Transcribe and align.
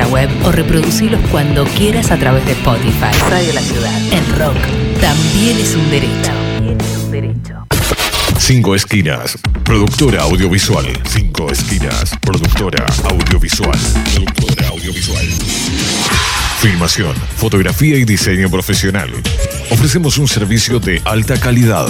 nuestra 0.00 0.08
web 0.08 0.30
o 0.44 0.52
reproducirlos 0.52 1.20
cuando 1.30 1.64
quieras 1.64 2.10
a 2.10 2.16
través 2.16 2.44
de 2.46 2.52
Spotify. 2.52 3.12
Radio 3.28 3.52
La 3.52 3.60
Ciudad. 3.60 4.00
El 4.12 4.38
rock 4.38 4.56
también 5.00 5.58
es 5.58 5.74
un 5.74 5.90
derecho. 5.90 6.32
También 6.32 6.80
es 6.80 6.96
un 6.96 7.10
derecho. 7.10 7.66
Cinco 8.38 8.74
Esquinas, 8.74 9.38
productora 9.64 10.22
audiovisual. 10.22 10.86
Cinco 11.08 11.50
Esquinas, 11.50 12.12
productora 12.20 12.86
audiovisual. 13.10 13.78
Productora 14.14 14.68
audiovisual. 14.68 15.26
Filmación, 16.60 17.14
fotografía 17.36 17.96
y 17.96 18.04
diseño 18.04 18.50
profesional. 18.50 19.10
Ofrecemos 19.70 20.18
un 20.18 20.28
servicio 20.28 20.78
de 20.80 21.00
alta 21.04 21.38
calidad. 21.38 21.88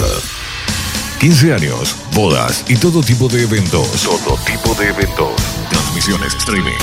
15 1.20 1.55
años, 1.55 1.97
bodas 2.14 2.64
y 2.69 2.77
todo 2.77 3.03
tipo 3.03 3.28
de 3.28 3.42
eventos. 3.42 4.03
Todo 4.03 4.36
tipo 4.44 4.75
de 4.75 4.88
eventos. 4.88 5.79
Transmisiones 6.00 6.34
streaming. 6.34 6.78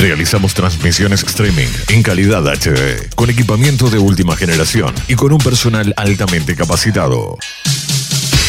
Realizamos 0.00 0.52
transmisiones 0.52 1.22
streaming 1.22 1.68
en 1.88 2.02
calidad 2.02 2.42
HD, 2.44 3.14
con 3.14 3.30
equipamiento 3.30 3.88
de 3.88 4.00
última 4.00 4.34
generación 4.34 4.92
y 5.06 5.14
con 5.14 5.32
un 5.32 5.38
personal 5.38 5.94
altamente 5.96 6.56
capacitado. 6.56 7.38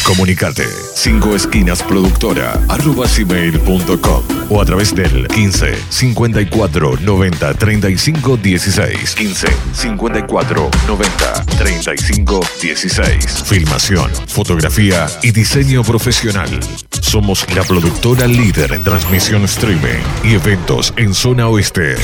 Comunicate 0.04 0.66
5 0.94 1.36
esquinas 1.36 1.84
productora 1.84 2.60
arroba 2.68 3.06
gmail.com 3.06 4.24
o 4.50 4.60
a 4.60 4.64
través 4.64 4.92
del 4.92 5.28
15 5.28 5.76
54 5.88 6.96
90 6.96 7.54
35 7.54 8.36
16 8.38 9.14
15 9.14 9.48
54 9.72 10.70
90 10.88 11.44
35 11.44 12.40
16 12.60 13.44
Filmación, 13.44 14.10
fotografía 14.26 15.06
y 15.22 15.30
diseño 15.30 15.84
profesional. 15.84 16.58
Somos 17.08 17.44
la 17.54 17.64
productora 17.64 18.26
líder 18.26 18.74
en 18.74 18.84
transmisión 18.84 19.44
streaming 19.44 20.02
y 20.22 20.34
eventos 20.34 20.92
en 20.98 21.14
zona 21.14 21.48
oeste. 21.48 21.96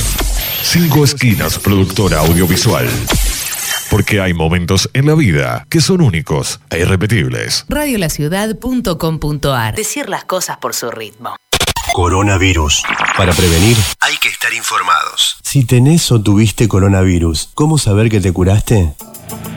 5 0.63 1.05
esquinas 1.05 1.59
productora 1.59 2.21
audiovisual. 2.21 2.89
Porque 3.91 4.23
hay 4.23 4.33
momentos 4.33 4.89
en 4.95 5.05
la 5.05 5.15
vida 5.15 5.67
que 5.69 5.83
son 5.83 6.01
únicos 6.01 6.59
e 6.71 6.79
irrepetibles. 6.79 7.67
Radiolaciudad.com.ar. 7.69 9.75
Decir 9.75 10.09
las 10.09 10.25
cosas 10.25 10.57
por 10.57 10.73
su 10.73 10.91
ritmo. 10.91 11.37
Coronavirus. 11.93 12.83
Para 13.19 13.35
prevenir, 13.35 13.77
hay 14.01 14.17
que 14.17 14.31
estar 14.31 14.55
informados. 14.55 15.37
Si 15.43 15.67
tenés 15.67 16.11
o 16.13 16.23
tuviste 16.23 16.67
coronavirus, 16.67 17.51
¿cómo 17.53 17.77
saber 17.77 18.09
que 18.09 18.23
te 18.23 18.33
curaste? 18.33 18.95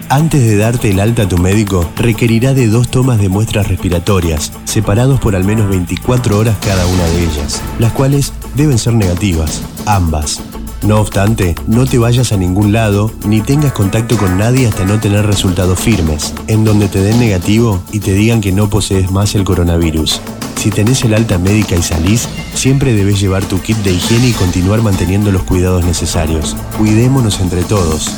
Antes 0.10 0.42
de 0.42 0.56
darte 0.56 0.90
el 0.90 1.02
alta 1.02 1.24
a 1.24 1.28
tu 1.28 1.38
médico, 1.38 1.90
requerirá 1.98 2.54
de 2.54 2.68
dos 2.68 2.90
tomas 2.90 3.20
de 3.20 3.28
muestras 3.28 3.68
respiratorias, 3.68 4.54
separados 4.64 5.20
por 5.20 5.36
al 5.36 5.44
menos 5.44 5.68
24 5.70 6.38
horas 6.38 6.56
cada 6.62 6.86
una 6.88 7.04
de 7.04 7.24
ellas, 7.26 7.62
las 7.78 7.92
cuales 7.92 8.32
deben 8.56 8.78
ser 8.78 8.94
negativas, 8.94 9.64
ambas. 9.86 10.40
No 10.82 11.02
obstante, 11.02 11.56
no 11.68 11.86
te 11.86 11.98
vayas 11.98 12.32
a 12.32 12.38
ningún 12.38 12.72
lado 12.72 13.12
ni 13.26 13.42
tengas 13.42 13.74
contacto 13.74 14.16
con 14.18 14.38
nadie 14.38 14.68
hasta 14.68 14.86
no 14.86 14.98
tener 15.02 15.26
resultados 15.26 15.78
firmes, 15.78 16.34
en 16.48 16.64
donde 16.64 16.88
te 16.88 17.02
den 17.02 17.20
negativo 17.20 17.84
y 17.92 18.00
te 18.00 18.14
digan 18.14 18.40
que 18.40 18.54
no 18.54 18.70
posees 18.70 19.12
más 19.12 19.36
el 19.36 19.44
coronavirus. 19.44 20.22
Si 20.56 20.70
tenés 20.70 21.04
el 21.04 21.16
alta 21.16 21.38
médica 21.38 21.76
y 21.76 21.84
salís, 21.84 22.30
siempre 22.54 22.94
debes 22.94 23.20
llevar 23.20 23.44
tu 23.44 23.60
kit 23.60 23.78
de 23.80 23.92
higiene 23.92 24.30
y 24.30 24.34
continuar 24.34 24.82
manteniendo 24.82 25.34
los 25.34 25.44
cuidados 25.44 25.84
necesarios. 25.84 26.56
Cuidémonos 26.78 27.42
entre 27.42 27.64
todos. 27.64 28.18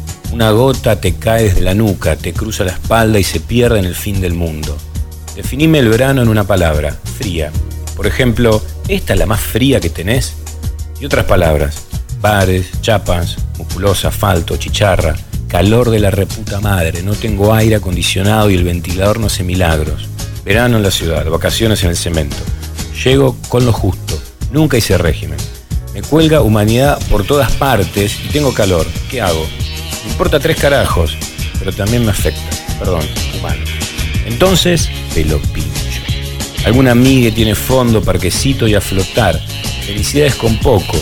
Una 0.31 0.51
gota 0.51 0.95
te 0.95 1.15
cae 1.15 1.43
desde 1.43 1.61
la 1.61 1.73
nuca, 1.73 2.15
te 2.15 2.31
cruza 2.31 2.63
la 2.63 2.71
espalda 2.71 3.19
y 3.19 3.23
se 3.23 3.41
pierde 3.41 3.79
en 3.79 3.85
el 3.85 3.95
fin 3.95 4.21
del 4.21 4.33
mundo. 4.33 4.77
Definime 5.35 5.79
el 5.79 5.89
verano 5.89 6.21
en 6.21 6.29
una 6.29 6.45
palabra, 6.45 6.97
fría. 7.17 7.51
Por 7.97 8.07
ejemplo, 8.07 8.63
¿esta 8.87 9.13
es 9.13 9.19
la 9.19 9.25
más 9.25 9.41
fría 9.41 9.81
que 9.81 9.89
tenés? 9.89 10.33
Y 11.01 11.05
otras 11.05 11.25
palabras, 11.25 11.83
bares, 12.21 12.67
chapas, 12.81 13.37
musculosa, 13.57 14.07
asfalto, 14.07 14.55
chicharra, 14.55 15.17
calor 15.49 15.89
de 15.89 15.99
la 15.99 16.11
reputa 16.11 16.61
madre, 16.61 17.03
no 17.03 17.13
tengo 17.13 17.53
aire 17.53 17.75
acondicionado 17.75 18.49
y 18.49 18.55
el 18.55 18.63
ventilador 18.63 19.19
no 19.19 19.27
hace 19.27 19.43
milagros. 19.43 20.07
Verano 20.45 20.77
en 20.77 20.83
la 20.83 20.91
ciudad, 20.91 21.29
vacaciones 21.29 21.83
en 21.83 21.89
el 21.89 21.97
cemento. 21.97 22.37
Llego 23.03 23.35
con 23.49 23.65
lo 23.65 23.73
justo, 23.73 24.17
nunca 24.53 24.77
hice 24.77 24.97
régimen. 24.97 25.39
Me 25.93 26.01
cuelga 26.01 26.41
humanidad 26.41 26.99
por 27.09 27.25
todas 27.25 27.51
partes 27.51 28.15
y 28.23 28.29
tengo 28.29 28.53
calor. 28.53 28.87
¿Qué 29.09 29.19
hago? 29.19 29.45
Me 30.03 30.11
importa 30.11 30.39
tres 30.39 30.57
carajos, 30.57 31.17
pero 31.59 31.71
también 31.71 32.03
me 32.05 32.11
afecta. 32.11 32.41
Perdón, 32.79 33.05
humano. 33.37 33.63
Entonces, 34.25 34.89
te 35.13 35.25
lo 35.25 35.39
pincho. 35.39 35.71
Alguna 36.65 36.91
amiga 36.91 37.33
tiene 37.33 37.55
fondo, 37.55 38.01
parquecito 38.01 38.67
y 38.67 38.75
a 38.75 38.81
flotar. 38.81 39.39
Felicidades 39.85 40.35
con 40.35 40.57
poco. 40.59 40.97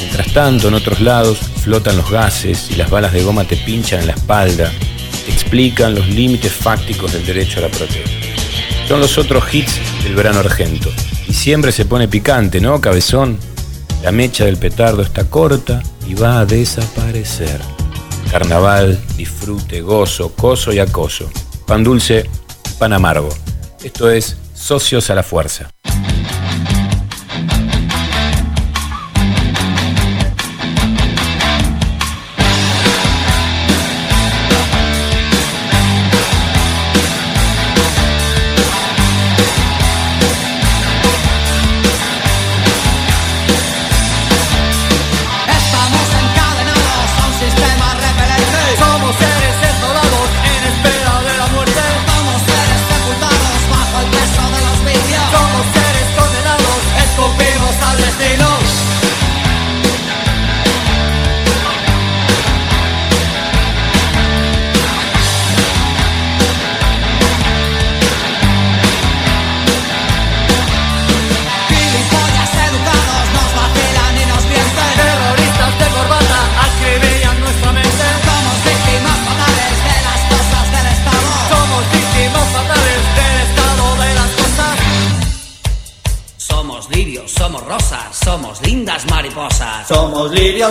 Mientras 0.00 0.32
tanto, 0.32 0.68
en 0.68 0.74
otros 0.74 1.00
lados, 1.00 1.38
flotan 1.62 1.96
los 1.96 2.10
gases 2.10 2.70
y 2.70 2.76
las 2.76 2.90
balas 2.90 3.12
de 3.12 3.22
goma 3.22 3.44
te 3.44 3.56
pinchan 3.56 4.00
en 4.00 4.06
la 4.06 4.14
espalda. 4.14 4.72
Te 5.24 5.32
explican 5.32 5.94
los 5.94 6.08
límites 6.08 6.52
fácticos 6.52 7.12
del 7.12 7.26
derecho 7.26 7.58
a 7.58 7.62
la 7.62 7.68
protesta. 7.68 8.10
Son 8.88 9.00
los 9.00 9.18
otros 9.18 9.52
hits 9.52 9.80
del 10.04 10.14
verano 10.14 10.40
argento. 10.40 10.90
Y 11.28 11.32
siempre 11.34 11.72
se 11.72 11.84
pone 11.84 12.08
picante, 12.08 12.60
¿no, 12.60 12.80
cabezón? 12.80 13.38
La 14.02 14.12
mecha 14.12 14.44
del 14.44 14.56
petardo 14.56 15.02
está 15.02 15.24
corta 15.24 15.82
y 16.08 16.14
va 16.14 16.40
a 16.40 16.46
desaparecer. 16.46 17.60
Carnaval, 18.30 18.98
disfrute, 19.16 19.80
gozo, 19.80 20.34
coso 20.34 20.72
y 20.72 20.78
acoso. 20.78 21.30
Pan 21.66 21.84
dulce, 21.84 22.28
pan 22.78 22.92
amargo. 22.92 23.28
Esto 23.82 24.10
es 24.10 24.36
Socios 24.54 25.10
a 25.10 25.14
la 25.14 25.22
Fuerza. 25.22 25.70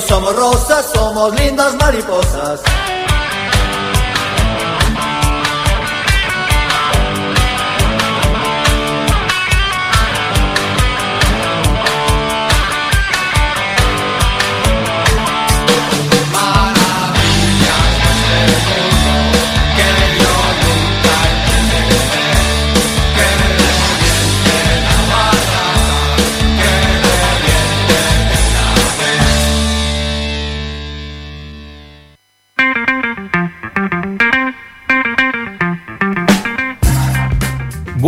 Somos 0.01 0.35
rosas, 0.35 0.91
somos 0.93 1.33
lindas 1.35 1.73
mariposas. 1.75 2.61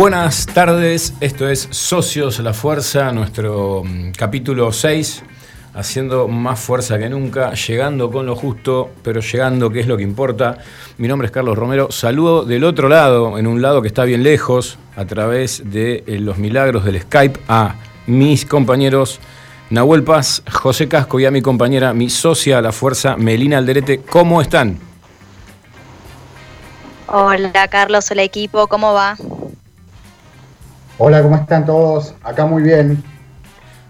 Buenas 0.08 0.46
tardes, 0.46 1.12
esto 1.20 1.50
es 1.50 1.68
Socios 1.70 2.38
La 2.38 2.54
Fuerza, 2.54 3.12
nuestro 3.12 3.82
mm, 3.84 4.12
capítulo 4.12 4.72
6, 4.72 5.22
haciendo 5.74 6.28
más 6.28 6.58
fuerza 6.58 6.98
que 6.98 7.10
nunca, 7.10 7.52
llegando 7.52 8.10
con 8.10 8.24
lo 8.24 8.34
justo, 8.34 8.88
pero 9.02 9.20
llegando, 9.20 9.68
que 9.68 9.80
es 9.80 9.86
lo 9.86 9.98
que 9.98 10.02
importa. 10.04 10.56
Mi 10.96 11.08
nombre 11.08 11.26
es 11.26 11.30
Carlos 11.30 11.58
Romero, 11.58 11.92
saludo 11.92 12.46
del 12.46 12.64
otro 12.64 12.88
lado, 12.88 13.36
en 13.36 13.46
un 13.46 13.60
lado 13.60 13.82
que 13.82 13.88
está 13.88 14.04
bien 14.04 14.22
lejos, 14.22 14.78
a 14.96 15.04
través 15.04 15.70
de 15.70 16.04
eh, 16.06 16.18
los 16.18 16.38
milagros 16.38 16.86
del 16.86 17.02
Skype, 17.02 17.40
a 17.46 17.74
mis 18.06 18.46
compañeros 18.46 19.20
Nahuel 19.68 20.04
Paz, 20.04 20.42
José 20.50 20.88
Casco 20.88 21.20
y 21.20 21.26
a 21.26 21.30
mi 21.30 21.42
compañera, 21.42 21.92
mi 21.92 22.08
socia 22.08 22.62
la 22.62 22.72
fuerza, 22.72 23.18
Melina 23.18 23.58
Alderete. 23.58 24.00
¿Cómo 24.00 24.40
están? 24.40 24.78
Hola 27.08 27.68
Carlos, 27.68 28.10
hola 28.10 28.22
equipo, 28.22 28.68
¿cómo 28.68 28.94
va? 28.94 29.18
Hola, 31.00 31.22
¿cómo 31.22 31.36
están 31.36 31.64
todos? 31.64 32.12
Acá 32.24 32.44
muy 32.44 32.60
bien. 32.60 33.00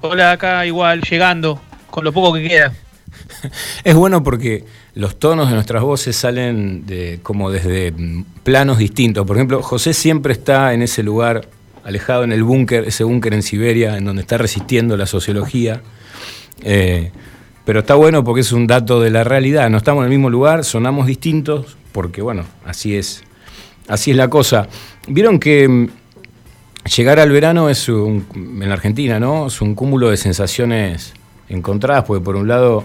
Hola, 0.03 0.33
acá 0.33 0.67
igual, 0.67 1.01
llegando, 1.01 1.59
con 1.91 2.05
lo 2.05 2.13
poco 2.13 2.35
que 2.35 2.47
queda. 2.47 2.73
Es 3.85 3.95
bueno 3.95 4.23
porque 4.23 4.67
los 4.93 5.19
tonos 5.19 5.49
de 5.49 5.55
nuestras 5.55 5.83
voces 5.83 6.15
salen 6.15 6.85
de, 6.85 7.21
como 7.23 7.51
desde 7.51 7.93
mm, 7.93 8.25
planos 8.43 8.77
distintos. 8.77 9.27
Por 9.27 9.37
ejemplo, 9.37 9.63
José 9.63 9.95
siempre 9.95 10.35
está 10.35 10.75
en 10.75 10.83
ese 10.83 11.03
lugar, 11.03 11.49
alejado 11.83 12.25
en 12.25 12.33
el 12.33 12.43
búnker, 12.43 12.85
ese 12.85 13.05
búnker 13.05 13.33
en 13.33 13.43
Siberia, 13.43 13.97
en 13.97 14.05
donde 14.05 14.21
está 14.21 14.37
resistiendo 14.37 14.95
la 14.99 15.07
sociología. 15.07 15.81
Eh, 16.63 17.11
pero 17.65 17.81
está 17.81 17.95
bueno 17.95 18.23
porque 18.23 18.43
es 18.43 18.53
un 18.53 18.67
dato 18.67 19.01
de 19.01 19.09
la 19.11 19.25
realidad. 19.25 19.71
No 19.71 19.79
estamos 19.79 20.03
en 20.03 20.05
el 20.05 20.11
mismo 20.11 20.29
lugar, 20.29 20.63
sonamos 20.63 21.07
distintos, 21.07 21.79
porque 21.93 22.21
bueno, 22.21 22.45
así 22.67 22.97
es, 22.97 23.25
así 23.89 24.11
es 24.11 24.17
la 24.19 24.29
cosa. 24.29 24.69
Vieron 25.07 25.39
que 25.39 25.67
mm, 25.67 25.89
Llegar 26.97 27.21
al 27.21 27.31
verano 27.31 27.69
es 27.69 27.89
un, 27.89 28.27
en 28.35 28.69
la 28.69 28.75
Argentina, 28.75 29.21
¿no? 29.21 29.49
Es 29.49 29.61
un 29.61 29.75
cúmulo 29.75 30.09
de 30.11 30.17
sensaciones 30.17 31.13
encontradas, 31.49 32.05
porque 32.05 32.25
por 32.25 32.37
un 32.37 32.49
lado 32.49 32.85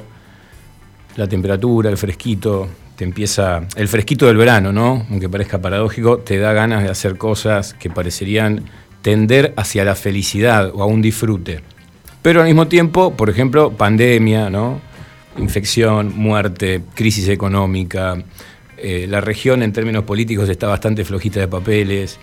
la 1.15 1.27
temperatura, 1.27 1.89
el 1.89 1.97
fresquito, 1.97 2.67
te 2.97 3.05
empieza. 3.05 3.65
El 3.75 3.87
fresquito 3.87 4.27
del 4.27 4.35
verano, 4.35 4.73
¿no? 4.73 5.05
Aunque 5.09 5.29
parezca 5.29 5.61
paradójico, 5.61 6.17
te 6.17 6.37
da 6.37 6.53
ganas 6.53 6.83
de 6.83 6.89
hacer 6.89 7.17
cosas 7.17 7.75
que 7.75 7.89
parecerían 7.89 8.65
tender 9.01 9.53
hacia 9.55 9.85
la 9.85 9.95
felicidad 9.95 10.71
o 10.73 10.83
a 10.83 10.85
un 10.85 11.01
disfrute. 11.01 11.61
Pero 12.21 12.41
al 12.41 12.47
mismo 12.47 12.67
tiempo, 12.67 13.13
por 13.15 13.29
ejemplo, 13.29 13.71
pandemia, 13.71 14.49
¿no? 14.49 14.81
Infección, 15.37 16.13
muerte, 16.15 16.81
crisis 16.93 17.29
económica. 17.29 18.21
Eh, 18.77 19.07
la 19.09 19.21
región 19.21 19.63
en 19.63 19.71
términos 19.71 20.03
políticos 20.03 20.49
está 20.49 20.67
bastante 20.67 21.05
flojita 21.05 21.39
de 21.39 21.47
papeles. 21.47 22.19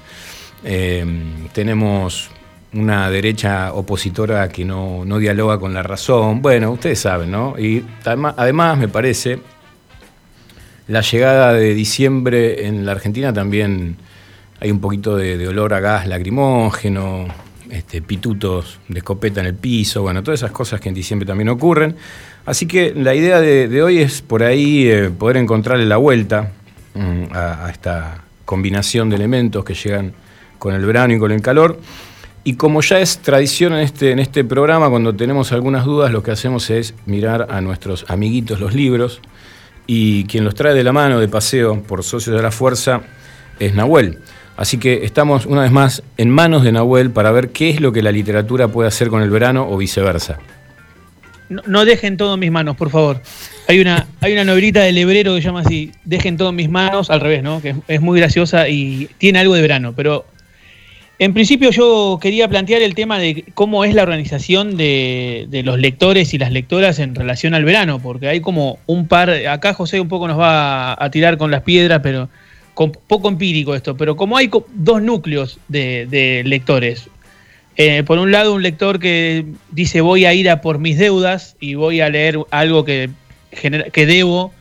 Eh, 0.64 1.04
tenemos 1.52 2.30
una 2.72 3.10
derecha 3.10 3.72
opositora 3.72 4.48
que 4.48 4.64
no, 4.64 5.04
dialoga 5.18 5.58
con 5.58 5.74
la 5.74 5.82
razón. 5.82 6.42
Bueno, 6.42 6.70
ustedes 6.72 7.00
saben, 7.00 7.30
¿no? 7.30 7.58
Y 7.58 7.84
además, 8.04 8.78
me 8.78 8.88
parece, 8.88 9.40
la 10.86 11.00
llegada 11.00 11.52
de 11.52 11.74
diciembre 11.74 12.66
en 12.66 12.86
la 12.86 12.92
Argentina 12.92 13.32
también 13.32 13.96
hay 14.60 14.70
un 14.70 14.80
poquito 14.80 15.16
de, 15.16 15.48
olor 15.48 15.74
a 15.74 15.80
gas 15.80 16.06
lacrimógeno, 16.06 17.26
este, 17.70 18.02
pitutos 18.02 18.78
de 18.88 18.98
escopeta 18.98 19.40
en 19.40 19.46
el 19.46 19.54
piso, 19.54 20.02
bueno, 20.02 20.22
todas 20.22 20.40
esas 20.40 20.50
cosas 20.50 20.80
que 20.80 20.88
en 20.88 20.94
diciembre 20.94 21.26
también 21.26 21.48
ocurren. 21.48 21.96
Así 22.46 22.66
que 22.66 22.92
la 22.94 23.14
idea 23.14 23.40
de, 23.40 23.82
hoy 23.82 23.98
es 23.98 24.22
por 24.22 24.42
ahí 24.42 24.88
eh, 24.88 25.10
poder 25.10 25.38
encontrarle 25.38 25.86
la 25.86 25.96
vuelta 25.96 26.52
mm, 26.94 27.32
a 27.32 27.70
esta 27.70 28.22
combinación 28.44 29.10
de 29.10 29.16
elementos 29.16 29.64
que 29.64 29.74
llegan 29.74 30.12
con 30.60 30.74
el 30.74 30.84
verano 30.84 31.12
y 31.14 31.18
con 31.18 31.32
el 31.32 31.42
calor. 31.42 31.80
Y 32.44 32.54
como 32.54 32.80
ya 32.80 33.00
es 33.00 33.18
tradición 33.18 33.72
en 33.72 33.80
este, 33.80 34.12
en 34.12 34.20
este 34.20 34.44
programa, 34.44 34.88
cuando 34.88 35.14
tenemos 35.14 35.50
algunas 35.50 35.84
dudas, 35.84 36.12
lo 36.12 36.22
que 36.22 36.30
hacemos 36.30 36.70
es 36.70 36.94
mirar 37.04 37.48
a 37.50 37.60
nuestros 37.60 38.04
amiguitos 38.08 38.60
los 38.60 38.74
libros. 38.74 39.20
Y 39.88 40.24
quien 40.26 40.44
los 40.44 40.54
trae 40.54 40.72
de 40.72 40.84
la 40.84 40.92
mano 40.92 41.18
de 41.18 41.26
paseo 41.26 41.82
por 41.82 42.04
Socios 42.04 42.36
de 42.36 42.42
la 42.42 42.52
Fuerza 42.52 43.00
es 43.58 43.74
Nahuel. 43.74 44.20
Así 44.56 44.78
que 44.78 45.04
estamos 45.04 45.46
una 45.46 45.62
vez 45.62 45.72
más 45.72 46.02
en 46.16 46.30
manos 46.30 46.62
de 46.62 46.72
Nahuel 46.72 47.10
para 47.10 47.32
ver 47.32 47.48
qué 47.48 47.70
es 47.70 47.80
lo 47.80 47.92
que 47.92 48.02
la 48.02 48.12
literatura 48.12 48.68
puede 48.68 48.88
hacer 48.88 49.08
con 49.08 49.22
el 49.22 49.30
verano 49.30 49.66
o 49.68 49.76
viceversa. 49.76 50.38
No, 51.48 51.84
dejen 51.84 52.16
todo 52.16 52.34
en 52.34 52.40
mis 52.40 52.52
manos, 52.52 52.76
por 52.76 52.90
favor. 52.90 53.20
Hay 53.66 53.80
una, 53.80 54.06
hay 54.20 54.32
una 54.34 54.44
novelita 54.44 54.82
del 54.82 54.96
hebrero 54.98 55.34
que 55.34 55.40
se 55.40 55.48
llama 55.48 55.60
así, 55.60 55.90
dejen 56.04 56.36
todo 56.36 56.50
en 56.50 56.56
mis 56.56 56.70
manos, 56.70 57.10
al 57.10 57.20
revés, 57.20 57.42
¿no? 57.42 57.60
Que 57.60 57.74
es 57.88 58.00
muy 58.00 58.20
graciosa 58.20 58.68
y 58.68 59.08
tiene 59.18 59.40
algo 59.40 59.54
de 59.54 59.62
verano, 59.62 59.92
pero 59.96 60.24
en 61.20 61.34
principio 61.34 61.70
yo 61.70 62.18
quería 62.18 62.48
plantear 62.48 62.80
el 62.80 62.94
tema 62.94 63.18
de 63.18 63.44
cómo 63.52 63.84
es 63.84 63.94
la 63.94 64.02
organización 64.04 64.78
de, 64.78 65.60
los 65.66 65.78
lectores 65.78 66.32
y 66.32 66.38
las 66.38 66.50
lectoras 66.50 66.98
en 66.98 67.14
relación 67.14 67.52
al 67.52 67.62
verano, 67.62 68.00
porque 68.00 68.26
hay 68.26 68.40
como 68.40 68.78
un 68.86 69.06
par, 69.06 69.28
acá 69.28 69.74
José 69.74 70.00
un 70.00 70.08
poco 70.08 70.26
nos 70.28 70.38
va 70.38 70.92
a, 70.92 71.10
tirar 71.10 71.36
con 71.36 71.50
las 71.50 71.60
piedras, 71.60 72.00
pero 72.02 72.30
con 72.72 72.92
poco 72.92 73.28
empírico 73.28 73.74
esto, 73.74 73.98
pero 73.98 74.16
como 74.16 74.38
hay 74.38 74.50
dos 74.72 75.02
núcleos 75.02 75.58
de, 75.68 76.42
lectores. 76.46 77.10
Eh, 77.76 78.02
por 78.02 78.18
un 78.18 78.32
lado, 78.32 78.54
un 78.54 78.62
lector 78.62 78.98
que 78.98 79.44
dice 79.72 80.00
voy 80.00 80.24
a 80.24 80.32
ir 80.32 80.48
a 80.48 80.62
por 80.62 80.78
mis 80.78 80.96
deudas 80.96 81.54
y 81.60 81.74
voy 81.74 82.00
a 82.00 82.08
leer 82.08 82.38
algo 82.50 82.86
que, 82.86 83.10
que 83.92 84.06
debo, 84.06 84.54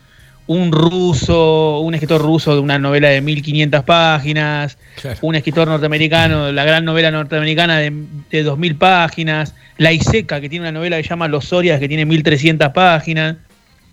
un 0.50 0.72
ruso, 0.72 1.78
un 1.78 1.94
escritor 1.94 2.20
ruso 2.20 2.52
de 2.52 2.60
una 2.60 2.76
novela 2.76 3.08
de 3.08 3.20
1500 3.20 3.84
páginas, 3.84 4.78
un 5.20 5.36
escritor 5.36 5.68
norteamericano, 5.68 6.50
la 6.50 6.64
gran 6.64 6.84
novela 6.84 7.12
norteamericana 7.12 7.78
de, 7.78 7.92
de 8.30 8.42
2000 8.42 8.74
páginas, 8.74 9.54
La 9.78 9.92
Iseca, 9.92 10.40
que 10.40 10.48
tiene 10.48 10.64
una 10.64 10.72
novela 10.72 10.96
que 10.96 11.04
se 11.04 11.10
llama 11.10 11.28
Los 11.28 11.44
Sorias, 11.44 11.78
que 11.78 11.86
tiene 11.86 12.04
1300 12.04 12.70
páginas, 12.70 13.36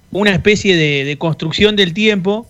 una 0.09 0.31
especie 0.31 0.75
de, 0.75 1.15
construcción 1.19 1.75
del 1.75 1.93
tiempo 1.93 2.49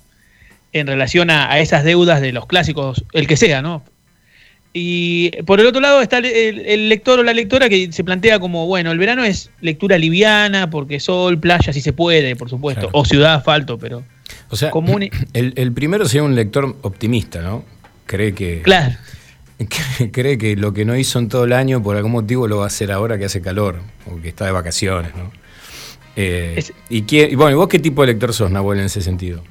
en 0.72 0.88
relación 0.88 1.30
a, 1.30 1.60
esas 1.60 1.84
deudas 1.84 2.22
de 2.22 2.32
los 2.32 2.46
clásicos, 2.46 3.04
el 3.12 3.28
que 3.28 3.36
sea, 3.36 3.62
¿no? 3.62 3.84
Y 4.74 5.32
por 5.44 5.60
el 5.60 5.66
otro 5.66 5.82
lado 5.82 6.02
está 6.02 6.20
el, 6.20 6.90
lector 6.90 7.20
o 7.20 7.24
la 7.24 7.34
lectora 7.34 7.70
que 7.70 7.92
se 7.92 8.04
plantea 8.04 8.40
como, 8.40 8.68
bueno, 8.68 8.92
el 8.92 9.00
verano 9.00 9.24
es 9.24 9.50
lectura 9.62 9.98
liviana, 9.98 10.70
porque 10.70 11.00
sol, 11.00 11.40
playa, 11.40 11.74
si 11.74 11.82
se 11.82 11.94
puede, 11.94 12.36
por 12.36 12.50
supuesto, 12.50 12.90
o 12.92 13.06
ciudad, 13.06 13.36
asfalto, 13.36 13.78
pero... 13.78 14.04
O 14.50 14.56
sea, 14.56 14.72
el, 15.34 15.72
primero 15.74 16.06
sería 16.06 16.24
un 16.24 16.36
lector 16.36 16.78
optimista, 16.82 17.42
¿no? 17.42 17.64
Cree 18.06 18.34
que... 18.34 18.62
Claro. 18.62 18.96
cree 20.12 20.38
que 20.38 20.56
lo 20.56 20.74
que 20.74 20.86
no 20.86 20.96
hizo 20.96 21.18
en 21.18 21.30
todo 21.30 21.46
el 21.46 21.54
año, 21.54 21.82
por 21.82 21.96
algún 21.96 22.12
motivo, 22.12 22.48
lo 22.48 22.58
va 22.58 22.66
a 22.66 22.68
hacer 22.68 22.92
ahora 22.92 23.18
que 23.18 23.26
hace 23.26 23.42
calor, 23.42 23.80
o 24.06 24.22
que 24.22 24.30
está 24.30 24.46
de 24.46 24.52
vacaciones, 24.52 25.16
¿no? 25.16 25.32
Eh, 26.16 26.64
y, 26.90 27.04
y, 27.16 27.36
bueno, 27.36 27.52
¿y 27.52 27.56
vos 27.56 27.68
qué 27.68 27.80
tipo 27.80 28.02
de 28.02 28.08
lector 28.08 28.34
sos, 28.34 28.52
Nahuel, 28.52 28.80
en 28.80 28.86
ese 28.86 29.02
sentido? 29.02 29.44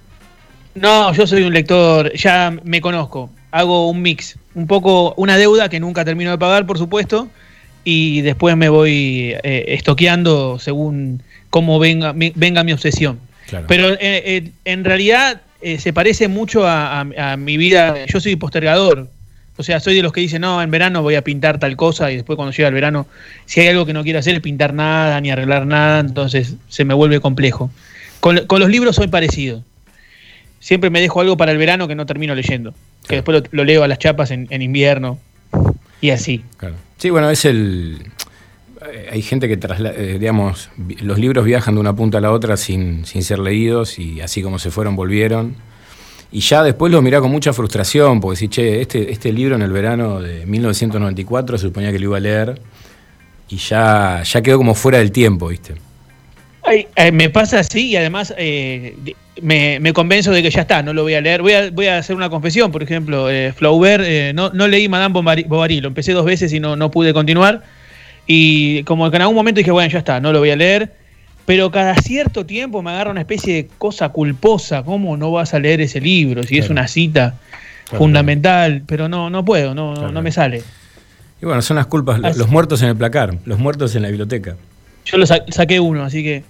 No, 0.74 1.12
yo 1.12 1.26
soy 1.26 1.42
un 1.42 1.54
lector, 1.54 2.12
ya 2.12 2.54
me 2.64 2.80
conozco, 2.80 3.30
hago 3.56 3.88
un 3.88 4.02
mix, 4.02 4.36
un 4.54 4.66
poco 4.66 5.14
una 5.16 5.38
deuda 5.38 5.68
que 5.68 5.80
nunca 5.80 6.04
termino 6.04 6.30
de 6.30 6.38
pagar, 6.38 6.66
por 6.66 6.78
supuesto, 6.78 7.28
y 7.84 8.20
después 8.20 8.56
me 8.56 8.68
voy 8.68 9.34
eh, 9.42 9.64
estoqueando 9.68 10.58
según 10.58 11.22
cómo 11.50 11.78
venga 11.78 12.12
mi, 12.12 12.32
venga 12.34 12.64
mi 12.64 12.72
obsesión. 12.72 13.18
Pero 13.68 13.92
eh, 13.92 13.98
eh, 14.00 14.50
en 14.64 14.84
realidad 14.84 15.40
se 15.78 15.92
parece 15.92 16.28
mucho 16.28 16.64
a, 16.66 17.04
mi 17.38 17.56
vida, 17.56 18.04
yo 18.06 18.20
soy 18.20 18.36
postergador, 18.36 19.08
o 19.56 19.62
sea, 19.62 19.80
soy 19.80 19.94
de 19.94 20.02
los 20.02 20.12
que 20.12 20.20
dicen, 20.20 20.42
no, 20.42 20.60
en 20.60 20.70
verano 20.70 21.02
voy 21.02 21.14
a 21.14 21.22
pintar 21.22 21.58
tal 21.58 21.76
cosa 21.76 22.12
y 22.12 22.16
después 22.16 22.36
cuando 22.36 22.52
llega 22.52 22.68
el 22.68 22.74
verano, 22.74 23.06
si 23.46 23.60
hay 23.60 23.68
algo 23.68 23.86
que 23.86 23.92
no 23.92 24.04
quiero 24.04 24.18
hacer 24.18 24.34
es 24.34 24.40
pintar 24.42 24.74
nada 24.74 25.20
ni 25.20 25.30
arreglar 25.30 25.66
nada, 25.66 26.00
entonces 26.00 26.56
se 26.68 26.84
me 26.84 26.92
vuelve 26.92 27.20
complejo. 27.20 27.70
Con, 28.20 28.46
con 28.46 28.60
los 28.60 28.68
libros 28.68 28.96
soy 28.96 29.08
parecido 29.08 29.64
siempre 30.66 30.90
me 30.90 31.00
dejo 31.00 31.20
algo 31.20 31.36
para 31.36 31.52
el 31.52 31.58
verano 31.58 31.86
que 31.86 31.94
no 31.94 32.06
termino 32.06 32.34
leyendo. 32.34 32.74
Que 33.08 33.16
después 33.16 33.42
lo, 33.50 33.64
leo 33.64 33.82
a 33.82 33.88
las 33.88 33.98
chapas 33.98 34.30
en, 34.30 34.62
invierno 34.62 35.18
y 36.00 36.10
así. 36.10 36.44
Sí, 36.98 37.10
bueno, 37.10 37.30
es 37.30 37.44
el. 37.44 37.98
Eh, 38.92 39.08
hay 39.12 39.22
gente 39.22 39.48
que, 39.48 39.58
eh, 39.58 40.16
digamos, 40.18 40.70
los 41.00 41.18
libros 41.18 41.44
viajan 41.44 41.74
de 41.74 41.80
una 41.80 41.94
punta 41.94 42.18
a 42.18 42.20
la 42.20 42.32
otra 42.32 42.56
sin, 42.56 43.04
sin 43.06 43.22
ser 43.22 43.38
leídos 43.38 43.98
y 43.98 44.20
así 44.20 44.42
como 44.42 44.58
se 44.58 44.70
fueron, 44.70 44.96
volvieron. 44.96 45.56
Y 46.32 46.40
ya 46.40 46.62
después 46.62 46.92
lo 46.92 47.00
mirá 47.02 47.20
con 47.20 47.30
mucha 47.30 47.52
frustración, 47.52 48.20
porque 48.20 48.36
si, 48.36 48.48
che, 48.48 48.80
este, 48.80 49.12
este 49.12 49.32
libro 49.32 49.54
en 49.54 49.62
el 49.62 49.70
verano 49.70 50.20
de 50.20 50.44
1994 50.44 51.58
se 51.58 51.62
suponía 51.62 51.92
que 51.92 51.98
lo 51.98 52.06
iba 52.06 52.16
a 52.16 52.20
leer 52.20 52.60
y 53.48 53.56
ya, 53.56 54.22
ya 54.24 54.42
quedó 54.42 54.58
como 54.58 54.74
fuera 54.74 54.98
del 54.98 55.12
tiempo, 55.12 55.48
¿viste? 55.48 55.74
Eh, 56.70 57.12
me 57.12 57.30
pasa 57.30 57.60
así 57.60 57.88
y 57.90 57.96
además 57.96 58.34
eh, 58.36 58.96
me, 59.40 59.92
convenzo 59.92 60.32
de 60.32 60.42
que 60.42 60.50
ya 60.50 60.62
está, 60.62 60.82
no 60.82 60.92
lo 60.92 61.02
voy 61.02 61.14
a 61.14 61.20
leer. 61.20 61.42
Voy 61.42 61.52
a, 61.52 61.70
voy 61.70 61.86
a 61.86 61.98
hacer 61.98 62.16
una 62.16 62.28
confesión, 62.28 62.72
por 62.72 62.82
ejemplo, 62.82 63.30
eh, 63.30 63.52
Flaubert, 63.52 64.02
eh, 64.06 64.32
no, 64.34 64.50
no, 64.50 64.66
leí 64.66 64.88
Madame 64.88 65.12
Bovary, 65.46 65.80
lo 65.80 65.88
empecé 65.88 66.12
dos 66.12 66.24
veces 66.24 66.52
y 66.52 66.60
no, 66.60 66.74
no 66.76 66.90
pude 66.90 67.12
continuar. 67.14 67.62
Y 68.26 68.82
como 68.82 69.08
que 69.10 69.16
en 69.16 69.22
algún 69.22 69.36
momento 69.36 69.58
dije, 69.58 69.70
bueno, 69.70 69.88
ya 69.90 69.98
está, 69.98 70.20
no 70.20 70.32
lo 70.32 70.40
voy 70.40 70.50
a 70.50 70.56
leer. 70.56 70.92
Pero 71.44 71.70
cada 71.70 71.94
cierto 71.94 72.44
tiempo 72.44 72.82
me 72.82 72.90
agarra 72.90 73.12
una 73.12 73.20
especie 73.20 73.54
de 73.54 73.68
cosa 73.78 74.08
culposa, 74.08 74.82
¿cómo 74.82 75.16
no 75.16 75.30
vas 75.30 75.54
a 75.54 75.60
leer 75.60 75.80
ese 75.80 76.00
libro? 76.00 76.42
Si 76.42 76.58
es 76.58 76.68
una 76.70 76.88
cita. 76.88 77.36
fundamental, 77.96 78.82
pero 78.84 79.08
no, 79.08 79.30
no 79.30 79.44
puedo, 79.44 79.72
no, 79.72 79.94
no- 79.94 80.10
no 80.10 80.20
me 80.22 80.32
sale. 80.32 80.64
Y 81.40 81.46
bueno, 81.46 81.62
son 81.62 81.76
las 81.76 81.86
culpas, 81.86 82.18
Así- 82.20 82.36
los 82.36 82.48
muertos 82.48 82.82
en 82.82 82.88
el 82.88 82.96
placar, 82.96 83.36
los 83.44 83.60
muertos 83.60 83.94
en 83.94 84.02
la 84.02 84.08
biblioteca. 84.08 84.56
Yo 85.04 85.18
lo 85.18 85.24
sa- 85.26 85.44
saqué 85.50 85.78
uno, 85.78 86.02
así 86.02 86.24
que. 86.24 86.42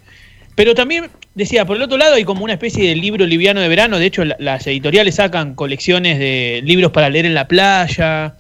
Pero 0.57 0.75
también 0.75 1.11
decía, 1.35 1.65
por 1.65 1.77
el 1.77 1.83
otro 1.83 1.97
lado 1.99 2.15
hay 2.15 2.25
como 2.25 2.43
una 2.43 2.55
especie 2.55 2.89
de 2.89 2.97
libro 2.97 3.25
liviano 3.27 3.61
de 3.61 3.69
verano. 3.69 3.99
De 3.99 4.07
hecho, 4.07 4.25
la- 4.25 4.37
las 4.41 4.67
editoriales 4.67 5.15
sacan 5.17 5.55
colecciones 5.55 6.19
de 6.19 6.61
libros 6.65 6.91
para 6.93 7.09
leer 7.11 7.27
en 7.27 7.35
la 7.35 7.47
playa 7.47 8.35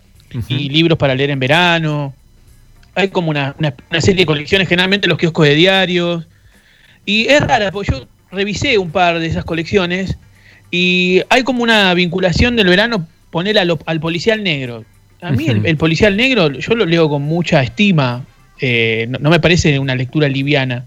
y 0.49 0.69
libros 0.71 0.99
para 0.99 1.15
leer 1.15 1.31
en 1.31 1.39
verano. 1.39 2.15
Hay 2.95 3.09
como 3.09 3.31
una, 3.31 3.55
una- 3.59 3.75
una 3.91 4.01
serie 4.01 4.23
de 4.23 4.27
colecciones, 4.27 4.69
generalmente 4.69 5.07
en 5.07 5.11
los 5.11 5.19
kioscos 5.19 5.47
de 5.47 5.55
diarios. 5.55 6.27
Y 7.05 7.27
es 7.29 7.41
rara, 7.41 7.71
porque 7.71 7.93
yo 7.93 8.07
revisé 8.33 8.79
un 8.79 8.91
par 8.91 9.19
de 9.21 9.27
esas 9.27 9.45
colecciones 9.45 10.17
y 10.71 11.21
hay 11.29 11.43
como 11.45 11.63
una 11.63 11.93
vinculación 11.95 12.57
del 12.57 12.67
verano 12.69 13.07
poner 13.31 13.59
a 13.59 13.65
lo- 13.67 13.79
al 13.87 14.01
policial 14.01 14.43
negro. 14.43 14.85
A 15.21 15.31
mí 15.33 15.47
el, 15.49 15.67
el 15.67 15.77
policial 15.77 16.17
negro 16.17 16.51
yo 16.51 16.75
lo 16.75 16.87
leo 16.87 17.09
con 17.11 17.23
mucha 17.23 17.63
estima. 17.63 18.25
eh, 18.61 19.05
no, 19.11 19.19
no 19.21 19.29
me 19.29 19.39
parece 19.39 19.79
una 19.79 19.95
lectura 19.95 20.29
liviana. 20.29 20.87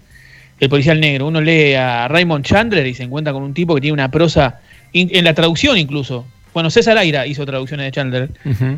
El 0.60 0.68
policial 0.68 1.00
negro. 1.00 1.26
Uno 1.26 1.40
lee 1.40 1.74
a 1.74 2.06
Raymond 2.06 2.44
Chandler 2.44 2.86
y 2.86 2.94
se 2.94 3.02
encuentra 3.02 3.32
con 3.32 3.42
un 3.42 3.54
tipo 3.54 3.74
que 3.74 3.80
tiene 3.80 3.94
una 3.94 4.10
prosa, 4.10 4.60
in- 4.92 5.10
en 5.12 5.24
la 5.24 5.34
traducción 5.34 5.76
incluso. 5.78 6.26
Bueno, 6.52 6.68
César 6.70 6.98
Aira 6.98 7.26
hizo 7.26 7.44
traducciones 7.46 7.86
de 7.86 7.92
Chandler, 7.92 8.28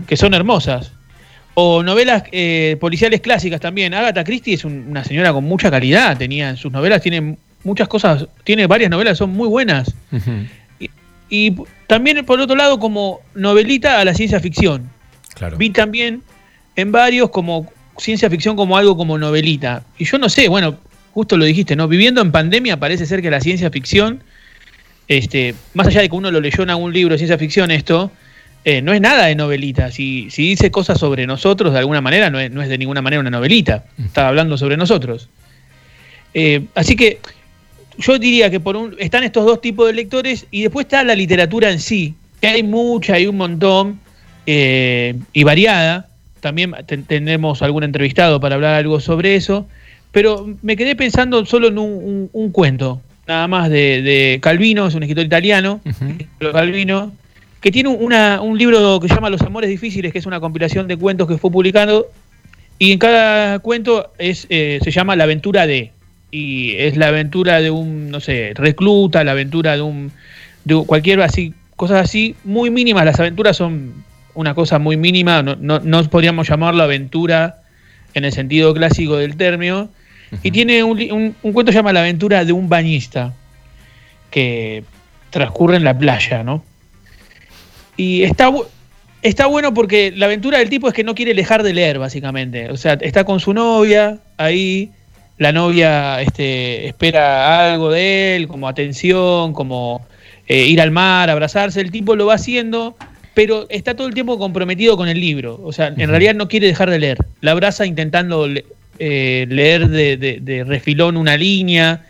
que 0.06 0.16
son 0.16 0.32
hermosas. 0.34 0.92
O 1.54 1.82
novelas 1.82 2.22
eh, 2.32 2.76
policiales 2.80 3.20
clásicas 3.20 3.60
también. 3.60 3.92
Agatha 3.94 4.24
Christie 4.24 4.54
es 4.54 4.64
un- 4.64 4.86
una 4.88 5.04
señora 5.04 5.32
con 5.32 5.44
mucha 5.44 5.70
calidad. 5.70 6.16
Tenía 6.16 6.48
en 6.50 6.56
sus 6.56 6.70
novelas, 6.72 7.02
tiene 7.02 7.36
muchas 7.64 7.88
cosas, 7.88 8.26
tiene 8.44 8.66
varias 8.66 8.90
novelas, 8.90 9.18
son 9.18 9.30
muy 9.30 9.48
buenas. 9.48 9.92
Y 11.28 11.54
también, 11.86 12.24
por 12.26 12.40
otro 12.40 12.56
lado, 12.56 12.78
como 12.78 13.20
novelita 13.34 14.00
a 14.00 14.04
la 14.04 14.14
ciencia 14.14 14.38
ficción. 14.40 14.90
Claro. 15.34 15.56
Vi 15.56 15.70
también 15.70 16.22
en 16.76 16.92
varios 16.92 17.30
como 17.30 17.66
ciencia 17.96 18.28
ficción 18.28 18.54
como 18.54 18.76
algo 18.76 18.96
como 18.96 19.16
novelita. 19.18 19.82
Y 19.98 20.04
yo 20.04 20.18
no 20.18 20.28
sé, 20.28 20.48
bueno, 20.48 20.76
justo 21.12 21.36
lo 21.36 21.44
dijiste, 21.44 21.76
¿no? 21.76 21.88
Viviendo 21.88 22.20
en 22.20 22.32
pandemia 22.32 22.78
parece 22.78 23.06
ser 23.06 23.22
que 23.22 23.30
la 23.30 23.40
ciencia 23.40 23.70
ficción, 23.70 24.22
este, 25.08 25.54
más 25.74 25.86
allá 25.86 26.00
de 26.00 26.08
que 26.08 26.16
uno 26.16 26.30
lo 26.30 26.40
leyó 26.40 26.62
en 26.62 26.70
algún 26.70 26.92
libro 26.92 27.14
de 27.14 27.18
ciencia 27.18 27.38
ficción 27.38 27.70
esto, 27.70 28.10
eh, 28.64 28.80
no 28.80 28.92
es 28.92 29.00
nada 29.00 29.26
de 29.26 29.34
novelita. 29.34 29.90
Si, 29.90 30.30
si 30.30 30.48
dice 30.48 30.70
cosas 30.70 30.98
sobre 30.98 31.26
nosotros, 31.26 31.72
de 31.72 31.80
alguna 31.80 32.00
manera, 32.00 32.30
no 32.30 32.38
es, 32.38 32.50
no 32.50 32.62
es 32.62 32.68
de 32.68 32.78
ninguna 32.78 33.02
manera 33.02 33.20
una 33.20 33.30
novelita. 33.30 33.84
Está 34.02 34.28
hablando 34.28 34.56
sobre 34.56 34.76
nosotros. 34.76 35.28
Eh, 36.34 36.64
así 36.74 36.96
que 36.96 37.18
yo 37.98 38.18
diría 38.18 38.50
que 38.50 38.60
por 38.60 38.76
un, 38.76 38.94
están 38.98 39.24
estos 39.24 39.44
dos 39.44 39.60
tipos 39.60 39.86
de 39.86 39.92
lectores 39.92 40.46
y 40.50 40.62
después 40.62 40.86
está 40.86 41.04
la 41.04 41.14
literatura 41.14 41.70
en 41.70 41.80
sí, 41.80 42.14
que 42.40 42.46
hay 42.46 42.62
mucha, 42.62 43.14
hay 43.14 43.26
un 43.26 43.36
montón 43.36 44.00
eh, 44.46 45.16
y 45.32 45.42
variada. 45.44 46.08
También 46.40 46.72
te- 46.86 46.98
tenemos 46.98 47.62
algún 47.62 47.82
entrevistado 47.84 48.40
para 48.40 48.54
hablar 48.54 48.74
algo 48.74 48.98
sobre 49.00 49.34
eso, 49.36 49.68
pero 50.12 50.46
me 50.62 50.76
quedé 50.76 50.94
pensando 50.94 51.44
solo 51.46 51.68
en 51.68 51.78
un, 51.78 51.90
un- 51.90 52.30
un 52.32 52.50
cuento, 52.52 53.00
nada 53.26 53.48
más 53.48 53.68
de, 53.70 54.02
de 54.02 54.38
Calvino, 54.40 54.86
es 54.86 54.94
un 54.94 55.02
escritor 55.02 55.24
italiano, 55.24 55.80
Calvino, 56.52 57.12
que 57.60 57.70
tiene 57.70 57.88
una- 57.88 58.40
un 58.40 58.58
libro 58.58 58.98
que 59.00 59.08
se 59.08 59.14
llama 59.14 59.30
Los 59.30 59.42
Amores 59.42 59.70
Difíciles, 59.70 60.12
que 60.12 60.18
es 60.18 60.26
una 60.26 60.40
compilación 60.40 60.86
de 60.88 60.96
cuentos 60.96 61.28
que 61.28 61.38
fue 61.38 61.50
publicado, 61.50 62.08
y 62.78 62.92
en 62.92 62.98
cada 62.98 63.58
cuento 63.60 64.12
es, 64.18 64.46
eh, 64.50 64.80
se 64.82 64.90
llama 64.90 65.14
La 65.16 65.24
aventura 65.24 65.66
de, 65.66 65.92
y 66.30 66.72
es 66.76 66.96
la 66.96 67.08
aventura 67.08 67.60
de 67.60 67.70
un, 67.70 68.10
no 68.10 68.18
sé, 68.20 68.52
recluta, 68.54 69.22
la 69.24 69.32
aventura 69.32 69.76
de 69.76 69.82
un, 69.82 70.10
de 70.64 70.74
un- 70.74 70.84
cualquier 70.84 71.20
así, 71.22 71.54
cosas 71.76 72.02
así, 72.02 72.34
muy 72.44 72.70
mínimas, 72.70 73.04
las 73.04 73.20
aventuras 73.20 73.56
son 73.56 73.92
una 74.34 74.54
cosa 74.54 74.78
muy 74.78 74.96
mínima, 74.96 75.42
no, 75.42 75.56
no, 75.56 75.78
no 75.80 76.02
podríamos 76.04 76.48
llamarlo 76.48 76.82
aventura 76.82 77.62
en 78.14 78.24
el 78.24 78.32
sentido 78.32 78.72
clásico 78.74 79.16
del 79.16 79.36
término, 79.36 79.88
y 80.42 80.50
tiene 80.50 80.82
un, 80.84 81.00
un- 81.12 81.36
un 81.42 81.52
cuento 81.52 81.70
que 81.70 81.72
se 81.72 81.78
llama 81.78 81.92
La 81.92 82.00
aventura 82.00 82.44
de 82.44 82.52
un 82.52 82.68
bañista, 82.68 83.32
que 84.30 84.84
transcurre 85.30 85.76
en 85.76 85.84
la 85.84 85.96
playa, 85.96 86.42
¿no? 86.42 86.62
Y 87.96 88.22
está, 88.22 88.50
está 89.22 89.46
bueno 89.46 89.74
porque 89.74 90.12
la 90.16 90.26
aventura 90.26 90.58
del 90.58 90.70
tipo 90.70 90.88
es 90.88 90.94
que 90.94 91.04
no 91.04 91.14
quiere 91.14 91.34
dejar 91.34 91.62
de 91.62 91.74
leer, 91.74 91.98
básicamente. 91.98 92.70
O 92.70 92.76
sea, 92.76 92.94
está 93.00 93.24
con 93.24 93.40
su 93.40 93.52
novia 93.52 94.18
ahí, 94.38 94.90
la 95.38 95.52
novia 95.52 96.20
este, 96.22 96.86
espera 96.88 97.72
algo 97.72 97.90
de 97.90 98.36
él, 98.36 98.48
como 98.48 98.68
atención, 98.68 99.52
como 99.52 100.06
eh, 100.48 100.64
ir 100.66 100.80
al 100.80 100.90
mar, 100.90 101.28
abrazarse. 101.30 101.80
El 101.80 101.90
tipo 101.90 102.16
lo 102.16 102.26
va 102.26 102.34
haciendo, 102.34 102.96
pero 103.34 103.66
está 103.68 103.94
todo 103.94 104.06
el 104.06 104.14
tiempo 104.14 104.38
comprometido 104.38 104.96
con 104.96 105.08
el 105.08 105.20
libro. 105.20 105.60
O 105.62 105.72
sea, 105.72 105.88
en 105.88 106.08
realidad 106.08 106.34
no 106.34 106.48
quiere 106.48 106.66
dejar 106.66 106.90
de 106.90 106.98
leer. 106.98 107.18
La 107.42 107.52
abraza 107.52 107.84
intentando 107.86 108.48
eh, 109.04 109.46
leer 109.48 109.88
de, 109.88 110.16
de- 110.16 110.38
de 110.40 110.62
refilón 110.64 111.16
una 111.16 111.36
línea. 111.36 112.06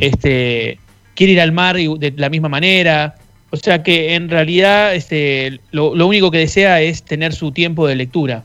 Este, 0.00 0.78
quiere 1.14 1.32
ir 1.32 1.40
al 1.40 1.52
mar 1.52 1.78
y 1.78 1.88
de 1.98 2.12
la 2.16 2.28
misma 2.30 2.48
manera. 2.48 3.16
O 3.50 3.56
sea 3.56 3.82
que 3.82 4.14
en 4.14 4.28
realidad 4.28 4.94
este, 4.94 5.60
lo, 5.72 5.94
lo 5.94 6.06
único 6.06 6.30
que 6.30 6.38
desea 6.38 6.80
es 6.80 7.02
tener 7.02 7.32
su 7.32 7.50
tiempo 7.50 7.86
de 7.88 7.96
lectura. 7.96 8.44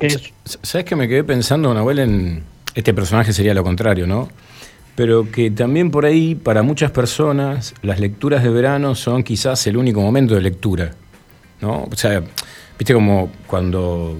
Es- 0.00 0.32
¿Sabes 0.62 0.84
que 0.86 0.96
me 0.96 1.06
quedé 1.08 1.24
pensando, 1.24 1.74
Nahuel, 1.74 1.98
en 1.98 2.42
este 2.74 2.94
personaje 2.94 3.32
sería 3.32 3.52
lo 3.54 3.62
contrario, 3.62 4.06
¿no? 4.06 4.28
Pero 4.96 5.30
que 5.30 5.50
también 5.50 5.90
por 5.90 6.06
ahí, 6.06 6.34
para 6.36 6.62
muchas 6.62 6.90
personas, 6.90 7.74
las 7.82 7.98
lecturas 8.00 8.42
de 8.42 8.48
verano 8.50 8.94
son 8.94 9.22
quizás 9.24 9.66
el 9.66 9.76
único 9.76 10.00
momento 10.00 10.34
de 10.36 10.40
lectura, 10.40 10.92
¿no? 11.60 11.88
O 11.90 11.96
sea, 11.96 12.22
viste 12.78 12.94
como 12.94 13.30
cuando 13.46 14.16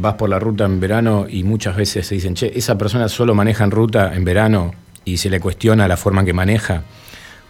vas 0.00 0.14
por 0.14 0.28
la 0.28 0.38
ruta 0.38 0.64
en 0.64 0.80
verano 0.80 1.26
y 1.28 1.44
muchas 1.44 1.76
veces 1.76 2.06
se 2.06 2.14
dicen, 2.14 2.34
che, 2.34 2.52
esa 2.54 2.76
persona 2.78 3.08
solo 3.08 3.34
maneja 3.34 3.64
en 3.64 3.70
ruta 3.70 4.14
en 4.14 4.24
verano 4.24 4.72
y 5.04 5.16
se 5.16 5.30
le 5.30 5.40
cuestiona 5.40 5.86
la 5.86 5.96
forma 5.96 6.20
en 6.20 6.26
que 6.26 6.32
maneja. 6.32 6.82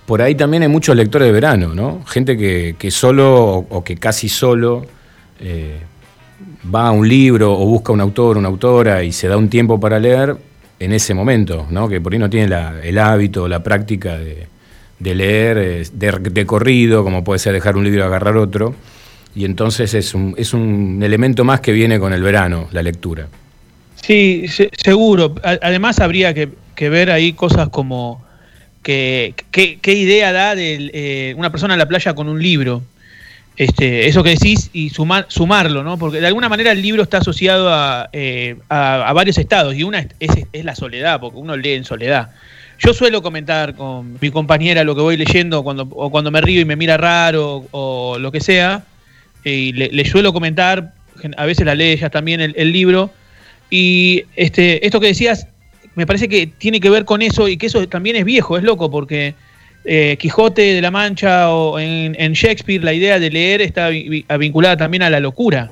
Por 0.06 0.22
ahí 0.22 0.34
también 0.34 0.62
hay 0.64 0.68
muchos 0.68 0.96
lectores 0.96 1.26
de 1.26 1.32
verano, 1.32 1.74
¿no? 1.74 2.04
Gente 2.06 2.36
que, 2.36 2.74
que 2.78 2.90
solo 2.90 3.54
o, 3.56 3.84
que 3.84 3.96
casi 3.96 4.28
solo 4.28 4.84
eh, 5.38 5.78
va 6.74 6.88
a 6.88 6.90
un 6.90 7.08
libro 7.08 7.52
o 7.52 7.64
busca 7.66 7.92
un 7.92 8.00
autor, 8.00 8.36
una 8.36 8.48
autora 8.48 9.04
y 9.04 9.12
se 9.12 9.28
da 9.28 9.36
un 9.36 9.48
tiempo 9.48 9.78
para 9.78 9.98
leer 9.98 10.36
en 10.80 10.92
ese 10.92 11.14
momento, 11.14 11.66
¿no? 11.70 11.88
Que 11.88 12.00
por 12.00 12.12
ahí 12.12 12.18
no 12.18 12.30
tiene 12.30 12.54
el 12.82 12.98
hábito, 12.98 13.46
la 13.46 13.62
práctica 13.62 14.18
de, 14.18 14.48
de 14.98 15.14
leer 15.14 15.58
eh, 15.58 15.84
de 15.92 16.46
corrido, 16.46 17.04
como 17.04 17.22
puede 17.22 17.38
ser 17.38 17.52
dejar 17.52 17.76
un 17.76 17.84
libro 17.84 18.00
y 18.00 18.02
agarrar 18.02 18.36
otro. 18.36 18.74
Y 19.34 19.44
entonces 19.44 19.94
es 19.94 20.14
un, 20.14 20.34
es 20.36 20.52
un 20.54 21.00
elemento 21.02 21.44
más 21.44 21.60
que 21.60 21.72
viene 21.72 21.98
con 22.00 22.12
el 22.12 22.22
verano, 22.22 22.68
la 22.72 22.82
lectura. 22.82 23.28
Sí, 24.02 24.46
se- 24.48 24.70
seguro. 24.76 25.34
Además 25.42 26.00
habría 26.00 26.34
que, 26.34 26.48
que 26.74 26.88
ver 26.88 27.10
ahí 27.10 27.32
cosas 27.34 27.68
como 27.68 28.24
que, 28.82 29.34
que- 29.50 29.78
qué 29.80 29.92
idea 29.94 30.32
da 30.32 30.54
de 30.54 30.90
eh, 30.92 31.34
una 31.36 31.50
persona 31.50 31.74
en 31.74 31.78
la 31.78 31.86
playa 31.86 32.14
con 32.14 32.28
un 32.28 32.42
libro. 32.42 32.82
Este, 33.56 34.08
eso 34.08 34.22
que 34.22 34.30
decís 34.30 34.70
y 34.72 34.88
sumar, 34.88 35.26
sumarlo, 35.28 35.82
¿no? 35.84 35.98
Porque 35.98 36.18
de 36.20 36.26
alguna 36.26 36.48
manera 36.48 36.72
el 36.72 36.80
libro 36.80 37.02
está 37.02 37.18
asociado 37.18 37.68
a, 37.72 38.08
eh, 38.12 38.56
a- 38.70 39.12
varios 39.12 39.36
estados 39.38 39.74
y 39.76 39.82
una 39.82 39.98
es- 40.18 40.46
es 40.52 40.64
la 40.64 40.74
soledad, 40.74 41.20
porque 41.20 41.38
uno 41.38 41.56
lee 41.56 41.74
en 41.74 41.84
soledad. 41.84 42.30
Yo 42.78 42.94
suelo 42.94 43.20
comentar 43.22 43.74
con 43.74 44.16
mi 44.18 44.30
compañera 44.30 44.82
lo 44.82 44.94
que 44.96 45.02
voy 45.02 45.18
leyendo 45.18 45.62
cuando, 45.62 45.82
o 45.90 46.10
cuando 46.10 46.30
me 46.30 46.40
río 46.40 46.62
y 46.62 46.64
me 46.64 46.76
mira 46.76 46.96
raro 46.96 47.66
o 47.72 48.16
lo 48.18 48.32
que 48.32 48.40
sea, 48.40 48.84
y 49.44 49.72
le, 49.72 49.88
le 49.88 50.04
suelo 50.04 50.32
comentar, 50.32 50.92
a 51.36 51.44
veces 51.46 51.66
la 51.66 51.74
lee 51.74 51.92
ella 51.92 52.10
también 52.10 52.40
el, 52.40 52.54
el 52.56 52.72
libro, 52.72 53.10
y 53.70 54.24
este, 54.36 54.84
esto 54.84 55.00
que 55.00 55.08
decías, 55.08 55.46
me 55.94 56.06
parece 56.06 56.28
que 56.28 56.46
tiene 56.46 56.80
que 56.80 56.90
ver 56.90 57.04
con 57.04 57.22
eso 57.22 57.48
y 57.48 57.56
que 57.56 57.66
eso 57.66 57.86
también 57.88 58.16
es 58.16 58.24
viejo, 58.24 58.56
es 58.56 58.62
loco, 58.64 58.90
porque 58.90 59.34
eh, 59.84 60.16
Quijote 60.18 60.74
de 60.74 60.80
la 60.82 60.90
Mancha 60.90 61.50
o 61.50 61.78
en, 61.78 62.16
en 62.18 62.32
Shakespeare 62.32 62.82
la 62.84 62.92
idea 62.92 63.18
de 63.18 63.30
leer 63.30 63.62
está 63.62 63.88
vi- 63.88 64.08
vi- 64.08 64.24
vinculada 64.38 64.76
también 64.76 65.02
a 65.02 65.10
la 65.10 65.20
locura. 65.20 65.70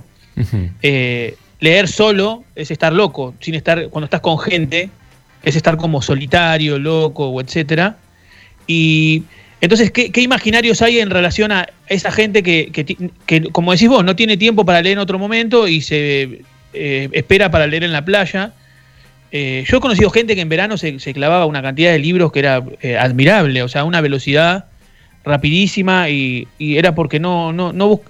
Eh, 0.83 1.35
leer 1.61 1.89
solo 1.89 2.45
es 2.55 2.71
estar 2.71 2.93
loco, 2.93 3.35
sin 3.41 3.55
estar, 3.55 3.89
cuando 3.89 4.05
estás 4.05 4.21
con 4.21 4.39
gente, 4.39 4.91
es 5.43 5.57
estar 5.57 5.77
como 5.77 6.01
solitario, 6.03 6.79
loco, 6.79 7.29
o 7.29 7.41
etcétera. 7.41 7.97
Y 8.67 9.25
entonces, 9.61 9.91
¿qué, 9.91 10.11
qué 10.13 10.21
imaginarios 10.21 10.83
hay 10.83 11.01
en 11.01 11.11
relación 11.11 11.51
a 11.53 11.69
esa 11.89 12.13
gente 12.13 12.43
que, 12.43 12.71
que 13.27 13.43
como 13.53 13.73
decís 13.73 13.89
vos, 13.89 14.05
no 14.05 14.15
tiene 14.15 14.37
tiempo 14.37 14.65
para 14.65 14.81
leer 14.83 14.95
en 14.95 14.99
otro 15.01 15.19
momento 15.19 15.67
y 15.67 15.81
se 15.81 16.43
eh, 16.75 17.09
espera 17.13 17.51
para 17.51 17.67
leer 17.67 17.85
en 17.85 17.93
la 17.93 18.05
playa? 18.05 18.53
Eh, 19.33 19.65
yo 19.69 19.77
he 19.77 19.81
conocido 19.81 20.11
gente 20.11 20.35
que 20.35 20.41
en 20.41 20.49
verano 20.49 20.79
se, 20.79 20.99
se 21.01 21.13
clavaba 21.13 21.45
una 21.47 21.61
cantidad 21.61 21.91
de 21.93 21.99
libros 21.99 22.33
que 22.33 22.39
era 22.39 22.63
eh, 22.81 22.97
admirable, 22.97 23.63
o 23.63 23.69
sea, 23.69 23.85
una 23.85 24.01
velocidad 24.01 24.67
rapidísima 25.25 26.09
y, 26.09 26.47
y 26.59 26.77
era 26.77 26.95
porque 26.95 27.21
no, 27.21 27.53
no, 27.53 27.73
no, 27.73 28.01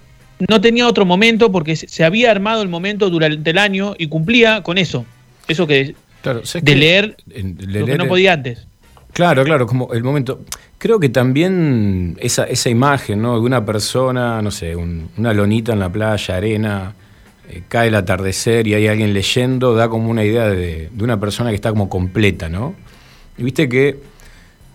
no 0.47 0.61
tenía 0.61 0.87
otro 0.87 1.05
momento 1.05 1.51
porque 1.51 1.75
se, 1.77 2.05
había 2.05 2.31
armado 2.31 2.63
el 2.63 2.69
momento 2.69 3.11
durante 3.11 3.51
el 3.51 3.59
año 3.59 3.95
y 3.99 4.07
cumplía 4.09 4.63
con 4.63 4.79
eso, 4.79 5.05
eso 5.49 5.67
que 5.67 5.95
Claro, 6.23 6.45
¿sabes 6.45 6.65
de 6.65 6.75
leer 6.77 7.17
En- 7.31 7.57
de 7.57 7.67
lo 7.81 7.87
que 7.87 7.93
leer- 7.93 7.99
no 7.99 8.07
podía 8.09 8.33
antes. 8.33 8.67
Claro, 9.13 9.45
claro, 9.45 9.67
como 9.67 9.93
el 9.95 10.03
momento. 10.05 10.41
Creo 10.79 11.01
que 11.01 11.09
también 11.09 12.17
esa, 12.21 12.45
esa 12.45 12.71
imagen, 12.71 13.21
¿no? 13.21 13.35
De 13.35 13.41
una 13.41 13.65
persona, 13.65 14.41
no 14.43 14.51
sé, 14.51 14.77
una 14.77 15.33
lonita 15.33 15.73
en 15.73 15.81
la 15.81 15.91
playa, 15.91 16.37
arena, 16.37 16.95
eh, 17.49 17.63
cae 17.69 17.89
el 17.89 17.95
atardecer 17.97 18.67
y 18.67 18.75
hay 18.75 18.87
alguien 18.87 19.13
leyendo, 19.13 19.75
da 19.75 19.89
como 19.89 20.09
una 20.09 20.25
idea 20.25 20.49
de, 20.49 20.89
de, 20.93 21.05
una 21.05 21.19
persona 21.19 21.51
que 21.51 21.57
está 21.57 21.71
como 21.71 21.89
completa, 21.89 22.49
¿no? 22.49 22.75
Y 23.37 23.43
viste 23.43 23.69
que 23.69 23.99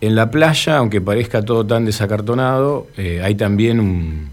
en 0.04 0.16
la 0.16 0.30
playa, 0.30 0.78
aunque 0.78 1.00
parezca 1.00 1.42
todo 1.44 1.66
tan 1.66 1.86
desacartonado, 1.86 2.88
eh, 2.98 3.22
hay 3.24 3.36
también 3.36 4.30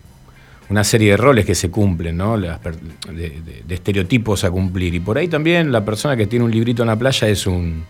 una 0.68 0.82
serie 0.82 1.12
de 1.12 1.16
roles 1.16 1.44
que 1.44 1.54
se 1.54 1.70
cumplen, 1.70 2.16
¿no? 2.16 2.36
de, 2.36 2.52
estereotipos 3.68 4.42
a 4.42 4.50
cumplir. 4.50 4.96
Y 4.96 5.00
por 5.00 5.16
ahí 5.16 5.28
también 5.28 5.70
la 5.70 5.84
persona 5.84 6.16
que 6.16 6.26
tiene 6.26 6.44
un 6.44 6.50
librito 6.50 6.82
en 6.82 6.88
la 6.88 6.96
playa 6.96 7.28
es 7.28 7.46
un, 7.46 7.84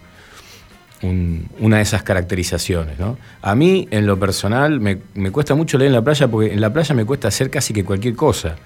una 1.02 1.76
de 1.76 1.82
esas 1.82 2.02
caracterizaciones. 2.02 2.98
¿no? 2.98 3.16
A 3.42 3.54
mí, 3.54 3.88
en 3.90 4.06
lo 4.06 4.18
personal, 4.18 4.80
me, 4.80 4.98
cuesta 5.30 5.54
mucho 5.54 5.78
leer 5.78 5.88
en 5.88 5.94
la 5.94 6.02
playa 6.02 6.28
porque 6.28 6.52
en 6.52 6.60
la 6.60 6.72
playa 6.72 6.94
me 6.94 7.04
cuesta 7.04 7.28
hacer 7.28 7.50
casi 7.50 7.72
que 7.72 7.84
cualquier 7.84 8.14
cosa. 8.14 8.56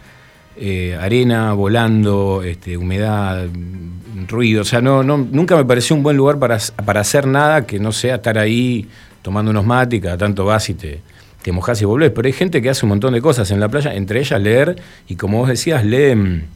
Eh, 0.57 0.97
arena, 1.00 1.53
volando, 1.53 2.43
este, 2.45 2.76
humedad, 2.76 3.47
ruido. 4.29 4.62
O 4.62 4.64
sea, 4.64 4.81
no, 4.81 5.03
no, 5.03 5.19
nunca 5.19 5.57
me 5.57 5.64
pareció 5.64 5.97
un 5.97 6.03
buen 6.03 6.17
lugar 6.17 6.38
para, 6.38 6.59
para 6.85 7.00
hacer 7.00 7.26
nada 7.26 7.67
que 7.67 7.79
no 7.79 7.93
sea 7.93 8.17
estar 8.17 8.38
ahí 8.38 8.89
tomando 9.25 9.50
unos 9.50 9.65
mates 9.65 10.02
tanto 10.19 10.45
vas 10.45 10.69
y 10.69 10.75
te, 10.75 11.00
mojás 11.50 11.80
y 11.80 11.87
volvés. 11.87 12.11
Pero 12.11 12.26
hay 12.26 12.32
gente 12.32 12.61
que 12.61 12.69
hace 12.69 12.85
un 12.85 12.91
montón 12.91 13.15
de 13.15 13.23
cosas 13.23 13.50
en 13.50 13.58
la 13.58 13.69
playa, 13.69 13.95
entre 13.95 14.21
ellas 14.21 14.41
leer, 14.41 14.76
y 15.08 15.17
como 15.17 15.39
vos 15.39 15.49
decías, 15.49 15.85
leen, 15.85 16.47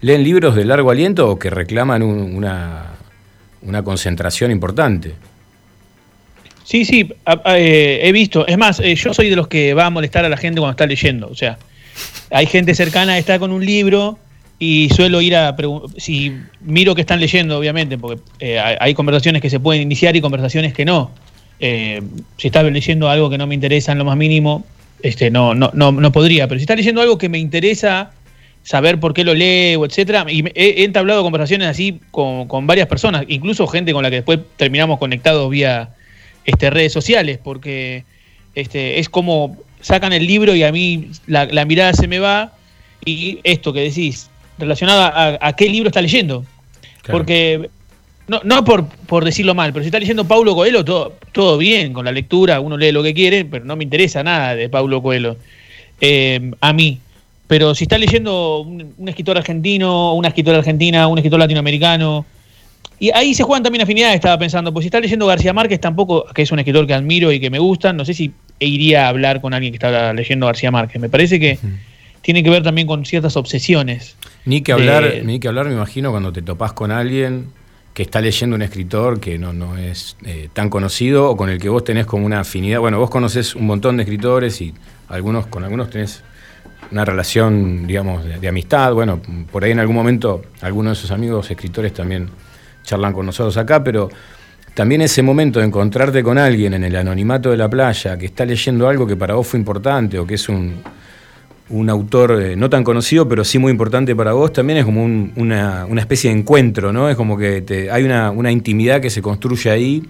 leen 0.00 0.24
libros 0.24 0.56
de 0.56 0.64
largo 0.64 0.90
aliento 0.90 1.28
o 1.28 1.38
que 1.38 1.50
reclaman 1.50 2.02
una, 2.02 2.86
una 3.62 3.82
concentración 3.82 4.50
importante. 4.50 5.14
Sí, 6.64 6.84
sí, 6.84 7.12
eh, 7.46 8.00
he 8.02 8.12
visto. 8.12 8.46
Es 8.46 8.56
más, 8.56 8.78
eh, 8.80 8.94
yo 8.94 9.12
soy 9.12 9.28
de 9.28 9.36
los 9.36 9.48
que 9.48 9.74
va 9.74 9.86
a 9.86 9.90
molestar 9.90 10.24
a 10.24 10.28
la 10.28 10.36
gente 10.36 10.60
cuando 10.60 10.70
está 10.70 10.86
leyendo. 10.86 11.26
O 11.28 11.34
sea, 11.34 11.58
hay 12.30 12.46
gente 12.46 12.74
cercana 12.74 13.18
está 13.18 13.38
con 13.40 13.50
un 13.50 13.66
libro 13.66 14.18
y 14.58 14.88
suelo 14.90 15.20
ir 15.20 15.34
a 15.34 15.56
si 15.96 16.32
miro 16.60 16.94
que 16.94 17.00
están 17.00 17.18
leyendo, 17.18 17.58
obviamente, 17.58 17.98
porque 17.98 18.22
eh, 18.38 18.58
hay 18.58 18.94
conversaciones 18.94 19.42
que 19.42 19.50
se 19.50 19.58
pueden 19.58 19.82
iniciar 19.82 20.14
y 20.14 20.20
conversaciones 20.20 20.72
que 20.72 20.84
no. 20.84 21.10
si 21.58 22.46
está 22.46 22.62
leyendo 22.62 23.08
algo 23.08 23.28
que 23.30 23.38
no 23.38 23.48
me 23.48 23.56
interesa 23.56 23.90
en 23.90 23.98
lo 23.98 24.04
más 24.04 24.16
mínimo, 24.16 24.64
este, 25.02 25.30
no, 25.30 25.54
no, 25.54 25.70
no, 25.74 25.90
no 25.90 26.12
podría. 26.12 26.46
Pero 26.46 26.60
si 26.60 26.62
está 26.62 26.76
leyendo 26.76 27.00
algo 27.00 27.18
que 27.18 27.28
me 27.28 27.38
interesa 27.38 28.12
saber 28.62 29.00
por 29.00 29.14
qué 29.14 29.24
lo 29.24 29.34
leo, 29.34 29.84
etcétera. 29.84 30.26
Y 30.28 30.44
he, 30.54 30.84
entablado 30.84 31.22
conversaciones 31.22 31.68
así 31.68 32.00
con, 32.10 32.66
varias 32.66 32.86
personas, 32.86 33.24
incluso 33.28 33.66
gente 33.66 33.92
con 33.92 34.02
la 34.02 34.10
que 34.10 34.16
después 34.16 34.40
terminamos 34.56 34.98
conectados 34.98 35.50
vía 35.50 35.90
este, 36.44 36.70
redes 36.70 36.92
sociales, 36.92 37.38
porque 37.42 38.04
este, 38.54 38.98
es 38.98 39.08
como 39.08 39.56
sacan 39.80 40.12
el 40.12 40.26
libro 40.26 40.54
y 40.54 40.62
a 40.62 40.72
mí 40.72 41.08
la, 41.26 41.64
mirada 41.64 41.92
se 41.94 42.08
me 42.08 42.18
va. 42.18 42.52
Y 43.04 43.40
esto 43.44 43.72
que 43.72 43.80
decís, 43.80 44.30
relacionado 44.58 45.38
a, 45.40 45.52
qué 45.54 45.68
libro 45.68 45.88
está 45.88 46.02
leyendo. 46.02 46.44
Porque, 47.10 47.70
no, 48.28 48.40
no 48.44 48.62
por, 48.62 48.86
por, 48.86 49.24
decirlo 49.24 49.54
mal, 49.54 49.72
pero 49.72 49.82
si 49.82 49.88
está 49.88 49.98
leyendo 49.98 50.26
Paulo 50.26 50.54
Coelho, 50.54 50.84
todo, 50.84 51.16
todo 51.32 51.56
bien 51.56 51.94
con 51.94 52.04
la 52.04 52.12
lectura, 52.12 52.60
uno 52.60 52.76
lee 52.76 52.92
lo 52.92 53.02
que 53.02 53.14
quiere, 53.14 53.46
pero 53.46 53.64
no 53.64 53.74
me 53.74 53.84
interesa 53.84 54.22
nada 54.22 54.54
de 54.54 54.68
Paulo 54.68 55.02
Coelho. 55.02 55.36
Eh, 56.00 56.52
a 56.60 56.72
mí. 56.72 57.00
Pero 57.50 57.74
si 57.74 57.82
está 57.82 57.98
leyendo 57.98 58.60
un, 58.60 59.08
escritor 59.08 59.36
argentino, 59.36 60.14
una 60.14 60.28
escritora 60.28 60.58
argentina, 60.58 61.08
un 61.08 61.18
escritor 61.18 61.40
latinoamericano, 61.40 62.24
y 63.00 63.10
ahí 63.10 63.34
se 63.34 63.42
juegan 63.42 63.64
también 63.64 63.82
afinidades, 63.82 64.14
estaba 64.14 64.38
pensando, 64.38 64.72
pues 64.72 64.84
si 64.84 64.86
está 64.86 65.00
leyendo 65.00 65.26
García 65.26 65.52
Márquez 65.52 65.80
tampoco, 65.80 66.26
que 66.32 66.42
es 66.42 66.52
un 66.52 66.60
escritor 66.60 66.86
que 66.86 66.94
admiro 66.94 67.32
y 67.32 67.40
que 67.40 67.50
me 67.50 67.58
gusta, 67.58 67.92
no 67.92 68.04
sé 68.04 68.14
si 68.14 68.32
iría 68.60 69.06
a 69.06 69.08
hablar 69.08 69.40
con 69.40 69.52
alguien 69.52 69.72
que 69.72 69.78
está 69.78 70.12
leyendo 70.12 70.46
García 70.46 70.70
Márquez. 70.70 71.02
Me 71.02 71.08
parece 71.08 71.40
que 71.40 71.58
tiene 72.22 72.44
que 72.44 72.50
ver 72.50 72.62
también 72.62 72.86
con 72.86 73.04
ciertas 73.04 73.36
obsesiones. 73.36 74.14
Ni 74.44 74.60
que 74.60 74.70
hablar, 74.70 75.12
ni 75.24 75.40
que 75.40 75.48
hablar, 75.48 75.66
me 75.66 75.74
imagino, 75.74 76.12
cuando 76.12 76.32
te 76.32 76.42
topás 76.42 76.72
con 76.72 76.92
alguien 76.92 77.46
que 77.94 78.04
está 78.04 78.20
leyendo 78.20 78.54
un 78.54 78.62
escritor 78.62 79.18
que 79.18 79.38
no, 79.38 79.52
no 79.52 79.76
es 79.76 80.16
eh, 80.24 80.50
tan 80.52 80.70
conocido 80.70 81.28
o 81.28 81.36
con 81.36 81.50
el 81.50 81.58
que 81.58 81.68
vos 81.68 81.82
tenés 81.82 82.06
como 82.06 82.26
una 82.26 82.38
afinidad. 82.38 82.78
Bueno, 82.78 83.00
vos 83.00 83.10
conocés 83.10 83.56
un 83.56 83.66
montón 83.66 83.96
de 83.96 84.04
escritores 84.04 84.60
y 84.60 84.72
algunos 85.08 85.48
con 85.48 85.64
algunos 85.64 85.90
tenés 85.90 86.22
una 86.90 87.04
relación, 87.04 87.86
digamos, 87.86 88.24
de, 88.24 88.48
amistad. 88.48 88.92
Bueno, 88.92 89.20
por 89.50 89.64
ahí 89.64 89.72
en 89.72 89.78
algún 89.80 89.96
momento 89.96 90.42
algunos 90.60 90.96
de 90.96 91.00
esos 91.00 91.10
amigos 91.10 91.50
escritores 91.50 91.92
también 91.92 92.28
charlan 92.82 93.12
con 93.12 93.26
nosotros 93.26 93.56
acá, 93.56 93.82
pero 93.84 94.08
también 94.74 95.02
ese 95.02 95.22
momento 95.22 95.60
de 95.60 95.66
encontrarte 95.66 96.22
con 96.22 96.38
alguien 96.38 96.74
en 96.74 96.84
el 96.84 96.96
anonimato 96.96 97.50
de 97.50 97.56
la 97.56 97.68
playa 97.68 98.16
que 98.16 98.26
está 98.26 98.44
leyendo 98.44 98.88
algo 98.88 99.06
que 99.06 99.16
para 99.16 99.34
vos 99.34 99.46
fue 99.46 99.58
importante 99.58 100.18
o 100.18 100.26
que 100.26 100.34
es 100.34 100.48
un, 100.48 100.82
un 101.70 101.88
autor 101.88 102.40
eh, 102.42 102.56
no 102.56 102.68
tan 102.68 102.82
conocido, 102.82 103.28
pero 103.28 103.44
sí 103.44 103.58
muy 103.58 103.70
importante 103.70 104.14
para 104.16 104.32
vos, 104.32 104.52
también 104.52 104.78
es 104.78 104.84
como 104.84 105.04
una, 105.04 105.86
una, 105.88 106.00
especie 106.00 106.30
de 106.30 106.38
encuentro, 106.38 106.92
¿no? 106.92 107.08
Es 107.08 107.16
como 107.16 107.36
que 107.36 107.88
hay 107.90 108.02
una, 108.04 108.30
una, 108.30 108.50
intimidad 108.50 109.00
que 109.00 109.10
se 109.10 109.22
construye 109.22 109.70
ahí 109.70 110.02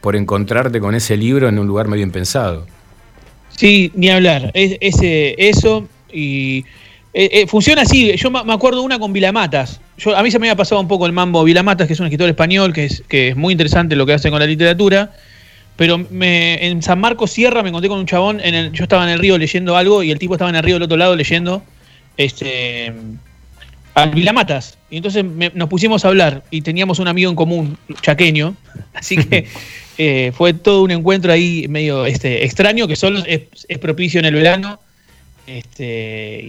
por 0.00 0.16
encontrarte 0.16 0.80
con 0.80 0.94
ese 0.94 1.16
libro 1.16 1.48
en 1.48 1.58
un 1.58 1.66
lugar 1.66 1.88
muy 1.88 1.98
bien 1.98 2.10
pensado. 2.10 2.66
Sí, 3.48 3.92
ni 3.94 4.08
hablar. 4.08 4.50
Es, 4.54 4.76
ese, 4.80 5.34
eso 5.36 5.86
y 6.12 6.64
eh, 7.12 7.28
eh, 7.32 7.46
funciona 7.46 7.82
así. 7.82 8.14
Yo 8.16 8.30
me 8.30 8.52
acuerdo 8.52 8.82
una 8.82 8.98
con 8.98 9.12
Vilamatas. 9.12 9.80
Yo, 9.98 10.16
a 10.16 10.22
mí 10.22 10.30
se 10.30 10.38
me 10.38 10.46
había 10.46 10.56
pasado 10.56 10.80
un 10.80 10.88
poco 10.88 11.06
el 11.06 11.12
mambo 11.12 11.42
Vilamatas, 11.42 11.86
que 11.86 11.94
es 11.94 12.00
un 12.00 12.06
escritor 12.06 12.28
español, 12.28 12.72
que 12.72 12.84
es, 12.84 13.02
que 13.08 13.28
es 13.28 13.36
muy 13.36 13.52
interesante 13.52 13.96
lo 13.96 14.06
que 14.06 14.14
hace 14.14 14.30
con 14.30 14.38
la 14.38 14.46
literatura. 14.46 15.12
Pero 15.76 15.98
me, 15.98 16.66
en 16.66 16.82
San 16.82 17.00
Marcos 17.00 17.30
Sierra 17.32 17.62
me 17.62 17.70
encontré 17.70 17.88
con 17.88 17.98
un 17.98 18.06
chabón. 18.06 18.40
En 18.40 18.54
el, 18.54 18.72
yo 18.72 18.84
estaba 18.84 19.02
en 19.04 19.10
el 19.10 19.18
río 19.18 19.38
leyendo 19.38 19.76
algo 19.76 20.02
y 20.02 20.10
el 20.10 20.18
tipo 20.18 20.34
estaba 20.34 20.50
en 20.50 20.56
el 20.56 20.62
río 20.62 20.74
del 20.76 20.84
otro 20.84 20.96
lado 20.96 21.16
leyendo 21.16 21.62
este, 22.16 22.92
al 23.94 24.10
Vilamatas. 24.10 24.78
Y 24.90 24.98
entonces 24.98 25.24
nos 25.54 25.68
pusimos 25.68 26.04
a 26.04 26.08
hablar 26.08 26.44
y 26.50 26.62
teníamos 26.62 26.98
un 26.98 27.08
amigo 27.08 27.30
en 27.30 27.36
común, 27.36 27.78
chaqueño. 28.02 28.54
Así 28.94 29.16
que 29.16 29.48
eh, 29.98 30.32
fue 30.34 30.52
todo 30.52 30.84
un 30.84 30.92
encuentro 30.92 31.32
ahí 31.32 31.66
medio 31.68 32.06
este, 32.06 32.44
extraño 32.44 32.86
que 32.86 32.94
solo 32.94 33.20
es, 33.26 33.42
es 33.68 33.78
propicio 33.78 34.20
en 34.20 34.26
el 34.26 34.34
verano 34.34 34.78
este, 35.46 36.40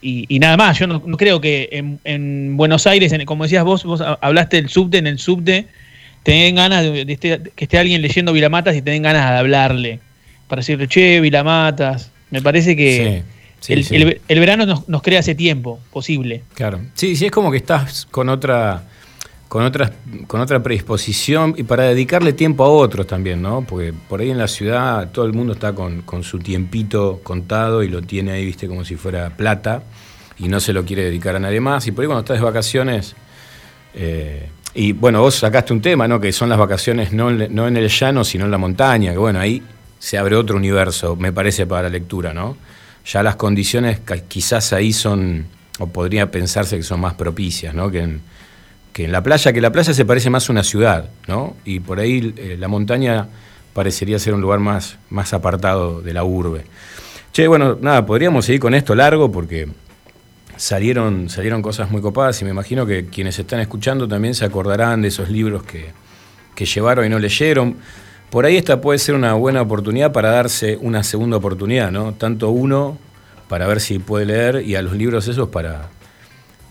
y, 0.00 0.38
nada 0.40 0.56
más, 0.56 0.78
yo 0.78 0.86
no, 0.86 1.00
creo 1.16 1.40
que 1.40 1.68
en, 2.04 2.56
Buenos 2.56 2.86
Aires, 2.86 3.12
como 3.24 3.44
decías 3.44 3.64
vos, 3.64 3.84
vos 3.84 4.02
hablaste 4.20 4.56
del 4.56 4.68
subte, 4.68 4.98
en 4.98 5.06
el 5.06 5.18
subte, 5.18 5.66
te 6.22 6.50
ganas 6.52 6.82
de, 6.84 7.04
este, 7.08 7.40
que 7.54 7.64
esté 7.64 7.78
alguien 7.78 8.02
leyendo 8.02 8.32
Vilamatas 8.32 8.76
y 8.76 8.82
te 8.82 8.90
den 8.90 9.02
ganas 9.02 9.30
de 9.30 9.38
hablarle, 9.38 10.00
para 10.48 10.60
decirle, 10.60 10.88
che, 10.88 11.20
Vilamatas, 11.20 12.10
me 12.30 12.42
parece 12.42 12.76
que 12.76 13.22
el, 13.68 14.40
verano 14.40 14.66
nos, 14.66 14.88
nos, 14.88 15.02
crea 15.02 15.20
ese 15.20 15.34
tiempo 15.34 15.78
posible. 15.92 16.42
Claro, 16.54 16.80
sí, 16.94 17.16
sí, 17.16 17.26
es 17.26 17.32
como 17.32 17.50
que 17.50 17.58
estás 17.58 18.06
con 18.10 18.28
otra 18.28 18.84
con, 19.48 19.64
otras, 19.64 19.92
con 20.26 20.40
otra 20.40 20.62
predisposición 20.62 21.54
y 21.56 21.62
para 21.62 21.84
dedicarle 21.84 22.34
tiempo 22.34 22.64
a 22.64 22.68
otros 22.68 23.06
también, 23.06 23.40
¿no? 23.40 23.62
Porque 23.62 23.94
por 24.08 24.20
ahí 24.20 24.30
en 24.30 24.38
la 24.38 24.48
ciudad 24.48 25.10
todo 25.10 25.24
el 25.24 25.32
mundo 25.32 25.54
está 25.54 25.72
con, 25.74 26.04
su 26.22 26.38
tiempito 26.38 27.20
contado 27.22 27.82
y 27.82 27.88
lo 27.88 28.02
tiene 28.02 28.32
ahí, 28.32 28.44
viste, 28.44 28.68
como 28.68 28.84
si 28.84 28.96
fuera 28.96 29.30
plata 29.36 29.82
y 30.38 30.48
no 30.48 30.60
se 30.60 30.72
lo 30.72 30.84
quiere 30.84 31.04
dedicar 31.04 31.34
a 31.34 31.40
nadie 31.40 31.60
más. 31.60 31.86
Y 31.86 31.92
por 31.92 32.02
ahí 32.02 32.06
cuando 32.06 32.20
estás 32.20 32.38
de 32.38 32.44
vacaciones, 32.44 33.16
eh, 33.94 34.50
y 34.74 34.92
bueno, 34.92 35.22
vos 35.22 35.36
sacaste 35.36 35.72
un 35.72 35.80
tema, 35.80 36.06
¿no? 36.06 36.20
Que 36.20 36.30
son 36.30 36.50
las 36.50 36.58
vacaciones 36.58 37.12
no, 37.12 37.30
no 37.30 37.66
en 37.66 37.76
el 37.76 37.88
llano, 37.88 38.24
sino 38.24 38.44
en 38.44 38.50
la 38.50 38.58
montaña, 38.58 39.12
que 39.12 39.18
bueno, 39.18 39.40
ahí 39.40 39.62
se 39.98 40.18
abre 40.18 40.36
otro 40.36 40.56
universo, 40.56 41.16
me 41.16 41.32
parece, 41.32 41.66
para 41.66 41.84
la 41.84 41.88
lectura, 41.88 42.34
¿no? 42.34 42.56
Ya 43.06 43.22
las 43.22 43.36
condiciones 43.36 44.00
quizás 44.28 44.74
ahí 44.74 44.92
son, 44.92 45.46
o 45.78 45.86
podría 45.86 46.30
pensarse 46.30 46.76
que 46.76 46.82
son 46.82 47.00
más 47.00 47.14
propicias, 47.14 47.74
¿no? 47.74 47.90
Que 47.90 48.00
en, 48.00 48.20
que 48.92 49.04
en 49.04 49.12
la 49.12 49.22
playa, 49.22 49.52
que 49.52 49.60
la 49.60 49.70
playa 49.72 49.94
se 49.94 50.04
parece 50.04 50.30
más 50.30 50.48
a 50.48 50.52
una 50.52 50.62
ciudad, 50.62 51.08
¿no? 51.26 51.56
Y 51.64 51.80
por 51.80 52.00
ahí 52.00 52.34
eh, 52.36 52.56
la 52.58 52.68
montaña 52.68 53.28
parecería 53.72 54.18
ser 54.18 54.34
un 54.34 54.40
lugar 54.40 54.58
más, 54.58 54.98
más 55.10 55.32
apartado 55.32 56.02
de 56.02 56.12
la 56.12 56.24
urbe. 56.24 56.64
Che, 57.32 57.46
bueno, 57.46 57.78
nada, 57.80 58.04
podríamos 58.04 58.44
seguir 58.44 58.60
con 58.60 58.74
esto 58.74 58.94
largo 58.94 59.30
porque 59.30 59.68
salieron, 60.56 61.28
salieron 61.28 61.62
cosas 61.62 61.90
muy 61.90 62.02
copadas 62.02 62.40
y 62.42 62.44
me 62.44 62.50
imagino 62.50 62.86
que 62.86 63.06
quienes 63.06 63.38
están 63.38 63.60
escuchando 63.60 64.08
también 64.08 64.34
se 64.34 64.44
acordarán 64.44 65.02
de 65.02 65.08
esos 65.08 65.28
libros 65.28 65.62
que, 65.62 65.92
que 66.54 66.66
llevaron 66.66 67.06
y 67.06 67.08
no 67.08 67.18
leyeron. 67.18 67.76
Por 68.30 68.44
ahí 68.44 68.56
esta 68.56 68.80
puede 68.80 68.98
ser 68.98 69.14
una 69.14 69.34
buena 69.34 69.62
oportunidad 69.62 70.12
para 70.12 70.30
darse 70.30 70.76
una 70.80 71.02
segunda 71.02 71.36
oportunidad, 71.36 71.90
¿no? 71.90 72.14
Tanto 72.14 72.50
uno 72.50 72.98
para 73.48 73.66
ver 73.66 73.80
si 73.80 73.98
puede 73.98 74.26
leer 74.26 74.62
y 74.66 74.74
a 74.74 74.82
los 74.82 74.94
libros 74.94 75.28
esos 75.28 75.48
para, 75.48 75.88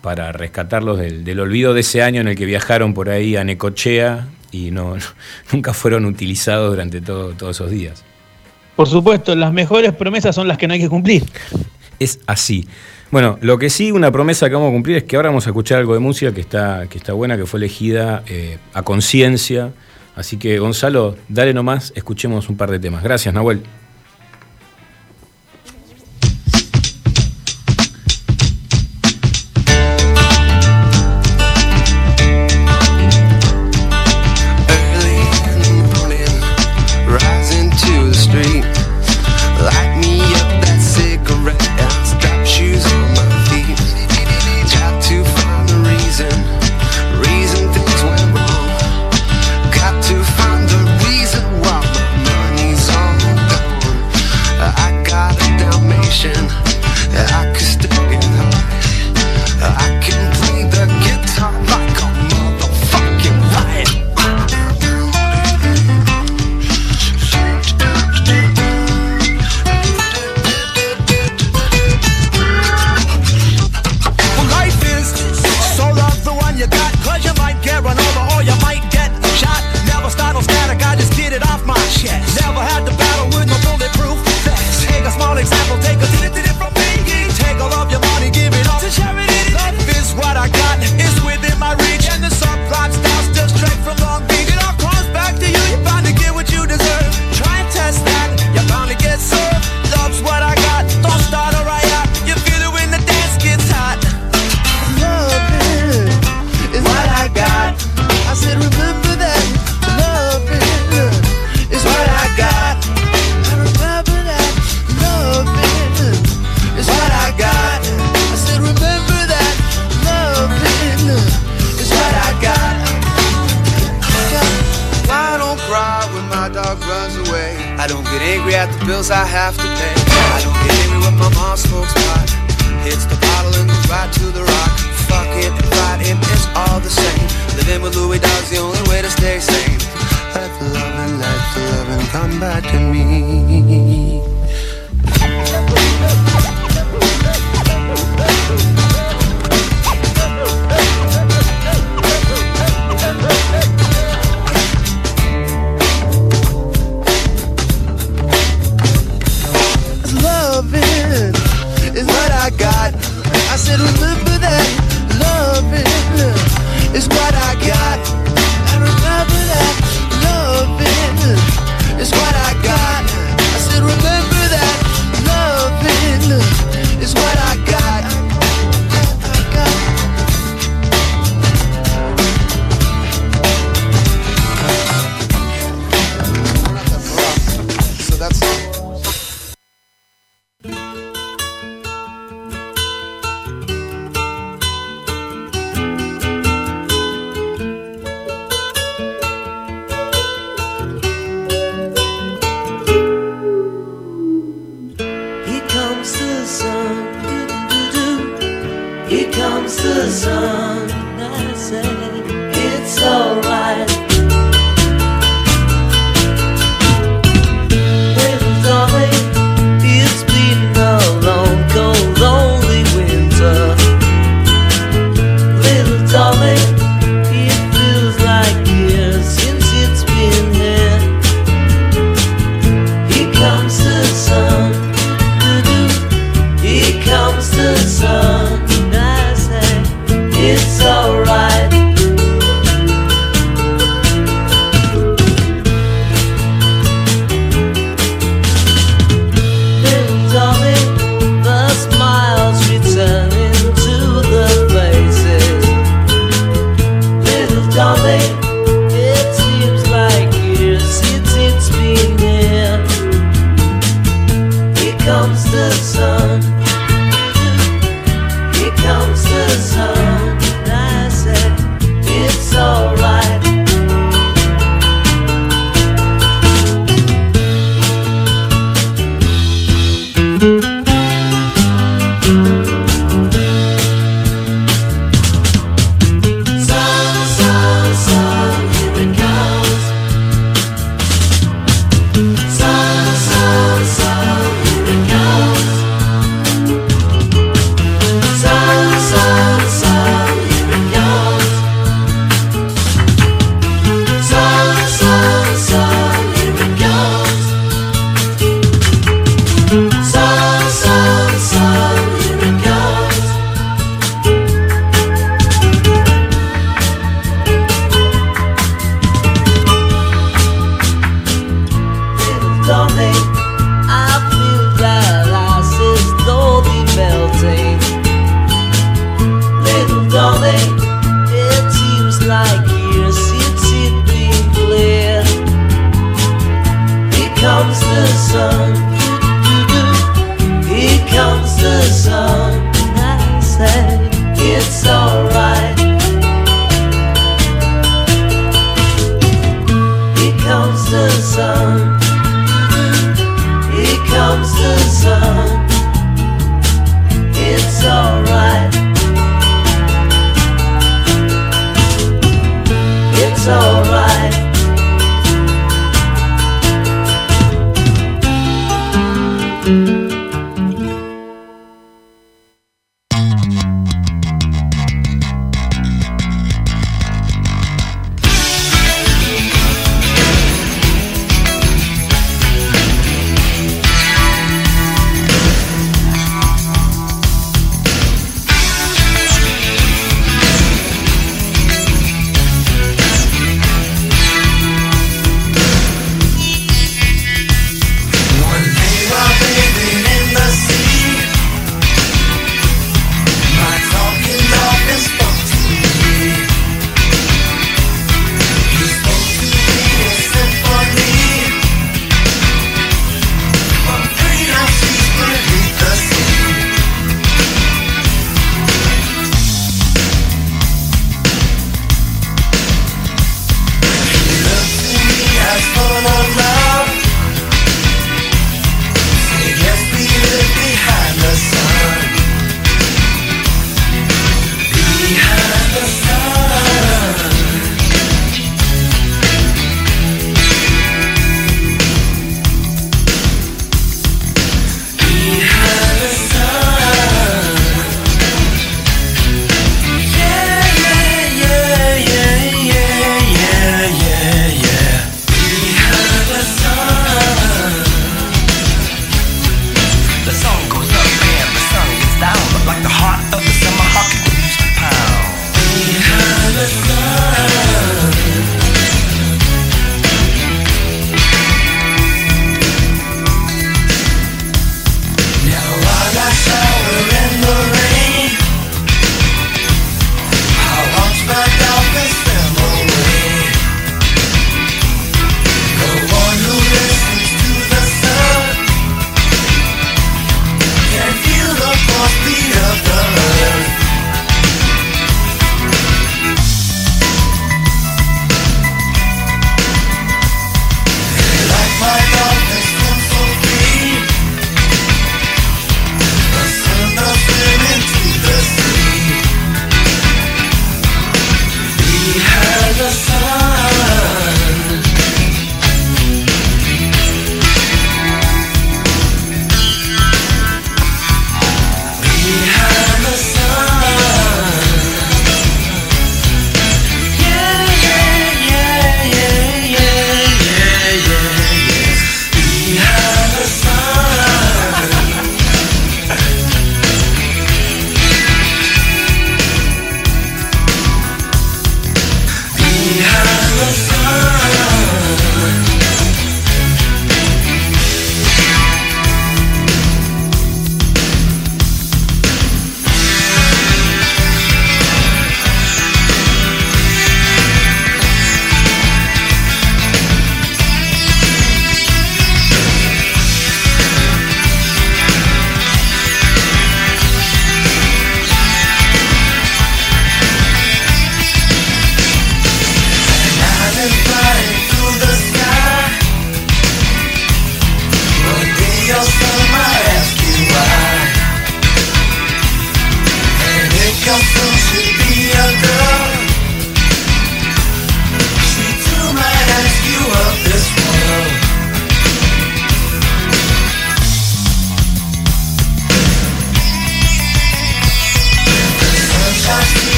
para 0.00 0.32
rescatarlos 0.32 0.98
del, 0.98 1.40
olvido 1.40 1.74
de 1.74 1.80
ese 1.80 2.02
año 2.02 2.20
en 2.20 2.28
el 2.28 2.36
que 2.36 2.46
viajaron 2.46 2.94
por 2.94 3.08
ahí 3.08 3.36
a 3.36 3.44
Necochea 3.44 4.28
y 4.52 4.70
no, 4.70 4.96
nunca 5.52 5.72
fueron 5.74 6.04
utilizados 6.04 6.70
durante 6.70 7.00
todos 7.00 7.42
esos 7.42 7.70
días. 7.70 8.04
Por 8.76 8.88
supuesto, 8.88 9.34
las 9.34 9.52
mejores 9.52 9.92
promesas 9.92 10.34
son 10.34 10.46
las 10.46 10.56
que 10.56 10.68
no 10.68 10.74
hay 10.74 10.80
que 10.80 10.88
cumplir. 10.88 11.24
Es 11.98 12.20
así. 12.26 12.68
Bueno, 13.10 13.38
lo 13.40 13.58
que 13.58 13.70
sí, 13.70 13.90
una 13.90 14.12
promesa 14.12 14.48
que 14.48 14.54
vamos 14.54 14.68
a 14.68 14.72
cumplir 14.72 14.98
es 14.98 15.04
que 15.04 15.16
ahora 15.16 15.30
vamos 15.30 15.46
a 15.46 15.50
escuchar 15.50 15.78
algo 15.78 15.94
de 15.94 16.00
música 16.00 16.32
que 16.32 16.40
está, 16.40 16.86
que 16.88 16.98
está 16.98 17.12
buena, 17.12 17.36
que 17.36 17.46
fue 17.46 17.58
elegida 17.58 18.22
eh, 18.28 18.58
a 18.74 18.82
conciencia, 18.82 19.72
Así 20.18 20.36
que 20.36 20.58
Gonzalo, 20.58 21.14
dale 21.28 21.54
nomás, 21.54 21.92
escuchemos 21.94 22.48
un 22.48 22.56
par 22.56 22.72
de 22.72 22.80
temas. 22.80 23.04
Gracias, 23.04 23.32
Nahuel. 23.32 23.62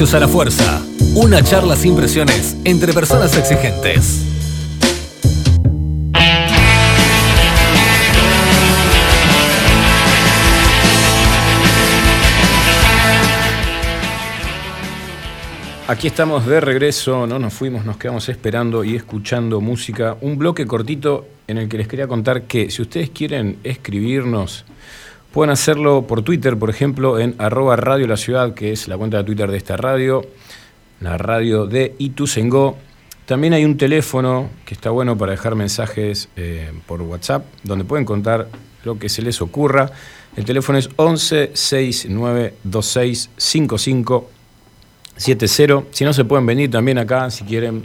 A 0.00 0.18
la 0.18 0.28
Fuerza. 0.28 0.82
Una 1.14 1.42
charla 1.42 1.76
sin 1.76 1.94
presiones 1.94 2.56
entre 2.64 2.94
personas 2.94 3.36
exigentes. 3.36 4.24
Aquí 15.86 16.06
estamos 16.06 16.46
de 16.46 16.60
regreso, 16.62 17.26
no 17.26 17.38
nos 17.38 17.52
fuimos, 17.52 17.84
nos 17.84 17.98
quedamos 17.98 18.26
esperando 18.30 18.82
y 18.82 18.96
escuchando 18.96 19.60
música. 19.60 20.16
Un 20.22 20.38
bloque 20.38 20.66
cortito 20.66 21.26
en 21.46 21.58
el 21.58 21.68
que 21.68 21.76
les 21.76 21.88
quería 21.88 22.08
contar 22.08 22.44
que 22.44 22.70
si 22.70 22.80
ustedes 22.80 23.10
quieren 23.10 23.58
escribirnos, 23.64 24.64
pueden 25.32 25.50
hacerlo 25.50 26.06
por 26.06 26.22
Twitter, 26.22 26.58
por 26.58 26.70
ejemplo, 26.70 27.18
en 27.18 27.34
arroba 27.38 27.76
Radio 27.76 28.06
La 28.06 28.16
Ciudad, 28.16 28.54
que 28.54 28.72
es 28.72 28.88
la 28.88 28.96
cuenta 28.96 29.18
de 29.18 29.24
Twitter 29.24 29.50
de 29.50 29.56
esta 29.56 29.76
radio, 29.76 30.22
la 31.00 31.16
radio 31.18 31.66
de 31.66 31.94
Ituzengo. 31.98 32.78
También 33.26 33.52
hay 33.52 33.64
un 33.64 33.76
teléfono 33.76 34.50
que 34.64 34.74
está 34.74 34.90
bueno 34.90 35.16
para 35.16 35.32
dejar 35.32 35.54
mensajes 35.54 36.28
eh, 36.36 36.72
por 36.86 37.00
WhatsApp, 37.02 37.44
donde 37.62 37.84
pueden 37.84 38.04
contar 38.04 38.48
lo 38.84 38.98
que 38.98 39.08
se 39.08 39.22
les 39.22 39.40
ocurra. 39.40 39.90
El 40.36 40.44
teléfono 40.44 40.78
es 40.78 40.88
11 40.96 41.52
69 41.54 42.54
26 42.64 43.30
55 43.36 44.30
70. 45.16 45.84
Si 45.92 46.04
no, 46.04 46.12
se 46.12 46.24
pueden 46.24 46.46
venir 46.46 46.70
también 46.70 46.98
acá, 46.98 47.30
si 47.30 47.44
quieren, 47.44 47.84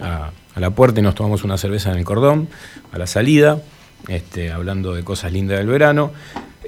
a, 0.00 0.30
la 0.54 0.70
puerta 0.70 1.00
y 1.00 1.02
nos 1.02 1.14
tomamos 1.14 1.42
una 1.44 1.58
cerveza 1.58 1.90
en 1.90 1.98
el 1.98 2.04
cordón, 2.04 2.48
a 2.92 2.98
la 2.98 3.06
salida, 3.06 3.60
este, 4.08 4.52
hablando 4.52 4.94
de 4.94 5.02
cosas 5.02 5.32
lindas 5.32 5.58
del 5.58 5.66
verano. 5.66 6.12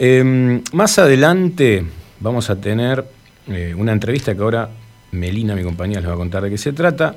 Em, 0.01 0.63
más 0.75 0.97
adelante 1.01 1.85
vamos 2.21 2.51
a 2.51 2.61
tener 2.61 3.05
eh, 3.49 3.75
una 3.77 3.91
entrevista 3.91 4.33
que 4.33 4.41
ahora 4.41 4.71
Melina, 5.11 5.57
mi 5.57 5.65
compañera, 5.65 6.01
les 6.01 6.09
va 6.09 6.15
a 6.15 6.17
contar 6.17 6.45
de 6.45 6.51
qué 6.51 6.59
se 6.59 6.73
trata. 6.73 7.17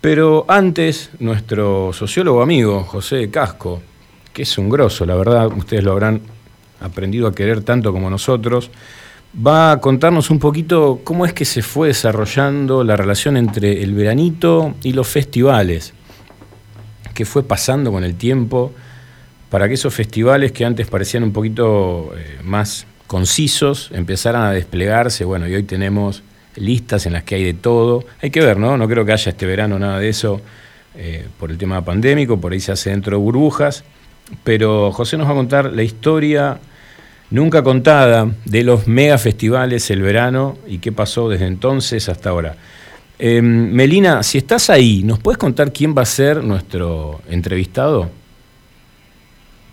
Pero 0.00 0.44
antes, 0.48 1.10
nuestro 1.20 1.92
sociólogo 1.92 2.42
amigo, 2.42 2.82
José 2.82 3.30
Casco, 3.30 3.80
que 4.32 4.42
es 4.42 4.58
un 4.58 4.68
grosso, 4.68 5.06
la 5.06 5.14
verdad, 5.14 5.46
ustedes 5.56 5.84
lo 5.84 5.92
habrán 5.92 6.20
aprendido 6.80 7.28
a 7.28 7.32
querer 7.32 7.62
tanto 7.62 7.92
como 7.92 8.10
nosotros, 8.10 8.72
va 9.46 9.70
a 9.70 9.80
contarnos 9.80 10.30
un 10.30 10.40
poquito 10.40 11.02
cómo 11.04 11.24
es 11.26 11.32
que 11.32 11.44
se 11.44 11.62
fue 11.62 11.88
desarrollando 11.88 12.82
la 12.82 12.96
relación 12.96 13.36
entre 13.36 13.84
el 13.84 13.94
veranito 13.94 14.74
y 14.82 14.94
los 14.94 15.06
festivales, 15.06 15.94
qué 17.14 17.24
fue 17.24 17.44
pasando 17.44 17.92
con 17.92 18.02
el 18.02 18.16
tiempo 18.16 18.72
para 19.50 19.68
que 19.68 19.74
esos 19.74 19.92
festivales 19.92 20.52
que 20.52 20.64
antes 20.64 20.86
parecían 20.86 21.24
un 21.24 21.32
poquito 21.32 22.12
eh, 22.16 22.38
más 22.42 22.86
concisos 23.06 23.90
empezaran 23.92 24.42
a 24.42 24.52
desplegarse, 24.52 25.24
bueno, 25.24 25.48
y 25.48 25.54
hoy 25.54 25.64
tenemos 25.64 26.22
listas 26.56 27.06
en 27.06 27.12
las 27.12 27.24
que 27.24 27.34
hay 27.34 27.44
de 27.44 27.54
todo. 27.54 28.04
Hay 28.22 28.30
que 28.30 28.40
ver, 28.40 28.58
¿no? 28.58 28.76
No 28.76 28.88
creo 28.88 29.04
que 29.04 29.12
haya 29.12 29.30
este 29.30 29.46
verano 29.46 29.78
nada 29.78 29.98
de 29.98 30.08
eso 30.08 30.40
eh, 30.94 31.26
por 31.38 31.50
el 31.50 31.58
tema 31.58 31.84
pandémico, 31.84 32.40
por 32.40 32.52
ahí 32.52 32.60
se 32.60 32.72
hace 32.72 32.90
dentro 32.90 33.16
de 33.16 33.22
burbujas, 33.22 33.84
pero 34.44 34.92
José 34.92 35.16
nos 35.16 35.26
va 35.26 35.32
a 35.32 35.36
contar 35.36 35.72
la 35.72 35.82
historia 35.82 36.58
nunca 37.30 37.62
contada 37.62 38.28
de 38.44 38.64
los 38.64 38.86
mega 38.86 39.18
festivales 39.18 39.90
el 39.90 40.02
verano 40.02 40.58
y 40.66 40.78
qué 40.78 40.92
pasó 40.92 41.28
desde 41.28 41.46
entonces 41.46 42.08
hasta 42.08 42.30
ahora. 42.30 42.56
Em, 43.18 43.72
Melina, 43.72 44.22
si 44.22 44.38
estás 44.38 44.70
ahí, 44.70 45.02
¿nos 45.02 45.18
puedes 45.18 45.38
contar 45.38 45.72
quién 45.72 45.94
va 45.96 46.02
a 46.02 46.06
ser 46.06 46.42
nuestro 46.42 47.20
entrevistado? 47.28 48.19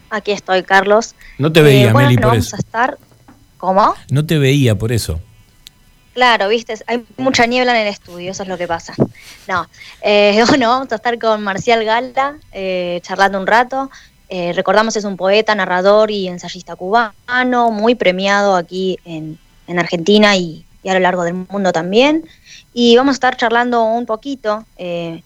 Aquí 0.09 0.31
estoy, 0.31 0.63
Carlos. 0.63 1.15
No 1.37 1.51
te 1.51 1.61
veía, 1.61 1.89
eh, 1.89 1.93
Meli, 1.93 2.15
por 2.15 2.27
vamos 2.27 2.47
eso. 2.47 2.55
a 2.55 2.59
estar. 2.59 2.97
¿Cómo? 3.57 3.95
No 4.09 4.25
te 4.25 4.37
veía 4.37 4.75
por 4.77 4.91
eso. 4.91 5.19
Claro, 6.13 6.47
viste, 6.47 6.73
hay 6.87 7.05
mucha 7.17 7.45
niebla 7.45 7.75
en 7.75 7.85
el 7.85 7.93
estudio, 7.93 8.31
eso 8.31 8.41
es 8.41 8.49
lo 8.49 8.57
que 8.57 8.67
pasa. 8.67 8.95
No, 9.47 9.67
eh, 10.01 10.43
bueno, 10.49 10.69
vamos 10.69 10.91
a 10.91 10.95
estar 10.95 11.19
con 11.19 11.43
Marcial 11.43 11.83
Gala, 11.83 12.37
eh, 12.51 12.99
charlando 13.03 13.39
un 13.39 13.45
rato. 13.45 13.91
Eh, 14.29 14.51
recordamos 14.53 14.95
es 14.95 15.05
un 15.05 15.15
poeta, 15.15 15.55
narrador 15.55 16.09
y 16.11 16.27
ensayista 16.27 16.75
cubano, 16.75 17.71
muy 17.71 17.95
premiado 17.95 18.55
aquí 18.55 18.97
en, 19.05 19.37
en 19.67 19.79
Argentina 19.79 20.35
y, 20.35 20.65
y, 20.83 20.89
a 20.89 20.95
lo 20.95 20.99
largo 20.99 21.23
del 21.23 21.35
mundo 21.35 21.71
también. 21.71 22.27
Y 22.73 22.97
vamos 22.97 23.13
a 23.13 23.17
estar 23.17 23.37
charlando 23.37 23.83
un 23.83 24.05
poquito, 24.05 24.65
eh, 24.77 25.21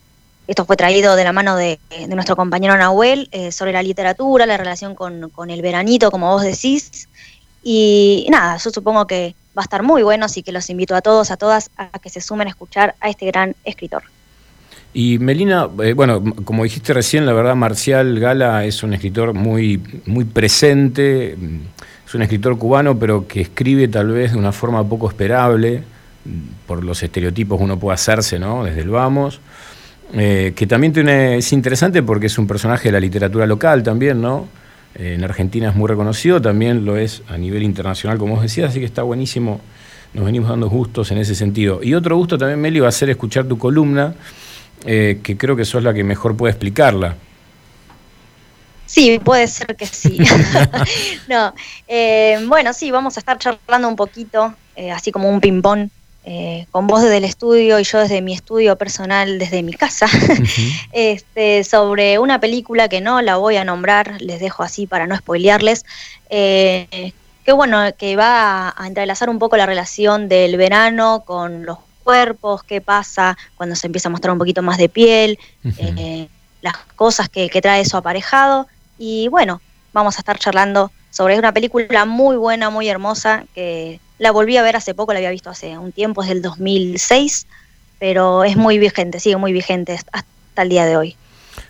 esto 0.52 0.66
fue 0.66 0.76
traído 0.76 1.16
de 1.16 1.24
la 1.24 1.32
mano 1.32 1.56
de, 1.56 1.80
nuestro 2.10 2.36
compañero 2.36 2.76
Nahuel, 2.78 3.30
eh, 3.32 3.52
sobre 3.52 3.72
la 3.72 3.82
literatura, 3.82 4.46
la 4.46 4.58
relación 4.58 4.96
con, 4.96 5.30
con, 5.30 5.50
el 5.50 5.62
veranito, 5.62 6.12
como 6.12 6.30
vos 6.30 6.44
decís. 6.44 7.08
Y 7.64 8.28
nada, 8.30 8.58
yo 8.58 8.70
supongo 8.70 9.08
que 9.08 9.34
va 9.58 9.62
a 9.62 9.64
estar 9.64 9.82
muy 9.82 10.04
bueno, 10.04 10.26
así 10.26 10.44
que 10.44 10.52
los 10.52 10.70
invito 10.70 10.94
a 10.94 11.02
todos, 11.02 11.32
a 11.32 11.38
todas, 11.38 11.72
a 11.78 11.98
que 12.00 12.10
se 12.10 12.20
sumen 12.20 12.48
a 12.48 12.50
escuchar 12.50 12.96
a 13.00 13.10
este 13.10 13.28
gran 13.28 13.56
escritor. 13.64 14.04
Y 14.94 15.20
Melina, 15.20 15.70
eh, 15.84 15.94
bueno, 15.94 16.22
como 16.44 16.66
dijiste 16.66 16.94
recién, 16.94 17.26
la 17.26 17.32
verdad, 17.32 17.56
Marcial 17.56 18.20
Gala 18.20 18.66
es 18.66 18.84
un 18.84 18.94
escritor 18.94 19.34
muy, 19.34 19.82
muy 20.06 20.26
presente, 20.26 21.32
es 21.32 22.14
un 22.14 22.24
escritor 22.24 22.58
cubano, 22.58 23.00
pero 23.00 23.26
que 23.26 23.40
escribe 23.40 23.88
tal 23.88 24.12
vez 24.12 24.34
de 24.34 24.38
una 24.38 24.52
forma 24.52 24.84
poco 24.84 25.08
esperable, 25.08 25.84
por 26.68 26.84
los 26.84 27.02
estereotipos 27.02 27.58
que 27.58 27.64
uno 27.64 27.80
puede 27.80 27.96
hacerse, 27.96 28.38
¿no? 28.38 28.66
Desde 28.66 28.82
el 28.82 28.90
vamos. 28.90 29.40
Eh, 30.14 30.54
que 30.56 30.68
también 30.68 30.92
tiene, 30.92 31.38
es 31.38 31.54
interesante 31.54 32.04
porque 32.04 32.28
es 32.28 32.38
un 32.38 32.46
personaje 32.46 32.90
de 32.90 32.92
la 32.94 33.00
literatura 33.00 33.46
local 33.46 33.82
también, 33.82 34.22
¿no? 34.22 34.48
Eh, 34.96 35.14
en 35.14 35.24
Argentina 35.24 35.70
es 35.70 35.76
muy 35.76 35.88
reconocido, 35.88 36.42
también 36.42 36.84
lo 36.84 36.98
es 36.98 37.24
a 37.30 37.38
nivel 37.38 37.64
internacional, 37.64 38.18
como 38.18 38.36
vos 38.36 38.44
decías, 38.44 38.70
así 38.70 38.80
que 38.80 38.86
está 38.86 39.04
buenísimo. 39.04 39.62
Nos 40.14 40.26
venimos 40.26 40.50
dando 40.50 40.70
gustos 40.70 41.12
en 41.12 41.20
ese 41.20 41.36
sentido. 41.36 41.80
Y 41.82 41.94
otro 41.94 42.18
gusto 42.18 42.38
también, 42.38 42.60
Meli, 42.60 42.82
va 42.82 42.90
a 42.90 42.92
ser 42.92 43.10
escuchar 43.10 43.46
tu 43.46 43.58
columna 43.58 44.14
eh, 44.86 45.22
que 45.24 45.38
creo 45.38 45.56
que 45.56 45.64
sos 45.64 45.82
la 45.84 45.94
que 45.94 46.04
mejor 46.04 46.36
puede 46.36 46.52
explicarla. 46.52 47.16
Sí, 48.86 49.22
puede 49.24 49.48
ser 49.48 49.78
que 49.78 49.86
sí. 49.86 50.18
no, 51.30 51.54
bueno, 52.50 52.74
sí, 52.74 52.92
vamos 52.92 53.16
a 53.16 53.22
estar 53.22 53.38
charlando 53.38 53.88
un 53.88 53.96
poquito, 53.96 54.54
así 54.94 55.14
como 55.14 55.30
un 55.30 55.40
ping-pong, 55.40 55.88
eh, 56.24 56.68
con 56.72 56.88
vos 56.88 57.02
desde 57.02 57.18
el 57.18 57.24
estudio 57.24 57.80
y 57.80 57.84
yo 57.84 58.00
desde 58.00 58.22
mi 58.22 58.34
estudio 58.34 58.76
personal, 58.78 59.40
desde 59.40 59.64
mi 59.64 59.74
casa, 59.74 60.06
uh 60.06 60.10
-huh. 60.10 60.90
este, 60.92 61.64
sobre 61.64 62.20
una 62.20 62.40
película 62.40 62.90
que 62.90 63.02
no 63.02 63.22
la 63.22 63.38
voy 63.38 63.58
a 63.58 63.64
nombrar, 63.64 64.22
les 64.22 64.40
dejo 64.40 64.64
así 64.64 64.88
para 64.88 65.08
no 65.08 65.18
spoilearles, 65.18 65.86
que 66.30 67.52
bueno, 67.54 67.82
que 67.98 68.16
va 68.16 68.68
a, 68.70 68.74
a 68.78 68.88
entrelazar 68.88 69.30
un 69.30 69.40
poco 69.40 69.58
la 69.58 69.66
relación 69.66 70.30
del 70.30 70.58
verano 70.58 71.24
con 71.26 71.66
los 71.66 71.78
cuerpos, 72.04 72.64
qué 72.64 72.82
pasa 72.82 73.38
cuando 73.56 73.76
se 73.76 73.88
empieza 73.88 74.10
a 74.10 74.12
mostrar 74.12 74.34
un 74.34 74.40
poquito 74.40 74.62
más 74.62 74.78
de 74.78 74.90
piel, 74.90 75.40
uh 75.64 75.70
-huh. 75.70 75.96
eh, 75.98 76.28
las 76.62 76.78
cosas 76.96 77.30
que, 77.30 77.50
que, 77.50 77.62
trae 77.62 77.82
eso 77.82 77.98
aparejado. 77.98 78.68
Y 78.98 79.28
bueno, 79.30 79.62
vamos 79.94 80.16
a 80.16 80.20
estar 80.20 80.38
charlando 80.38 80.92
sobre 81.10 81.38
una 81.38 81.54
película 81.54 82.06
muy 82.06 82.36
buena, 82.38 82.70
muy 82.70 82.88
hermosa, 82.88 83.46
que 83.56 84.00
la 84.22 84.30
volví 84.30 84.56
a 84.56 84.62
ver 84.62 84.76
hace 84.76 84.94
poco, 84.94 85.14
la 85.14 85.18
había 85.18 85.32
visto 85.32 85.50
hace 85.50 85.80
un 85.80 85.92
tiempo, 85.92 86.22
es 86.22 86.30
del 86.30 86.44
2006, 86.44 87.48
pero 88.00 88.44
es 88.44 88.56
muy 88.56 88.78
vigente, 88.78 89.20
sigue 89.20 89.36
muy 89.36 89.52
vigente 89.52 89.98
hasta 90.12 90.62
el 90.62 90.70
día 90.70 90.86
de 90.86 90.96
hoy. 90.96 91.16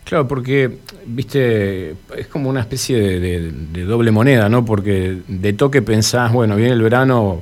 Claro, 0.03 0.27
porque, 0.27 0.79
viste, 1.05 1.95
es 2.17 2.27
como 2.29 2.49
una 2.49 2.59
especie 2.59 2.99
de, 3.21 3.85
doble 3.85 4.11
moneda, 4.11 4.49
¿no? 4.49 4.65
Porque 4.65 5.19
de 5.29 5.53
toque 5.53 5.81
pensás, 5.81 6.33
bueno, 6.33 6.57
viene 6.57 6.73
el 6.73 6.81
verano, 6.81 7.41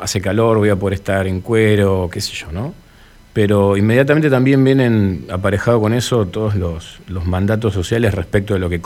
hace 0.00 0.20
calor, 0.20 0.58
voy 0.58 0.70
a 0.70 0.76
poder 0.76 0.94
estar 0.94 1.28
en 1.28 1.40
cuero, 1.40 2.10
qué 2.12 2.20
sé 2.20 2.32
yo, 2.32 2.50
¿no? 2.50 2.74
Pero 3.32 3.76
inmediatamente 3.76 4.28
también 4.28 4.64
vienen 4.64 5.26
aparejado 5.30 5.80
con 5.80 5.94
eso 5.94 6.26
todos 6.26 6.56
los, 6.56 6.98
mandatos 7.24 7.72
sociales 7.72 8.12
respecto 8.12 8.54
de 8.54 8.58
lo 8.58 8.68
que 8.68 8.80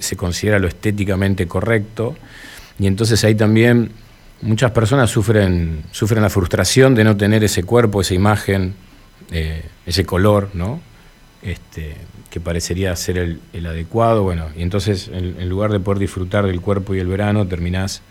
se 0.00 0.16
considera 0.16 0.58
lo 0.58 0.66
estéticamente 0.66 1.46
correcto. 1.46 2.16
Y 2.78 2.86
entonces 2.86 3.22
ahí 3.24 3.34
también 3.34 3.90
muchas 4.42 4.70
personas 4.70 5.10
sufren, 5.10 5.84
sufren 5.92 6.22
la 6.22 6.30
frustración 6.30 6.94
de 6.94 7.04
no 7.04 7.16
tener 7.16 7.44
ese 7.44 7.62
cuerpo, 7.62 8.00
esa 8.00 8.14
imagen, 8.14 8.74
eh, 9.30 9.64
ese 9.86 10.04
color, 10.04 10.50
¿no? 10.54 10.80
Este, 11.42 11.96
que 12.30 12.40
parecería 12.40 12.94
ser 12.96 13.18
el, 13.18 13.40
el, 13.52 13.66
adecuado. 13.66 14.22
Bueno, 14.22 14.46
y 14.56 14.62
entonces 14.62 15.08
en, 15.08 15.40
en 15.40 15.48
lugar 15.48 15.70
de 15.70 15.80
poder 15.80 15.98
disfrutar 15.98 16.46
del 16.46 16.60
cuerpo 16.60 16.94
y 16.94 16.98
el 16.98 17.06
verano, 17.06 17.46
terminás 17.46 18.02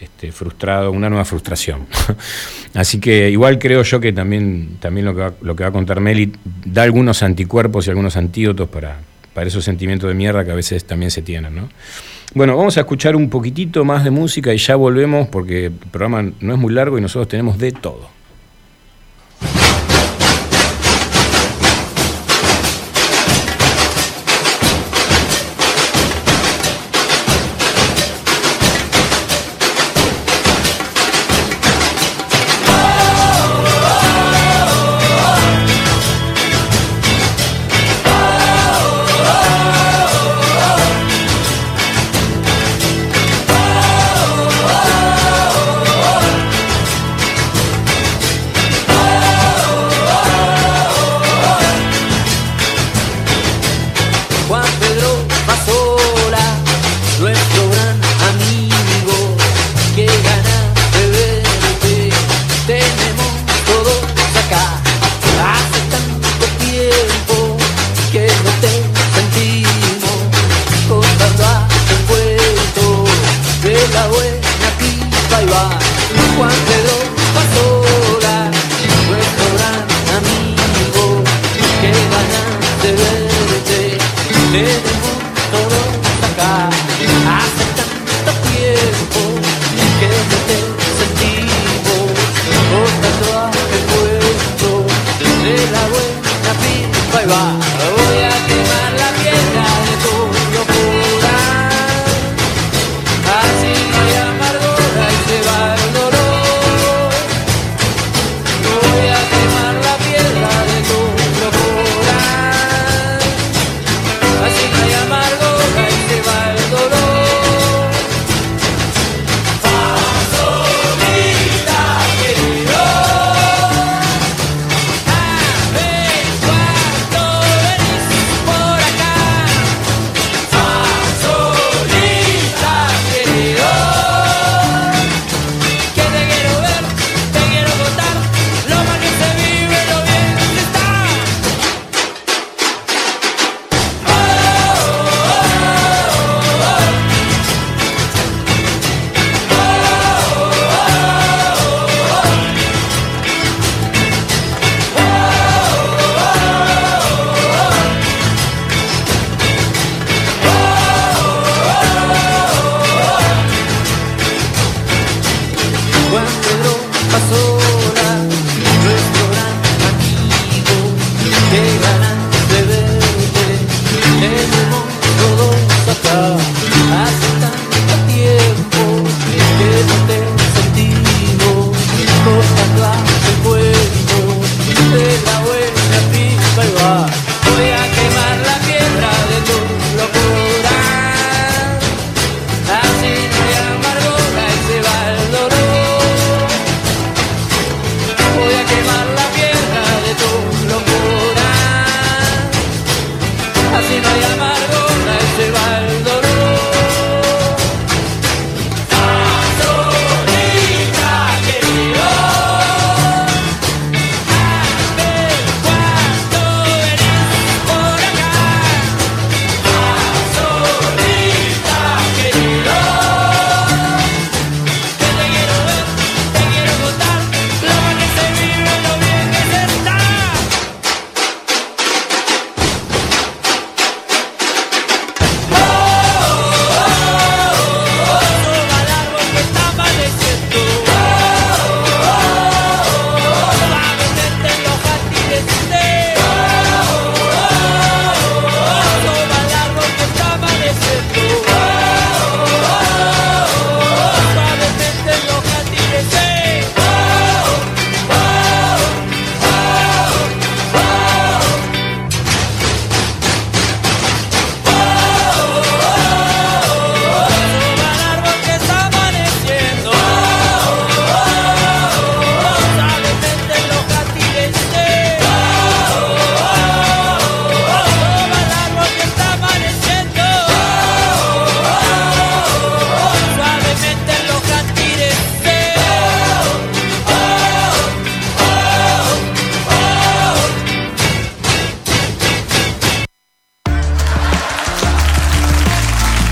este, 0.00 0.32
frustrado, 0.32 0.90
una 0.90 1.08
nueva 1.08 1.24
frustración. 1.24 1.86
Así 2.74 3.00
que 3.00 3.30
igual 3.30 3.58
creo 3.58 3.82
yo 3.82 4.00
que 4.00 4.12
también, 4.12 4.76
también 4.80 5.06
lo, 5.06 5.14
que 5.14 5.20
va, 5.20 5.34
lo 5.40 5.56
que 5.56 5.62
va 5.62 5.68
a 5.68 5.72
contar 5.72 6.00
Meli 6.00 6.32
da 6.64 6.82
algunos 6.82 7.22
anticuerpos 7.22 7.86
y 7.86 7.90
algunos 7.90 8.16
antídotos 8.16 8.68
para, 8.68 8.98
para 9.32 9.46
esos 9.46 9.64
sentimientos 9.64 10.08
de 10.08 10.14
mierda 10.14 10.44
que 10.44 10.50
a 10.50 10.54
veces 10.54 10.84
también 10.84 11.10
se 11.10 11.22
tienen. 11.22 11.54
¿no? 11.54 11.68
Bueno, 12.32 12.56
vamos 12.56 12.76
a 12.76 12.80
escuchar 12.80 13.14
un 13.14 13.28
poquitito 13.28 13.84
más 13.84 14.02
de 14.02 14.10
música 14.10 14.52
y 14.54 14.58
ya 14.58 14.76
volvemos 14.76 15.28
porque 15.28 15.66
el 15.66 15.72
programa 15.72 16.32
no 16.40 16.54
es 16.54 16.58
muy 16.58 16.72
largo 16.72 16.98
y 16.98 17.00
nosotros 17.00 17.28
tenemos 17.28 17.58
de 17.58 17.72
todo. 17.72 18.08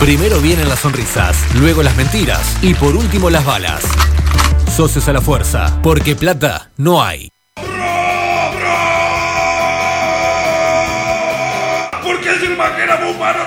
Primero 0.03 0.41
vienen 0.41 0.69
las 0.69 0.81
sonrisas, 0.81 1.37
luego 1.55 1.81
las 1.81 1.97
mentiras 1.97 2.59
y 2.61 2.75
por 2.75 2.97
último 2.97 3.31
las 3.31 3.45
balas. 3.45 3.85
Socios 4.69 5.07
a 5.07 5.13
la 5.13 5.21
fuerza, 5.21 5.79
porque 5.81 6.17
plata 6.17 6.73
no 6.77 7.01
hay. 7.05 7.31
Porque 12.03 12.31
es 12.35 12.43
el 12.43 12.57
Manguera 12.57 12.97
Bumano 12.97 13.45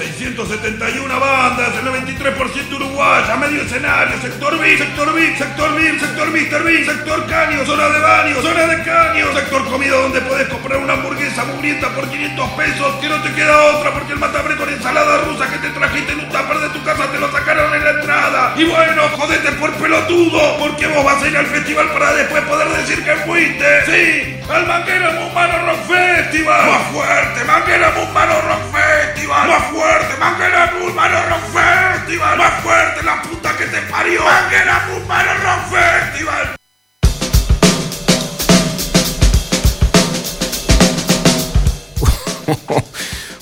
Rock 0.00 0.08
Festival. 0.08 0.08
Más 0.08 0.08
de 0.08 0.08
671 0.08 1.20
bandas, 1.20 1.74
el 1.76 1.84
93% 1.84 2.76
uruguaya, 2.76 3.36
medio 3.36 3.62
escenario, 3.62 4.20
sector 4.20 4.58
VIP, 4.58 4.78
sector 4.78 5.14
VIP, 5.14 5.38
sector 5.38 5.76
VIP, 5.76 6.00
sector 6.00 6.30
Mr. 6.30 6.64
VIP, 6.64 6.86
sector 6.86 7.26
caño, 7.26 7.64
zona 7.66 7.88
de 7.88 8.00
baño, 8.00 8.42
zona 8.42 8.66
de 8.66 8.82
caño, 8.82 9.32
sector 9.34 9.64
comida 9.70 9.96
donde 9.96 10.20
puedes 10.22 10.48
comprar 10.48 10.78
una 10.78 10.94
hamburguesa 10.94 11.44
mugrienta 11.44 11.88
por 11.90 12.08
500 12.08 12.50
pesos, 12.50 12.94
que 13.00 13.08
no 13.08 13.22
te 13.22 13.32
queda 13.32 13.62
otra 13.74 13.92
porque 13.92 14.12
el 14.12 14.18
matambre 14.18 14.56
con 14.56 14.68
ensalada 14.68 15.18
rusa 15.24 15.50
que 15.50 15.58
te 15.58 15.68
trajiste 15.70 16.12
en 16.12 16.20
un 16.20 16.28
tupper 16.28 16.58
de 16.58 16.68
tu 16.70 16.82
casa 16.84 17.10
te 17.10 17.18
lo 17.18 17.30
sacaron 17.30 17.74
en 17.74 17.84
la 17.84 17.90
entrada. 17.90 18.54
Y 18.56 18.64
bueno, 18.64 19.08
jodete 19.16 19.52
por 19.52 19.72
pelotudo, 19.74 20.58
porque 20.58 20.86
vos 20.86 21.04
vas 21.04 21.22
a 21.22 21.28
ir 21.28 21.36
al 21.36 21.46
festival 21.46 21.88
para 21.90 22.14
después 22.14 22.42
poder 22.44 22.68
decir 22.68 23.04
que 23.04 23.14
fuiste. 23.26 23.84
Sí, 23.86 24.40
al 24.48 24.66
Manguera 24.66 25.10
Mumano 25.12 25.66
Rock 25.66 25.86
Festival. 25.88 26.66
Más 26.66 26.86
fuerte, 26.92 27.44
Manguera 27.44 27.92
Mumano 27.96 28.40
Rock 28.42 28.62
Festival. 28.72 29.48
Más 29.48 29.64
fuerte, 29.64 29.89
Manguera 30.18 30.72
Mumano 30.78 31.18
Rock 31.28 31.44
Festival. 31.54 32.38
Más 32.38 32.62
fuerte, 32.62 33.02
la 33.04 33.22
puta 33.22 33.56
que 33.56 33.64
te 33.66 33.80
parió. 33.90 34.20
Manguera 34.24 34.86
Mumano 34.88 35.30
Rock 35.44 35.62
Festival. 35.70 36.56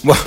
Bueno, 0.02 0.22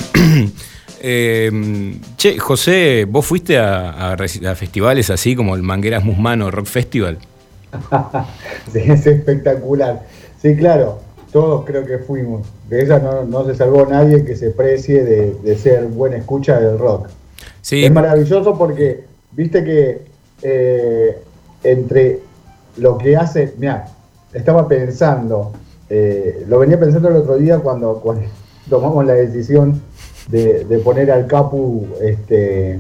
eh, 1.02 1.52
che, 2.18 2.40
José, 2.40 3.06
¿vos 3.10 3.26
fuiste 3.26 3.58
a, 3.58 4.12
a 4.12 4.18
reci- 4.18 4.46
a 4.46 4.56
festivales 4.56 5.10
así 5.10 5.36
como 5.36 5.56
el 5.56 5.64
Mangueras 5.64 6.04
Musmano 6.04 6.52
Rock 6.52 6.68
Festival? 6.68 7.18
Sí, 8.72 8.80
es 8.86 9.06
espectacular. 9.06 10.06
Sí, 10.42 10.56
claro, 10.56 11.02
todos 11.32 11.66
creo 11.66 11.86
que 11.86 12.00
fuimos. 12.00 12.48
De 12.70 12.82
esa 12.82 13.00
no, 13.00 13.24
no 13.24 13.46
se 13.46 13.56
salvó 13.56 13.86
nadie 13.86 14.24
que 14.24 14.36
se 14.36 14.52
precie 14.52 15.04
de, 15.04 15.36
de 15.44 15.58
ser 15.58 15.88
buena 15.88 16.18
escucha 16.18 16.60
del 16.60 16.78
rock. 16.78 17.08
Sí. 17.62 17.84
Es 17.84 17.92
maravilloso 17.92 18.58
porque, 18.58 19.06
viste 19.32 19.64
que 19.64 20.02
eh, 20.42 21.22
entre 21.64 22.20
lo 22.78 22.98
que 22.98 23.16
hace, 23.16 23.54
mira, 23.58 23.88
estaba 24.34 24.68
pensando, 24.68 25.52
eh, 25.90 26.46
lo 26.48 26.60
venía 26.60 26.80
pensando 26.80 27.10
el 27.10 27.18
otro 27.18 27.38
día 27.38 27.60
cuando, 27.60 28.00
cuando 28.00 28.24
tomamos 28.70 29.06
la 29.06 29.14
decisión 29.14 29.82
de, 30.30 30.66
de 30.66 30.78
poner 30.80 31.12
al 31.12 31.28
Capu 31.28 31.88
este, 32.02 32.80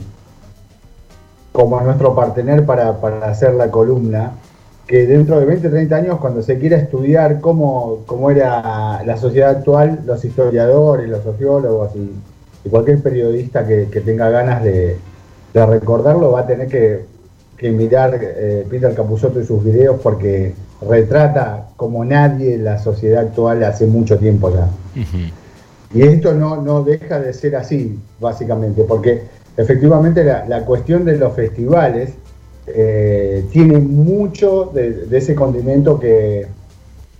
como 1.51 1.79
nuestro 1.81 2.15
partener 2.15 2.65
para, 2.65 2.99
para 2.99 3.25
hacer 3.25 3.53
la 3.55 3.69
columna, 3.69 4.33
que 4.87 5.07
dentro 5.07 5.39
de 5.39 5.45
20, 5.45 5.69
30 5.69 5.95
años, 5.95 6.19
cuando 6.19 6.41
se 6.41 6.57
quiera 6.57 6.77
estudiar 6.77 7.39
cómo, 7.39 7.99
cómo 8.05 8.29
era 8.29 9.01
la 9.05 9.17
sociedad 9.17 9.51
actual, 9.51 10.01
los 10.05 10.23
historiadores, 10.25 11.09
los 11.09 11.23
sociólogos 11.23 11.95
y, 11.95 12.11
y 12.65 12.69
cualquier 12.69 13.01
periodista 13.01 13.65
que, 13.65 13.87
que 13.89 14.01
tenga 14.01 14.29
ganas 14.29 14.63
de, 14.63 14.97
de, 15.53 15.65
recordarlo 15.65 16.31
va 16.31 16.41
a 16.41 16.47
tener 16.47 16.67
que, 16.67 17.05
que 17.57 17.71
mirar 17.71 18.19
eh, 18.21 18.65
Peter 18.69 18.93
Capusotto 18.93 19.39
y 19.39 19.45
sus 19.45 19.63
videos 19.63 19.99
porque 20.01 20.53
retrata 20.81 21.69
como 21.77 22.03
nadie 22.03 22.57
la 22.57 22.79
sociedad 22.79 23.23
actual 23.23 23.63
hace 23.63 23.85
mucho 23.85 24.17
tiempo 24.17 24.53
ya. 24.53 24.67
Y 25.93 26.01
esto 26.03 26.33
no, 26.33 26.61
no 26.61 26.83
deja 26.83 27.19
de 27.19 27.33
ser 27.33 27.55
así, 27.55 27.99
básicamente, 28.19 28.83
porque 28.83 29.23
efectivamente 29.57 30.23
la, 30.23 30.45
la 30.47 30.65
cuestión 30.65 31.05
de 31.05 31.17
los 31.17 31.33
festivales 31.33 32.13
eh, 32.75 33.45
tiene 33.51 33.79
mucho 33.79 34.71
de, 34.73 35.07
ese 35.11 35.35
condimento 35.35 35.99
que, 35.99 36.47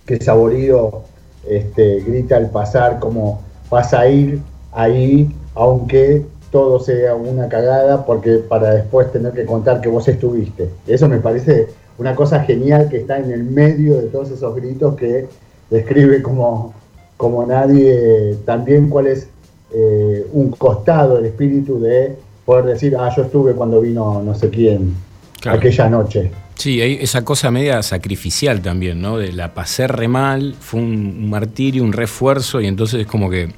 que 0.06 0.22
Saborido 0.22 1.04
este, 1.48 2.00
grita 2.00 2.36
al 2.36 2.50
pasar, 2.50 2.98
como 2.98 3.42
vas 3.70 3.94
a 3.94 4.08
ir 4.08 4.40
ahí, 4.72 5.34
aunque 5.54 6.24
todo 6.50 6.80
sea 6.80 7.14
una 7.14 7.48
cagada, 7.48 8.04
porque 8.04 8.36
para 8.36 8.74
después 8.74 9.10
tener 9.10 9.32
que 9.32 9.46
contar 9.46 9.80
que 9.80 9.88
vos 9.88 10.06
estuviste. 10.06 10.68
Eso 10.86 11.08
me 11.08 11.18
parece 11.18 11.68
una 11.98 12.14
cosa 12.14 12.40
genial 12.40 12.88
que 12.88 12.98
está 12.98 13.18
en 13.18 13.30
el 13.30 13.44
medio 13.44 13.96
de 13.96 14.08
todos 14.08 14.30
esos 14.30 14.54
gritos 14.54 14.94
que 14.96 15.28
describe 15.70 16.22
como, 16.22 16.74
como 17.16 17.46
nadie, 17.46 18.36
también 18.44 18.88
cuál 18.90 19.06
es 19.06 19.28
eh, 19.72 20.26
un 20.32 20.50
costado 20.50 21.16
del 21.16 21.26
espíritu 21.26 21.80
de 21.80 22.14
poder 22.44 22.66
decir, 22.66 22.96
ah, 22.98 23.10
yo 23.16 23.22
estuve 23.22 23.52
cuando 23.52 23.80
vino 23.80 24.22
no 24.22 24.34
sé 24.34 24.50
quién, 24.50 24.94
claro. 25.42 25.58
aquella 25.58 25.90
noche. 25.90 26.30
Sí, 26.54 26.80
hay 26.80 26.98
esa 27.00 27.24
cosa 27.24 27.50
media 27.50 27.82
sacrificial 27.82 28.62
también, 28.62 29.02
¿no? 29.02 29.18
De 29.18 29.32
la 29.32 29.52
pasé 29.52 29.86
re 29.88 30.08
mal, 30.08 30.54
fue 30.58 30.80
un 30.80 31.28
martirio, 31.28 31.82
un 31.82 31.92
refuerzo, 31.92 32.60
y 32.60 32.66
entonces 32.66 33.00
es 33.00 33.06
como 33.06 33.28
que 33.28 33.48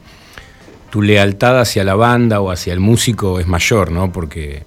tu 0.90 1.02
lealtad 1.02 1.60
hacia 1.60 1.84
la 1.84 1.94
banda 1.94 2.40
o 2.40 2.50
hacia 2.50 2.72
el 2.72 2.80
músico 2.80 3.38
es 3.38 3.46
mayor, 3.46 3.92
¿no? 3.92 4.10
Porque 4.10 4.62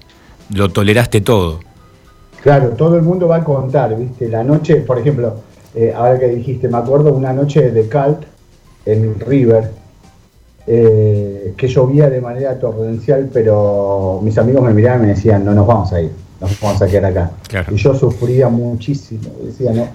lo 0.54 0.70
toleraste 0.70 1.22
todo. 1.22 1.62
Claro, 2.42 2.70
todo 2.70 2.96
el 2.96 3.02
mundo 3.02 3.28
va 3.28 3.38
a 3.38 3.44
contar, 3.44 3.98
¿viste? 3.98 4.30
La 4.30 4.44
noche, 4.44 4.78
por 4.78 5.00
ejemplo, 5.00 5.38
eh, 5.74 5.94
ahora 5.96 6.20
que 6.20 6.28
dijiste, 6.28 6.68
me 6.70 6.78
acuerdo 6.78 7.14
una 7.14 7.34
noche 7.34 7.72
de 7.72 7.90
Cult 7.90 8.24
en 8.86 9.20
River, 9.20 9.72
eh, 10.68 11.54
que 11.58 11.68
llovía 11.68 12.10
de 12.10 12.22
manera 12.22 12.60
torrencial, 12.60 13.30
pero 13.32 14.20
mis 14.22 14.38
amigos 14.38 14.64
me 14.64 14.74
miraban 14.74 15.00
y 15.00 15.02
me 15.04 15.08
decían, 15.14 15.44
no 15.46 15.54
nos 15.54 15.66
vamos 15.66 15.94
a 15.94 16.02
ir, 16.02 16.12
nos 16.40 16.60
vamos 16.60 16.82
a 16.82 16.88
quedar 16.88 17.06
acá. 17.06 17.32
Claro. 17.48 17.74
Y 17.74 17.78
yo 17.78 17.94
sufría 17.94 18.50
muchísimo, 18.50 19.30
decía, 19.44 19.74
no. 19.74 19.88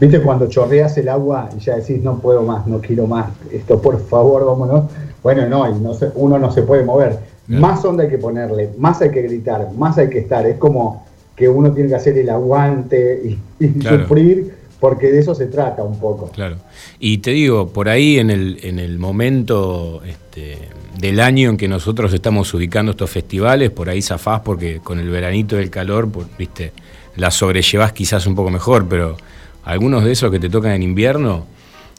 ¿Viste 0.00 0.20
cuando 0.20 0.48
chorreas 0.48 0.96
el 0.98 1.08
agua 1.08 1.48
y 1.56 1.60
ya 1.60 1.76
decís, 1.76 2.02
no 2.02 2.18
puedo 2.18 2.42
más, 2.42 2.66
no 2.66 2.80
quiero 2.80 3.06
más, 3.06 3.30
esto 3.52 3.80
por 3.80 4.00
favor, 4.00 4.44
vámonos? 4.44 4.90
Bueno, 5.22 5.46
no, 5.48 5.68
y 5.68 5.78
no 5.80 5.94
se, 5.94 6.10
uno 6.14 6.38
no 6.38 6.50
se 6.50 6.62
puede 6.62 6.84
mover. 6.84 7.18
Claro. 7.46 7.60
Más 7.60 7.84
onda 7.84 8.04
hay 8.04 8.10
que 8.10 8.18
ponerle, 8.18 8.70
más 8.78 9.00
hay 9.00 9.10
que 9.10 9.22
gritar, 9.22 9.70
más 9.76 9.98
hay 9.98 10.08
que 10.08 10.20
estar. 10.20 10.46
Es 10.46 10.56
como 10.58 11.04
que 11.36 11.48
uno 11.48 11.72
tiene 11.72 11.88
que 11.88 11.96
hacer 11.96 12.16
el 12.18 12.30
aguante 12.30 13.22
y, 13.24 13.38
y 13.64 13.68
claro. 13.74 14.02
sufrir, 14.02 14.54
porque 14.80 15.08
de 15.08 15.20
eso 15.20 15.34
se 15.34 15.46
trata 15.46 15.82
un 15.82 16.00
poco. 16.00 16.30
Claro. 16.30 16.56
Y 16.98 17.18
te 17.18 17.32
digo, 17.32 17.68
por 17.68 17.88
ahí 17.88 18.18
en 18.18 18.30
el, 18.30 18.58
en 18.62 18.78
el 18.78 18.98
momento 18.98 20.02
este, 20.06 20.58
del 20.98 21.20
año 21.20 21.50
en 21.50 21.56
que 21.56 21.68
nosotros 21.68 22.12
estamos 22.14 22.52
ubicando 22.54 22.92
estos 22.92 23.10
festivales, 23.10 23.70
por 23.70 23.90
ahí 23.90 24.00
zafás 24.00 24.40
porque 24.40 24.80
con 24.80 24.98
el 24.98 25.10
veranito 25.10 25.56
del 25.56 25.70
calor, 25.70 26.10
pues, 26.10 26.26
viste, 26.38 26.72
la 27.16 27.30
sobrellevás 27.30 27.92
quizás 27.92 28.26
un 28.26 28.34
poco 28.34 28.50
mejor, 28.50 28.88
pero 28.88 29.16
algunos 29.64 30.04
de 30.04 30.12
esos 30.12 30.30
que 30.30 30.40
te 30.40 30.48
tocan 30.48 30.72
en 30.72 30.82
invierno 30.82 31.46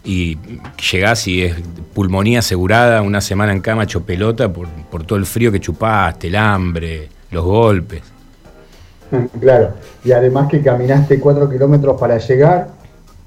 y 0.04 0.40
llegás 0.92 1.28
y 1.28 1.44
es 1.44 1.56
pulmonía 1.94 2.40
asegurada, 2.40 3.04
una 3.04 3.22
semana 3.22 3.52
en 3.52 3.62
cama 3.62 3.84
hecho 3.84 4.04
pelota 4.04 4.52
por, 4.52 4.68
por 4.90 5.04
todo 5.04 5.20
el 5.20 5.28
frío 5.28 5.52
que 5.52 5.60
chupaste, 5.60 6.28
el 6.28 6.36
hambre, 6.36 7.10
los 7.30 7.46
golpes. 7.46 8.02
Claro, 9.40 9.72
y 10.04 10.12
además 10.12 10.48
que 10.50 10.62
caminaste 10.62 11.20
4 11.20 11.50
kilómetros 11.50 12.00
para 12.00 12.18
llegar, 12.18 12.70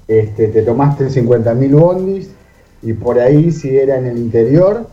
este, 0.07 0.47
te 0.49 0.61
tomaste 0.61 1.07
50.000 1.07 1.71
bondis 1.71 2.29
y 2.81 2.93
por 2.93 3.19
ahí 3.19 3.51
si 3.51 3.75
era 3.77 3.97
en 3.97 4.05
el 4.07 4.17
interior, 4.17 4.87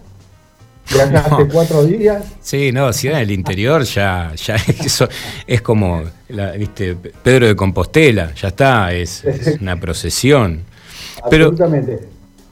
viajaste 0.92 1.30
no. 1.44 1.48
cuatro 1.52 1.84
días. 1.84 2.24
Sí, 2.40 2.72
no, 2.72 2.92
si 2.92 3.08
era 3.08 3.18
en 3.18 3.24
el 3.24 3.30
interior 3.32 3.82
ya, 3.82 4.32
ya 4.34 4.56
eso 4.84 5.08
es 5.46 5.62
como, 5.62 6.02
la, 6.28 6.52
viste, 6.52 6.96
Pedro 7.22 7.46
de 7.46 7.56
Compostela, 7.56 8.32
ya 8.34 8.48
está, 8.48 8.92
es, 8.92 9.24
es 9.24 9.60
una 9.60 9.78
procesión. 9.78 10.60
Absolutamente. 11.22 11.98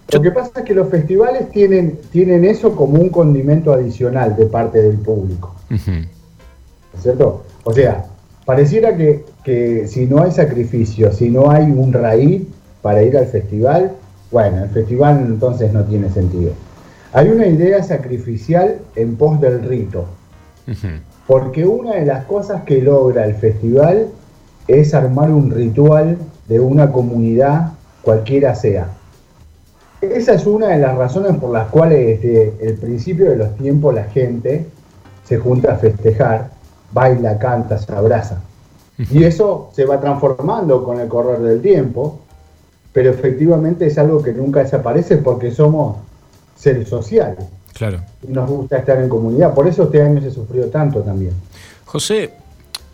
Pero, 0.07 0.18
Lo 0.18 0.22
que 0.22 0.30
pasa 0.32 0.51
es 0.57 0.64
que 0.64 0.74
los 0.74 0.91
festivales 0.91 1.51
tienen, 1.51 1.99
tienen 2.11 2.45
eso 2.45 2.74
como 2.74 3.01
un 3.01 3.09
condimento 3.09 3.72
adicional 3.72 4.36
de 4.36 4.47
parte 4.47 4.82
del 4.82 4.97
público. 4.99 5.55
Uh 5.70 5.74
-huh. 5.74 6.09
¿Cierto? 7.01 7.45
O 7.62 7.72
sea, 7.72 8.05
pareciera 8.51 8.96
que, 8.96 9.24
que, 9.44 9.86
si 9.86 10.07
no 10.07 10.24
hay 10.24 10.32
sacrificio, 10.32 11.12
si 11.12 11.30
no 11.30 11.53
hay 11.53 11.70
un 11.70 11.92
raíz 11.92 12.42
para 12.82 13.01
ir 13.01 13.16
al 13.16 13.26
festival, 13.26 13.92
bueno, 14.32 14.64
el 14.64 14.70
festival 14.70 15.24
entonces 15.24 15.72
no 15.72 15.84
tiene 15.84 16.11
sentido. 16.11 16.51
Hay 17.12 17.28
una 17.28 17.46
idea 17.46 17.80
sacrificial 17.84 18.78
en 18.96 19.14
pos 19.14 19.40
del 19.40 19.62
rito, 19.62 20.07
uh 20.66 20.70
-huh. 20.72 20.98
porque 21.28 21.64
una 21.64 21.94
de 21.94 22.07
las 22.07 22.24
cosas 22.24 22.64
que 22.64 22.82
logra 22.82 23.24
el 23.24 23.36
festival 23.36 24.09
es 24.66 24.94
armar 24.94 25.30
un 25.30 25.53
ritual 25.53 26.18
de 26.48 26.59
una 26.59 26.90
comunidad 26.90 27.74
cualquiera 28.03 28.57
sea. 28.57 28.88
Esa 30.01 30.34
es 30.34 30.44
una 30.44 30.70
de 30.70 30.78
las 30.80 30.96
razones 30.96 31.36
por 31.36 31.53
las 31.53 31.68
cuales 31.68 32.20
desde 32.20 32.53
el 32.66 32.74
principio 32.78 33.30
de 33.30 33.36
los 33.36 33.55
tiempos 33.59 33.94
la 33.94 34.07
gente 34.07 34.66
se 35.22 35.36
junta 35.36 35.74
a 35.74 35.76
festejar 35.76 36.51
baila, 36.93 37.38
canta, 37.38 37.78
se 37.78 37.93
abraza. 37.93 38.41
Y 39.11 39.24
eso 39.24 39.70
se 39.74 39.86
va 39.86 39.99
transformando 39.99 40.84
con 40.84 41.01
el 41.01 41.09
correr 41.09 41.41
del 41.41 41.62
tiempo, 41.62 42.20
pero 42.93 43.11
efectivamente 43.11 43.86
es 43.86 43.97
algo 43.97 44.22
que 44.22 44.32
nunca 44.32 44.62
desaparece 44.62 45.16
porque 45.18 45.51
somos 45.51 45.97
seres 46.55 46.88
sociales. 46.88 47.47
Claro. 47.72 48.01
Y 48.28 48.32
nos 48.32 48.49
gusta 48.49 48.78
estar 48.78 49.01
en 49.01 49.09
comunidad. 49.09 49.55
Por 49.55 49.66
eso 49.66 49.84
este 49.84 50.03
año 50.03 50.20
se 50.20 50.30
sufrió 50.30 50.66
tanto 50.66 51.01
también. 51.01 51.32
José, 51.86 52.30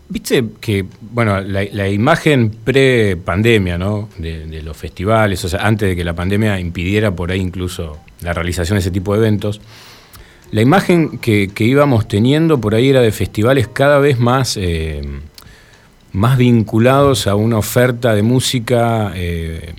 viste 0.07 0.45
que, 0.61 0.85
bueno, 1.01 1.41
la, 1.41 1.65
la 1.71 1.89
imagen 1.89 2.51
pre-pandemia, 2.63 3.77
¿no? 3.77 4.07
De, 4.17 4.45
de, 4.45 4.61
los 4.61 4.77
festivales, 4.77 5.43
o 5.43 5.49
sea, 5.49 5.67
antes 5.67 5.89
de 5.89 5.95
que 5.95 6.05
la 6.05 6.13
pandemia 6.13 6.57
impidiera 6.59 7.11
por 7.11 7.31
ahí 7.31 7.41
incluso 7.41 7.97
la 8.21 8.33
realización 8.33 8.77
de 8.77 8.79
ese 8.79 8.91
tipo 8.91 9.13
de 9.13 9.19
eventos, 9.19 9.59
la 10.51 10.61
imagen 10.61 11.17
que, 11.19 11.49
que, 11.53 11.63
íbamos 11.65 12.07
teniendo 12.07 12.59
por 12.59 12.75
ahí 12.75 12.89
era 12.89 13.01
de 13.01 13.11
festivales 13.11 13.67
cada 13.67 13.99
vez 13.99 14.19
más, 14.19 14.57
eh, 14.57 15.01
más 16.13 16.37
vinculados 16.37 17.27
a 17.27 17.35
una 17.35 17.57
oferta 17.57 18.15
de 18.15 18.23
música, 18.23 19.11
eh, 19.15 19.73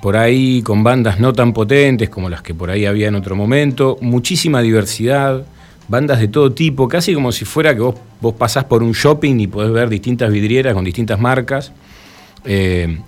por 0.00 0.16
ahí 0.16 0.62
con 0.62 0.84
bandas 0.84 1.18
no 1.18 1.32
tan 1.32 1.52
potentes 1.52 2.08
como 2.08 2.28
las 2.28 2.42
que 2.42 2.54
por 2.54 2.70
ahí 2.70 2.86
había 2.86 3.08
en 3.08 3.16
otro 3.16 3.34
momento, 3.34 3.98
muchísima 4.00 4.62
diversidad, 4.62 5.44
bandas 5.88 6.20
de 6.20 6.28
todo 6.28 6.52
tipo, 6.52 6.86
casi 6.86 7.14
como 7.14 7.32
si 7.32 7.44
fuera 7.44 7.74
que 7.74 7.80
vos, 7.80 7.96
vos 8.20 8.34
pasás 8.34 8.64
por 8.64 8.82
un 8.82 8.92
shopping 8.92 9.40
y 9.40 9.46
podés 9.48 9.72
ver 9.72 9.88
distintas 9.88 10.30
vidrieras 10.30 10.74
con 10.74 10.84
distintas 10.84 11.18
marcas. 11.18 11.72
Eh, 12.44 12.98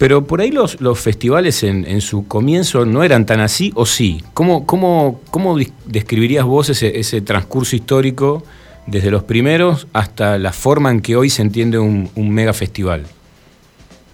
pero 0.00 0.24
por 0.24 0.40
ahí 0.40 0.50
los, 0.50 0.80
los 0.80 0.98
festivales 0.98 1.62
en, 1.62 1.86
en, 1.86 2.00
su 2.00 2.26
comienzo 2.26 2.86
no 2.86 3.04
eran 3.04 3.26
tan 3.26 3.40
así, 3.40 3.70
¿o 3.74 3.84
sí? 3.84 4.24
¿Cómo, 4.32 4.64
cómo, 4.64 5.20
cómo 5.30 5.58
describirías 5.84 6.46
vos 6.46 6.70
ese, 6.70 6.98
ese, 6.98 7.20
transcurso 7.20 7.76
histórico 7.76 8.42
desde 8.86 9.10
los 9.10 9.24
primeros 9.24 9.88
hasta 9.92 10.38
la 10.38 10.54
forma 10.54 10.90
en 10.90 11.02
que 11.02 11.16
hoy 11.16 11.28
se 11.28 11.42
entiende 11.42 11.78
un, 11.78 12.08
un 12.16 12.30
mega 12.30 12.54
festival? 12.54 13.04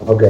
Ok, 0.05 0.23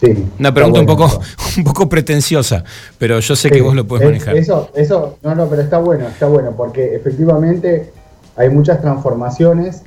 sí. 0.00 0.24
Una 0.38 0.54
pregunta 0.54 0.78
bueno, 0.78 0.92
un, 0.92 0.98
poco, 0.98 1.22
un 1.56 1.64
poco 1.64 1.88
pretenciosa, 1.88 2.62
pero 2.98 3.18
yo 3.18 3.34
sé 3.34 3.48
sí, 3.48 3.54
que 3.56 3.60
vos 3.60 3.74
lo 3.74 3.84
puedes 3.84 4.06
manejar. 4.06 4.36
Eso, 4.36 4.70
eso, 4.76 5.18
no, 5.24 5.34
no, 5.34 5.48
pero 5.48 5.62
está 5.62 5.78
bueno, 5.78 6.06
está 6.06 6.28
bueno, 6.28 6.52
porque 6.56 6.94
efectivamente 6.94 7.90
hay 8.36 8.48
muchas 8.48 8.80
transformaciones 8.80 9.82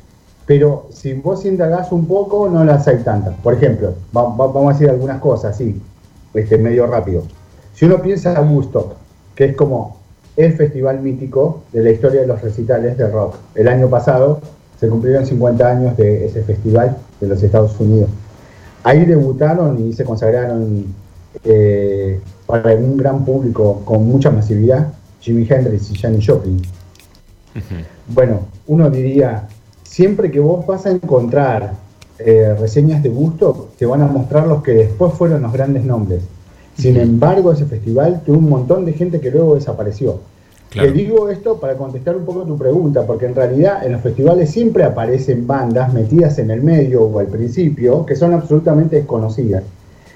pero 0.51 0.87
si 0.91 1.13
vos 1.13 1.45
indagás 1.45 1.93
un 1.93 2.05
poco, 2.07 2.49
no 2.49 2.65
las 2.65 2.85
hay 2.85 2.97
tantas. 2.97 3.33
Por 3.35 3.53
ejemplo, 3.53 3.93
va, 4.13 4.23
va, 4.23 4.47
vamos 4.47 4.71
a 4.71 4.73
decir 4.73 4.89
algunas 4.89 5.21
cosas, 5.21 5.55
sí, 5.55 5.81
este, 6.33 6.57
medio 6.57 6.87
rápido. 6.87 7.23
Si 7.73 7.85
uno 7.85 8.01
piensa 8.01 8.37
en 8.37 8.53
Woodstock, 8.53 8.95
que 9.33 9.45
es 9.45 9.55
como 9.55 9.95
el 10.35 10.51
festival 10.51 10.99
mítico 10.99 11.61
de 11.71 11.83
la 11.83 11.91
historia 11.91 12.19
de 12.19 12.27
los 12.27 12.41
recitales 12.41 12.97
de 12.97 13.07
rock, 13.07 13.35
el 13.55 13.69
año 13.69 13.89
pasado 13.89 14.41
se 14.77 14.89
cumplieron 14.89 15.25
50 15.25 15.65
años 15.65 15.95
de 15.95 16.25
ese 16.25 16.43
festival 16.43 16.97
de 17.21 17.27
los 17.27 17.41
Estados 17.41 17.79
Unidos. 17.79 18.09
Ahí 18.83 19.05
debutaron 19.05 19.87
y 19.87 19.93
se 19.93 20.03
consagraron 20.03 20.83
eh, 21.45 22.19
para 22.45 22.75
un 22.75 22.97
gran 22.97 23.23
público 23.23 23.83
con 23.85 24.05
mucha 24.05 24.29
masividad 24.29 24.91
Jimi 25.21 25.47
Hendrix 25.49 25.91
y 25.91 25.95
Janis 25.95 26.27
Joplin. 26.27 26.61
Bueno, 28.09 28.41
uno 28.67 28.89
diría, 28.89 29.47
siempre 29.91 30.31
que 30.31 30.39
vos 30.39 30.65
vas 30.65 30.85
a 30.85 30.91
encontrar 30.91 31.73
eh, 32.17 32.55
reseñas 32.57 33.03
de 33.03 33.09
gusto, 33.09 33.71
te 33.77 33.85
van 33.85 34.01
a 34.01 34.07
mostrar 34.07 34.47
los 34.47 34.63
que 34.63 34.71
después 34.71 35.13
fueron 35.15 35.41
los 35.41 35.51
grandes 35.51 35.83
nombres. 35.83 36.21
Sin 36.77 36.95
embargo, 36.95 37.51
ese 37.51 37.65
festival 37.65 38.21
tuvo 38.25 38.37
un 38.37 38.49
montón 38.49 38.85
de 38.85 38.93
gente 38.93 39.19
que 39.19 39.29
luego 39.29 39.55
desapareció. 39.55 40.19
Te 40.69 40.89
digo 40.93 41.27
esto 41.27 41.59
para 41.59 41.75
contestar 41.75 42.15
un 42.15 42.23
poco 42.23 42.43
tu 42.43 42.57
pregunta, 42.57 43.05
porque 43.05 43.25
en 43.25 43.35
realidad 43.35 43.85
en 43.85 43.91
los 43.91 44.01
festivales 44.01 44.49
siempre 44.49 44.85
aparecen 44.85 45.45
bandas 45.45 45.93
metidas 45.93 46.39
en 46.39 46.49
el 46.51 46.63
medio 46.63 47.03
o 47.03 47.19
al 47.19 47.27
principio 47.27 48.05
que 48.05 48.15
son 48.15 48.33
absolutamente 48.33 48.95
desconocidas. 48.95 49.63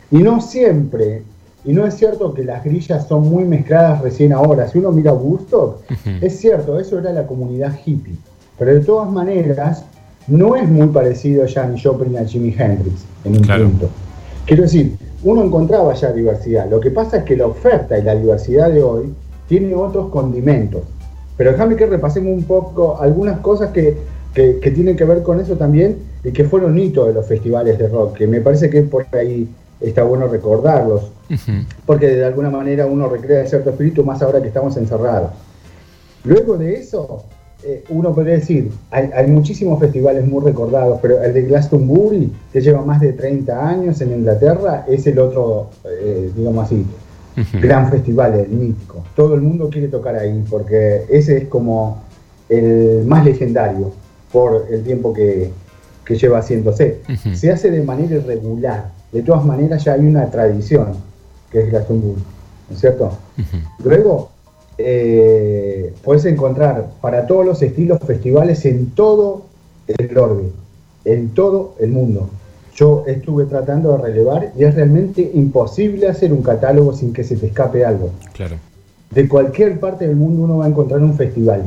Y 0.10 0.20
no 0.20 0.40
siempre, 0.40 1.24
y 1.66 1.74
no 1.74 1.86
es 1.86 1.96
cierto 1.96 2.34
que 2.34 2.46
las 2.46 2.64
grillas 2.64 3.10
son 3.10 3.30
muy 3.30 3.44
mezcladas 3.44 4.02
recién 4.02 4.32
ahora. 4.32 4.70
Si 4.70 4.78
uno 4.78 4.94
mira 4.94 5.12
Woodstock, 5.12 5.82
es 6.22 6.40
cierto, 6.40 6.80
eso 6.80 6.98
era 6.98 7.12
la 7.12 7.28
comunidad 7.28 7.78
hippie. 7.86 8.16
Pero 8.58 8.74
de 8.74 8.82
todas 8.82 9.12
maneras, 9.12 9.84
no 10.28 10.56
es 10.56 10.68
muy 10.68 10.88
parecido 10.88 11.44
a 11.44 11.48
Janis 11.48 11.84
Joplin 11.84 12.18
a 12.18 12.26
Jimi 12.26 12.56
Hendrix 12.58 13.06
en 13.24 13.38
un 13.38 13.42
punto. 13.42 13.90
Quiero 14.46 14.64
decir, 14.64 14.98
uno 15.24 15.44
encontraba 15.44 15.94
ya 15.94 16.12
diversidad. 16.12 16.70
Lo 16.70 16.80
que 16.80 16.92
pasa 16.92 17.18
es 17.18 17.24
que 17.24 17.36
la 17.36 17.48
oferta 17.48 17.98
y 17.98 18.04
la 18.04 18.16
diversidad 18.16 18.72
de 18.72 18.82
hoy 18.82 19.14
tiene 19.48 19.76
otros 19.76 20.10
condimentos. 20.10 20.84
Pero 21.38 21.52
déjame 21.52 21.76
que 21.76 21.86
repasemos 21.86 22.34
un 22.34 22.44
poco 22.44 23.00
algunas 23.00 23.40
cosas 23.40 23.72
que, 23.72 23.98
tienen 24.34 24.96
que 24.96 25.06
ver 25.06 25.24
con 25.24 25.40
eso 25.40 25.56
también 25.56 25.98
y 26.24 26.32
que 26.32 26.44
fueron 26.44 26.78
hitos 26.78 27.08
de 27.08 27.14
los 27.14 27.26
festivales 27.26 27.78
de 27.78 27.88
rock, 27.88 28.18
que 28.18 28.28
me 28.28 28.42
parece 28.42 28.70
que 28.70 28.82
por 28.84 29.06
ahí 29.14 29.48
está 29.80 30.04
bueno 30.04 30.28
recordarlos, 30.28 31.12
porque 31.86 32.08
de 32.08 32.26
alguna 32.26 32.50
manera 32.50 32.86
uno 32.86 33.08
recrea 33.08 33.46
cierto 33.46 33.70
espíritu 33.70 34.04
más 34.04 34.22
ahora 34.22 34.42
que 34.42 34.48
estamos 34.48 34.76
encerrados. 34.78 35.32
Luego 36.24 36.58
de 36.58 36.76
eso, 36.76 37.24
eh, 37.68 37.84
uno 37.90 38.14
podría 38.14 38.36
decir, 38.36 38.70
hay, 38.92 39.26
muchísimos 39.26 39.80
festivales 39.80 40.28
muy 40.28 40.44
recordados, 40.44 41.00
pero 41.02 41.24
el 41.24 41.34
de 41.34 41.42
Glastonbury, 41.44 42.32
que 42.54 42.62
lleva 42.62 42.86
más 42.86 43.02
de 43.02 43.14
30 43.14 43.68
años 43.68 44.00
en 44.02 44.14
Inglaterra, 44.14 44.86
es 44.88 45.08
el 45.08 45.18
otro, 45.18 45.72
eh, 45.84 46.32
digamos 46.36 46.66
así, 46.66 46.86
gran 47.60 47.90
festival, 47.90 48.36
el 48.36 48.50
mítico. 48.50 49.04
Todo 49.16 49.34
el 49.34 49.42
mundo 49.42 49.70
quiere 49.72 49.88
tocar 49.88 50.16
ahí, 50.16 50.46
porque 50.48 51.06
ese 51.10 51.38
es 51.38 51.48
como 51.48 52.04
el 52.50 53.04
más 53.08 53.26
legendario 53.26 53.92
por 54.32 54.68
el 54.70 54.84
tiempo 54.84 55.12
que, 55.12 55.52
lleva 56.08 56.38
haciéndose. 56.38 57.00
Se 57.34 57.52
hace 57.52 57.72
de 57.72 57.82
manera 57.82 58.18
irregular, 58.18 58.92
de 59.12 59.24
todas 59.24 59.44
maneras 59.44 59.84
ya 59.84 59.94
hay 59.94 60.02
una 60.02 60.30
tradición, 60.30 60.94
que 61.50 61.62
es 61.62 61.70
Glastonbury, 61.72 62.22
¿no 62.70 62.76
es 62.76 62.80
cierto? 62.80 63.18
Luego, 63.84 64.35
eh, 64.78 65.94
puedes 66.04 66.26
encontrar 66.26 66.88
para 67.02 67.28
todos 67.28 67.46
los 67.46 67.62
estilos 67.62 68.00
festivales 68.06 68.66
en 68.66 68.92
todo 68.92 69.44
el 69.88 70.18
orbe, 70.18 70.50
en 71.06 71.30
todo 71.30 71.76
el 71.80 71.92
mundo. 71.92 72.30
Yo 72.76 73.04
estuve 73.08 73.46
tratando 73.46 73.96
de 73.96 74.04
relevar 74.04 74.52
y 74.58 74.66
es 74.66 74.76
realmente 74.76 75.32
imposible 75.34 76.10
hacer 76.10 76.34
un 76.34 76.42
catálogo 76.42 76.94
sin 76.94 77.14
que 77.14 77.24
se 77.24 77.38
te 77.38 77.48
escape 77.48 77.86
algo. 77.86 78.10
Claro. 78.34 78.58
De 79.12 79.30
cualquier 79.30 79.80
parte 79.80 80.08
del 80.08 80.18
mundo 80.18 80.44
uno 80.44 80.58
va 80.58 80.66
a 80.66 80.68
encontrar 80.68 81.02
un 81.02 81.14
festival 81.14 81.64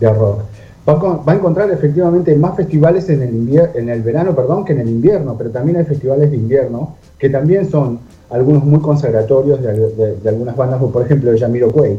de 0.00 0.12
rock. 0.12 0.40
Va 0.88 1.22
a, 1.26 1.34
encontrar 1.34 1.70
efectivamente 1.70 2.34
más 2.34 2.56
festivales 2.56 3.08
en 3.10 3.22
el, 3.22 3.70
en 3.74 3.88
el 3.90 4.02
verano 4.02 4.34
perdón, 4.34 4.64
que 4.64 4.72
en 4.72 4.80
el 4.80 4.88
invierno, 4.88 5.36
pero 5.38 5.50
también 5.50 5.76
hay 5.76 5.84
festivales 5.84 6.30
de 6.30 6.36
invierno 6.36 6.96
que 7.16 7.28
también 7.28 7.70
son 7.70 8.00
algunos 8.30 8.64
muy 8.64 8.80
consagratorios 8.80 9.60
de, 9.62 10.28
algunas 10.28 10.56
bandas, 10.56 10.80
por 10.82 11.02
ejemplo, 11.04 11.30
de 11.30 11.38
Jamiroquai 11.38 11.98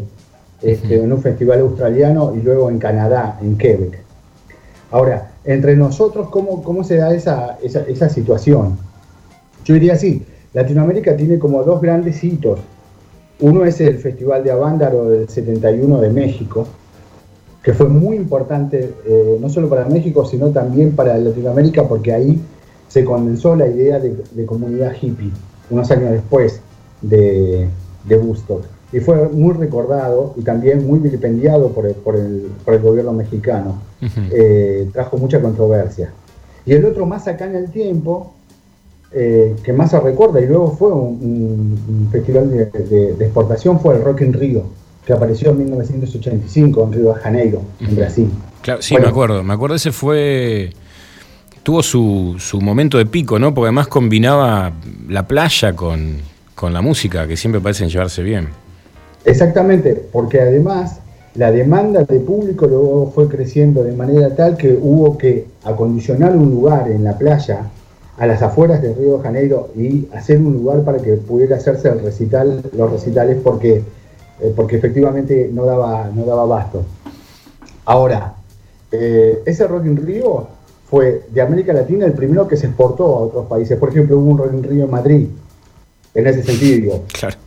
este, 0.61 1.01
en 1.01 1.11
un 1.11 1.21
festival 1.21 1.61
australiano 1.61 2.35
y 2.35 2.41
luego 2.41 2.69
en 2.69 2.77
Canadá, 2.77 3.39
en 3.41 3.57
Quebec. 3.57 3.99
Ahora, 4.91 5.31
entre 5.43 5.75
nosotros, 5.75 6.29
¿cómo, 6.29 6.61
cómo 6.61 6.83
se 6.83 6.97
da 6.97 7.13
esa, 7.13 7.57
esa, 7.63 8.09
situación? 8.09 8.77
Yo 9.65 9.73
diría 9.73 9.93
así, 9.93 10.23
Latinoamérica 10.53 11.15
tiene 11.15 11.39
como 11.39 11.63
dos 11.63 11.81
grandes 11.81 12.23
hitos. 12.23 12.59
Uno 13.39 13.65
es 13.65 13.81
el 13.81 13.97
Festival 13.97 14.43
de 14.43 14.51
Avándaro 14.51 15.09
del 15.09 15.29
71 15.29 15.99
de 15.99 16.09
México, 16.09 16.67
que 17.63 17.73
fue 17.73 17.87
muy 17.87 18.17
importante 18.17 18.93
eh, 19.05 19.37
no 19.39 19.49
solo 19.49 19.67
para 19.67 19.85
México, 19.85 20.25
sino 20.25 20.49
también 20.49 20.95
para 20.95 21.17
Latinoamérica, 21.17 21.87
porque 21.87 22.13
ahí 22.13 22.39
se 22.87 23.03
condensó 23.03 23.55
la 23.55 23.67
idea 23.67 23.99
de, 23.99 24.45
comunidad 24.45 24.93
hippie, 24.99 25.31
unos 25.71 25.89
años 25.89 26.11
después 26.11 26.59
de, 27.01 27.67
de 28.05 28.17
Woodstock 28.17 28.63
y 28.93 28.99
fue 28.99 29.29
muy 29.29 29.53
recordado 29.53 30.33
y 30.35 30.41
también 30.41 30.85
muy 30.85 30.99
vilipendiado 30.99 31.71
por 31.71 31.85
el, 31.85 31.93
por 31.95 32.15
el, 32.15 32.51
por 32.65 32.73
el 32.73 32.81
gobierno 32.81 33.13
mexicano. 33.13 33.81
Eh, 34.31 34.89
trajo 34.91 35.17
mucha 35.17 35.41
controversia. 35.41 36.11
Y 36.65 36.73
el 36.73 36.85
otro 36.85 37.05
más 37.05 37.27
acá 37.27 37.45
en 37.45 37.55
el 37.55 37.71
tiempo, 37.71 38.33
eh, 39.13 39.55
que 39.63 39.73
más 39.73 39.91
se 39.91 39.99
recuerda 39.99 40.41
y 40.41 40.47
luego 40.47 40.71
fue 40.71 40.91
un, 40.91 42.09
festival 42.11 42.51
de, 42.51 43.15
exportación, 43.19 43.79
fue 43.79 43.95
el 43.95 44.03
Rock 44.03 44.21
in 44.21 44.33
Rio, 44.33 44.63
que 45.05 45.13
apareció 45.13 45.51
en 45.51 45.59
1985 45.59 46.83
en 46.83 46.93
Río 46.93 47.13
de 47.13 47.19
Janeiro, 47.19 47.61
en 47.79 47.95
Brasil. 47.95 48.29
Claro, 48.61 48.81
sí, 48.81 48.95
me 48.97 49.07
acuerdo, 49.07 49.41
me 49.43 49.53
acuerdo, 49.53 49.75
ese 49.75 49.91
fue 49.91 50.71
tuvo 51.63 51.83
su, 51.83 52.35
su, 52.39 52.59
momento 52.59 52.97
de 52.97 53.05
pico, 53.05 53.37
¿no? 53.37 53.53
Porque 53.53 53.67
además 53.67 53.87
combinaba 53.87 54.73
la 55.07 55.27
playa 55.27 55.75
con, 55.75 56.17
con 56.55 56.73
la 56.73 56.81
música, 56.81 57.27
que 57.27 57.37
siempre 57.37 57.61
parecen 57.61 57.89
llevarse 57.89 58.23
bien. 58.23 58.49
Exactamente, 59.25 60.03
porque 60.11 60.41
además 60.41 60.99
la 61.35 61.51
demanda 61.51 62.03
de 62.03 62.19
público 62.19 62.67
luego 62.67 63.11
fue 63.13 63.27
creciendo 63.29 63.83
de 63.83 63.93
manera 63.93 64.35
tal 64.35 64.57
que 64.57 64.73
hubo 64.73 65.17
que 65.17 65.47
acondicionar 65.63 66.35
un 66.35 66.49
lugar 66.49 66.89
en 66.89 67.03
la 67.03 67.17
playa 67.17 67.69
a 68.17 68.25
las 68.25 68.41
afueras 68.41 68.81
de 68.81 68.93
Río 68.93 69.17
de 69.17 69.23
Janeiro 69.23 69.69
y 69.75 70.07
hacer 70.13 70.39
un 70.39 70.53
lugar 70.53 70.83
para 70.83 70.99
que 70.99 71.13
pudiera 71.13 71.55
hacerse 71.55 71.87
el 71.89 72.01
recital, 72.01 72.61
los 72.75 72.91
recitales 72.91 73.37
porque, 73.41 73.83
eh, 74.41 74.53
porque 74.55 74.75
efectivamente 74.75 75.49
no 75.51 75.65
daba, 75.65 76.09
no 76.13 76.25
daba 76.25 76.43
abasto. 76.43 76.83
Ahora, 77.85 78.33
eh, 78.91 79.41
ese 79.45 79.65
Rock 79.67 79.85
in 79.85 79.97
Río 79.97 80.47
fue 80.89 81.23
de 81.29 81.41
América 81.41 81.71
Latina 81.71 82.05
el 82.05 82.13
primero 82.13 82.47
que 82.47 82.57
se 82.57 82.67
exportó 82.67 83.05
a 83.05 83.19
otros 83.21 83.45
países. 83.45 83.77
Por 83.79 83.89
ejemplo, 83.89 84.17
hubo 84.19 84.31
un 84.31 84.37
Rock 84.37 84.53
in 84.53 84.63
Río 84.63 84.85
en 84.85 84.91
Madrid, 84.91 85.27
en 86.13 86.27
ese 86.27 86.43
sentido. 86.43 87.03
Claro. 87.17 87.37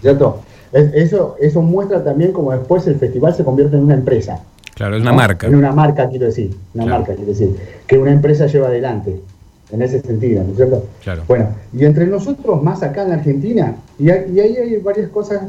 ¿Cierto? 0.00 0.40
Eso, 0.72 1.36
eso 1.40 1.62
muestra 1.62 2.04
también 2.04 2.32
cómo 2.32 2.52
después 2.52 2.86
el 2.86 2.96
festival 2.96 3.34
se 3.34 3.44
convierte 3.44 3.76
en 3.76 3.84
una 3.84 3.94
empresa. 3.94 4.40
Claro, 4.74 4.96
es 4.96 5.02
una 5.02 5.12
marca. 5.12 5.46
En 5.46 5.56
una 5.56 5.72
marca, 5.72 6.08
quiero 6.08 6.26
decir. 6.26 6.56
Una 6.74 6.86
marca, 6.86 7.14
quiero 7.14 7.30
decir. 7.30 7.54
Que 7.86 7.98
una 7.98 8.12
empresa 8.12 8.46
lleva 8.46 8.68
adelante. 8.68 9.20
En 9.72 9.82
ese 9.82 10.00
sentido, 10.00 10.42
¿no 10.42 10.50
es 10.50 10.56
cierto? 10.56 10.84
Claro. 11.02 11.22
Bueno, 11.28 11.48
y 11.72 11.84
entre 11.84 12.06
nosotros, 12.06 12.62
más 12.62 12.82
acá 12.82 13.04
en 13.04 13.12
Argentina, 13.12 13.76
y, 13.98 14.10
ahí 14.10 14.38
hay 14.38 14.76
varias 14.78 15.10
cosas 15.10 15.42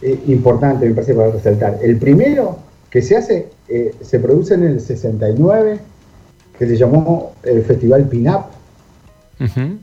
eh, 0.00 0.18
importantes, 0.28 0.88
me 0.88 0.94
parece, 0.94 1.14
para 1.14 1.30
resaltar. 1.30 1.78
El 1.82 1.96
primero 1.98 2.58
que 2.88 3.02
se 3.02 3.16
hace, 3.16 3.48
eh, 3.68 3.94
se 4.00 4.18
produce 4.20 4.54
en 4.54 4.64
el 4.64 4.80
69, 4.80 5.78
que 6.58 6.66
se 6.66 6.76
llamó 6.76 7.32
el 7.42 7.62
Festival 7.64 8.04
Pinap, 8.04 8.46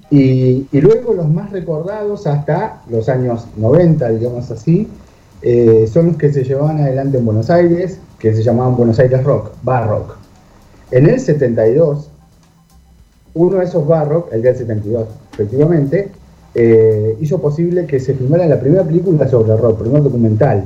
y, 0.09 0.67
luego 0.71 1.13
los 1.13 1.29
más 1.29 1.51
recordados 1.51 2.25
hasta 2.25 2.81
los 2.89 3.07
años 3.09 3.45
90, 3.57 4.09
digamos 4.09 4.49
así, 4.49 4.87
eh, 5.41 5.87
son 5.91 6.07
los 6.07 6.17
que 6.17 6.31
se 6.33 6.43
llevaban 6.43 6.79
adelante 6.79 7.17
en 7.17 7.25
Buenos 7.25 7.49
Aires, 7.49 7.99
que 8.17 8.33
se 8.33 8.41
llamaban 8.41 8.75
Buenos 8.75 8.97
Aires 8.99 9.23
Rock, 9.23 9.51
Bar 9.61 9.87
Rock. 9.89 10.15
En 10.91 11.07
el 11.09 11.19
72, 11.19 12.09
uno 13.35 13.57
de 13.57 13.65
esos 13.65 13.85
Bar 13.87 14.09
Rock, 14.09 14.33
el 14.33 14.41
del 14.41 14.55
72, 14.55 15.07
efectivamente, 15.33 16.09
eh, 16.55 17.17
hizo 17.19 17.41
posible 17.41 17.85
que 17.85 17.99
se 17.99 18.13
filmara 18.13 18.45
la 18.45 18.59
primera 18.59 18.83
película 18.83 19.27
sobre 19.27 19.57
rock, 19.57 19.79
primer 19.79 20.03
documental 20.03 20.65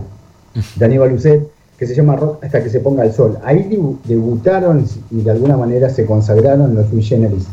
de 0.75 0.85
Aníbal 0.85 1.11
Lucet, 1.11 1.47
que 1.77 1.85
se 1.85 1.95
llama 1.95 2.15
Rock 2.15 2.43
hasta 2.43 2.61
que 2.61 2.69
se 2.69 2.79
ponga 2.79 3.05
el 3.05 3.13
sol. 3.13 3.37
Ahí 3.43 3.69
debutaron 4.05 4.85
y 5.11 5.21
de 5.21 5.31
alguna 5.31 5.55
manera 5.55 5.89
se 5.89 6.05
consagraron 6.05 6.75
los 6.75 6.89
Sui 6.89 7.01
Generis. 7.01 7.47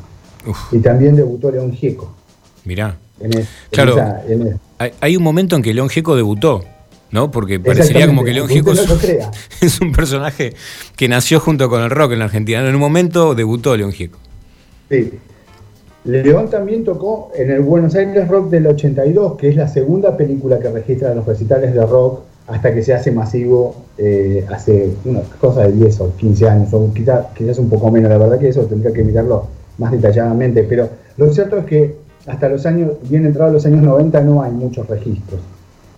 Y 0.73 0.79
también 0.79 1.17
debutó 1.17 1.51
León 1.51 1.73
Gieco. 1.73 2.15
Mirá. 2.65 2.97
claro, 3.71 3.97
hay, 5.01 5.17
un 5.17 5.23
momento 5.23 5.57
en 5.57 5.63
que 5.63 5.73
León 5.75 5.89
Gieco 5.89 6.17
debutó, 6.17 6.65
¿no? 7.11 7.31
Porque 7.31 7.61
parecería 7.61 8.07
como 8.07 8.25
que 8.25 8.33
León 8.33 8.49
Gieco 8.49 8.73
es, 9.61 9.81
un 9.81 9.93
personaje 9.93 10.55
que 10.97 11.09
nació 11.09 11.41
junto 11.41 11.69
con 11.69 11.83
el 11.83 11.91
rock 11.91 12.13
en 12.13 12.21
la 12.21 12.25
Argentina. 12.27 12.67
En 12.67 12.75
un 12.75 12.81
momento 12.81 13.35
debutó 13.35 13.77
León 13.77 13.93
Gieco. 13.93 14.19
Sí. 14.91 15.13
León 16.05 16.51
también 16.51 16.85
tocó 16.85 17.33
en 17.35 17.51
el 17.51 17.61
Buenos 17.61 17.95
Aires 17.95 18.29
Rock 18.29 18.51
del 18.51 18.67
82, 18.67 19.37
que 19.37 19.49
es 19.49 19.57
la 19.57 19.69
segunda 19.69 20.17
película 20.17 20.59
que 20.59 20.69
registra 20.69 21.15
los 21.15 21.25
recitales 21.25 21.73
de 21.73 21.87
rock 21.87 22.21
hasta 22.47 22.75
que 22.75 22.83
se 22.83 22.93
hace 22.93 23.11
masivo 23.11 23.75
eh, 23.97 24.45
hace 24.51 24.91
una 25.07 25.21
cosa 25.41 25.63
de 25.63 25.73
10 25.73 26.01
o 26.01 26.17
15 26.17 26.49
años, 26.49 26.75
o 26.75 26.93
quizás, 26.93 27.27
quizás 27.35 27.59
un 27.59 27.71
poco 27.71 27.91
menos, 27.91 28.11
la 28.11 28.19
verdad 28.19 28.39
que 28.39 28.49
eso 28.49 28.63
tendría 28.67 28.93
que 28.93 29.03
mirarlo 29.03 29.47
más 29.79 29.93
detalladamente, 29.93 30.65
pero 30.65 30.89
lo 31.17 31.33
cierto 31.33 31.59
es 31.59 31.65
que 31.67 31.97
hasta 32.27 32.49
los 32.49 32.65
años, 32.67 32.93
bien 33.09 33.27
entrados 33.27 33.53
los 33.53 33.67
años 33.67 33.83
90, 33.83 34.21
no 34.23 34.43
hay 34.43 34.53
muchos 34.53 34.87
registros 34.87 35.41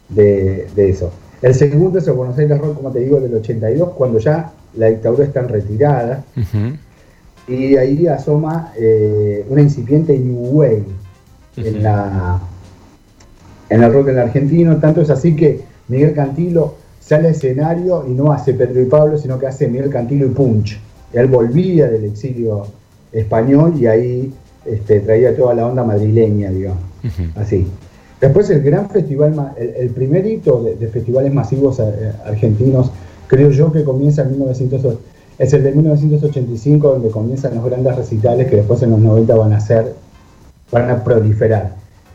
de, 0.09 0.67
eso. 0.77 1.11
El 1.43 1.55
segundo 1.55 1.99
es 1.99 2.07
el 2.09 2.15
Buenos 2.15 2.37
Aires 2.39 2.59
Rock, 2.59 2.77
como 2.77 2.91
te 2.91 3.01
digo, 3.01 3.21
del 3.21 3.35
82, 3.35 3.91
cuando 3.91 4.19
ya 4.19 4.53
la 4.77 4.87
dictadura 4.87 5.25
está 5.25 5.41
en 5.41 5.49
retirada, 5.49 6.25
y 7.49 7.77
ahí 7.77 8.07
asoma 8.09 8.73
eh, 8.77 9.47
una 9.49 9.63
incipiente 9.63 10.19
New 10.19 10.59
Wave 10.59 10.85
en, 11.57 11.83
la, 11.83 12.41
en 13.71 13.83
el 13.83 13.93
rock 13.93 14.09
en 14.09 14.15
el 14.15 14.21
argentino, 14.21 14.77
tanto 14.79 15.01
es 15.01 15.11
así 15.11 15.37
que 15.37 15.61
Miguel 15.89 16.15
Cantilo 16.15 16.75
sale 16.99 17.29
al 17.29 17.35
escenario 17.35 18.05
y 18.09 18.13
no 18.13 18.33
hace 18.33 18.53
Pedro 18.55 18.83
y 18.83 18.87
Pablo, 18.87 19.17
sino 19.17 19.39
que 19.39 19.47
hace 19.47 19.69
Miguel 19.69 19.91
Cantilo 19.91 20.27
y 20.27 20.31
Punch. 20.31 20.81
Él 21.13 21.29
volvía 21.29 21.89
del 21.89 22.05
exilio 22.05 22.67
español 23.13 23.75
y 23.79 23.87
ahí 23.87 24.33
este, 24.65 25.01
traía 25.01 25.37
toda 25.37 25.55
la 25.55 25.67
onda 25.67 25.85
madrileña, 25.85 26.51
digamos. 26.51 26.83
Así. 27.37 27.67
Después 28.21 28.49
el 28.51 28.63
gran 28.63 28.89
festival, 28.91 29.53
el, 29.57 29.91
primer 29.91 30.27
hito 30.27 30.63
de, 30.63 30.89
festivales 30.89 31.33
masivos 31.33 31.79
eh, 31.79 32.13
argentinos, 32.25 32.91
creo 33.27 33.51
yo 33.51 33.71
que 33.71 33.85
comienza 33.85 34.23
en 34.23 34.31
1980, 34.33 34.99
es 35.39 35.53
el 35.53 35.63
de 35.63 35.73
1985 35.73 36.89
donde 36.89 37.11
comienzan 37.11 37.55
los 37.55 37.65
grandes 37.65 37.95
recitales 37.95 38.49
que 38.49 38.57
después 38.57 38.83
en 38.83 38.91
los 38.91 39.01
90 39.01 39.35
van 39.35 39.53
a 39.53 39.61
ser, 39.61 39.95
van 40.73 40.91
a 40.91 41.05
proliferar. 41.05 41.75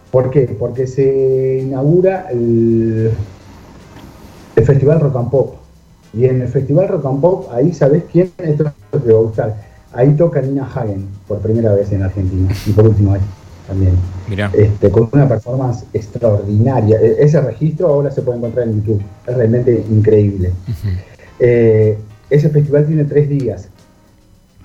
¿Por 0.10 0.32
qué? 0.32 0.56
Porque 0.60 0.88
se 0.88 1.60
inaugura 1.64 2.28
el, 2.32 3.12
el 4.56 4.66
Festival 4.66 5.00
Rock 5.00 5.16
and 5.18 5.30
Pop. 5.30 5.56
Y 6.14 6.26
en 6.26 6.42
el 6.42 6.48
Festival 6.48 6.88
Rock 6.88 7.06
and 7.06 7.22
Pop, 7.22 7.48
ahí 7.54 7.74
sabes 7.74 8.04
quién, 8.12 8.32
esto 8.40 8.72
te 8.92 9.12
va 9.12 9.20
a 9.20 9.22
gustar, 9.22 9.56
ahí 9.94 10.14
toca 10.16 10.42
Nina 10.42 10.66
Hagen 10.66 11.08
por 11.28 11.40
primera 11.40 11.74
vez 11.74 11.92
en 11.92 12.04
Argentina 12.04 12.54
y 12.66 12.72
por 12.72 12.88
última 12.88 13.14
vez 13.14 13.22
también. 13.68 13.94
Este, 14.54 14.90
con 14.90 15.10
una 15.12 15.28
performance 15.28 15.86
extraordinaria. 15.94 17.00
E, 17.00 17.24
ese 17.24 17.42
registro 17.42 17.88
ahora 17.88 18.12
se 18.12 18.22
puede 18.22 18.38
encontrar 18.38 18.68
en 18.68 18.76
YouTube, 18.76 19.02
es 19.28 19.36
realmente 19.36 19.84
increíble. 19.90 20.52
Eh, 21.40 21.98
ese 22.30 22.50
festival 22.50 22.86
tiene 22.86 23.04
tres 23.06 23.28
días 23.28 23.68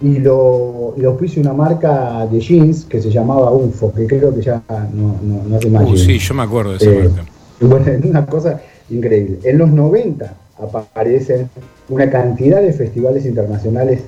y 0.01 0.19
lo, 0.19 0.95
lo 0.97 1.17
puse 1.17 1.41
una 1.41 1.53
marca 1.53 2.27
de 2.31 2.39
jeans 2.39 2.85
que 2.85 3.01
se 3.01 3.11
llamaba 3.11 3.51
UFO, 3.51 3.93
que 3.93 4.07
creo 4.07 4.35
que 4.35 4.43
ya 4.43 4.63
no, 4.93 5.19
no, 5.23 5.43
no 5.49 5.57
hace 5.57 5.71
más. 5.71 5.89
Uh, 5.89 5.97
sí, 5.97 6.19
yo 6.19 6.35
me 6.35 6.43
acuerdo 6.43 6.73
de 6.73 6.77
esa 6.77 6.91
eh, 6.91 7.09
marca. 7.09 7.25
Bueno, 7.61 7.87
es 7.87 8.05
una 8.05 8.27
cosa 8.27 8.61
increíble. 8.91 9.39
En 9.43 9.59
los 9.59 9.71
90 9.71 10.35
aparecen 10.59 11.49
una 11.89 12.11
cantidad 12.11 12.61
de 12.61 12.73
festivales 12.73 13.25
internacionales 13.25 14.03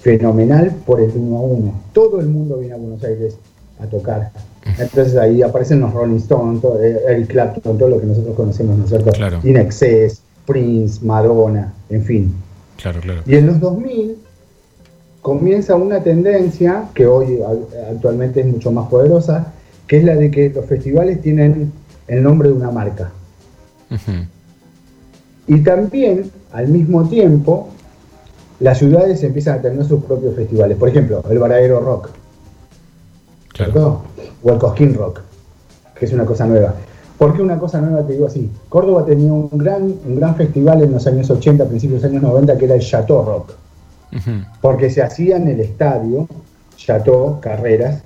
fenomenal 0.00 0.74
por 0.86 1.00
el 1.00 1.10
uno 1.14 1.36
a 1.36 1.40
uno. 1.40 1.80
Todo 1.92 2.20
el 2.20 2.28
mundo 2.28 2.58
viene 2.58 2.74
a 2.74 2.76
Buenos 2.76 3.02
Aires 3.04 3.36
a 3.78 3.86
tocar. 3.86 4.30
Entonces 4.78 5.16
ahí 5.16 5.42
aparecen 5.42 5.80
los 5.80 5.92
Rolling 5.92 6.16
Stones, 6.16 6.60
todo, 6.60 6.82
eh, 6.82 7.00
Eric 7.08 7.28
Clapton, 7.28 7.78
todo 7.78 7.88
lo 7.88 8.00
que 8.00 8.06
nosotros 8.06 8.34
conocemos, 8.34 8.76
¿no 8.76 8.84
es 8.84 8.90
cierto? 8.90 9.10
Claro. 9.12 9.40
In 9.42 9.56
Excess, 9.56 10.22
Prince, 10.46 11.04
Madonna, 11.04 11.72
en 11.88 12.04
fin. 12.04 12.34
Claro, 12.76 13.00
claro. 13.00 13.22
Y 13.26 13.36
en 13.36 13.46
los 13.46 13.60
2000 13.60 14.16
comienza 15.22 15.76
una 15.76 16.02
tendencia 16.02 16.84
que 16.94 17.06
hoy 17.06 17.40
actualmente 17.90 18.40
es 18.40 18.46
mucho 18.46 18.70
más 18.72 18.88
poderosa, 18.88 19.52
que 19.86 19.98
es 19.98 20.04
la 20.04 20.16
de 20.16 20.30
que 20.30 20.50
los 20.50 20.64
festivales 20.66 21.20
tienen 21.20 21.72
el 22.06 22.22
nombre 22.22 22.48
de 22.48 22.54
una 22.54 22.70
marca. 22.70 23.10
Y 25.46 25.60
también, 25.60 26.30
al 26.52 26.68
mismo 26.68 27.08
tiempo, 27.08 27.68
las 28.60 28.78
ciudades 28.78 29.22
empiezan 29.22 29.58
a 29.58 29.62
tener 29.62 29.84
sus 29.84 30.02
propios 30.04 30.34
festivales. 30.34 30.76
Por 30.76 30.88
ejemplo, 30.88 31.22
el 31.28 31.38
Varadero 31.38 31.80
Rock. 31.80 32.10
Claro. 33.48 34.02
O 34.42 34.52
el 34.52 34.58
Cosquín 34.58 34.94
Rock, 34.94 35.20
que 35.94 36.04
es 36.04 36.12
una 36.12 36.24
cosa 36.24 36.46
nueva. 36.46 36.74
¿Por 37.18 37.34
qué 37.34 37.42
una 37.42 37.58
cosa 37.58 37.80
nueva 37.80 38.06
te 38.06 38.14
digo 38.14 38.26
así? 38.26 38.50
Córdoba 38.68 39.04
tenía 39.04 39.32
un 39.32 39.50
gran, 39.52 39.82
un 39.82 40.16
gran 40.16 40.34
festival 40.36 40.82
en 40.82 40.92
los 40.92 41.06
años 41.06 41.28
80, 41.28 41.66
principios 41.66 42.00
de 42.00 42.08
los 42.08 42.16
años 42.16 42.30
90, 42.32 42.56
que 42.56 42.64
era 42.64 42.74
el 42.74 42.80
Chateau 42.80 43.24
Rock. 43.24 43.52
Porque 44.60 44.90
se 44.90 45.02
hacía 45.02 45.36
en 45.36 45.48
el 45.48 45.60
estadio, 45.60 46.26
Chateau, 46.76 47.38
Carreras, 47.40 48.02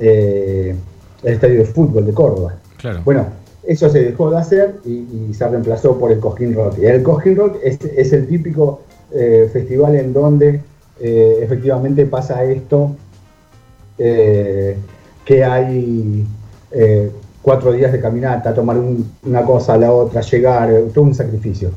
eh, 0.00 0.74
el 1.22 1.32
estadio 1.32 1.58
de 1.58 1.64
fútbol 1.64 2.04
de 2.04 2.12
Córdoba. 2.12 2.54
Claro. 2.76 3.02
Bueno, 3.04 3.26
eso 3.62 3.88
se 3.88 4.02
dejó 4.02 4.30
de 4.30 4.38
hacer 4.38 4.80
y, 4.84 5.32
se 5.34 5.48
reemplazó 5.48 5.98
por 5.98 6.10
el 6.10 6.18
Cosquín 6.18 6.54
Rock. 6.54 6.78
Y 6.78 6.86
el 6.86 7.02
Cosquín 7.02 7.36
Rock 7.36 7.58
es, 7.62 8.12
el 8.12 8.26
típico 8.26 8.82
eh, 9.12 9.50
festival 9.52 9.96
en 9.96 10.12
donde 10.12 10.60
eh, 11.00 11.40
efectivamente 11.42 12.06
pasa 12.06 12.44
esto, 12.44 12.94
eh, 13.98 14.76
que 15.24 15.44
hay 15.44 16.26
cuatro 17.42 17.72
días 17.72 17.90
de 17.92 18.00
caminata, 18.00 18.54
tomar 18.54 18.76
una 19.24 19.42
cosa 19.42 19.74
a 19.74 19.78
la 19.78 19.92
otra, 19.92 20.20
llegar, 20.20 20.70
todo 20.94 21.04
un 21.04 21.14
sacrificio. 21.14 21.70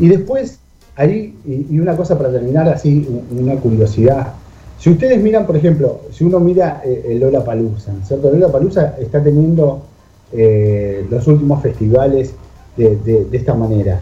Y 0.00 0.08
después, 0.08 0.58
ahí, 0.96 1.36
y, 1.44 1.78
una 1.78 1.96
cosa 1.96 2.18
para 2.18 2.32
terminar 2.32 2.68
así, 2.68 3.08
una 3.30 3.54
curiosidad. 3.56 4.32
Si 4.78 4.90
ustedes 4.90 5.20
miran, 5.22 5.46
por 5.46 5.56
ejemplo, 5.56 6.00
si 6.10 6.24
uno 6.24 6.40
mira 6.40 6.82
el 6.84 7.20
Lola 7.20 7.44
Palusa, 7.44 7.92
¿cierto? 8.04 8.30
Lola 8.30 8.50
Palusa 8.50 8.96
está 9.00 9.22
teniendo 9.22 9.82
los 11.10 11.26
últimos 11.28 11.62
festivales 11.62 12.34
de, 12.76 13.28
esta 13.32 13.54
manera. 13.54 14.00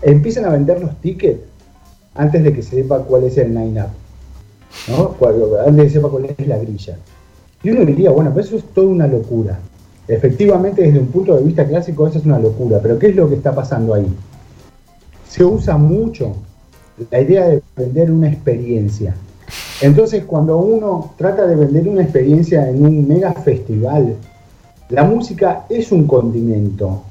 Empiezan 0.00 0.46
a 0.46 0.50
vender 0.50 0.80
los 0.80 0.96
tickets 1.00 1.51
antes 2.14 2.42
de 2.42 2.52
que 2.52 2.62
se 2.62 2.76
sepa 2.76 3.00
cuál 3.00 3.24
es 3.24 3.38
el 3.38 3.54
line-up. 3.54 3.88
¿no? 4.88 5.16
Antes 5.66 5.76
de 5.76 5.82
que 5.84 5.90
sepa 5.90 6.08
cuál 6.08 6.26
es 6.26 6.46
la 6.46 6.58
grilla. 6.58 6.96
Y 7.62 7.70
uno 7.70 7.84
diría, 7.84 8.10
bueno, 8.10 8.32
pues 8.32 8.46
eso 8.46 8.56
es 8.56 8.64
toda 8.64 8.88
una 8.88 9.06
locura. 9.06 9.58
Efectivamente, 10.08 10.82
desde 10.82 10.98
un 10.98 11.06
punto 11.06 11.36
de 11.36 11.44
vista 11.44 11.66
clásico, 11.66 12.06
eso 12.06 12.18
es 12.18 12.24
una 12.24 12.38
locura. 12.38 12.80
Pero 12.82 12.98
¿qué 12.98 13.08
es 13.08 13.16
lo 13.16 13.28
que 13.28 13.36
está 13.36 13.54
pasando 13.54 13.94
ahí? 13.94 14.06
Se 15.28 15.44
usa 15.44 15.76
mucho 15.76 16.34
la 17.10 17.20
idea 17.20 17.48
de 17.48 17.62
vender 17.76 18.10
una 18.10 18.28
experiencia. 18.28 19.14
Entonces, 19.80 20.24
cuando 20.24 20.58
uno 20.58 21.14
trata 21.16 21.46
de 21.46 21.56
vender 21.56 21.88
una 21.88 22.02
experiencia 22.02 22.68
en 22.68 22.84
un 22.84 23.06
mega 23.06 23.32
festival, 23.32 24.16
la 24.88 25.04
música 25.04 25.64
es 25.68 25.90
un 25.92 26.06
condimento, 26.06 27.02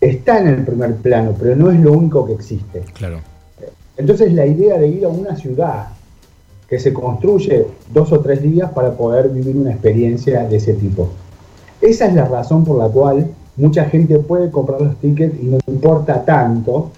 está 0.00 0.40
en 0.40 0.48
el 0.48 0.64
primer 0.64 0.96
plano, 0.96 1.34
pero 1.38 1.54
no 1.54 1.70
es 1.70 1.78
lo 1.80 1.92
único 1.92 2.26
que 2.26 2.32
existe. 2.32 2.80
Claro. 2.94 3.20
Entonces 4.00 4.32
la 4.32 4.46
idea 4.46 4.78
de 4.78 4.88
ir 4.88 5.04
a 5.04 5.08
una 5.08 5.36
ciudad 5.36 5.88
que 6.66 6.78
se 6.78 6.92
construye 6.92 7.66
dos 7.92 8.10
o 8.12 8.20
tres 8.20 8.40
días 8.42 8.70
para 8.72 8.92
poder 8.92 9.28
vivir 9.28 9.56
una 9.56 9.72
experiencia 9.72 10.44
de 10.44 10.56
ese 10.56 10.72
tipo. 10.72 11.10
Esa 11.82 12.06
es 12.06 12.14
la 12.14 12.24
razón 12.26 12.64
por 12.64 12.78
la 12.78 12.88
cual 12.88 13.26
mucha 13.56 13.84
gente 13.84 14.18
puede 14.20 14.50
comprar 14.50 14.80
los 14.80 14.96
tickets 14.96 15.34
y 15.42 15.46
no 15.46 15.58
importa 15.66 16.24
tanto 16.24 16.90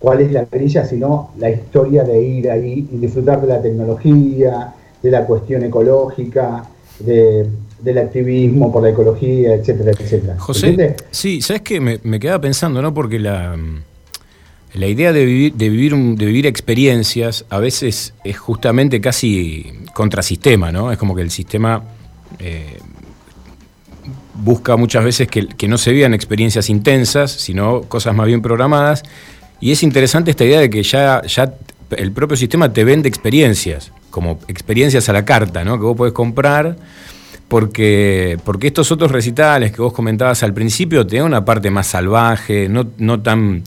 cuál 0.00 0.22
es 0.22 0.32
la 0.32 0.44
grilla, 0.50 0.84
sino 0.84 1.30
la 1.38 1.50
historia 1.50 2.02
de 2.02 2.20
ir 2.20 2.50
ahí 2.50 2.88
y 2.90 2.96
disfrutar 2.96 3.40
de 3.40 3.46
la 3.46 3.62
tecnología, 3.62 4.74
de 5.00 5.10
la 5.10 5.24
cuestión 5.26 5.62
ecológica, 5.62 6.64
de, 6.98 7.46
del 7.80 7.98
activismo 7.98 8.72
por 8.72 8.82
la 8.82 8.88
ecología, 8.88 9.54
etcétera, 9.54 9.92
etcétera. 9.92 10.36
José, 10.38 10.96
sí, 11.12 11.40
sabes 11.40 11.62
que 11.62 11.80
me, 11.80 12.00
me, 12.02 12.18
quedaba 12.18 12.40
pensando, 12.40 12.82
¿no? 12.82 12.92
Porque 12.92 13.20
la, 13.20 13.56
la 14.74 14.88
idea 14.88 15.12
de 15.12 15.24
vivir, 15.24 15.54
de 15.54 15.68
vivir, 15.68 15.94
de 15.94 16.26
vivir 16.26 16.46
experiencias 16.46 17.44
a 17.48 17.58
veces 17.58 18.12
es 18.24 18.38
justamente 18.38 19.00
casi 19.00 19.72
contrasistema, 19.94 20.72
¿no? 20.72 20.90
Es 20.90 20.98
como 20.98 21.14
que 21.14 21.22
el 21.22 21.30
sistema 21.30 21.84
eh, 22.40 22.78
busca 24.34 24.76
muchas 24.76 25.04
veces 25.04 25.28
que, 25.28 25.68
no 25.68 25.78
se 25.78 25.92
vean 25.92 26.12
experiencias 26.12 26.68
intensas, 26.68 27.30
sino 27.30 27.82
cosas 27.82 28.16
más 28.16 28.26
bien 28.26 28.42
programadas. 28.42 29.04
Y 29.60 29.70
es 29.70 29.84
interesante 29.84 30.32
esta 30.32 30.44
idea 30.44 30.60
de 30.60 30.68
que 30.68 30.82
ya, 30.82 31.22
ya 31.22 31.54
el 31.96 32.10
propio 32.10 32.36
sistema 32.36 32.72
te 32.72 32.82
vende 32.82 33.08
experiencias, 33.08 33.92
como 34.10 34.40
experiencias 34.48 35.08
a 35.08 35.12
la 35.12 35.24
carta, 35.24 35.64
¿no? 35.64 35.78
Que 35.78 35.84
vos 35.84 35.96
podés 35.96 36.12
comprar 36.12 36.76
porque, 37.46 38.38
porque 38.44 38.66
estos 38.66 38.90
otros 38.90 39.12
recitales 39.12 39.70
que 39.70 39.80
vos 39.80 39.92
comentabas 39.92 40.42
al 40.42 40.52
principio 40.52 41.06
tenían 41.06 41.26
una 41.26 41.44
parte 41.44 41.70
más 41.70 41.86
salvaje, 41.86 42.68
no, 42.68 42.88
no, 42.98 43.22
tan, 43.22 43.62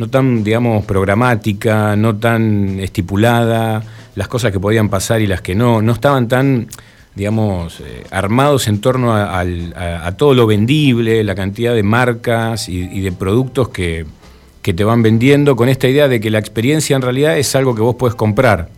no 0.00 0.08
tan, 0.08 0.42
digamos, 0.42 0.86
programática, 0.86 1.94
no 1.94 2.16
tan 2.16 2.80
estipulada, 2.80 3.82
las 4.14 4.28
cosas 4.28 4.50
que 4.50 4.58
podían 4.58 4.88
pasar 4.88 5.20
y 5.20 5.26
las 5.26 5.42
que 5.42 5.54
no, 5.54 5.82
no 5.82 5.92
estaban 5.92 6.26
tan, 6.26 6.68
digamos, 7.14 7.80
eh, 7.80 8.04
armados 8.10 8.66
en 8.66 8.80
torno 8.80 9.14
a, 9.14 9.44
todo 10.16 10.32
lo 10.32 10.46
vendible, 10.46 11.22
la 11.22 11.34
cantidad 11.34 11.74
de 11.74 11.82
marcas 11.82 12.70
y, 12.70 13.00
de 13.02 13.12
productos 13.12 13.68
que, 13.68 14.06
que 14.62 14.72
te 14.72 14.84
van 14.84 15.02
vendiendo, 15.02 15.54
con 15.54 15.68
esta 15.68 15.86
idea 15.86 16.08
de 16.08 16.18
que 16.18 16.30
la 16.30 16.38
experiencia 16.38 16.96
en 16.96 17.02
realidad 17.02 17.36
es 17.36 17.54
algo 17.54 17.74
que 17.74 17.82
vos 17.82 17.96
puedes 17.96 18.14
comprar 18.14 18.70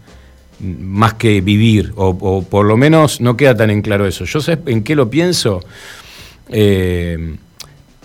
más 0.58 1.14
que 1.14 1.40
vivir, 1.40 1.92
o, 1.94 2.42
por 2.42 2.66
lo 2.66 2.76
menos 2.76 3.20
no 3.20 3.36
queda 3.36 3.56
tan 3.56 3.70
en 3.70 3.82
claro 3.82 4.08
eso. 4.08 4.24
Yo 4.24 4.40
sé 4.40 4.58
en 4.66 4.82
qué 4.82 4.96
lo 4.96 5.08
pienso. 5.08 5.60
Eh, 6.48 7.36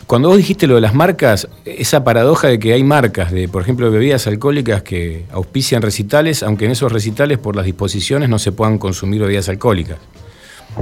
cuando 0.08 0.30
vos 0.30 0.38
dijiste 0.38 0.68
lo 0.68 0.76
de 0.76 0.82
las 0.82 0.94
marcas, 0.94 1.50
esa 1.66 2.06
paradoja 2.06 2.48
de 2.48 2.60
que 2.60 2.72
hay 2.72 2.82
marcas 2.82 3.30
de, 3.30 3.50
por 3.50 3.62
ejemplo, 3.62 3.92
bebidas 3.92 4.26
alcohólicas 4.26 4.82
que 4.82 5.26
auspician 5.34 5.82
recitales, 5.82 6.44
aunque 6.44 6.64
en 6.64 6.72
esos 6.72 6.94
recitales 6.94 7.38
por 7.40 7.58
las 7.58 7.66
disposiciones 7.66 8.30
no 8.30 8.40
se 8.40 8.54
puedan 8.54 8.78
consumir 8.78 9.22
bebidas 9.22 9.50
alcohólicas. 9.50 9.98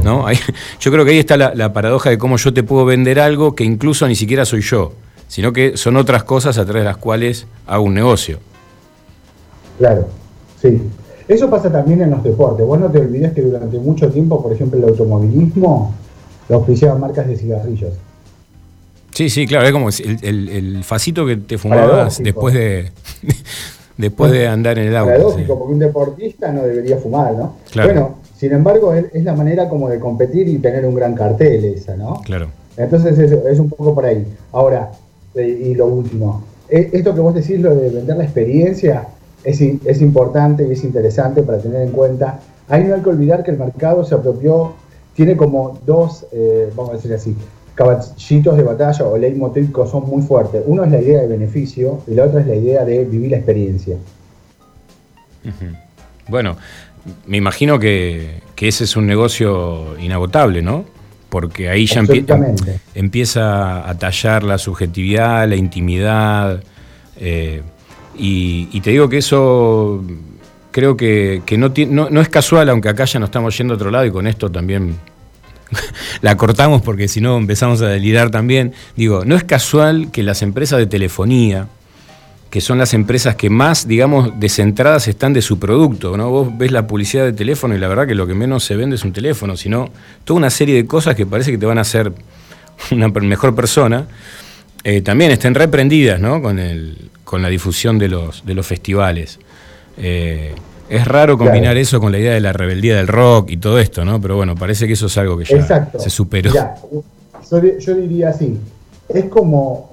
¿no? 0.04 0.26
yo 0.80 0.92
creo 0.92 1.04
que 1.06 1.12
ahí 1.12 1.18
está 1.18 1.38
la, 1.38 1.74
paradoja 1.74 2.12
de 2.12 2.20
cómo 2.20 2.38
yo 2.38 2.54
te 2.54 2.62
puedo 2.62 2.86
vender 2.86 3.20
algo 3.20 3.56
que 3.56 3.64
incluso 3.64 4.08
ni 4.08 4.14
siquiera 4.14 4.46
soy 4.46 4.62
yo, 4.62 4.94
sino 5.28 5.52
que 5.52 5.76
son 5.76 5.98
otras 5.98 6.24
cosas 6.24 6.60
a 6.60 6.64
través 6.64 6.84
de 6.84 6.90
las 6.90 6.98
cuales 6.98 7.48
hago 7.66 7.84
un 7.84 7.96
negocio. 7.96 8.38
Claro, 9.80 10.08
sí. 10.62 10.84
Eso 11.28 11.50
pasa 11.50 11.72
también 11.72 12.00
en 12.04 12.12
los 12.12 12.22
deportes. 12.22 12.64
Vos 12.64 12.80
no 12.80 12.92
te 12.92 13.00
olvides 13.00 13.34
que 13.34 13.42
durante 13.42 13.80
mucho 13.80 14.08
tiempo, 14.12 14.44
por 14.44 14.54
ejemplo, 14.54 14.78
el 14.78 14.88
automovilismo 14.88 15.96
lo 16.48 16.56
auspiciaban 16.58 17.02
marcas 17.02 17.28
de 17.28 17.36
cigarrillos. 17.36 17.94
Sí, 19.16 19.30
sí, 19.30 19.48
claro, 19.48 19.66
es 19.66 19.72
como 19.72 19.88
el, 19.88 20.50
el, 20.50 20.84
facito 20.84 21.26
que 21.26 21.38
te 21.38 21.58
fumabas 21.58 22.22
después 22.22 22.54
de 22.54 22.92
después 23.98 24.30
de 24.30 24.46
andar 24.46 24.78
en 24.78 24.90
el 24.90 24.96
auto. 24.98 25.12
Paradójico, 25.12 25.58
porque 25.58 25.74
un 25.74 25.80
deportista 25.80 26.52
no 26.52 26.64
debería 26.64 26.98
fumar, 26.98 27.34
¿no? 27.34 27.56
Bueno, 27.76 28.18
sin 28.36 28.52
embargo, 28.52 28.94
es, 28.94 29.24
la 29.24 29.34
manera 29.34 29.70
como 29.70 29.88
de 29.88 30.00
competir 30.00 30.50
y 30.50 30.58
tener 30.58 30.86
un 30.86 30.96
gran 30.96 31.16
cartel 31.16 31.64
esa, 31.64 31.96
¿no? 31.96 32.22
Claro. 32.26 32.50
Entonces 32.76 33.18
es, 33.18 33.58
un 33.58 33.70
poco 33.70 33.96
por 33.96 34.06
ahí. 34.06 34.28
Ahora, 34.52 34.92
eh, 35.34 35.70
y 35.70 35.76
lo 35.76 35.86
último, 35.86 36.44
e, 36.68 36.90
esto 36.92 37.16
que 37.16 37.22
vos 37.22 37.34
decís, 37.34 37.58
lo 37.62 37.74
de 37.74 37.90
vender 37.90 38.18
la 38.18 38.26
experiencia, 38.26 39.08
es, 39.46 39.62
es 39.62 40.02
importante 40.02 40.68
y 40.68 40.72
es 40.74 40.84
interesante 40.84 41.42
para 41.42 41.60
tener 41.60 41.84
en 41.84 41.92
cuenta. 41.92 42.42
Ahí 42.68 42.84
no 42.84 42.96
hay 42.96 43.02
que 43.02 43.10
olvidar 43.10 43.44
que 43.44 43.52
el 43.52 43.58
mercado 43.58 44.04
se 44.04 44.14
apropió, 44.14 44.74
tiene 45.16 45.38
como 45.38 45.80
dos, 45.86 46.26
eh, 46.34 46.70
vamos 46.76 46.92
a 46.92 46.96
decir 46.96 47.14
así, 47.14 47.34
caballitos 47.76 48.58
de 48.58 48.64
batalla 48.64 49.06
o 49.06 49.18
leitmotiv 49.18 49.72
que 49.74 49.86
son 49.88 50.08
muy 50.08 50.24
fuertes. 50.24 50.64
Uno 50.66 50.84
es 50.84 50.92
la 50.92 51.02
idea 51.02 51.22
de 51.22 51.28
beneficio 51.28 52.02
y 52.08 52.16
la 52.16 52.24
otra 52.24 52.42
es 52.42 52.48
la 52.48 52.56
idea 52.56 52.86
de 52.86 53.04
vivir 53.04 53.32
la 53.32 53.38
experiencia. 53.38 53.98
Bueno, 56.28 56.58
me 57.28 57.38
imagino 57.38 57.78
que, 57.78 58.42
ese 58.58 58.86
es 58.86 58.96
un 58.96 59.06
negocio 59.06 60.00
inagotable, 60.00 60.62
¿no? 60.62 60.86
Porque 61.30 61.70
ahí 61.70 61.86
ya 61.86 62.02
empieza 62.96 63.90
a 63.90 63.98
tallar 63.98 64.44
la 64.44 64.58
subjetividad, 64.58 65.48
la 65.48 65.56
intimidad. 65.56 66.64
Eh, 67.18 67.62
y, 68.18 68.80
te 68.80 68.92
digo 68.92 69.10
que 69.10 69.18
eso 69.18 70.02
creo 70.72 70.96
que, 70.96 71.42
no, 71.58 72.10
no, 72.10 72.22
es 72.22 72.30
casual, 72.30 72.70
aunque 72.70 72.90
acá 72.90 73.04
ya 73.04 73.20
nos 73.20 73.28
estamos 73.28 73.58
yendo 73.58 73.74
a 73.74 73.76
otro 73.76 73.92
lado 73.92 74.06
y 74.06 74.12
con 74.12 74.28
esto 74.28 74.50
también 74.50 74.96
la 76.22 76.38
cortamos 76.38 76.82
porque 76.82 77.08
si 77.08 77.22
no 77.22 77.38
empezamos 77.38 77.82
a 77.82 77.88
delirar 77.88 78.30
también. 78.30 78.74
Digo, 78.96 79.26
no 79.26 79.36
es 79.36 79.44
casual 79.44 80.12
que 80.12 80.24
las 80.24 80.42
empresas 80.42 80.80
de 80.80 80.88
telefonía, 80.88 81.68
que 82.50 82.62
son 82.62 82.78
las 82.78 82.94
empresas 82.94 83.36
que 83.36 83.50
más, 83.50 83.88
digamos, 83.88 84.40
descentradas 84.40 85.08
están 85.08 85.34
de 85.34 85.42
su 85.42 85.60
producto. 85.60 86.16
¿no? 86.18 86.30
Vos 86.30 86.58
ves 86.58 86.72
la 86.72 86.88
publicidad 86.88 87.26
de 87.26 87.34
teléfono 87.34 87.76
y 87.76 87.80
la 87.80 87.88
verdad 87.88 88.08
que 88.08 88.16
lo 88.16 88.28
que 88.28 88.34
menos 88.34 88.64
se 88.64 88.76
vende 88.76 88.96
es 88.96 89.04
un 89.04 89.14
teléfono, 89.14 89.58
sino 89.58 89.90
toda 90.24 90.38
una 90.38 90.50
serie 90.50 90.76
de 90.76 90.86
cosas 90.86 91.16
que 91.16 91.26
parece 91.26 91.52
que 91.52 91.58
te 91.58 91.66
van 91.66 91.78
a 91.78 91.82
hacer 91.82 92.14
una 92.92 93.10
mejor 93.10 93.56
persona. 93.56 94.08
Eh, 94.84 95.02
también 95.02 95.32
estén 95.32 95.56
reprendidas 95.56 96.22
¿no? 96.22 96.42
con, 96.42 96.60
el, 96.60 97.10
con 97.24 97.42
la 97.42 97.50
difusión 97.50 97.98
de 97.98 98.08
los, 98.08 98.46
de 98.46 98.54
los 98.54 98.66
festivales. 98.68 99.40
Eh, 99.98 100.54
es 100.90 101.08
raro 101.08 101.38
combinar 101.38 101.78
eso 101.78 102.00
con 102.00 102.12
la 102.12 102.20
idea 102.20 102.34
de 102.34 102.42
la 102.42 102.54
rebeldía 102.54 102.98
del 102.98 103.08
rock 103.08 103.52
y 103.52 103.58
todo 103.58 103.80
esto, 103.80 104.06
¿no? 104.06 104.22
Pero 104.22 104.36
bueno, 104.36 104.56
parece 104.56 104.88
que 104.88 104.94
eso 104.94 105.08
es 105.08 105.18
algo 105.18 105.38
que 105.38 105.46
ya 105.46 105.90
se 105.98 106.10
superó. 106.10 106.52
yo 107.80 107.96
diría 107.96 108.30
así, 108.30 108.60
es 109.10 109.26
como 109.26 109.90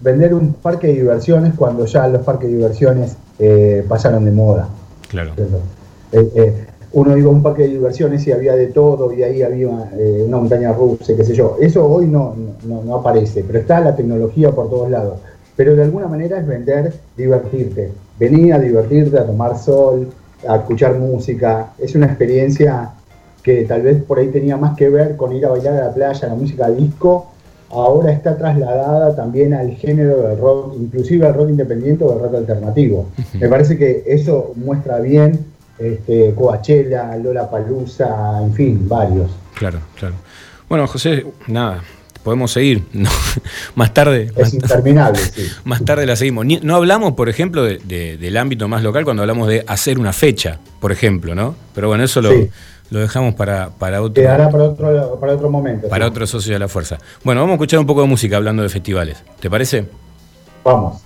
vender 0.00 0.34
un 0.34 0.54
parque 0.54 0.88
de 0.88 0.94
diversiones 0.94 1.54
cuando 1.56 1.86
ya 1.86 2.06
los 2.08 2.22
parques 2.22 2.48
de 2.48 2.56
diversiones 2.56 3.16
eh, 3.38 3.84
pasaron 3.88 4.24
de 4.24 4.30
moda. 4.30 4.68
Claro. 5.08 5.32
Eh, 6.12 6.30
eh, 6.34 6.66
uno 6.92 7.16
iba 7.16 7.28
a 7.28 7.32
un 7.32 7.42
parque 7.42 7.62
de 7.62 7.68
diversiones 7.68 8.26
y 8.26 8.32
había 8.32 8.54
de 8.54 8.68
todo 8.68 9.12
y 9.12 9.22
ahí 9.22 9.42
había 9.42 9.68
una 9.68 10.36
montaña 10.38 10.72
rusa, 10.72 11.14
qué 11.14 11.24
sé 11.24 11.34
yo. 11.34 11.58
Eso 11.60 11.86
hoy 11.86 12.06
no, 12.06 12.34
no, 12.64 12.94
aparece, 12.94 13.44
pero 13.46 13.58
está 13.58 13.80
la 13.80 13.94
tecnología 13.94 14.50
por 14.52 14.70
todos 14.70 14.90
lados. 14.90 15.18
Pero 15.56 15.74
de 15.74 15.82
alguna 15.82 16.06
manera 16.06 16.38
es 16.38 16.46
vender, 16.46 16.92
divertirte. 17.16 17.92
Venir 18.18 18.54
a 18.54 18.58
divertirte, 18.58 19.18
a 19.18 19.26
tomar 19.26 19.58
sol, 19.58 20.08
a 20.48 20.56
escuchar 20.56 20.94
música. 20.98 21.72
Es 21.78 21.94
una 21.94 22.06
experiencia 22.06 22.90
que 23.42 23.64
tal 23.64 23.82
vez 23.82 24.02
por 24.02 24.18
ahí 24.18 24.28
tenía 24.28 24.56
más 24.56 24.76
que 24.76 24.88
ver 24.88 25.16
con 25.16 25.32
ir 25.32 25.46
a 25.46 25.50
bailar 25.50 25.74
a 25.74 25.86
la 25.86 25.94
playa, 25.94 26.28
la 26.28 26.34
música 26.34 26.68
disco, 26.68 27.28
ahora 27.70 28.12
está 28.12 28.36
trasladada 28.36 29.14
también 29.14 29.54
al 29.54 29.72
género 29.72 30.28
del 30.28 30.38
rock, 30.38 30.74
inclusive 30.76 31.26
al 31.26 31.34
rock 31.34 31.50
independiente 31.50 32.04
o 32.04 32.12
al 32.12 32.20
rock 32.20 32.34
alternativo. 32.34 33.06
Me 33.34 33.48
parece 33.48 33.78
que 33.78 34.02
eso 34.06 34.52
muestra 34.56 34.98
bien 34.98 35.46
este, 35.78 36.34
Coachella, 36.34 37.16
Lola 37.16 37.50
Palusa, 37.50 38.42
en 38.42 38.52
fin, 38.52 38.88
varios. 38.88 39.30
Claro, 39.54 39.78
claro. 39.98 40.14
Bueno, 40.68 40.86
José, 40.86 41.24
nada, 41.46 41.82
podemos 42.26 42.50
seguir. 42.50 42.82
más 43.76 43.94
tarde. 43.94 44.32
Es 44.34 44.52
interminable, 44.52 45.20
sí. 45.34 45.46
Más 45.62 45.84
tarde 45.84 46.06
la 46.06 46.16
seguimos. 46.16 46.44
no 46.44 46.74
hablamos, 46.74 47.12
por 47.12 47.28
ejemplo, 47.28 47.62
del 47.62 48.36
ámbito 48.36 48.66
más 48.66 48.82
local 48.82 49.04
cuando 49.04 49.22
hablamos 49.22 49.46
de 49.46 49.62
hacer 49.68 50.00
una 50.00 50.12
fecha, 50.12 50.58
por 50.80 50.90
ejemplo, 50.90 51.36
¿no? 51.36 51.54
Pero 51.72 51.86
bueno, 51.86 52.02
eso 52.02 52.20
lo 52.20 52.30
lo 52.88 53.00
dejamos 53.00 53.34
para, 53.34 53.70
para 53.70 54.02
otro. 54.02 54.14
Quedará 54.22 54.48
para 54.48 54.64
otro, 54.64 55.18
para 55.20 55.34
otro 55.34 55.50
momento. 55.50 55.88
Para 55.88 56.06
otro 56.06 56.26
socio 56.26 56.52
de 56.52 56.58
la 56.58 56.68
fuerza. 56.68 56.98
Bueno, 57.24 57.40
vamos 57.40 57.54
a 57.54 57.56
escuchar 57.56 57.80
un 57.80 57.86
poco 57.86 58.02
de 58.02 58.08
música 58.08 58.36
hablando 58.36 58.62
de 58.62 58.68
festivales. 58.68 59.22
¿Te 59.40 59.50
parece? 59.50 59.86
Vamos. 60.64 61.05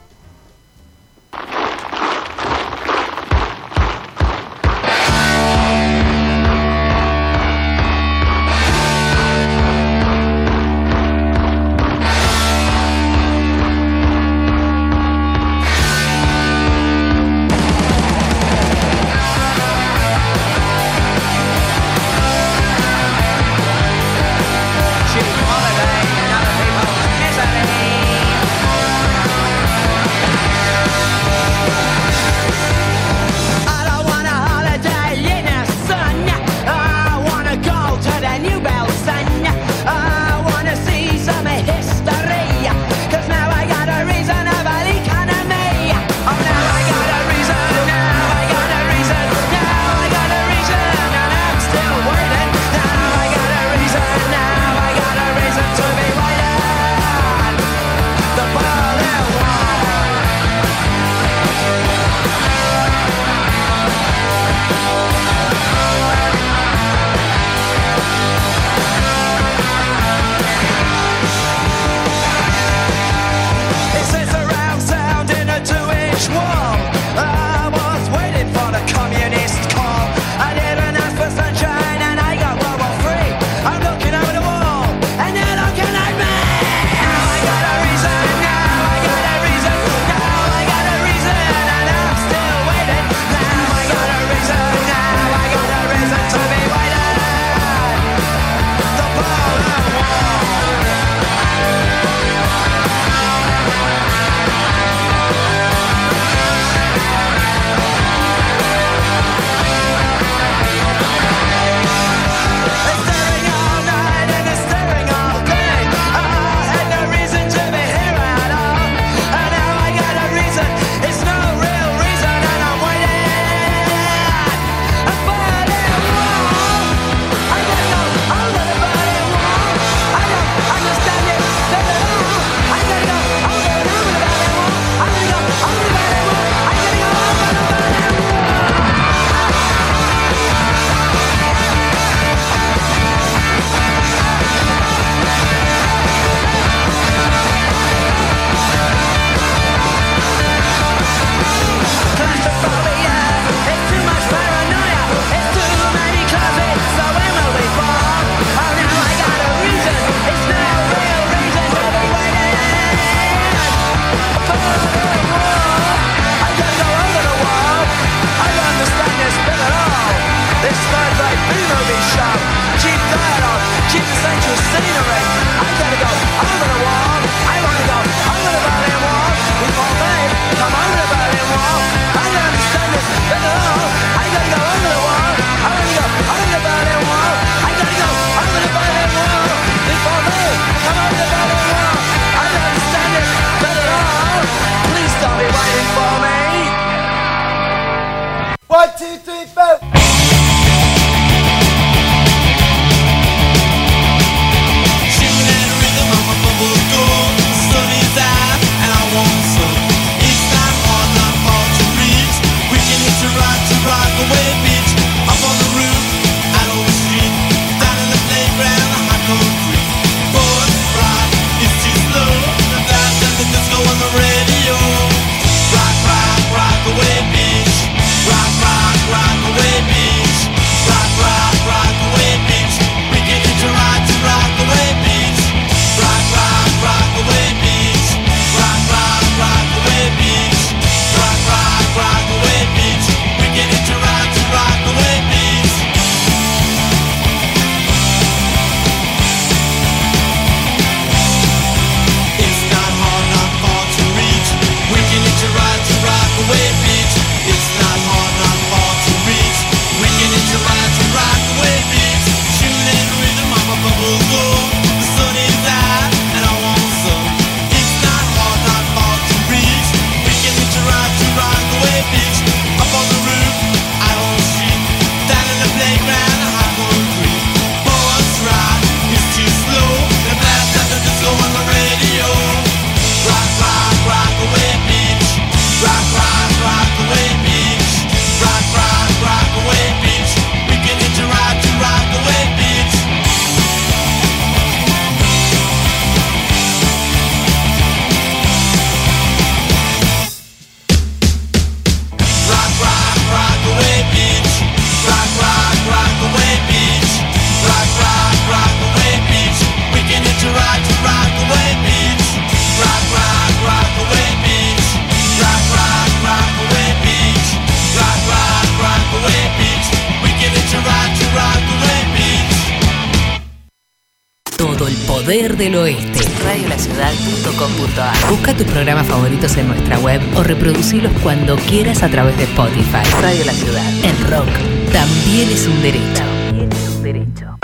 Cuando 331.23 331.57
quieras 331.57 332.03
a 332.03 332.09
través 332.09 332.37
de 332.37 332.45
Spotify. 332.45 333.05
Radio 333.21 333.45
La 333.45 333.53
Ciudad. 333.53 333.85
El 334.05 334.31
rock 334.31 334.49
también 334.93 335.49
es 335.51 335.66
un 335.66 335.83
derecho. 335.83 336.23
También 336.49 336.73
es 336.73 336.89
un 336.89 337.03
derecho. 337.03 337.59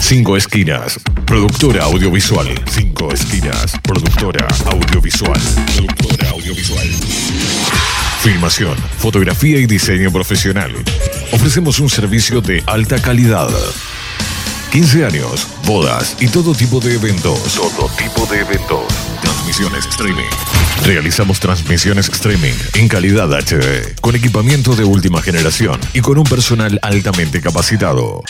Cinco 0.00 0.36
Esquinas, 0.36 0.98
productora 1.26 1.84
audiovisual. 1.84 2.48
Cinco 2.70 3.12
Esquinas, 3.12 3.78
productora 3.82 4.48
audiovisual. 4.66 5.40
Productora 5.76 6.30
audiovisual. 6.30 6.88
Filmación, 8.22 8.76
fotografía 8.98 9.58
y 9.58 9.66
diseño 9.66 10.10
profesional. 10.10 10.72
Ofrecemos 11.32 11.80
un 11.80 11.88
servicio 11.88 12.40
de 12.40 12.62
alta 12.66 13.00
calidad. 13.00 13.48
15 14.72 15.04
años, 15.04 15.48
bodas 15.64 16.16
y 16.20 16.28
todo 16.28 16.54
tipo 16.54 16.80
de 16.80 16.94
eventos. 16.94 17.54
Todo 17.54 17.88
tipo 17.96 18.26
de 18.26 18.40
eventos. 18.40 19.09
Streaming. 19.68 20.24
Realizamos 20.86 21.38
transmisiones 21.38 22.08
streaming 22.08 22.54
en 22.74 22.88
calidad 22.88 23.28
HD, 23.30 23.94
con 24.00 24.16
equipamiento 24.16 24.74
de 24.74 24.84
última 24.84 25.20
generación 25.20 25.78
y 25.92 26.00
con 26.00 26.16
un 26.16 26.24
personal 26.24 26.78
altamente 26.82 27.42
capacitado. 27.42 28.22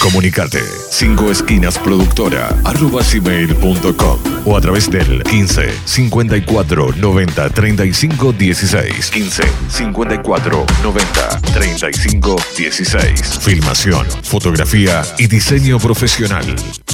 Comunicate 0.00 0.62
5 0.90 1.30
esquinas 1.30 1.76
productora 1.78 2.56
arroba 2.64 3.02
gmail.com 3.02 4.18
o 4.44 4.56
a 4.56 4.60
través 4.60 4.88
del 4.90 5.24
15 5.24 5.72
54 5.84 6.92
90 6.96 7.50
35 7.50 8.32
16 8.32 9.10
15 9.10 9.42
54 9.68 10.66
90 10.84 11.40
35 11.52 12.36
16 12.56 13.38
Filmación, 13.40 14.06
fotografía 14.22 15.02
y 15.18 15.26
diseño 15.26 15.80
profesional. 15.80 16.46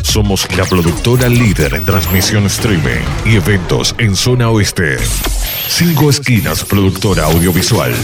Somos 0.09 0.49
la 0.57 0.65
productora 0.65 1.29
líder 1.29 1.75
en 1.75 1.85
transmisión 1.85 2.47
streaming 2.47 3.05
y 3.27 3.37
eventos 3.37 3.95
en 3.99 4.17
zona 4.17 4.49
oeste. 4.49 4.97
5 5.69 6.09
esquinas 6.09 6.65
productora 6.65 7.27
audiovisual. 7.27 7.95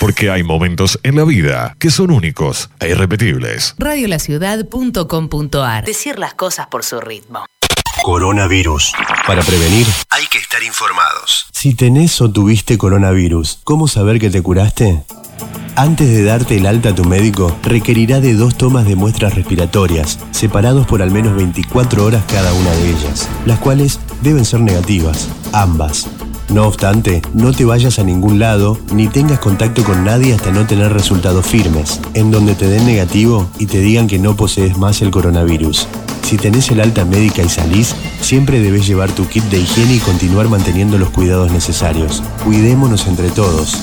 Porque 0.00 0.30
hay 0.30 0.42
momentos 0.42 0.98
en 1.02 1.16
la 1.16 1.24
vida 1.24 1.76
que 1.78 1.90
son 1.90 2.12
únicos 2.12 2.70
e 2.80 2.88
irrepetibles. 2.88 3.74
Radiolaciudad.com.ar 3.76 5.84
Decir 5.84 6.18
las 6.18 6.32
cosas 6.32 6.68
por 6.68 6.82
su 6.82 6.98
ritmo. 6.98 7.44
Coronavirus. 8.02 8.94
Para 9.26 9.42
prevenir, 9.42 9.86
hay 10.08 10.26
que 10.28 10.38
estar 10.38 10.62
informados. 10.62 11.44
Si 11.52 11.74
tenés 11.74 12.22
o 12.22 12.32
tuviste 12.32 12.78
coronavirus, 12.78 13.60
¿cómo 13.64 13.86
saber 13.86 14.18
que 14.18 14.30
te 14.30 14.40
curaste? 14.40 15.04
Antes 15.74 16.10
de 16.10 16.22
darte 16.22 16.58
el 16.58 16.66
alta 16.66 16.90
a 16.90 16.94
tu 16.94 17.04
médico, 17.06 17.56
requerirá 17.62 18.20
de 18.20 18.34
dos 18.34 18.56
tomas 18.56 18.84
de 18.84 18.94
muestras 18.94 19.34
respiratorias, 19.34 20.18
separados 20.30 20.86
por 20.86 21.00
al 21.00 21.10
menos 21.10 21.34
24 21.34 22.04
horas 22.04 22.24
cada 22.28 22.52
una 22.52 22.70
de 22.72 22.90
ellas, 22.90 23.26
las 23.46 23.58
cuales 23.58 23.98
deben 24.20 24.44
ser 24.44 24.60
negativas, 24.60 25.28
ambas. 25.52 26.08
No 26.50 26.66
obstante, 26.66 27.22
no 27.32 27.52
te 27.52 27.64
vayas 27.64 27.98
a 27.98 28.04
ningún 28.04 28.38
lado 28.38 28.78
ni 28.92 29.08
tengas 29.08 29.38
contacto 29.38 29.82
con 29.82 30.04
nadie 30.04 30.34
hasta 30.34 30.50
no 30.50 30.66
tener 30.66 30.92
resultados 30.92 31.46
firmes, 31.46 32.00
en 32.12 32.30
donde 32.30 32.54
te 32.54 32.68
den 32.68 32.84
negativo 32.84 33.48
y 33.58 33.64
te 33.64 33.80
digan 33.80 34.08
que 34.08 34.18
no 34.18 34.36
posees 34.36 34.76
más 34.76 35.00
el 35.00 35.10
coronavirus. 35.10 35.88
Si 36.22 36.36
tenés 36.36 36.70
el 36.70 36.82
alta 36.82 37.06
médica 37.06 37.42
y 37.42 37.48
salís, 37.48 37.94
siempre 38.20 38.60
debes 38.60 38.86
llevar 38.86 39.10
tu 39.12 39.26
kit 39.26 39.44
de 39.44 39.60
higiene 39.60 39.94
y 39.94 40.00
continuar 40.00 40.50
manteniendo 40.50 40.98
los 40.98 41.08
cuidados 41.08 41.50
necesarios. 41.50 42.22
Cuidémonos 42.44 43.06
entre 43.06 43.30
todos. 43.30 43.82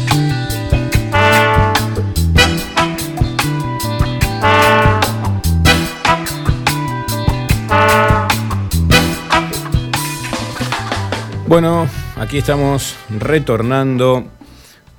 Bueno, 11.51 11.85
aquí 12.15 12.37
estamos 12.37 12.95
retornando. 13.09 14.23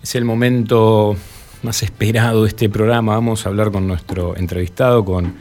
Es 0.02 0.14
el 0.16 0.26
momento 0.26 1.16
más 1.62 1.82
esperado 1.82 2.42
de 2.42 2.48
este 2.48 2.68
programa. 2.68 3.14
Vamos 3.14 3.46
a 3.46 3.48
hablar 3.48 3.72
con 3.72 3.88
nuestro 3.88 4.36
entrevistado, 4.36 5.02
con 5.02 5.32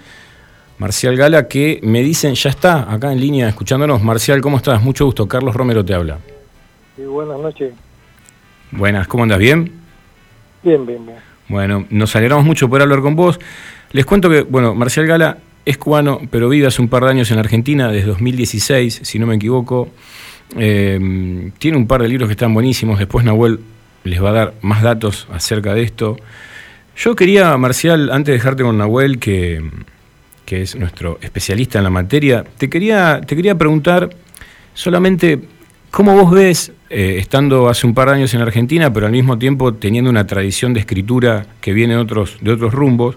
Marcial 0.77 1.17
Gala, 1.17 1.49
que 1.49 1.81
me 1.83 2.01
dicen, 2.01 2.35
ya 2.35 2.49
está 2.49 2.89
acá 2.89 3.11
en 3.11 3.19
línea 3.19 3.49
escuchándonos. 3.49 4.01
Marcial, 4.01 4.39
¿cómo 4.39 4.55
estás? 4.55 4.81
Mucho 4.81 5.03
gusto. 5.03 5.27
Carlos 5.27 5.53
Romero 5.53 5.83
te 5.83 5.93
habla. 5.93 6.17
Sí, 6.95 7.03
buenas 7.03 7.39
noches. 7.39 7.73
Buenas, 8.71 9.05
¿cómo 9.09 9.23
andas? 9.23 9.39
¿Bien? 9.39 9.69
Bien, 10.63 10.85
bien, 10.85 11.05
bien. 11.05 11.17
Bueno, 11.49 11.85
nos 11.89 12.15
alegramos 12.15 12.45
mucho 12.45 12.69
por 12.69 12.81
hablar 12.81 13.01
con 13.01 13.17
vos. 13.17 13.37
Les 13.91 14.05
cuento 14.05 14.29
que, 14.29 14.43
bueno, 14.43 14.73
Marcial 14.75 15.07
Gala 15.07 15.39
es 15.65 15.77
cubano, 15.77 16.21
pero 16.31 16.47
vive 16.47 16.67
hace 16.67 16.81
un 16.81 16.87
par 16.87 17.03
de 17.03 17.09
años 17.09 17.31
en 17.31 17.37
Argentina, 17.37 17.91
desde 17.91 18.07
2016, 18.07 19.01
si 19.03 19.19
no 19.19 19.27
me 19.27 19.35
equivoco. 19.35 19.89
Eh, 20.57 21.51
tiene 21.57 21.77
un 21.77 21.87
par 21.87 22.01
de 22.01 22.07
libros 22.07 22.27
que 22.27 22.33
están 22.33 22.53
buenísimos. 22.53 22.99
Después 22.99 23.25
Nahuel 23.25 23.59
les 24.03 24.21
va 24.21 24.29
a 24.29 24.33
dar 24.33 24.53
más 24.61 24.81
datos 24.81 25.27
acerca 25.31 25.73
de 25.73 25.83
esto. 25.83 26.17
Yo 26.95 27.15
quería, 27.15 27.55
Marcial, 27.57 28.11
antes 28.11 28.27
de 28.27 28.33
dejarte 28.33 28.63
con 28.63 28.77
Nahuel, 28.77 29.19
que, 29.19 29.61
que 30.45 30.61
es 30.61 30.75
nuestro 30.75 31.19
especialista 31.21 31.77
en 31.77 31.85
la 31.85 31.89
materia, 31.89 32.43
te 32.57 32.69
quería, 32.69 33.21
te 33.21 33.35
quería 33.35 33.57
preguntar 33.57 34.09
solamente 34.73 35.39
cómo 35.89 36.15
vos 36.15 36.31
ves, 36.31 36.71
eh, 36.89 37.17
estando 37.19 37.69
hace 37.69 37.87
un 37.87 37.93
par 37.93 38.09
de 38.09 38.15
años 38.15 38.33
en 38.33 38.41
Argentina, 38.41 38.91
pero 38.91 39.05
al 39.05 39.11
mismo 39.11 39.37
tiempo 39.37 39.73
teniendo 39.73 40.09
una 40.09 40.27
tradición 40.27 40.73
de 40.73 40.81
escritura 40.81 41.45
que 41.61 41.73
viene 41.73 41.97
otros, 41.97 42.37
de 42.41 42.51
otros 42.51 42.73
rumbos, 42.73 43.15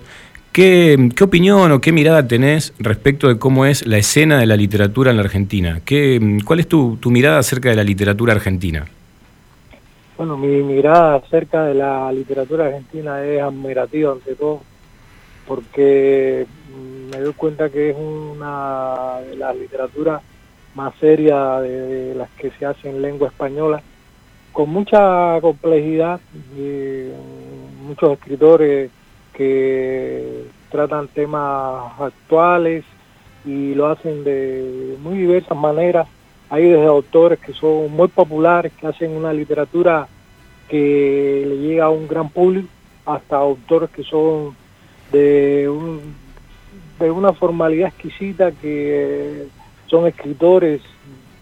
¿Qué, 0.54 1.10
opinión 1.20 1.72
o 1.72 1.80
qué 1.80 1.90
mirada 1.90 2.28
tenés 2.28 2.74
respecto 2.78 3.26
de 3.26 3.40
cómo 3.40 3.66
es 3.66 3.88
la 3.88 3.98
escena 3.98 4.38
de 4.38 4.46
la 4.46 4.54
literatura 4.54 5.10
en 5.10 5.16
la 5.16 5.24
Argentina? 5.24 5.80
¿Qué, 5.84 6.38
¿Cuál 6.44 6.60
es 6.60 6.68
tu, 6.68 6.96
mirada 7.06 7.40
acerca 7.40 7.70
de 7.70 7.74
la 7.74 7.82
literatura 7.82 8.34
argentina? 8.34 8.86
Bueno, 10.16 10.36
mi 10.36 10.62
mirada 10.62 11.16
acerca 11.16 11.64
de 11.64 11.74
la 11.74 12.12
literatura 12.12 12.66
argentina 12.66 13.24
es 13.24 13.42
admirativa 13.42 14.12
ante 14.12 14.36
todo, 14.36 14.62
porque 15.48 16.46
mm, 16.72 17.10
me 17.10 17.20
doy 17.20 17.32
cuenta 17.32 17.68
que 17.68 17.90
es 17.90 17.96
una 17.96 19.22
de 19.28 19.34
las 19.34 19.56
literaturas 19.56 20.22
más 20.76 20.94
serias 21.00 21.62
de, 21.62 22.14
las 22.14 22.30
que 22.30 22.52
se 22.52 22.64
hacen 22.64 22.94
en 22.94 23.02
lengua 23.02 23.26
española, 23.26 23.82
con 24.52 24.70
mucha 24.70 25.36
complejidad, 25.40 26.20
y 26.56 27.08
muchos 27.84 28.12
escritores 28.12 28.92
que 29.34 30.44
tratan 30.70 31.08
temas 31.08 31.92
actuales 32.00 32.84
y 33.44 33.74
lo 33.74 33.86
hacen 33.86 34.24
de 34.24 34.96
muy 35.02 35.18
diversas 35.18 35.56
maneras. 35.56 36.08
Hay 36.50 36.64
desde 36.64 36.86
autores 36.86 37.38
que 37.38 37.52
son 37.52 37.92
muy 37.92 38.08
populares, 38.08 38.72
que 38.72 38.86
hacen 38.86 39.10
una 39.10 39.32
literatura 39.32 40.08
que 40.68 41.44
le 41.46 41.58
llega 41.58 41.86
a 41.86 41.90
un 41.90 42.08
gran 42.08 42.28
público, 42.30 42.68
hasta 43.06 43.36
autores 43.36 43.90
que 43.90 44.02
son 44.02 44.56
de, 45.12 45.68
una 47.00 47.32
formalidad 47.32 47.88
exquisita, 47.88 48.52
que 48.52 49.46
son 49.86 50.06
escritores 50.06 50.80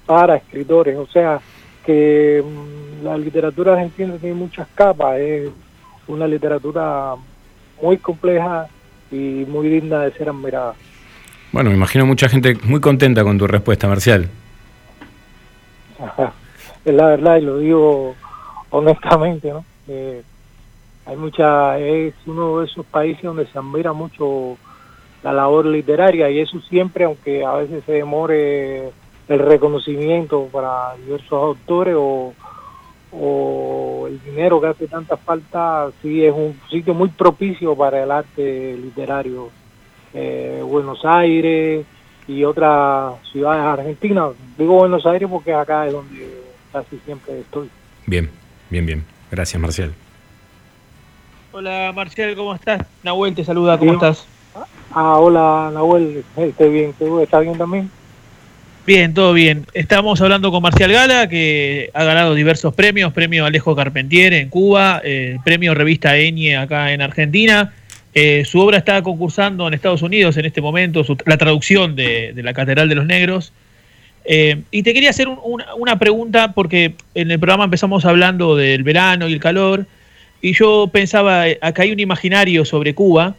para 0.06 0.36
escritores. 0.36 0.98
O 0.98 1.06
sea, 1.06 1.40
que 1.84 2.42
mm, 2.44 3.04
la 3.04 3.16
literatura 3.16 3.74
argentina 3.74 4.16
tiene 4.20 4.34
muchas 4.34 4.68
capas, 4.74 5.18
es 5.18 5.50
una 6.08 6.26
literatura 6.26 7.16
muy 7.82 7.98
compleja 7.98 8.68
y 9.10 9.44
muy 9.46 9.68
digna 9.68 10.00
de 10.00 10.12
ser 10.12 10.30
admirada. 10.30 10.74
Bueno, 11.52 11.68
me 11.68 11.76
imagino 11.76 12.06
mucha 12.06 12.28
gente 12.28 12.56
muy 12.64 12.80
contenta 12.80 13.22
con 13.22 13.36
tu 13.36 13.46
respuesta, 13.46 13.86
Marcial. 13.86 14.30
es 16.84 16.94
la 16.94 17.06
verdad 17.08 17.36
y 17.36 17.42
lo 17.42 17.58
digo 17.58 18.14
honestamente, 18.70 19.52
¿no? 19.52 19.64
Eh, 19.88 20.22
hay 21.04 21.16
mucha, 21.16 21.78
es 21.78 22.14
uno 22.26 22.60
de 22.60 22.66
esos 22.66 22.86
países 22.86 23.22
donde 23.22 23.46
se 23.46 23.58
admira 23.58 23.92
mucho 23.92 24.56
la 25.22 25.32
labor 25.32 25.66
literaria 25.66 26.30
y 26.30 26.38
eso 26.40 26.60
siempre, 26.62 27.04
aunque 27.04 27.44
a 27.44 27.54
veces 27.54 27.84
se 27.84 27.92
demore 27.92 28.90
el 29.28 29.38
reconocimiento 29.38 30.48
para 30.50 30.94
diversos 30.96 31.32
autores 31.32 31.94
o, 31.98 32.32
o 33.12 34.06
el 34.08 34.22
dinero 34.22 34.60
que 34.60 34.68
hace 34.68 34.88
tanta 34.88 35.16
falta, 35.16 35.90
sí 36.00 36.24
es 36.24 36.32
un 36.32 36.58
sitio 36.70 36.94
muy 36.94 37.08
propicio 37.08 37.76
para 37.76 38.02
el 38.02 38.10
arte 38.10 38.76
literario. 38.76 39.50
Eh, 40.14 40.62
Buenos 40.64 41.04
Aires 41.04 41.84
y 42.26 42.44
otras 42.44 43.14
ciudades 43.30 43.62
argentinas. 43.62 44.32
Digo 44.56 44.74
Buenos 44.74 45.06
Aires 45.06 45.28
porque 45.30 45.52
acá 45.52 45.86
es 45.86 45.92
donde 45.92 46.42
casi 46.72 46.98
siempre 47.04 47.40
estoy. 47.40 47.70
Bien, 48.06 48.30
bien, 48.70 48.86
bien. 48.86 49.04
Gracias, 49.30 49.60
Marcial. 49.60 49.94
Hola 51.52 51.92
Marcial, 51.94 52.34
¿cómo 52.34 52.54
estás? 52.54 52.80
Nahuel 53.02 53.34
te 53.34 53.44
saluda, 53.44 53.78
¿cómo 53.78 53.92
estás? 53.92 54.26
Ah, 54.94 55.18
hola 55.18 55.70
Nahuel, 55.72 56.24
estoy 56.36 56.70
bien, 56.70 56.94
¿tú 56.98 57.20
estás 57.20 57.42
bien 57.42 57.58
también? 57.58 57.90
Bien, 58.84 59.14
todo 59.14 59.32
bien. 59.32 59.64
Estamos 59.74 60.20
hablando 60.22 60.50
con 60.50 60.60
Marcial 60.60 60.90
Gala, 60.90 61.28
que 61.28 61.90
ha 61.94 62.02
ganado 62.02 62.34
diversos 62.34 62.74
premios, 62.74 63.12
premio 63.12 63.46
Alejo 63.46 63.76
Carpentier 63.76 64.32
en 64.32 64.48
Cuba, 64.48 65.00
eh, 65.04 65.38
premio 65.44 65.72
Revista 65.72 66.16
Eñe 66.16 66.56
acá 66.56 66.92
en 66.92 67.00
Argentina. 67.00 67.72
Eh, 68.12 68.44
su 68.44 68.58
obra 68.58 68.78
está 68.78 69.00
concursando 69.02 69.68
en 69.68 69.74
Estados 69.74 70.02
Unidos 70.02 70.36
en 70.36 70.46
este 70.46 70.60
momento, 70.60 71.04
la 71.26 71.36
traducción 71.36 71.94
de, 71.94 72.32
la 72.34 72.52
Catedral 72.54 72.88
de 72.88 72.96
los 72.96 73.06
Negros. 73.06 73.52
Eh, 74.24 74.62
y 74.72 74.82
te 74.82 74.92
quería 74.92 75.10
hacer 75.10 75.28
una, 75.28 75.98
pregunta, 76.00 76.52
porque 76.52 76.96
en 77.14 77.30
el 77.30 77.38
programa 77.38 77.64
empezamos 77.64 78.04
hablando 78.04 78.56
del 78.56 78.82
verano 78.82 79.28
y 79.28 79.32
el 79.32 79.40
calor, 79.40 79.86
y 80.40 80.54
yo 80.54 80.90
pensaba, 80.92 81.44
acá 81.60 81.84
hay 81.84 81.92
un 81.92 82.00
imaginario 82.00 82.64
sobre 82.64 82.96
Cuba, 82.96 83.36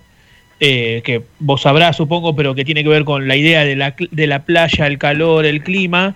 que 0.59 1.23
vos 1.39 1.61
sabrás, 1.61 1.97
supongo, 1.97 2.35
pero 2.35 2.55
que 2.55 2.63
tiene 2.63 2.83
que 2.83 2.89
ver 2.89 3.03
con 3.03 3.27
la 3.27 3.35
idea 3.35 3.65
de 3.65 3.75
la, 3.75 3.95
de 4.11 4.27
la 4.27 4.43
playa, 4.43 4.87
el 4.87 4.97
calor, 4.97 5.45
el 5.45 5.61
clima. 5.63 6.15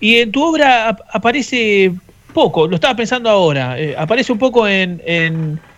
Y 0.00 0.16
en 0.16 0.32
tu 0.32 0.42
obra 0.42 0.96
aparece 1.12 1.92
poco, 2.32 2.66
lo 2.66 2.74
estaba 2.74 2.96
pensando 2.96 3.30
ahora, 3.30 3.76
aparece 3.96 4.32
un 4.32 4.38
poco 4.38 4.66
en 4.66 5.00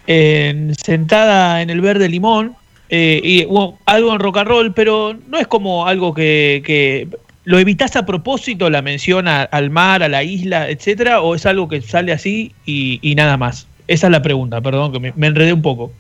sentada 0.07 1.61
en 1.61 1.71
el 1.71 1.81
verde 1.81 2.09
limón 2.09 2.57
eh, 2.89 3.21
y 3.23 3.47
algo 3.87 4.13
en 4.13 4.21
rock 4.21 4.39
and 4.39 4.49
roll, 4.49 4.73
pero 4.73 5.17
no 5.29 5.39
es 5.39 5.47
como 5.47 5.87
algo 5.87 6.15
que, 6.15 7.09
lo 7.45 7.59
evitas 7.61 7.95
a 7.95 8.05
propósito 8.05 8.71
la 8.71 8.83
mención 8.83 9.29
al 9.29 9.71
mar, 9.71 10.03
a 10.03 10.09
la 10.09 10.25
isla, 10.25 10.69
etcétera, 10.69 11.21
o 11.21 11.35
es 11.35 11.47
algo 11.47 11.69
que 11.69 11.81
sale 11.81 12.13
así 12.13 12.53
y, 12.65 13.15
nada 13.17 13.37
más. 13.37 13.69
Esa 13.87 14.09
es 14.09 14.11
la 14.11 14.23
pregunta, 14.23 14.61
perdón 14.61 14.93
que 14.93 15.13
me, 15.15 15.27
enredé 15.27 15.53
un 15.53 15.63
poco. 15.63 15.93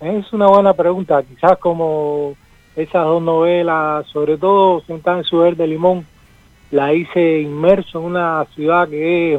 Es 0.00 0.32
una 0.32 0.46
buena 0.46 0.74
pregunta, 0.74 1.24
quizás 1.24 1.58
como 1.58 2.36
esas 2.76 3.04
dos 3.04 3.20
novelas, 3.20 4.06
sobre 4.06 4.36
todo 4.36 4.80
sentada 4.82 5.18
en 5.18 5.24
su 5.24 5.38
verde 5.38 5.66
limón, 5.66 6.06
la 6.70 6.94
hice 6.94 7.40
inmerso 7.40 7.98
en 7.98 8.04
una 8.04 8.44
ciudad 8.54 8.88
que 8.88 9.36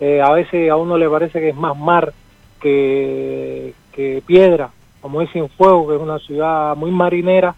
eh, 0.00 0.20
a 0.20 0.30
veces 0.32 0.70
a 0.70 0.76
uno 0.76 0.98
le 0.98 1.08
parece 1.08 1.40
que 1.40 1.48
es 1.48 1.56
más 1.56 1.74
mar 1.74 2.12
que, 2.60 3.72
Piedra, 4.26 4.70
como 5.00 5.22
es 5.22 5.30
Fuego, 5.56 5.88
que 5.88 5.96
es 5.96 6.02
una 6.02 6.18
ciudad 6.18 6.76
muy 6.76 6.90
marinera, 6.90 7.54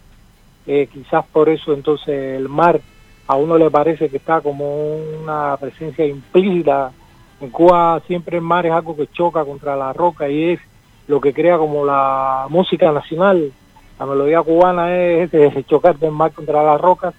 eh, 0.68 0.88
quizás 0.90 1.26
por 1.32 1.48
eso 1.48 1.72
entonces 1.72 2.38
el 2.38 2.48
mar 2.48 2.80
a 3.26 3.34
uno 3.34 3.58
le 3.58 3.70
parece 3.70 4.08
que 4.08 4.18
está 4.18 4.40
como 4.40 4.96
una 5.20 5.56
presencia 5.56 6.06
implícita. 6.06 6.92
En 7.40 7.50
Cuba 7.50 8.00
siempre 8.06 8.36
el 8.36 8.42
mar 8.42 8.66
es 8.66 8.72
algo 8.72 8.94
que 8.94 9.08
choca 9.08 9.44
contra 9.44 9.74
la 9.74 9.92
roca 9.92 10.28
y 10.28 10.52
es 10.52 10.60
lo 11.08 11.20
que 11.20 11.32
crea 11.32 11.58
como 11.58 11.84
la 11.84 12.46
música 12.48 12.92
nacional. 12.92 13.52
La 13.98 14.06
melodía 14.06 14.42
cubana 14.42 14.96
es 14.96 15.30
chocar 15.66 15.98
del 15.98 16.12
mar 16.12 16.32
contra 16.32 16.62
las 16.62 16.80
rocas 16.80 17.14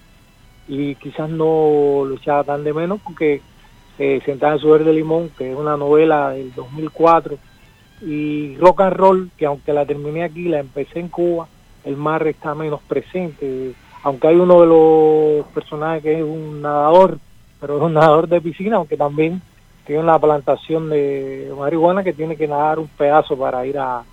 y 0.68 0.96
quizás 0.96 1.30
no 1.30 2.04
lo 2.06 2.16
echaba 2.16 2.44
tan 2.44 2.64
de 2.64 2.74
menos 2.74 3.00
porque 3.04 3.42
eh, 4.00 4.20
Sentada 4.26 4.54
en 4.54 4.60
su 4.60 4.70
verde 4.70 4.94
limón, 4.94 5.30
que 5.38 5.52
es 5.52 5.56
una 5.58 5.78
novela 5.78 6.32
del 6.32 6.54
2004, 6.56 7.38
y 8.02 8.56
rock 8.58 8.82
and 8.82 8.96
roll, 8.96 9.30
que 9.38 9.46
aunque 9.46 9.74
la 9.74 9.86
terminé 9.86 10.24
aquí, 10.24 10.46
la 10.46 10.60
empecé 10.60 11.00
en 11.00 11.10
Cuba, 11.10 11.48
el 11.84 11.98
mar 11.98 12.26
está 12.28 12.56
menos 12.56 12.82
presente, 12.82 13.74
aunque 14.02 14.28
hay 14.28 14.38
uno 14.38 14.62
de 14.62 14.66
los 14.66 15.46
personajes 15.54 16.02
que 16.02 16.18
es 16.18 16.24
un 16.24 16.64
nadador, 16.64 17.20
pero 17.60 17.78
es 17.78 17.84
un 17.84 17.94
nadador 17.94 18.28
de 18.28 18.42
piscina, 18.42 18.78
aunque 18.78 18.98
también 18.98 19.42
tiene 19.86 20.02
una 20.02 20.20
plantación 20.20 20.90
de 20.90 21.52
marihuana 21.58 22.04
que 22.04 22.14
tiene 22.14 22.36
que 22.36 22.48
nadar 22.48 22.80
un 22.80 22.88
pedazo 22.88 23.38
para 23.38 23.66
ir 23.66 23.78
a, 23.78 24.04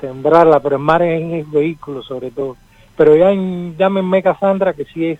sembrarla, 0.00 0.60
pero 0.60 0.76
el 0.76 0.82
mar 0.82 1.02
es 1.02 1.20
en 1.20 1.32
el 1.32 1.44
vehículo 1.44 2.02
sobre 2.02 2.30
todo. 2.30 2.56
Pero 2.96 3.14
ya 3.16 3.30
en 3.30 3.76
Llámenme 3.76 4.22
Cassandra, 4.22 4.72
que 4.72 4.84
sí 4.84 5.06
es 5.06 5.18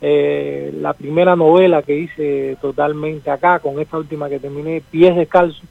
eh, 0.00 0.72
la 0.80 0.92
primera 0.92 1.34
novela 1.34 1.82
que 1.82 1.96
hice 1.96 2.56
totalmente 2.60 3.30
acá, 3.30 3.58
con 3.58 3.80
esta 3.80 3.98
última 3.98 4.28
que 4.28 4.38
terminé, 4.38 4.80
Pies 4.90 5.16
Descalzos, 5.16 5.62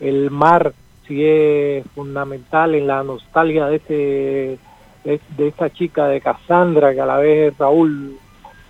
el 0.00 0.30
mar 0.30 0.72
sí 1.06 1.24
es 1.24 1.86
fundamental 1.94 2.74
en 2.74 2.86
la 2.86 3.02
nostalgia 3.02 3.66
de 3.66 3.76
este 3.76 4.58
de, 5.04 5.48
esta 5.48 5.70
chica 5.70 6.08
de 6.08 6.20
Cassandra 6.20 6.94
que 6.94 7.00
a 7.00 7.06
la 7.06 7.18
vez 7.18 7.52
es 7.52 7.58
Raúl 7.58 8.16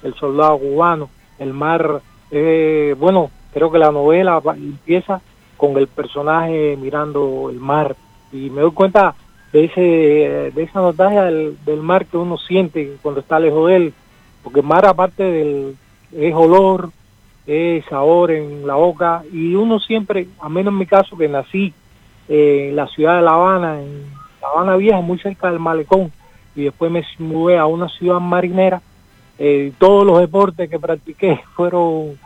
el 0.03 0.15
soldado 0.15 0.59
cubano 0.59 1.09
el 1.39 1.53
mar 1.53 2.01
eh, 2.31 2.95
bueno 2.99 3.31
creo 3.55 3.71
que 3.71 3.79
la 3.79 3.91
novela 3.91 4.43
empieza 4.55 5.23
con 5.57 5.79
el 5.79 5.87
personaje 5.87 6.77
mirando 6.79 7.49
el 7.49 7.59
mar 7.59 7.97
y 8.33 8.51
me 8.51 8.61
doy 8.61 8.73
cuenta 8.73 9.15
de 9.53 9.65
ese 9.65 10.51
de 10.53 10.63
esa 10.63 10.81
nostalgia 10.81 11.23
del, 11.23 11.81
mar 11.81 12.05
que 12.05 12.19
uno 12.19 12.37
siente 12.37 12.97
cuando 13.01 13.21
está 13.21 13.39
lejos 13.39 13.69
de 13.69 13.77
él 13.77 13.95
porque 14.43 14.61
el 14.61 14.67
mar 14.67 14.85
aparte 14.85 15.23
del 15.23 15.77
es 16.13 16.35
olor 16.35 16.91
es 17.47 17.85
sabor 17.87 18.31
en 18.31 18.67
la 18.67 18.75
boca 18.75 19.23
y 19.33 19.55
uno 19.55 19.79
siempre, 19.81 20.29
a 20.41 20.49
menos 20.49 20.73
en 20.73 20.79
mi 20.79 20.87
caso 20.87 21.17
que 21.17 21.29
nací 21.29 21.73
eh, 22.29 22.69
en 22.71 22.77
la 22.77 22.87
ciudad 22.89 23.17
de 23.17 23.23
La 23.23 23.33
Habana, 23.33 23.81
en 23.83 24.05
La 24.41 24.49
Habana 24.49 24.77
Vieja, 24.77 25.01
muy 25.01 25.19
cerca 25.19 25.51
del 25.51 25.61
malecón, 25.61 26.11
y 26.55 26.65
después 26.65 26.91
me 26.91 27.05
mudé 27.19 27.59
a 27.59 27.67
una 27.67 27.89
ciudad 27.89 28.21
marinera. 28.21 28.81
Eh, 29.39 29.73
todos 29.79 30.07
los 30.07 30.21
deportes 30.21 30.71
que 30.71 30.79
practiqué 30.79 31.41
fueron 31.57 32.19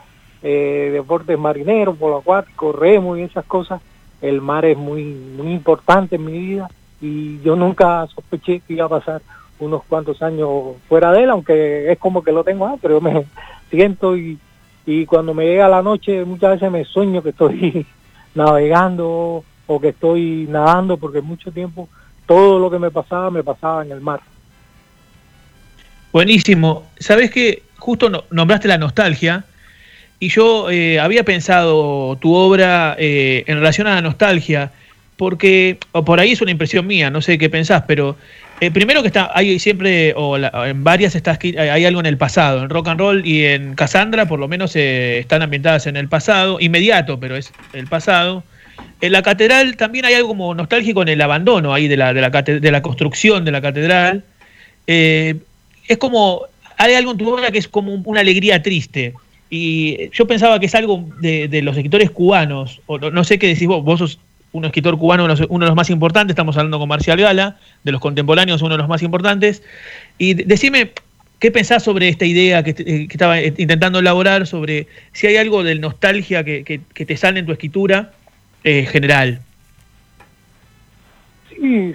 eh, 0.43 0.91
deportes 0.93 1.39
marineros, 1.39 1.97
por 1.97 2.19
acuático, 2.19 2.73
remo 2.73 3.17
y 3.17 3.23
esas 3.23 3.45
cosas. 3.45 3.81
El 4.21 4.41
mar 4.41 4.65
es 4.65 4.77
muy, 4.77 5.05
muy 5.05 5.53
importante 5.53 6.17
en 6.17 6.25
mi 6.25 6.33
vida 6.33 6.69
y 7.01 7.41
yo 7.43 7.57
nunca 7.57 8.07
sospeché 8.09 8.61
que 8.61 8.75
iba 8.75 8.87
a 8.87 8.89
pasar 8.89 9.23
unos 9.61 9.83
cuantos 9.85 10.23
años 10.23 10.49
fuera 10.89 11.13
de 11.13 11.25
él, 11.25 11.31
aunque 11.31 11.91
es 11.91 11.99
como 11.99 12.23
que 12.23 12.33
lo 12.33 12.45
tengo, 12.45 12.79
pero 12.81 12.95
yo 12.95 13.01
me 13.01 13.25
siento 13.71 14.17
y, 14.17 14.39
y 14.87 15.07
cuando 15.07 15.35
me 15.35 15.45
llega 15.45 15.69
la 15.69 15.83
noche 15.83 16.25
muchas 16.25 16.53
veces 16.53 16.71
me 16.71 16.85
sueño 16.85 17.23
que 17.23 17.31
estoy 17.31 17.87
navegando 18.35 19.45
o 19.67 19.81
que 19.81 19.89
estoy 19.89 20.47
nadando, 20.49 20.97
porque 20.97 21.21
mucho 21.21 21.53
tiempo 21.53 21.89
todo 22.27 22.59
lo 22.59 22.71
que 22.71 22.79
me 22.79 22.91
pasaba 22.91 23.31
me 23.31 23.43
pasaba 23.43 23.85
en 23.85 23.93
el 23.93 24.01
mar. 24.01 24.21
Buenísimo. 26.13 26.85
Sabes 26.99 27.31
que 27.31 27.63
justo 27.77 28.11
nombraste 28.31 28.67
la 28.67 28.79
nostalgia 28.79 29.45
y 30.21 30.29
yo 30.29 30.71
eh, 30.71 30.99
había 30.99 31.25
pensado 31.25 32.17
tu 32.21 32.35
obra 32.35 32.97
eh, 32.99 33.45
en 33.47 33.59
relación 33.59 33.87
a 33.87 33.95
la 33.95 34.03
nostalgia, 34.03 34.73
porque 35.17 35.79
o 35.93 36.05
por 36.05 36.21
ahí 36.21 36.33
es 36.33 36.41
una 36.41 36.51
impresión 36.51 36.87
mía, 36.87 37.11
no 37.11 37.21
sé 37.23 37.39
qué 37.39 37.51
pensás, 37.51 37.85
pero 37.87 38.17
eh, 38.61 38.71
primero 38.71 39.03
que 39.03 39.09
está, 39.09 39.31
hay 39.35 39.59
siempre, 39.59 40.15
o 40.17 40.37
en 40.37 40.85
varias 40.85 41.15
está, 41.15 41.39
hay 41.43 41.85
algo 41.85 42.01
en 42.01 42.07
el 42.07 42.17
pasado, 42.17 42.63
en 42.63 42.71
rock 42.71 42.89
and 42.89 43.01
roll 43.01 43.27
y 43.27 43.45
en 43.45 43.75
Cassandra 43.75 44.27
por 44.27 44.41
lo 44.41 44.49
menos 44.49 44.75
están 44.77 45.43
ambientadas 45.43 45.87
en 45.87 45.97
el 45.97 46.09
pasado, 46.09 46.59
inmediato, 46.61 47.19
pero 47.21 47.37
es 47.37 47.53
el 47.73 47.87
pasado. 47.87 48.45
En 49.01 49.13
la 49.13 49.23
catedral 49.23 49.77
también 49.77 50.05
hay 50.05 50.15
algo 50.15 50.29
como 50.29 50.55
nostálgico 50.55 51.03
en 51.03 51.09
el 51.09 51.21
abandono 51.21 51.73
ahí 51.73 51.87
de 51.87 51.97
la, 51.97 52.13
de 52.13 52.21
la, 52.21 52.31
de 52.31 52.71
la 52.73 52.83
construcción 52.83 53.45
de 53.45 53.53
la 53.53 53.61
catedral. 53.61 54.25
Eh, 54.87 55.37
es 55.87 55.99
como, 55.99 56.43
hay 56.77 56.95
algo 56.95 57.13
en 57.13 57.19
tu 57.19 57.33
obra 57.33 57.51
que 57.51 57.59
es 57.59 57.69
como 57.69 57.95
una 57.95 58.21
alegría 58.21 58.63
triste. 58.63 59.15
Y 59.51 60.11
yo 60.11 60.27
pensaba 60.27 60.59
que 60.61 60.67
es 60.67 60.75
algo 60.75 61.09
de, 61.21 61.61
los 61.63 61.77
escritores 61.77 62.11
cubanos, 62.11 62.81
o 62.87 62.99
no, 62.99 63.25
sé 63.25 63.39
qué 63.39 63.49
decís 63.49 63.67
vos, 63.67 63.83
vos 63.83 63.99
sos 63.99 64.21
un 64.53 64.65
escritor 64.65 64.99
cubano, 64.99 65.25
uno 65.25 65.65
de 65.65 65.69
los 65.69 65.77
más 65.77 65.91
importantes, 65.91 66.33
estamos 66.33 66.57
hablando 66.57 66.79
con 66.79 66.89
Marcial 66.89 67.19
Gala, 67.19 67.57
de 67.85 67.93
los 67.93 68.01
contemporáneos, 68.01 68.63
uno 68.63 68.75
de 68.75 68.79
los 68.79 68.89
más 68.89 69.03
importantes. 69.03 69.63
Y 70.17 70.35
decime, 70.35 70.93
¿qué 71.39 71.51
pensás 71.51 71.83
sobre 71.83 72.09
esta 72.09 72.25
idea 72.25 72.63
que, 72.63 72.71
eh, 72.71 73.07
estaba 73.11 73.41
intentando 73.43 73.99
elaborar, 73.99 74.47
sobre 74.47 74.87
si 75.13 75.27
hay 75.27 75.37
algo 75.37 75.63
de 75.63 75.75
nostalgia 75.77 76.45
que, 76.45 76.65
que 76.65 77.07
te 77.07 77.17
sale 77.17 77.41
en 77.41 77.47
tu 77.47 77.53
escritura 77.53 78.13
eh, 78.65 78.87
general. 78.87 79.41
Sí, 81.49 81.95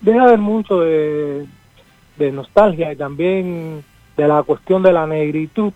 debe 0.00 0.18
haber 0.18 0.38
mucho 0.38 0.80
de, 0.80 1.46
nostalgia 2.32 2.92
y 2.92 2.96
también 2.96 3.84
de 4.16 4.26
la 4.26 4.42
cuestión 4.42 4.82
de 4.82 4.92
la 4.92 5.06
negritud, 5.06 5.72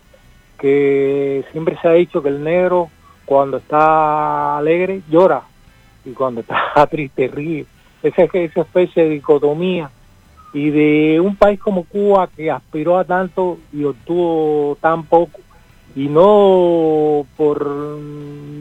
que 0.62 1.44
siempre 1.50 1.76
se 1.82 1.88
ha 1.88 1.92
dicho 1.92 2.22
que 2.22 2.28
el 2.28 2.42
negro 2.42 2.88
cuando 3.26 3.56
está 3.56 4.56
alegre 4.56 5.02
llora 5.10 5.42
y 6.04 6.12
cuando 6.12 6.40
está 6.40 6.86
triste 6.90 7.26
ríe. 7.26 7.66
Esa, 8.02 8.22
esa 8.22 8.60
especie 8.60 9.04
de 9.04 9.10
dicotomía 9.10 9.90
y 10.54 10.70
de 10.70 11.20
un 11.20 11.36
país 11.36 11.58
como 11.60 11.84
Cuba 11.84 12.28
que 12.28 12.50
aspiró 12.50 12.98
a 12.98 13.04
tanto 13.04 13.58
y 13.72 13.84
obtuvo 13.84 14.76
tan 14.80 15.04
poco 15.04 15.40
y 15.96 16.06
no 16.08 17.26
por 17.36 17.66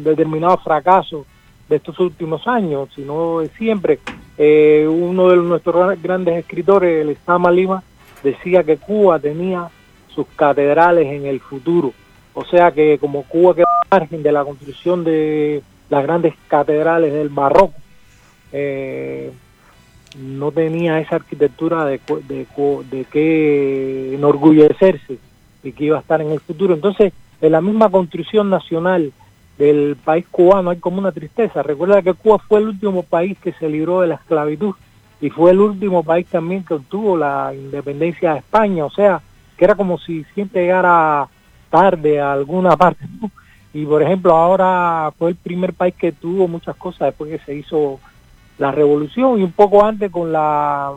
determinado 0.04 0.58
fracaso 0.58 1.26
de 1.70 1.76
estos 1.78 2.00
últimos 2.00 2.48
años, 2.48 2.90
sino 2.96 3.40
de 3.40 3.50
siempre. 3.50 4.00
Eh, 4.38 4.88
uno 4.90 5.30
de 5.30 5.38
nuestros 5.38 6.02
grandes 6.02 6.38
escritores, 6.40 7.04
el 7.04 7.10
Estama 7.12 7.52
Lima, 7.52 7.84
decía 8.24 8.64
que 8.64 8.78
Cuba 8.78 9.20
tenía 9.20 9.70
sus 10.14 10.28
catedrales 10.36 11.08
en 11.08 11.26
el 11.26 11.40
futuro. 11.40 11.94
O 12.34 12.46
sea 12.46 12.72
que 12.72 12.98
como 13.00 13.24
Cuba 13.24 13.56
quedó 13.56 13.66
margen 13.90 14.24
de 14.24 14.32
la 14.32 14.46
construcción 14.46 15.04
de 15.04 15.62
las 15.90 16.04
grandes 16.04 16.34
catedrales 16.48 17.12
del 17.14 17.30
barroco, 17.30 17.74
eh, 18.54 19.32
no 20.18 20.52
tenía 20.52 21.00
esa 21.00 21.18
arquitectura 21.18 21.86
de, 21.86 22.00
de, 22.28 22.48
de 22.90 23.06
que 23.06 24.16
enorgullecerse 24.16 25.18
y 25.64 25.72
que 25.72 25.86
iba 25.86 25.98
a 25.98 26.02
estar 26.02 26.22
en 26.22 26.32
el 26.32 26.40
futuro. 26.40 26.74
Entonces, 26.74 27.14
en 27.42 27.52
la 27.52 27.62
misma 27.62 27.90
construcción 27.90 28.50
nacional 28.50 29.12
del 29.58 29.96
país 30.04 30.26
cubano 30.32 30.70
hay 30.70 30.78
como 30.78 31.00
una 31.00 31.12
tristeza. 31.12 31.64
Recuerda 31.64 32.02
que 32.02 32.14
Cuba 32.14 32.40
fue 32.40 32.60
el 32.60 32.70
último 32.70 33.04
país 33.04 33.38
que 33.40 33.54
se 33.54 33.70
libró 33.70 34.02
de 34.02 34.08
la 34.08 34.16
esclavitud 34.16 34.74
y 35.22 35.30
fue 35.30 35.52
el 35.52 35.60
último 35.60 36.04
país 36.04 36.26
también 36.28 36.64
que 36.64 36.74
obtuvo 36.74 37.16
la 37.16 37.54
independencia 37.54 38.34
de 38.34 38.40
España, 38.40 38.86
o 38.86 38.90
sea, 38.90 39.22
que 39.62 39.66
era 39.66 39.76
como 39.76 40.00
si 40.00 40.24
siempre 40.34 40.64
llegara 40.64 41.28
tarde 41.70 42.20
a 42.20 42.34
alguna 42.34 42.76
parte. 42.78 43.06
Y 43.76 43.86
por 43.86 44.02
ejemplo, 44.02 44.36
ahora 44.36 45.14
fue 45.20 45.30
el 45.30 45.36
primer 45.36 45.74
país 45.74 45.94
que 45.94 46.12
tuvo 46.12 46.48
muchas 46.48 46.76
cosas 46.78 47.10
después 47.10 47.30
que 47.30 47.46
se 47.46 47.54
hizo 47.54 48.00
la 48.58 48.72
revolución 48.72 49.40
y 49.40 49.44
un 49.44 49.52
poco 49.52 49.86
antes 49.86 50.10
con 50.12 50.32
la 50.32 50.94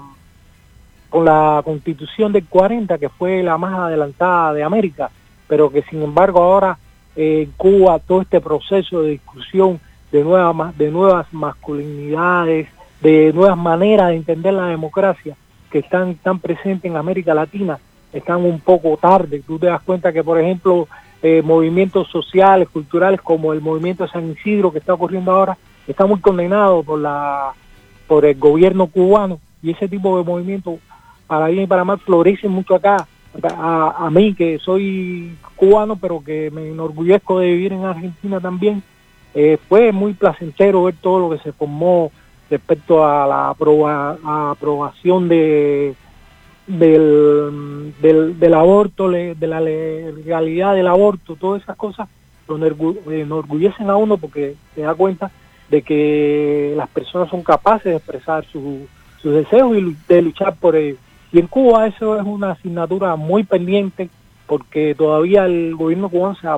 con 1.11 1.27
la 1.27 1.61
constitución 1.63 2.33
del 2.33 2.47
40 2.47 2.97
que 2.97 3.11
fue 3.11 3.43
la 3.43 3.59
más 3.59 3.75
adelantada 3.75 4.55
de 4.55 4.65
América 4.65 5.11
pero 5.47 5.71
que 5.71 5.83
sin 5.83 6.03
embargo 6.03 6.43
ahora 6.43 6.77
en 7.15 7.53
Cuba 7.57 7.99
todo 8.01 8.23
este 8.23 8.41
proceso 8.41 9.03
de 9.03 9.11
discusión 9.11 9.79
de 10.11 10.25
nuevas 10.25 10.77
de 10.77 10.91
nuevas 10.91 11.33
masculinidades 11.33 12.69
de 13.01 13.33
nuevas 13.33 13.57
maneras 13.57 14.09
de 14.09 14.17
entender 14.17 14.55
la 14.55 14.67
democracia 14.67 15.37
que 15.71 15.79
están 15.79 16.17
tan 16.17 16.41
presentes 16.41 16.91
en 16.91 16.97
América 16.97 17.33
Latina 17.35 17.79
están 18.15 18.45
un 18.45 18.61
poco 18.61 18.97
tarde. 18.97 19.43
Tú 19.47 19.59
te 19.59 19.67
das 19.67 19.83
cuenta 19.83 20.13
que 20.13 20.25
por 20.25 20.41
ejemplo 20.41 20.89
eh, 21.23 21.43
movimientos 21.43 22.09
sociales 22.09 22.69
culturales 22.69 23.21
como 23.21 23.53
el 23.53 23.61
movimiento 23.61 24.09
San 24.09 24.31
Isidro 24.31 24.73
que 24.73 24.79
está 24.79 24.95
ocurriendo 24.95 25.33
ahora 25.33 25.59
está 25.87 26.07
muy 26.07 26.21
condenado 26.21 26.83
por 26.83 26.99
la 26.99 27.53
por 28.07 28.25
el 28.25 28.39
gobierno 28.39 28.87
cubano. 28.87 29.41
Y 29.63 29.71
ese 29.71 29.89
tipo 29.89 30.17
de 30.19 30.25
movimientos 30.25 30.77
para 31.27 31.49
bien 31.49 31.65
y 31.65 31.67
para 31.67 31.85
mal 31.85 31.99
florecen 31.99 32.51
mucho 32.51 32.75
acá. 32.75 33.07
A, 33.43 34.07
a, 34.07 34.11
mí 34.11 34.33
que 34.33 34.61
soy 34.61 35.37
cubano 35.57 35.97
pero 35.97 36.23
que 36.23 36.53
me 36.53 36.69
enorgullezco 36.69 37.41
de 37.41 37.47
vivir 37.47 37.73
en 37.73 37.85
Argentina 37.85 38.39
también 38.39 38.81
eh, 39.35 39.59
fue 39.69 39.91
muy 39.91 40.15
placentero 40.15 40.85
ver 40.85 40.95
todo 41.01 41.19
lo 41.19 41.31
que 41.37 41.43
se 41.43 41.53
formó 41.53 42.13
respecto 42.49 43.05
a 43.05 43.27
la 43.27 44.51
aprobación 44.53 45.29
de 45.29 45.97
del, 46.67 47.95
del, 48.01 48.39
del 48.39 48.55
aborto, 48.55 49.11
de 49.11 49.47
la 49.47 49.61
legalidad 49.61 50.75
del 50.75 50.87
aborto, 50.87 51.37
todas 51.37 51.63
esas 51.63 51.77
cosas 51.77 52.09
lo 52.49 52.57
enorgullecen 53.13 53.89
a 53.91 53.97
uno 53.97 54.17
porque 54.19 54.55
se 54.75 54.83
da 54.83 54.95
cuenta 54.95 55.31
de 55.71 55.83
que 55.83 56.75
las 56.77 56.89
personas 56.89 57.31
son 57.31 57.43
capaces 57.43 57.85
de 57.85 57.97
expresar 57.97 58.45
sus 58.47 58.89
deseos 59.23 59.77
y 59.77 59.97
de 60.09 60.23
luchar 60.23 60.55
por 60.57 60.77
ellos. 60.77 60.99
Y 61.33 61.41
en 61.41 61.47
Cuba 61.47 61.87
eso 61.87 62.19
es 62.19 62.25
una 62.25 62.53
asignatura 62.53 63.17
muy 63.17 63.45
pendiente 63.45 64.09
porque 64.47 64.95
todavía 64.95 65.47
el 65.47 65.75
gobierno 65.75 66.09
cubano 66.09 66.37
se, 66.37 66.49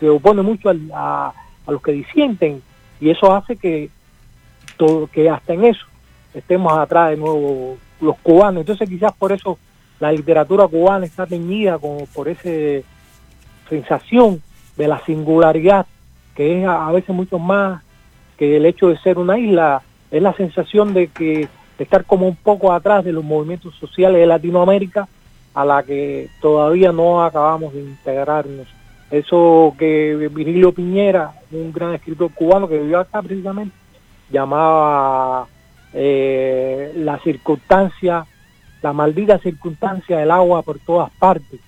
se 0.00 0.08
opone 0.08 0.42
mucho 0.42 0.70
a, 0.94 1.32
a, 1.66 1.70
los 1.70 1.82
que 1.82 1.92
disienten 1.92 2.62
y 3.00 3.10
eso 3.10 3.34
hace 3.34 3.56
que, 3.56 3.90
todo, 4.76 5.06
que 5.06 5.28
hasta 5.28 5.52
en 5.52 5.64
eso 5.64 5.84
estemos 6.34 6.72
atrás 6.78 7.10
de 7.10 7.18
nuevo 7.18 7.76
los 8.00 8.16
cubanos. 8.18 8.60
Entonces 8.60 8.88
quizás 8.88 9.12
por 9.12 9.32
eso 9.32 9.58
la 10.00 10.12
literatura 10.12 10.66
cubana 10.66 11.06
está 11.06 11.26
teñida 11.26 11.78
como 11.78 12.06
por 12.06 12.28
esa 12.28 12.86
sensación 13.68 14.42
de 14.76 14.88
la 14.88 15.00
singularidad 15.04 15.86
que 16.34 16.60
es 16.60 16.68
a 16.68 16.92
veces 16.92 17.14
mucho 17.14 17.38
más 17.38 17.82
que 18.36 18.58
el 18.58 18.66
hecho 18.66 18.88
de 18.88 18.98
ser 18.98 19.18
una 19.18 19.38
isla 19.38 19.82
es 20.10 20.22
la 20.22 20.34
sensación 20.34 20.92
de 20.92 21.08
que 21.08 21.48
estar 21.78 22.04
como 22.04 22.28
un 22.28 22.36
poco 22.36 22.72
atrás 22.72 23.04
de 23.04 23.12
los 23.12 23.24
movimientos 23.24 23.74
sociales 23.76 24.20
de 24.20 24.26
Latinoamérica 24.26 25.08
a 25.54 25.64
la 25.64 25.82
que 25.82 26.28
todavía 26.40 26.92
no 26.92 27.24
acabamos 27.24 27.72
de 27.72 27.80
integrarnos. 27.80 28.66
Eso 29.10 29.74
que 29.78 30.28
Virilio 30.30 30.72
Piñera, 30.72 31.32
un 31.50 31.72
gran 31.72 31.94
escritor 31.94 32.30
cubano 32.34 32.68
que 32.68 32.78
vivió 32.78 33.00
acá 33.00 33.22
precisamente, 33.22 33.74
llamaba 34.30 35.46
eh, 35.98 36.92
la 36.96 37.18
circunstancia, 37.20 38.26
la 38.82 38.92
maldita 38.92 39.38
circunstancia 39.38 40.18
del 40.18 40.30
agua 40.30 40.62
por 40.62 40.78
todas 40.78 41.10
partes. 41.12 41.58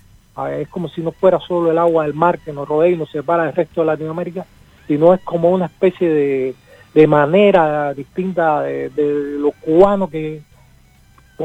Es 0.53 0.69
como 0.69 0.89
si 0.89 1.01
no 1.01 1.13
fuera 1.13 1.41
solo 1.41 1.71
el 1.71 1.79
agua 1.79 2.05
del 2.05 2.13
mar 2.15 2.39
que 2.39 2.53
nos 2.53 2.69
rodea 2.69 2.93
y 2.93 2.97
nos 2.97 3.11
separa 3.11 3.45
del 3.45 3.55
resto 3.55 3.81
de 3.81 3.87
Latinoamérica, 3.87 4.45
sino 4.87 5.15
es 5.15 5.21
como 5.23 5.51
una 5.51 5.67
especie 5.67 6.55
de, 6.95 7.07
manera 7.07 7.95
distinta 7.95 8.63
de, 8.63 8.91
de 8.91 9.39
los 9.39 9.55
cubanos 9.55 10.11
que 10.11 10.43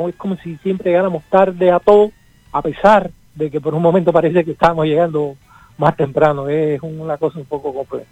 es 0.10 0.16
como 0.16 0.36
si 0.38 0.58
siempre 0.58 0.90
llegáramos 0.90 1.24
tarde 1.30 1.72
a 1.72 1.80
todo, 1.80 2.12
a 2.52 2.62
pesar 2.62 3.12
de 3.36 3.50
que 3.50 3.62
por 3.62 3.74
un 3.74 3.82
momento 3.82 4.12
parece 4.12 4.44
que 4.44 4.52
estamos 4.52 4.86
llegando 4.86 5.36
más 5.78 5.96
temprano, 5.96 6.50
es 6.50 6.82
una 6.82 7.18
cosa 7.18 7.40
un 7.40 7.46
poco 7.46 7.74
compleja. 7.74 8.10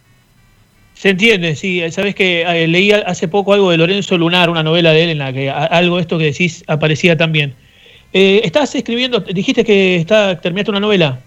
Se 1.02 1.10
entiende, 1.10 1.56
sí. 1.56 1.82
Sabes 1.90 2.14
que 2.14 2.44
eh, 2.44 2.68
leí 2.68 2.92
hace 2.92 3.28
poco 3.28 3.54
algo 3.54 3.72
de 3.72 3.78
Lorenzo 3.78 4.20
Lunar, 4.20 4.52
una 4.52 4.62
novela 4.62 4.92
de 4.92 5.06
él 5.06 5.10
en 5.10 5.18
la 5.18 5.34
que 5.34 5.50
algo 5.50 5.96
de 5.96 6.04
esto 6.04 6.20
que 6.20 6.26
decís 6.26 6.64
aparecía 6.68 7.18
también. 7.18 7.56
Eh, 8.14 8.42
¿Estás 8.44 8.76
escribiendo, 8.76 9.20
dijiste 9.22 9.66
que 9.66 9.96
está, 9.96 10.40
terminaste 10.40 10.70
una 10.70 10.80
novela? 10.80 11.20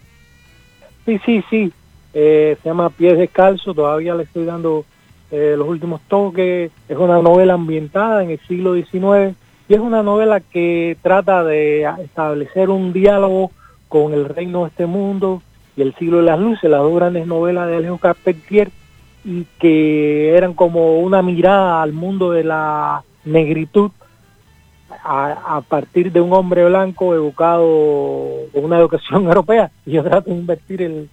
Sí, 1.04 1.18
sí, 1.26 1.42
sí. 1.50 1.72
Eh, 2.12 2.56
se 2.62 2.68
llama 2.68 2.88
Pies 2.88 3.18
Descalzo, 3.18 3.74
todavía 3.74 4.14
le 4.14 4.22
estoy 4.22 4.44
dando 4.44 4.84
eh, 5.32 5.56
los 5.58 5.66
últimos 5.66 6.02
toques. 6.06 6.70
Es 6.88 6.96
una 6.96 7.20
novela 7.20 7.54
ambientada 7.54 8.22
en 8.22 8.30
el 8.30 8.38
siglo 8.46 8.76
XIX 8.76 9.36
y 9.68 9.74
es 9.74 9.80
una 9.80 10.04
novela 10.04 10.38
que 10.38 10.96
trata 11.02 11.42
de 11.42 11.82
establecer 12.04 12.70
un 12.70 12.92
diálogo 12.92 13.50
con 13.88 14.14
el 14.14 14.26
reino 14.26 14.62
de 14.62 14.68
este 14.68 14.86
mundo 14.86 15.42
y 15.76 15.82
el 15.82 15.96
siglo 15.96 16.18
de 16.18 16.26
las 16.26 16.38
luces, 16.38 16.70
las 16.70 16.80
dos 16.80 16.94
grandes 16.94 17.26
novelas 17.26 17.66
de 17.66 17.78
Alejo 17.78 17.98
Carpentier 17.98 18.70
y 19.24 19.46
que 19.58 20.36
eran 20.36 20.54
como 20.54 21.00
una 21.00 21.22
mirada 21.22 21.82
al 21.82 21.92
mundo 21.92 22.30
de 22.30 22.44
la 22.44 23.02
negritud 23.24 23.90
a, 25.02 25.62
partir 25.66 26.12
de 26.12 26.20
un 26.20 26.32
hombre 26.32 26.64
blanco 26.66 27.14
educado 27.14 27.66
con 28.52 28.64
una 28.64 28.78
educación 28.78 29.24
europea. 29.26 29.70
Y 29.86 29.92
yo 29.92 30.04
trato 30.04 30.30
de 30.30 30.36
invertir 30.36 30.82
el, 30.82 31.08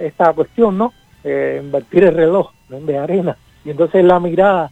esta 0.00 0.32
cuestión, 0.32 0.76
¿no? 0.76 0.92
Eh, 1.24 1.60
invertir 1.62 2.04
el 2.04 2.14
reloj 2.14 2.50
de 2.68 2.98
arena. 2.98 3.36
Y 3.64 3.70
entonces 3.70 4.04
la 4.04 4.20
mirada 4.20 4.70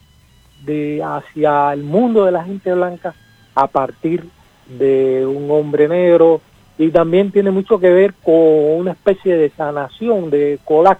de 0.64 1.02
hacia 1.02 1.72
el 1.72 1.82
mundo 1.82 2.24
de 2.24 2.32
la 2.32 2.44
gente 2.44 2.72
blanca 2.72 3.14
a 3.54 3.66
partir 3.66 4.24
de 4.66 5.26
un 5.26 5.50
hombre 5.50 5.88
negro 5.88 6.40
y 6.78 6.90
también 6.90 7.30
tiene 7.30 7.50
mucho 7.50 7.78
que 7.78 7.90
ver 7.90 8.14
con 8.14 8.34
una 8.34 8.92
especie 8.92 9.36
de 9.36 9.50
sanación 9.50 10.30
de 10.30 10.58
Colac 10.64 10.98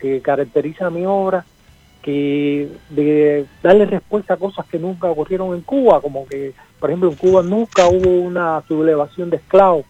que 0.00 0.20
caracteriza 0.20 0.90
mi 0.90 1.04
obra 1.06 1.44
que 2.02 2.68
de 2.88 3.46
darle 3.62 3.84
respuesta 3.84 4.34
a 4.34 4.38
cosas 4.38 4.66
que 4.66 4.78
nunca 4.78 5.10
ocurrieron 5.10 5.54
en 5.54 5.60
Cuba, 5.60 6.00
como 6.00 6.26
que, 6.26 6.54
por 6.78 6.90
ejemplo, 6.90 7.10
en 7.10 7.16
Cuba 7.16 7.42
nunca 7.42 7.88
hubo 7.88 8.10
una 8.10 8.62
sublevación 8.66 9.30
de 9.30 9.36
esclavos 9.36 9.84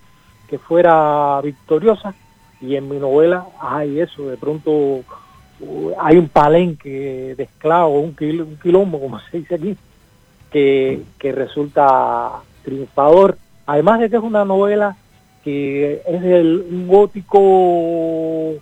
que 0.49 0.59
fuera 0.59 1.41
victoriosa, 1.43 2.15
y 2.61 2.74
en 2.74 2.89
mi 2.89 2.99
novela 2.99 3.47
hay 3.61 4.01
eso, 4.01 4.27
de 4.27 4.37
pronto 4.37 4.70
uh, 4.70 5.93
hay 5.99 6.16
un 6.16 6.28
palenque 6.28 7.35
de 7.37 7.43
esclavos, 7.45 8.03
un, 8.03 8.16
quilombo, 8.61 9.01
como 9.01 9.20
se 9.31 9.39
dice 9.39 9.55
aquí, 9.55 9.77
que, 10.51 11.03
que 11.19 11.31
resulta 11.31 12.41
triunfador, 12.65 13.39
además 13.66 14.01
de 14.01 14.11
que 14.11 14.16
es 14.16 14.23
una 14.23 14.45
novela 14.45 14.97
que 15.45 16.03
es 16.07 16.23
el, 16.23 16.66
un 16.70 16.89
gótico 16.89 18.55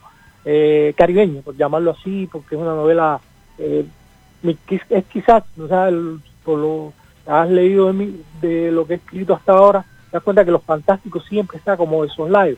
eh, 0.50 0.94
caribeño, 0.96 1.42
por 1.42 1.54
llamarlo 1.58 1.90
así, 1.90 2.26
porque 2.32 2.54
es 2.54 2.60
una 2.60 2.74
novela, 2.74 3.20
eh, 3.58 3.84
es 4.42 5.04
quizás, 5.12 5.44
o 5.60 5.68
sea, 5.68 5.90
por 6.42 6.58
lo 6.58 6.92
has 7.26 7.50
leído 7.50 7.88
de, 7.88 7.92
mí, 7.92 8.22
de 8.40 8.72
lo 8.72 8.86
que 8.86 8.94
he 8.94 8.96
escrito 8.96 9.34
hasta 9.34 9.52
ahora, 9.52 9.82
te 10.10 10.16
das 10.16 10.22
cuenta 10.22 10.46
que 10.46 10.50
los 10.50 10.62
fantásticos 10.62 11.26
siempre 11.26 11.58
está 11.58 11.76
como 11.76 12.02
de 12.02 12.10
live 12.30 12.56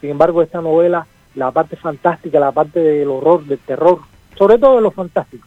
sin 0.00 0.10
embargo, 0.10 0.42
esta 0.42 0.60
novela, 0.60 1.06
la 1.36 1.52
parte 1.52 1.76
fantástica, 1.76 2.40
la 2.40 2.50
parte 2.50 2.80
del 2.80 3.08
horror, 3.08 3.44
del 3.44 3.60
terror, 3.60 4.00
sobre 4.36 4.58
todo 4.58 4.76
de 4.76 4.82
lo 4.82 4.90
fantástico, 4.90 5.46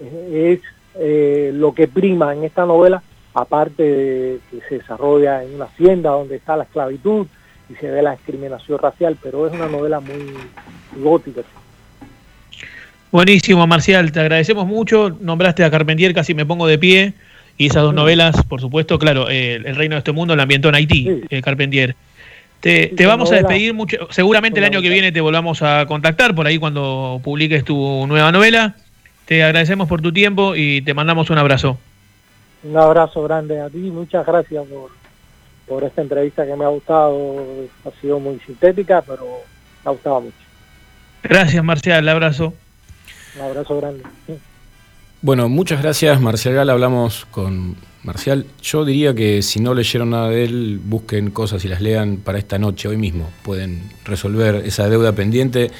es 0.00 0.60
eh, 0.96 1.52
lo 1.54 1.72
que 1.74 1.86
prima 1.86 2.34
en 2.34 2.42
esta 2.42 2.66
novela, 2.66 3.04
aparte 3.34 3.84
de 3.84 4.40
que 4.50 4.60
se 4.68 4.78
desarrolla 4.78 5.44
en 5.44 5.54
una 5.54 5.66
hacienda 5.66 6.10
donde 6.10 6.34
está 6.34 6.56
la 6.56 6.64
esclavitud 6.64 7.28
y 7.70 7.74
se 7.76 7.90
ve 7.90 8.02
la 8.02 8.12
discriminación 8.12 8.78
racial, 8.78 9.16
pero 9.22 9.46
es 9.46 9.52
una 9.52 9.68
novela 9.68 10.00
muy 10.00 10.34
gótica. 10.96 11.42
Buenísimo, 13.12 13.66
Marcial, 13.66 14.12
te 14.12 14.20
agradecemos 14.20 14.66
mucho. 14.66 15.16
Nombraste 15.20 15.64
a 15.64 15.70
Carpentier, 15.70 16.14
casi 16.14 16.34
me 16.34 16.46
pongo 16.46 16.66
de 16.66 16.78
pie. 16.78 17.14
Y 17.56 17.66
esas 17.66 17.82
dos 17.82 17.94
novelas, 17.94 18.42
por 18.44 18.60
supuesto, 18.60 18.98
claro, 18.98 19.28
eh, 19.28 19.56
El 19.56 19.76
Reino 19.76 19.94
de 19.94 19.98
este 19.98 20.12
Mundo 20.12 20.34
la 20.34 20.44
ambientó 20.44 20.68
en 20.68 20.76
Haití, 20.76 21.04
sí. 21.04 21.22
Eh, 21.28 21.42
Carpentier. 21.42 21.94
Te, 22.60 22.88
te 22.88 23.06
vamos 23.06 23.32
a 23.32 23.36
despedir 23.36 23.74
mucho. 23.74 24.08
Seguramente 24.10 24.60
el 24.60 24.66
año 24.66 24.82
que 24.82 24.88
viene 24.88 25.12
te 25.12 25.20
volvamos 25.20 25.62
a 25.62 25.86
contactar 25.86 26.34
por 26.34 26.46
ahí 26.46 26.58
cuando 26.58 27.20
publiques 27.22 27.64
tu 27.64 28.06
nueva 28.06 28.32
novela. 28.32 28.76
Te 29.24 29.42
agradecemos 29.42 29.88
por 29.88 30.02
tu 30.02 30.12
tiempo 30.12 30.54
y 30.54 30.82
te 30.82 30.92
mandamos 30.92 31.30
un 31.30 31.38
abrazo. 31.38 31.78
Un 32.62 32.76
abrazo 32.76 33.22
grande 33.22 33.60
a 33.60 33.70
ti. 33.70 33.78
Muchas 33.78 34.26
gracias 34.26 34.66
por, 34.66 34.90
por 35.70 35.84
esta 35.84 36.02
entrevista 36.02 36.44
que 36.44 36.56
me 36.56 36.64
ha 36.64 36.68
gustado. 36.68 37.38
Ha 37.84 38.00
sido 38.00 38.18
muy 38.18 38.40
sintética, 38.40 39.02
pero 39.06 39.24
me 39.84 39.88
ha 39.88 39.92
gustado 39.92 40.20
mucho. 40.20 40.36
Gracias, 41.22 41.62
Marcial. 41.62 42.08
Abrazo. 42.08 42.52
Un 43.36 43.40
abrazo 43.42 43.76
grande. 43.76 44.02
Bueno, 45.22 45.48
muchas 45.48 45.80
gracias, 45.80 46.20
Marcial 46.20 46.54
Gal. 46.54 46.70
Hablamos 46.70 47.24
con 47.30 47.76
Marcial. 48.02 48.46
Yo 48.60 48.84
diría 48.84 49.14
que 49.14 49.42
si 49.42 49.60
no 49.60 49.72
leyeron 49.72 50.10
nada 50.10 50.28
de 50.28 50.42
él, 50.42 50.80
busquen 50.82 51.30
cosas 51.30 51.64
y 51.64 51.68
las 51.68 51.80
lean 51.80 52.16
para 52.16 52.38
esta 52.38 52.58
noche, 52.58 52.88
hoy 52.88 52.96
mismo. 52.96 53.30
Pueden 53.44 53.80
resolver 54.04 54.56
esa 54.66 54.88
deuda 54.88 55.12
pendiente 55.12 55.70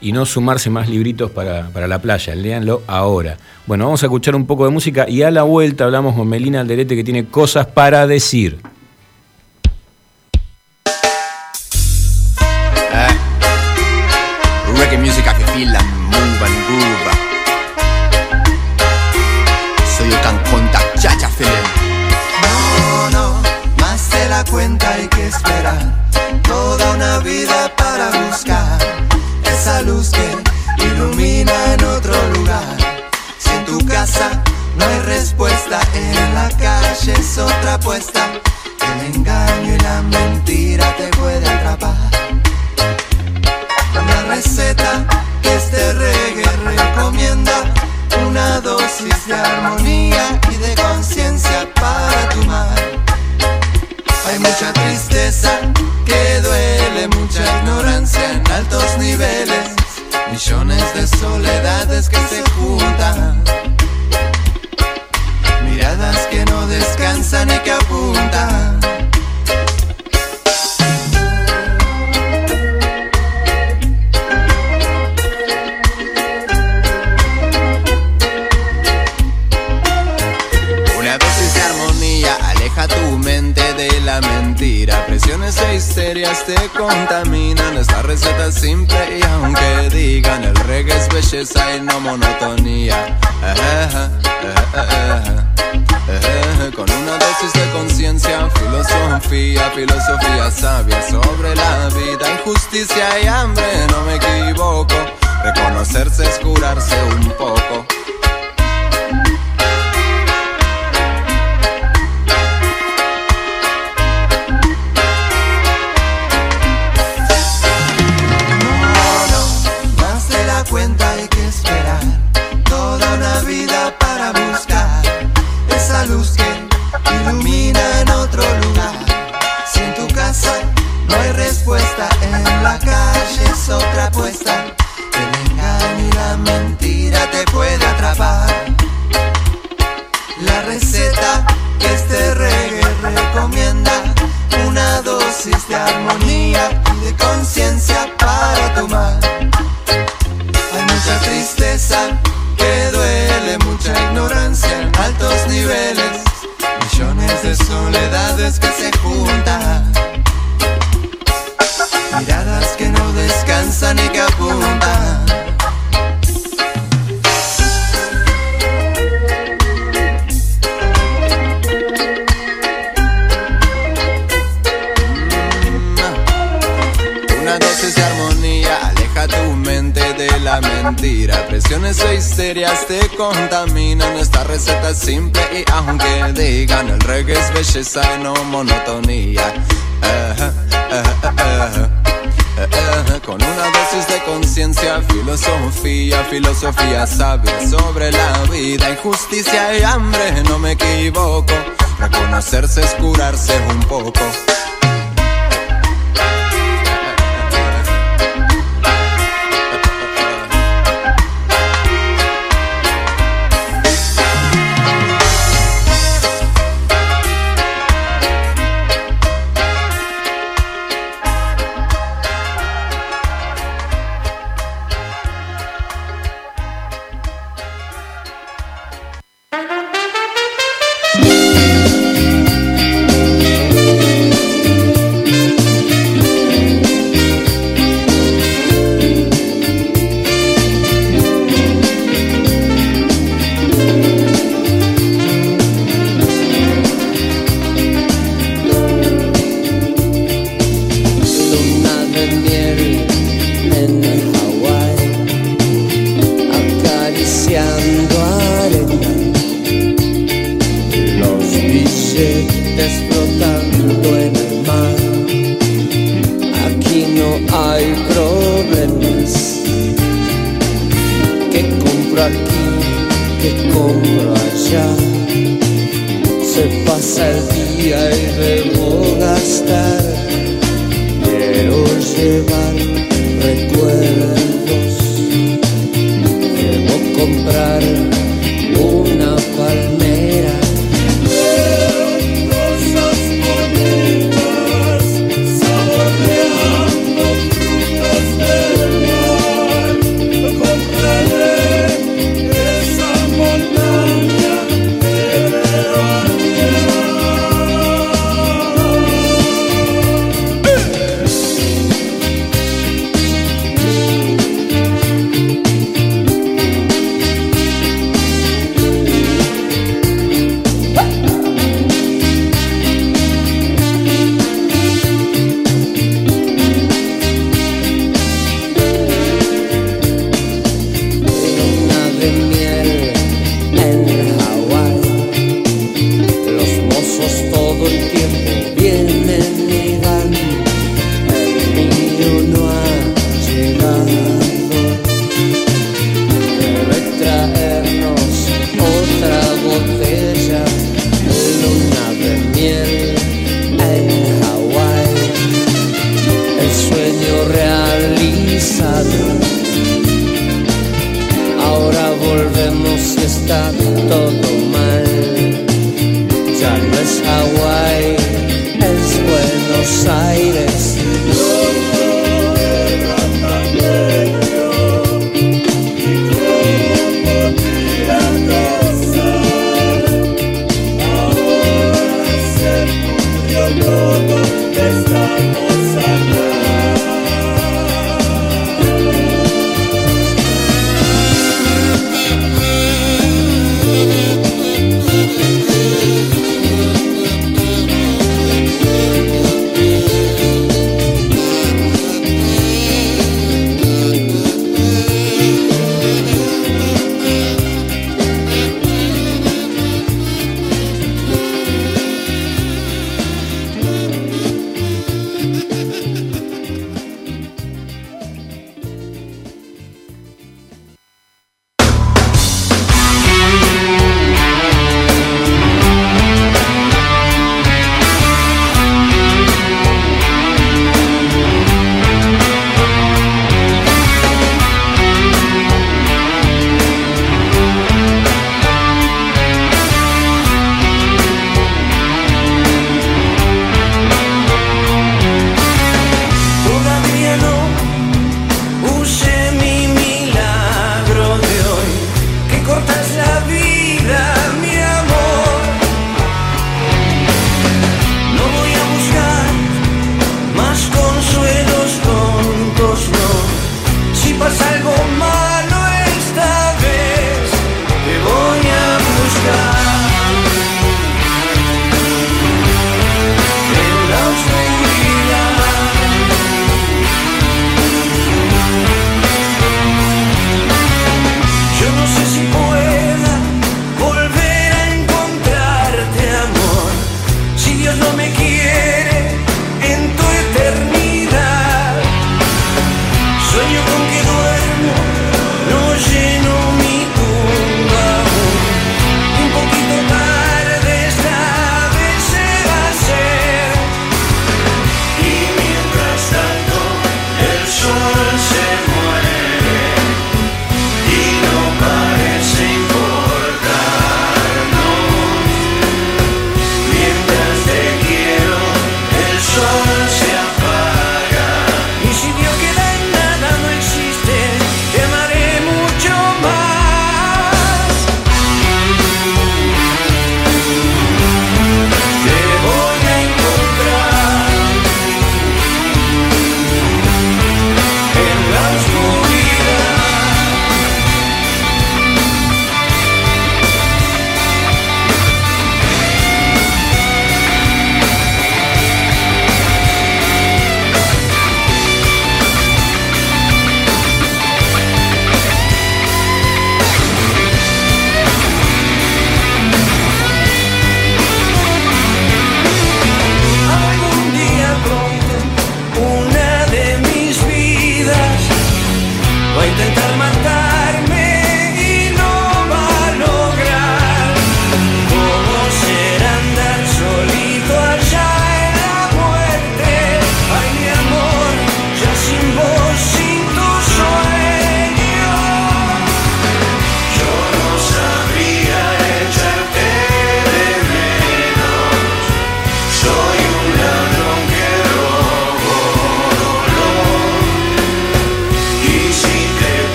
y 0.00 0.12
no 0.12 0.26
sumarse 0.26 0.70
más 0.70 0.88
libritos 0.88 1.32
para, 1.32 1.70
para 1.70 1.88
la 1.88 2.00
playa. 2.00 2.36
Leanlo 2.36 2.82
ahora. 2.86 3.36
Bueno, 3.66 3.86
vamos 3.86 4.04
a 4.04 4.06
escuchar 4.06 4.36
un 4.36 4.46
poco 4.46 4.64
de 4.64 4.70
música 4.70 5.08
y 5.08 5.22
a 5.22 5.32
la 5.32 5.42
vuelta 5.42 5.86
hablamos 5.86 6.14
con 6.14 6.28
Melina 6.28 6.60
Alderete 6.60 6.94
que 6.94 7.02
tiene 7.02 7.24
cosas 7.24 7.66
para 7.66 8.06
decir. 8.06 8.60
no 34.00 34.84
hay 34.86 35.00
respuesta. 35.00 35.78
En 35.94 36.34
la 36.34 36.48
calle 36.56 37.12
es 37.12 37.36
otra 37.36 37.74
apuesta. 37.74 38.29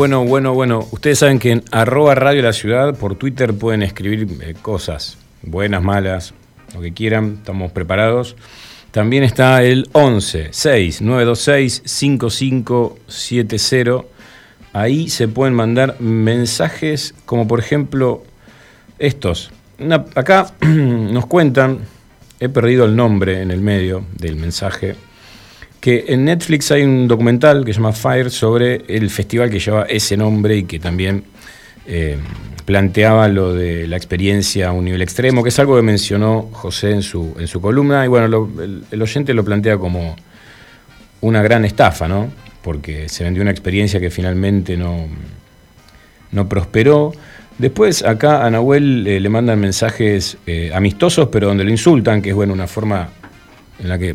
Bueno, 0.00 0.24
bueno, 0.24 0.54
bueno. 0.54 0.88
Ustedes 0.92 1.18
saben 1.18 1.38
que 1.38 1.50
en 1.50 1.62
arroba 1.72 2.14
Radio 2.14 2.40
La 2.40 2.54
Ciudad 2.54 2.96
por 2.96 3.16
Twitter 3.16 3.52
pueden 3.52 3.82
escribir 3.82 4.26
eh, 4.40 4.54
cosas, 4.62 5.18
buenas, 5.42 5.82
malas, 5.82 6.32
lo 6.74 6.80
que 6.80 6.94
quieran, 6.94 7.34
estamos 7.40 7.70
preparados. 7.70 8.34
También 8.92 9.24
está 9.24 9.62
el 9.62 9.90
11 9.92 10.48
6 10.52 11.02
926 11.02 11.82
5570. 11.84 14.06
Ahí 14.72 15.10
se 15.10 15.28
pueden 15.28 15.52
mandar 15.52 16.00
mensajes 16.00 17.14
como 17.26 17.46
por 17.46 17.60
ejemplo 17.60 18.24
estos. 18.98 19.50
Acá 20.14 20.54
nos 20.62 21.26
cuentan, 21.26 21.80
he 22.40 22.48
perdido 22.48 22.86
el 22.86 22.96
nombre 22.96 23.42
en 23.42 23.50
el 23.50 23.60
medio 23.60 24.06
del 24.16 24.36
mensaje, 24.36 24.96
que 25.80 26.04
en 26.08 26.26
Netflix 26.26 26.70
hay 26.70 26.82
un 26.82 27.08
documental 27.08 27.64
que 27.64 27.72
se 27.72 27.78
llama 27.78 27.92
Fire 27.92 28.30
sobre 28.30 28.84
el 28.86 29.08
festival 29.10 29.50
que 29.50 29.58
lleva 29.58 29.84
ese 29.84 30.16
nombre 30.16 30.56
y 30.58 30.64
que 30.64 30.78
también 30.78 31.24
eh, 31.86 32.18
planteaba 32.66 33.28
lo 33.28 33.54
de 33.54 33.86
la 33.86 33.96
experiencia 33.96 34.68
a 34.68 34.72
un 34.72 34.84
nivel 34.84 35.02
extremo, 35.02 35.42
que 35.42 35.48
es 35.48 35.58
algo 35.58 35.76
que 35.76 35.82
mencionó 35.82 36.50
José 36.52 36.92
en 36.92 37.02
su, 37.02 37.34
en 37.38 37.48
su 37.48 37.60
columna, 37.60 38.04
y 38.04 38.08
bueno, 38.08 38.48
el 38.90 39.02
oyente 39.02 39.34
lo 39.34 39.44
plantea 39.44 39.78
como 39.78 40.14
una 41.22 41.42
gran 41.42 41.64
estafa, 41.64 42.06
¿no? 42.06 42.30
Porque 42.62 43.08
se 43.08 43.24
vendió 43.24 43.42
una 43.42 43.50
experiencia 43.50 43.98
que 43.98 44.10
finalmente 44.10 44.76
no, 44.76 45.08
no 46.32 46.48
prosperó. 46.48 47.12
Después 47.58 48.04
acá 48.04 48.44
a 48.44 48.50
Nahuel 48.50 49.06
eh, 49.06 49.18
le 49.20 49.28
mandan 49.28 49.58
mensajes 49.58 50.36
eh, 50.46 50.70
amistosos, 50.74 51.28
pero 51.32 51.48
donde 51.48 51.64
lo 51.64 51.70
insultan, 51.70 52.22
que 52.22 52.30
es 52.30 52.34
bueno 52.34 52.52
una 52.52 52.66
forma 52.66 53.08
en 53.78 53.88
la 53.88 53.98
que 53.98 54.14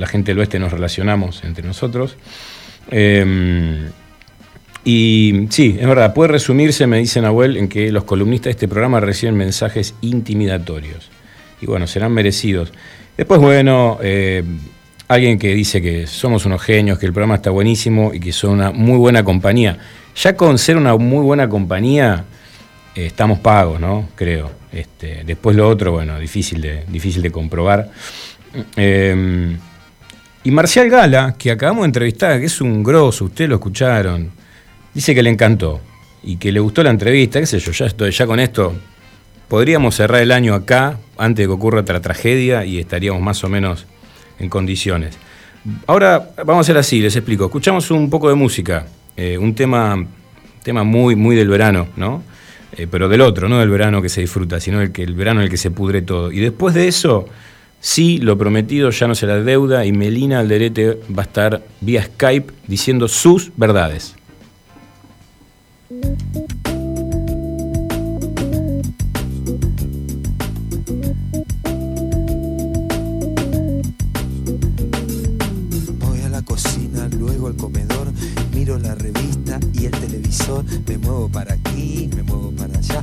la 0.00 0.06
gente 0.06 0.32
del 0.32 0.38
oeste 0.38 0.58
nos 0.58 0.72
relacionamos 0.72 1.44
entre 1.44 1.64
nosotros. 1.66 2.16
Eh, 2.90 3.90
y 4.84 5.46
sí, 5.50 5.76
es 5.78 5.86
verdad, 5.86 6.14
puede 6.14 6.32
resumirse, 6.32 6.86
me 6.86 6.98
dice 6.98 7.20
Nahuel, 7.20 7.58
en 7.58 7.68
que 7.68 7.92
los 7.92 8.04
columnistas 8.04 8.46
de 8.46 8.50
este 8.52 8.68
programa 8.68 8.98
reciben 9.00 9.36
mensajes 9.36 9.94
intimidatorios. 10.00 11.10
Y 11.60 11.66
bueno, 11.66 11.86
serán 11.86 12.12
merecidos. 12.12 12.72
Después, 13.16 13.40
bueno, 13.40 13.98
eh, 14.02 14.42
alguien 15.08 15.38
que 15.38 15.54
dice 15.54 15.82
que 15.82 16.06
somos 16.06 16.46
unos 16.46 16.62
genios, 16.62 16.98
que 16.98 17.04
el 17.04 17.12
programa 17.12 17.34
está 17.34 17.50
buenísimo 17.50 18.12
y 18.14 18.20
que 18.20 18.32
son 18.32 18.52
una 18.52 18.70
muy 18.70 18.96
buena 18.96 19.22
compañía. 19.22 19.76
Ya 20.16 20.34
con 20.34 20.56
ser 20.56 20.78
una 20.78 20.96
muy 20.96 21.22
buena 21.22 21.46
compañía, 21.46 22.24
eh, 22.94 23.04
estamos 23.04 23.38
pagos, 23.40 23.78
¿no? 23.80 24.08
Creo. 24.14 24.50
Este, 24.72 25.24
después 25.26 25.56
lo 25.56 25.68
otro, 25.68 25.92
bueno, 25.92 26.18
difícil 26.18 26.62
de, 26.62 26.84
difícil 26.88 27.20
de 27.20 27.30
comprobar. 27.30 27.90
Eh, 28.76 29.56
y 30.44 30.50
Marcial 30.50 30.88
Gala, 30.88 31.34
que 31.38 31.50
acabamos 31.50 31.82
de 31.82 31.86
entrevistar, 31.86 32.40
que 32.40 32.46
es 32.46 32.60
un 32.60 32.82
grosso, 32.82 33.26
ustedes 33.26 33.50
lo 33.50 33.56
escucharon, 33.56 34.30
dice 34.94 35.14
que 35.14 35.22
le 35.22 35.30
encantó 35.30 35.80
y 36.22 36.36
que 36.36 36.52
le 36.52 36.60
gustó 36.60 36.82
la 36.82 36.90
entrevista, 36.90 37.40
qué 37.40 37.46
sé 37.46 37.58
yo, 37.58 37.72
ya, 37.72 37.86
estoy, 37.86 38.12
con 38.26 38.40
esto 38.40 38.74
podríamos 39.50 39.96
cerrar 39.96 40.22
el 40.22 40.30
año 40.30 40.54
acá 40.54 41.00
antes 41.18 41.42
de 41.42 41.48
que 41.48 41.52
ocurra 41.52 41.80
otra 41.80 42.00
tragedia 42.00 42.64
y 42.64 42.78
estaríamos 42.78 43.20
más 43.20 43.42
o 43.42 43.48
menos 43.48 43.84
en 44.38 44.48
condiciones. 44.48 45.18
Ahora 45.88 46.30
vamos 46.36 46.58
a 46.58 46.60
hacer 46.60 46.76
así, 46.78 47.00
les 47.00 47.16
explico. 47.16 47.46
Escuchamos 47.46 47.90
un 47.90 48.08
poco 48.08 48.28
de 48.28 48.36
música, 48.36 48.86
eh, 49.16 49.36
un 49.36 49.56
tema, 49.56 50.06
tema 50.62 50.84
muy, 50.84 51.16
muy 51.16 51.34
del 51.34 51.48
verano, 51.48 51.88
¿no? 51.96 52.22
Eh, 52.76 52.86
pero 52.88 53.08
del 53.08 53.20
otro, 53.22 53.48
no 53.48 53.58
del 53.58 53.70
verano 53.70 54.00
que 54.00 54.08
se 54.08 54.20
disfruta, 54.20 54.60
sino 54.60 54.80
el, 54.80 54.92
que, 54.92 55.02
el 55.02 55.14
verano 55.14 55.40
en 55.40 55.44
el 55.46 55.50
que 55.50 55.56
se 55.56 55.72
pudre 55.72 56.00
todo. 56.02 56.30
Y 56.30 56.38
después 56.38 56.72
de 56.72 56.86
eso, 56.86 57.26
sí, 57.80 58.18
lo 58.18 58.38
prometido 58.38 58.90
ya 58.90 59.08
no 59.08 59.14
será 59.14 59.42
deuda 59.42 59.84
y 59.84 59.92
Melina 59.92 60.40
Alderete 60.40 61.00
va 61.16 61.22
a 61.22 61.26
estar 61.26 61.62
vía 61.80 62.04
Skype 62.04 62.52
diciendo 62.66 63.08
sus 63.08 63.50
verdades. 63.56 64.14
Voy 75.98 76.20
a 76.20 76.28
la 76.28 76.42
cocina, 76.42 77.08
luego 77.18 77.48
al 77.48 77.56
comedor, 77.56 78.12
miro 78.54 78.78
la 78.78 78.94
revista 78.94 79.58
y 79.72 79.86
el 79.86 79.92
televisor, 79.92 80.64
me 80.86 80.98
muevo 80.98 81.28
para 81.28 81.54
aquí, 81.54 82.08
me 82.14 82.22
muevo 82.22 82.52
para 82.52 82.78
allá, 82.78 83.02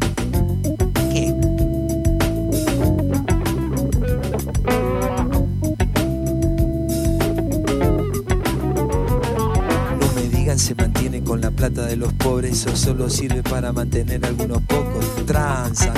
Plata 11.61 11.85
de 11.85 11.95
los 11.95 12.11
pobres, 12.13 12.53
eso 12.53 12.75
solo 12.75 13.07
sirve 13.07 13.43
para 13.43 13.71
mantener 13.71 14.25
a 14.25 14.29
algunos 14.29 14.63
pocos. 14.63 15.05
Transan, 15.27 15.93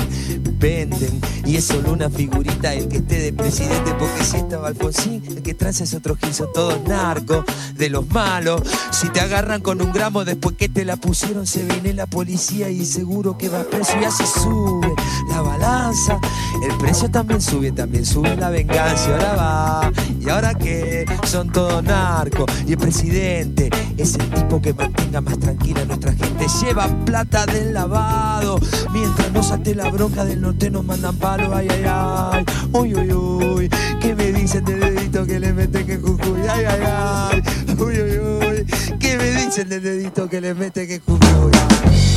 venden, 0.58 1.22
y 1.46 1.56
es 1.56 1.64
solo 1.64 1.90
una 1.90 2.10
figurita 2.10 2.74
el 2.74 2.86
que 2.86 2.98
esté 2.98 3.18
de 3.18 3.32
presidente, 3.32 3.94
porque 3.98 4.24
si 4.24 4.36
estaba 4.36 4.68
Alfonsín, 4.68 5.22
el 5.26 5.42
que 5.42 5.54
transa 5.54 5.84
es 5.84 5.94
otro 5.94 6.16
gil, 6.16 6.34
son 6.34 6.48
todos 6.52 6.86
narcos, 6.86 7.46
de 7.78 7.88
los 7.88 8.06
malos. 8.10 8.60
Si 8.90 9.08
te 9.08 9.20
agarran 9.20 9.62
con 9.62 9.80
un 9.80 9.90
gramo 9.90 10.26
después 10.26 10.54
que 10.54 10.68
te 10.68 10.84
la 10.84 10.98
pusieron, 10.98 11.46
se 11.46 11.62
viene 11.62 11.94
la 11.94 12.04
policía 12.04 12.68
y 12.68 12.84
seguro 12.84 13.38
que 13.38 13.48
va 13.48 13.64
preso 13.64 13.92
y 13.98 14.04
así 14.04 14.24
sube 14.26 14.92
la 15.28 15.42
balanza. 15.42 16.18
El 16.62 16.76
precio 16.78 17.10
también 17.10 17.40
sube, 17.40 17.72
también 17.72 18.04
sube 18.04 18.36
la 18.36 18.50
venganza. 18.50 19.10
Ahora 19.12 19.34
va, 19.34 19.92
y 20.20 20.28
ahora 20.28 20.54
qué, 20.54 21.04
son 21.24 21.50
todos 21.50 21.82
narcos. 21.82 22.46
Y 22.66 22.72
el 22.72 22.78
presidente 22.78 23.70
es 23.96 24.14
el 24.14 24.30
tipo 24.30 24.60
que 24.60 24.72
mantenga 24.72 25.20
más 25.20 25.38
tranquila 25.38 25.82
a 25.82 25.84
nuestra 25.84 26.12
gente. 26.12 26.46
Lleva 26.62 26.88
plata 27.04 27.46
del 27.46 27.74
lavado. 27.74 28.58
Mientras 28.92 29.32
no 29.32 29.42
salte 29.42 29.74
la 29.74 29.90
bronca 29.90 30.24
del 30.24 30.40
norte 30.40 30.70
nos 30.70 30.84
mandan 30.84 31.16
palo. 31.16 31.54
Ay, 31.54 31.68
ay, 31.70 31.84
ay. 31.86 32.44
Uy, 32.72 32.94
uy, 32.94 33.12
uy. 33.12 33.70
¿Qué 34.00 34.14
me 34.14 34.32
dicen 34.32 34.64
del 34.64 34.80
dedito 34.80 35.26
que 35.26 35.40
le 35.40 35.52
meten 35.52 35.86
que 35.86 35.96
Jujuy? 35.98 36.40
Ay, 36.48 36.64
ay, 36.64 36.80
ay. 36.84 37.42
Uy, 37.78 38.00
uy, 38.00 38.18
uy. 38.18 38.66
¿Qué 38.98 39.16
me 39.16 39.30
dicen 39.32 39.68
del 39.68 39.82
dedito 39.82 40.28
que 40.28 40.40
le 40.40 40.54
meten 40.54 40.86
que 40.86 41.00
Jujuy? 41.00 41.52
Ese 41.94 42.13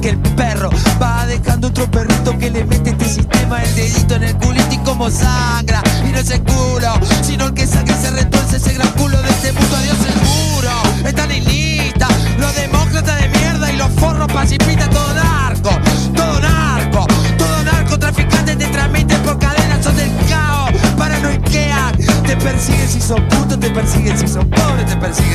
porque 0.00 0.16
el 0.16 0.34
perro 0.34 0.70
va 1.02 1.26
dejando 1.26 1.68
otro 1.68 1.90
perrito 1.90 2.38
que 2.38 2.50
le 2.50 2.64
mete 2.64 2.88
este 2.88 3.06
sistema 3.06 3.62
el 3.62 3.74
dedito 3.74 4.14
en 4.14 4.22
el 4.22 4.36
culito 4.38 4.72
y 4.72 4.78
como 4.78 5.10
sangra. 5.10 5.82
Y 6.08 6.10
no 6.10 6.18
es 6.18 6.30
el 6.30 6.42
culo, 6.42 6.94
sino 7.20 7.48
el 7.48 7.52
que 7.52 7.66
saque 7.66 7.92
se 7.92 8.10
retuerce 8.10 8.56
ese 8.56 8.72
gran 8.72 8.88
culo 8.92 9.20
de 9.20 9.28
este 9.28 9.52
mundo. 9.52 9.76
Adiós 9.76 9.98
seguro, 9.98 10.70
están 11.06 11.30
en 11.30 11.44
lista. 11.44 12.08
Los 12.38 12.54
demócratas 12.56 13.20
de 13.20 13.28
mierda 13.28 13.70
y 13.72 13.76
los 13.76 13.90
forros 13.90 14.32
pacifistas, 14.32 14.88
todo 14.88 15.12
narco, 15.12 15.70
todo 16.16 16.40
narco, 16.40 17.06
todo 17.36 17.62
narcotraficante 17.62 18.56
te 18.56 18.66
transmiten 18.68 19.22
por 19.22 19.38
cadenas, 19.38 19.84
son 19.84 19.96
del 19.96 20.10
caos, 20.30 20.70
paranoiquean, 20.96 21.94
te 22.26 22.36
persiguen 22.38 22.88
si 22.88 23.02
son 23.02 23.22
putos, 23.28 23.60
te 23.60 23.68
persiguen 23.68 24.18
si 24.18 24.26
son 24.26 24.48
pobres, 24.48 24.86
te 24.86 24.96
persiguen 24.96 25.29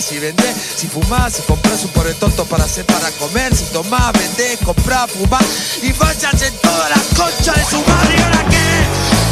si 0.00 0.04
tomás, 0.04 0.04
si 0.04 0.18
vendés, 0.18 0.54
si 0.76 0.86
fumás, 0.88 1.32
si 1.34 1.42
compras 1.42 1.84
un 1.84 1.90
pobre 1.90 2.14
tonto 2.14 2.44
para 2.44 2.64
hacer 2.64 2.84
para 2.86 3.10
comer, 3.12 3.54
si 3.54 3.64
tomás, 3.64 4.12
vendés, 4.12 4.58
comprás, 4.64 5.10
fumás 5.10 5.44
y 5.82 5.92
váyanse 5.92 6.50
todas 6.62 6.90
las 6.90 7.04
conchas 7.16 7.56
de 7.56 7.64
su 7.64 7.78
madre. 7.78 8.14
Y 8.16 8.22
ahora 8.22 8.44
qué, 8.48 8.68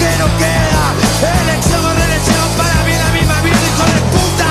que 0.01 0.19
no 0.19 0.27
queda, 0.39 0.95
elección 1.43 1.85
o 1.85 1.95
reelección 1.95 2.49
para 2.57 2.75
mí 2.85 2.93
la 2.93 3.11
misma 3.13 3.41
vida, 3.43 3.57
hijo 3.57 3.85
de 3.95 4.01
puta, 4.13 4.49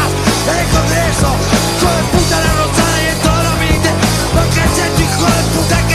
el 0.59 0.67
Congreso, 0.67 1.29
hijo 1.77 1.91
de 1.91 2.03
puta 2.13 2.39
la 2.39 2.53
rosada 2.53 3.01
y 3.01 3.07
en 3.07 3.19
todos 3.19 3.43
los 3.43 3.55
ministerios, 3.59 4.07
porque 4.33 4.59
es 4.63 4.95
tu 4.95 5.01
hijo 5.01 5.25
de 5.25 5.43
puta 5.53 5.87
que 5.87 5.94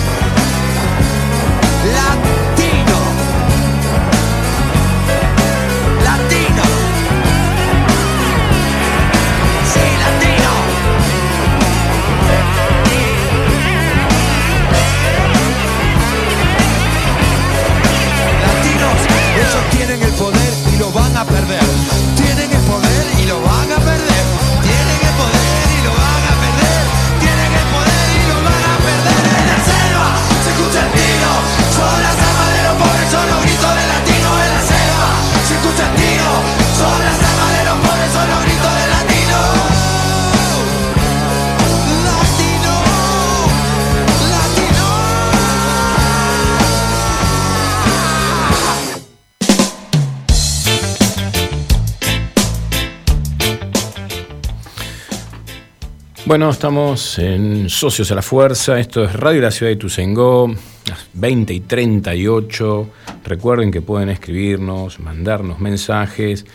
Yeah. 21.51 21.80
Bueno, 56.31 56.49
estamos 56.49 57.19
en 57.19 57.69
Socios 57.69 58.09
a 58.09 58.15
la 58.15 58.21
Fuerza. 58.21 58.79
Esto 58.79 59.03
es 59.03 59.11
Radio 59.11 59.41
La 59.41 59.51
Ciudad 59.51 59.69
de 59.69 60.55
las 60.87 61.09
20 61.11 61.53
y 61.53 61.59
38. 61.59 62.89
Recuerden 63.25 63.69
que 63.69 63.81
pueden 63.81 64.07
escribirnos, 64.07 65.01
mandarnos 65.01 65.59
mensajes. 65.59 66.45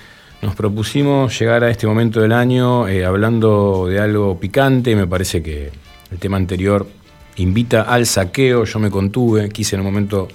Nos 0.40 0.54
propusimos 0.54 1.38
llegar 1.38 1.62
a 1.62 1.70
este 1.70 1.86
momento 1.86 2.22
del 2.22 2.32
año 2.32 2.88
eh, 2.88 3.04
hablando 3.04 3.86
de 3.86 4.00
algo 4.00 4.40
picante. 4.40 4.96
Me 4.96 5.06
parece 5.06 5.42
que 5.42 5.70
el 6.10 6.18
tema 6.18 6.38
anterior 6.38 6.88
invita 7.36 7.82
al 7.82 8.06
saqueo. 8.06 8.64
Yo 8.64 8.78
me 8.78 8.90
contuve, 8.90 9.50
quise 9.50 9.76
en 9.76 9.82
un 9.82 9.88
momento 9.88 10.26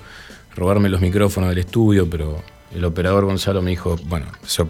robarme 0.55 0.88
los 0.88 1.01
micrófonos 1.01 1.49
del 1.49 1.57
estudio, 1.57 2.07
pero 2.07 2.43
el 2.76 2.85
operador 2.85 3.26
Gonzalo 3.26 3.63
me 3.63 3.72
dijo, 3.72 3.97
bueno, 4.05 4.27
eso 4.45 4.69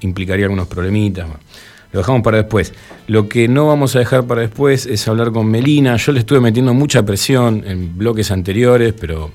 implicaría 0.00 0.46
algunos 0.46 0.68
problemitas. 0.68 1.28
Lo 1.92 2.00
dejamos 2.00 2.22
para 2.22 2.38
después. 2.38 2.72
Lo 3.06 3.28
que 3.28 3.48
no 3.48 3.66
vamos 3.66 3.96
a 3.96 4.00
dejar 4.00 4.26
para 4.26 4.42
después 4.42 4.86
es 4.86 5.06
hablar 5.08 5.32
con 5.32 5.46
Melina. 5.46 5.96
Yo 5.96 6.12
le 6.12 6.20
estuve 6.20 6.40
metiendo 6.40 6.74
mucha 6.74 7.04
presión 7.04 7.64
en 7.66 7.96
bloques 7.96 8.30
anteriores, 8.30 8.94
pero, 8.98 9.30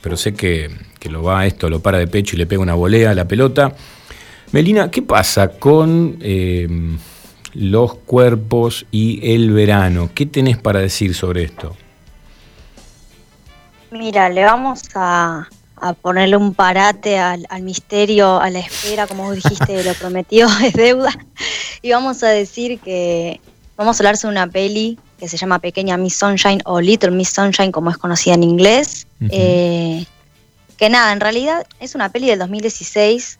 pero 0.00 0.16
sé 0.16 0.34
que, 0.34 0.70
que 0.98 1.10
lo 1.10 1.22
va 1.22 1.40
a 1.40 1.46
esto, 1.46 1.68
lo 1.68 1.80
para 1.80 1.98
de 1.98 2.06
pecho 2.06 2.36
y 2.36 2.38
le 2.38 2.46
pega 2.46 2.62
una 2.62 2.74
volea 2.74 3.10
a 3.10 3.14
la 3.14 3.26
pelota. 3.26 3.74
Melina, 4.52 4.90
¿qué 4.90 5.02
pasa 5.02 5.48
con 5.48 6.18
eh, 6.20 6.66
los 7.54 7.94
cuerpos 7.94 8.86
y 8.90 9.34
el 9.34 9.50
verano? 9.52 10.10
¿Qué 10.14 10.26
tenés 10.26 10.56
para 10.56 10.80
decir 10.80 11.14
sobre 11.14 11.44
esto? 11.44 11.76
Mira, 13.90 14.28
le 14.28 14.44
vamos 14.44 14.82
a, 14.94 15.48
a 15.80 15.92
ponerle 15.92 16.36
un 16.36 16.54
parate 16.54 17.18
al, 17.18 17.46
al 17.48 17.62
misterio, 17.62 18.40
a 18.40 18.50
la 18.50 18.60
espera, 18.60 19.06
como 19.06 19.24
vos 19.24 19.36
dijiste, 19.36 19.82
lo 19.84 19.94
prometido 19.94 20.48
es 20.64 20.72
deuda. 20.74 21.12
Y 21.82 21.92
vamos 21.92 22.22
a 22.22 22.28
decir 22.28 22.78
que 22.80 23.40
vamos 23.76 23.96
a 23.96 24.02
hablar 24.02 24.16
sobre 24.16 24.32
una 24.32 24.46
peli 24.46 24.98
que 25.18 25.28
se 25.28 25.36
llama 25.36 25.58
Pequeña 25.58 25.96
Miss 25.96 26.16
Sunshine 26.16 26.62
o 26.64 26.80
Little 26.80 27.10
Miss 27.10 27.30
Sunshine, 27.30 27.72
como 27.72 27.90
es 27.90 27.98
conocida 27.98 28.34
en 28.34 28.44
inglés. 28.44 29.06
Eh, 29.30 30.04
que 30.76 30.88
nada, 30.88 31.12
en 31.12 31.20
realidad 31.20 31.66
es 31.80 31.94
una 31.94 32.10
peli 32.10 32.28
del 32.28 32.38
2016 32.38 33.38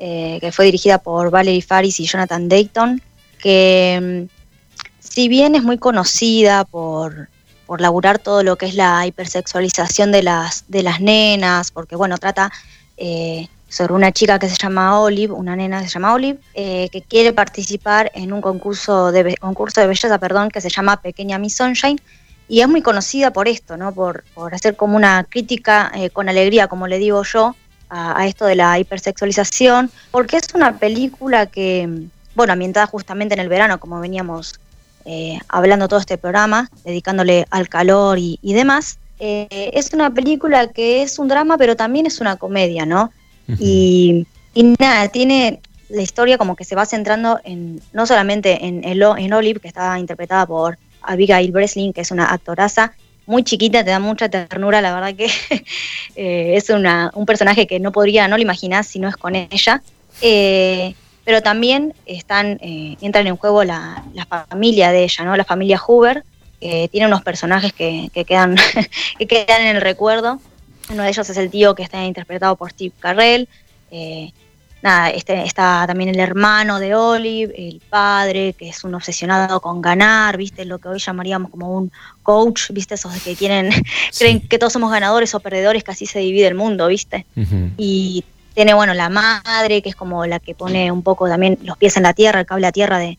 eh, 0.00 0.38
que 0.40 0.52
fue 0.52 0.64
dirigida 0.64 0.98
por 0.98 1.30
Valerie 1.30 1.60
Faris 1.60 1.98
y 2.00 2.06
Jonathan 2.06 2.48
Dayton, 2.48 3.02
que 3.38 4.26
mm, 4.30 4.78
si 5.00 5.28
bien 5.28 5.54
es 5.54 5.62
muy 5.62 5.76
conocida 5.76 6.64
por, 6.64 7.28
por 7.68 7.82
laburar 7.82 8.18
todo 8.18 8.42
lo 8.42 8.56
que 8.56 8.64
es 8.64 8.74
la 8.74 9.06
hipersexualización 9.06 10.10
de 10.10 10.22
las, 10.22 10.64
de 10.68 10.82
las 10.82 11.02
nenas, 11.02 11.70
porque 11.70 11.96
bueno, 11.96 12.16
trata 12.16 12.50
eh, 12.96 13.46
sobre 13.68 13.92
una 13.92 14.10
chica 14.10 14.38
que 14.38 14.48
se 14.48 14.56
llama 14.56 14.98
Olive, 14.98 15.34
una 15.34 15.54
nena 15.54 15.82
que 15.82 15.88
se 15.88 15.92
llama 15.92 16.14
Olive, 16.14 16.38
eh, 16.54 16.88
que 16.90 17.02
quiere 17.02 17.34
participar 17.34 18.10
en 18.14 18.32
un 18.32 18.40
concurso 18.40 19.12
de, 19.12 19.36
concurso 19.36 19.82
de 19.82 19.86
belleza 19.86 20.16
perdón, 20.16 20.48
que 20.48 20.62
se 20.62 20.70
llama 20.70 21.02
Pequeña 21.02 21.36
Miss 21.36 21.56
Sunshine, 21.56 22.00
y 22.48 22.62
es 22.62 22.68
muy 22.68 22.80
conocida 22.80 23.34
por 23.34 23.48
esto, 23.48 23.76
¿no? 23.76 23.92
por, 23.92 24.24
por 24.32 24.54
hacer 24.54 24.74
como 24.74 24.96
una 24.96 25.24
crítica 25.24 25.92
eh, 25.94 26.08
con 26.08 26.30
alegría, 26.30 26.68
como 26.68 26.86
le 26.86 26.96
digo 26.96 27.22
yo, 27.22 27.54
a, 27.90 28.18
a 28.18 28.26
esto 28.26 28.46
de 28.46 28.54
la 28.54 28.78
hipersexualización, 28.78 29.90
porque 30.10 30.38
es 30.38 30.54
una 30.54 30.78
película 30.78 31.44
que, 31.44 32.06
bueno, 32.34 32.54
ambientada 32.54 32.86
justamente 32.86 33.34
en 33.34 33.40
el 33.40 33.50
verano, 33.50 33.78
como 33.78 34.00
veníamos 34.00 34.58
eh, 35.04 35.38
hablando 35.48 35.88
todo 35.88 36.00
este 36.00 36.18
programa, 36.18 36.70
dedicándole 36.84 37.46
al 37.50 37.68
calor 37.68 38.18
y, 38.18 38.38
y 38.42 38.54
demás. 38.54 38.98
Eh, 39.20 39.70
es 39.74 39.92
una 39.92 40.12
película 40.12 40.68
que 40.68 41.02
es 41.02 41.18
un 41.18 41.28
drama, 41.28 41.58
pero 41.58 41.76
también 41.76 42.06
es 42.06 42.20
una 42.20 42.36
comedia, 42.36 42.86
¿no? 42.86 43.12
y, 43.58 44.26
y 44.52 44.74
nada, 44.78 45.08
tiene 45.08 45.60
la 45.88 46.02
historia 46.02 46.36
como 46.36 46.54
que 46.54 46.64
se 46.64 46.76
va 46.76 46.84
centrando 46.84 47.40
en 47.44 47.80
no 47.92 48.06
solamente 48.06 48.66
en, 48.66 48.84
en, 48.84 49.02
en 49.02 49.32
Olive, 49.32 49.60
que 49.60 49.68
está 49.68 49.98
interpretada 49.98 50.46
por 50.46 50.78
Abigail 51.02 51.50
Breslin, 51.50 51.92
que 51.92 52.02
es 52.02 52.10
una 52.10 52.32
actoraza 52.32 52.92
muy 53.28 53.44
chiquita, 53.44 53.84
te 53.84 53.90
da 53.90 54.00
mucha 54.00 54.28
ternura, 54.30 54.80
la 54.80 54.94
verdad 54.94 55.14
que 55.14 55.26
eh, 56.16 56.56
es 56.56 56.70
una, 56.70 57.10
un 57.14 57.26
personaje 57.26 57.66
que 57.66 57.78
no 57.78 57.92
podría, 57.92 58.26
no 58.26 58.36
lo 58.36 58.42
imaginás 58.42 58.86
si 58.86 58.98
no 58.98 59.08
es 59.08 59.16
con 59.16 59.36
ella. 59.36 59.82
Eh, 60.22 60.94
pero 61.28 61.42
también 61.42 61.92
están, 62.06 62.58
eh, 62.62 62.96
entran 63.02 63.26
en 63.26 63.36
juego 63.36 63.62
la, 63.62 64.02
la 64.14 64.24
familia 64.24 64.92
de 64.92 65.04
ella, 65.04 65.26
¿no? 65.26 65.36
La 65.36 65.44
familia 65.44 65.76
Hoover, 65.76 66.24
que 66.58 66.88
tiene 66.90 67.06
unos 67.06 67.20
personajes 67.20 67.74
que, 67.74 68.08
que 68.14 68.24
quedan, 68.24 68.56
que 69.18 69.26
quedan 69.26 69.60
en 69.60 69.76
el 69.76 69.82
recuerdo. 69.82 70.40
Uno 70.88 71.02
de 71.02 71.10
ellos 71.10 71.28
es 71.28 71.36
el 71.36 71.50
tío 71.50 71.74
que 71.74 71.82
está 71.82 72.02
interpretado 72.02 72.56
por 72.56 72.70
Steve 72.70 72.94
Carrell. 72.98 73.46
Eh, 73.90 74.32
nada, 74.80 75.10
este, 75.10 75.44
está 75.44 75.84
también 75.86 76.08
el 76.08 76.18
hermano 76.18 76.78
de 76.78 76.94
Olive, 76.94 77.52
el 77.58 77.82
padre, 77.90 78.54
que 78.54 78.70
es 78.70 78.82
un 78.82 78.94
obsesionado 78.94 79.60
con 79.60 79.82
ganar, 79.82 80.38
¿viste? 80.38 80.64
Lo 80.64 80.78
que 80.78 80.88
hoy 80.88 80.98
llamaríamos 80.98 81.50
como 81.50 81.76
un 81.76 81.92
coach, 82.22 82.70
¿viste? 82.70 82.94
Esos 82.94 83.12
que 83.22 83.36
quieren, 83.36 83.68
creen 84.18 84.40
que 84.48 84.58
todos 84.58 84.72
somos 84.72 84.90
ganadores 84.90 85.34
o 85.34 85.40
perdedores, 85.40 85.84
que 85.84 85.90
así 85.90 86.06
se 86.06 86.20
divide 86.20 86.46
el 86.46 86.54
mundo, 86.54 86.86
¿viste? 86.86 87.26
Y 87.76 88.24
tiene, 88.58 88.74
bueno, 88.74 88.92
la 88.92 89.08
madre, 89.08 89.82
que 89.82 89.90
es 89.90 89.94
como 89.94 90.26
la 90.26 90.40
que 90.40 90.52
pone 90.52 90.90
un 90.90 91.04
poco 91.04 91.28
también 91.28 91.60
los 91.62 91.76
pies 91.76 91.96
en 91.96 92.02
la 92.02 92.12
tierra, 92.12 92.40
el 92.40 92.46
cable 92.46 92.66
a 92.66 92.72
tierra 92.72 92.98
de, 92.98 93.16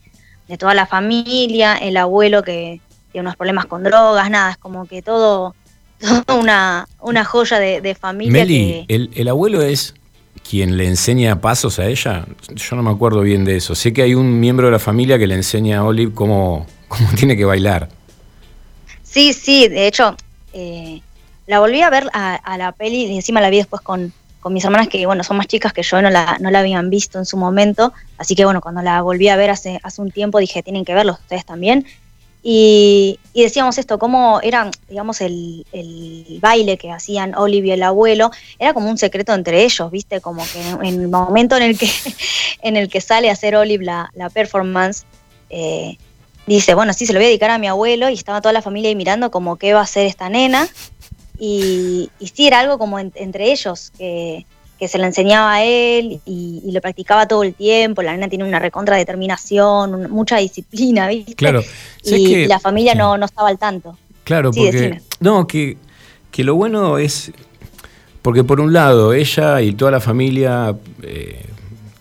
de 0.49 0.57
toda 0.57 0.74
la 0.74 0.86
familia, 0.86 1.78
el 1.78 1.95
abuelo 1.95 2.44
que 2.44 2.82
tiene 3.14 3.22
unos 3.22 3.38
problemas 3.38 3.66
con 3.66 3.82
drogas, 3.82 4.30
nada, 4.30 4.52
es 4.52 4.57
como 4.57 4.86
que 4.86 5.02
todo, 5.02 5.56
todo 6.26 6.38
una, 6.38 6.90
una 6.99 7.24
joya 7.24 7.57
de, 7.57 7.80
de 7.80 7.95
familia 7.95 8.34
Meli, 8.34 8.86
que... 8.86 8.94
el, 8.94 9.11
el 9.16 9.30
abuelo 9.30 9.61
es 9.61 9.95
quien 10.44 10.76
le 10.76 10.90
enseña 10.90 11.40
pasos 11.40 11.80
a 11.80 11.86
ella. 11.86 12.26
Yo 12.53 12.76
no 12.76 12.84
me 12.84 12.91
acuerdo 12.91 13.22
bien 13.22 13.45
de 13.45 13.56
eso. 13.56 13.76
Sé 13.76 13.94
que 13.94 14.02
hay 14.02 14.16
un 14.16 14.41
miembro 14.41 14.66
de 14.68 14.74
la 14.74 14.80
familia 14.80 15.18
que 15.18 15.26
le 15.26 15.36
enseña 15.36 15.78
a 15.78 15.84
Olive 15.86 16.14
cómo, 16.14 16.66
cómo 16.90 17.07
tiene 17.16 17.38
que 17.38 17.45
bailar. 17.45 17.88
Sí, 19.03 19.32
sí, 19.32 19.70
de 19.70 19.88
hecho, 19.88 20.18
eh, 20.52 20.99
la 21.48 21.61
volví 21.61 21.82
a 21.82 21.90
ver 21.90 22.10
a, 22.11 22.36
a 22.36 22.57
la 22.57 22.74
peli 22.74 23.06
y 23.06 23.16
encima 23.16 23.40
la 23.40 23.49
vi 23.49 23.56
después 23.56 23.82
con, 23.82 24.11
con 24.40 24.53
mis 24.53 24.64
hermanas 24.64 24.88
que, 24.88 25.06
bueno, 25.06 25.24
son 25.24 25.38
más 25.38 25.48
chicas 25.48 25.74
que 25.74 25.84
yo, 25.84 26.02
no 26.02 26.10
la, 26.10 26.38
no 26.40 26.49
la 26.52 26.60
habían 26.60 26.90
visto 26.90 27.20
en 27.20 27.26
su 27.26 27.38
momento, 27.38 27.94
así 28.18 28.36
que, 28.36 28.45
bueno, 28.45 28.61
cuando 28.61 28.82
la 28.82 29.02
volví 29.02 29.28
a 29.28 29.36
ver 29.36 29.49
hace, 29.49 29.80
hace 29.84 30.02
un 30.02 30.11
tiempo 30.11 30.40
dije, 30.40 30.64
tienen 30.64 30.86
que 30.86 30.94
verlo 30.94 31.14
ustedes 31.14 31.45
también. 31.45 31.86
Y, 32.41 33.20
y 33.34 33.44
decíamos 33.44 33.78
esto, 33.78 33.99
cómo 33.99 34.40
era, 34.41 34.72
digamos, 34.88 35.20
el, 35.20 35.66
el 35.74 36.40
baile 36.40 36.78
que 36.78 36.90
hacían 36.90 37.36
Olivia 37.36 37.74
y 37.74 37.78
el 37.78 37.84
abuelo, 37.84 38.32
era 38.57 38.74
como 38.74 38.90
un 38.90 38.98
secreto 38.98 39.34
entre 39.34 39.64
ellos, 39.66 39.91
¿viste? 39.91 40.22
Como 40.22 40.45
que 40.45 40.61
en, 40.61 40.86
en 40.86 41.02
el 41.02 41.07
momento 41.10 41.57
en 41.57 41.64
el 41.64 41.78
que, 41.78 41.90
en 42.61 42.78
el 42.78 42.88
que 42.88 43.02
sale 43.02 43.30
a 43.30 43.34
hacer 43.34 43.57
Olive 43.57 43.84
la, 43.84 44.10
la 44.14 44.30
performance, 44.30 45.03
eh, 45.49 45.98
dice, 46.48 46.74
bueno, 46.76 46.94
sí, 46.94 47.06
se 47.06 47.14
lo 47.14 47.20
voy 47.20 47.26
a 47.26 47.28
dedicar 47.28 47.52
a 47.52 47.57
mi 47.57 47.68
abuelo 47.68 48.10
y 48.10 48.14
estaba 48.14 48.41
toda 48.41 48.53
la 48.53 48.61
familia 48.61 48.90
ahí 48.90 48.95
mirando 48.95 49.32
como 49.32 49.57
qué 49.57 49.74
va 49.74 49.82
a 49.82 49.84
hacer 49.84 50.06
esta 50.06 50.30
nena. 50.30 50.68
Y, 51.40 52.10
y 52.20 52.28
sí, 52.28 52.48
era 52.48 52.60
algo 52.60 52.78
como 52.78 52.99
en- 52.99 53.14
entre 53.16 53.52
ellos, 53.52 53.91
que, 53.98 54.45
que 54.78 54.88
se 54.88 54.98
le 54.98 55.06
enseñaba 55.06 55.53
a 55.53 55.64
él 55.64 56.20
y, 56.26 56.61
y 56.66 56.72
lo 56.72 56.82
practicaba 56.82 57.28
todo 57.28 57.44
el 57.44 57.53
tiempo. 57.53 58.02
La 58.02 58.11
nena 58.11 58.28
tiene 58.28 58.44
una 58.44 58.60
recontra 58.60 58.98
determinación, 58.98 60.10
mucha 60.11 60.38
disciplina, 60.38 61.07
¿viste? 61.07 61.36
Claro. 61.36 61.61
¿Sabes 62.03 62.20
Y, 62.20 62.45
la 62.48 62.60
familia 62.60 62.95
no, 62.95 63.18
no 63.18 63.26
estaba 63.26 63.49
al 63.49 63.57
tanto. 63.57 63.98
Claro, 64.24 64.52
Sí, 64.53 64.60
porque. 64.61 64.78
decime. 64.78 65.02
No, 65.20 65.48
que, 65.48 65.78
que 66.32 66.44
lo 66.44 66.56
bueno 66.56 66.98
es. 66.98 67.32
Porque 68.22 68.44
por 68.44 68.60
un 68.60 68.74
lado, 68.74 69.14
ella 69.14 69.61
y 69.61 69.74
toda 69.74 69.91
la 69.91 70.02
familia 70.02 70.76
eh, 71.03 71.45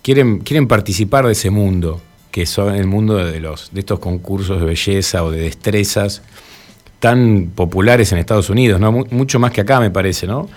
quieren, 0.01 0.39
quieren 0.39 0.67
participar 0.67 1.25
de 1.25 1.31
ese 1.31 1.49
mundo, 1.49 2.01
que 2.29 2.45
son 2.45 2.75
el 2.75 2.87
mundo 2.87 3.15
de, 3.15 3.39
los, 3.39 3.69
de 3.73 3.79
estos 3.79 3.99
concursos 3.99 4.59
de 4.59 4.65
belleza 4.65 5.23
o 5.23 5.31
de 5.31 5.39
destrezas 5.39 6.21
tan 6.99 7.51
populares 7.55 8.11
en 8.11 8.17
Estados 8.17 8.49
Unidos, 8.49 8.79
¿no? 8.79 8.91
Mu- 8.91 9.05
mucho 9.11 9.39
más 9.39 9.51
que 9.51 9.61
acá, 9.61 9.79
me 9.79 9.89
parece, 9.91 10.27
¿no? 10.27 10.49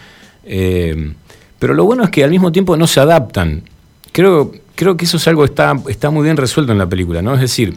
Eh, 0.44 1.12
pero 1.58 1.74
lo 1.74 1.84
bueno 1.84 2.02
es 2.04 2.10
que 2.10 2.24
al 2.24 2.30
mismo 2.30 2.50
tiempo 2.50 2.76
no 2.76 2.86
se 2.86 3.00
adaptan. 3.00 3.62
Creo, 4.12 4.52
creo 4.74 4.96
que 4.96 5.04
eso 5.04 5.16
es 5.16 5.28
algo 5.28 5.42
que 5.42 5.50
está, 5.50 5.74
está 5.88 6.10
muy 6.10 6.24
bien 6.24 6.36
resuelto 6.36 6.72
en 6.72 6.78
la 6.78 6.88
película, 6.88 7.22
¿no? 7.22 7.34
Es 7.34 7.40
decir, 7.40 7.76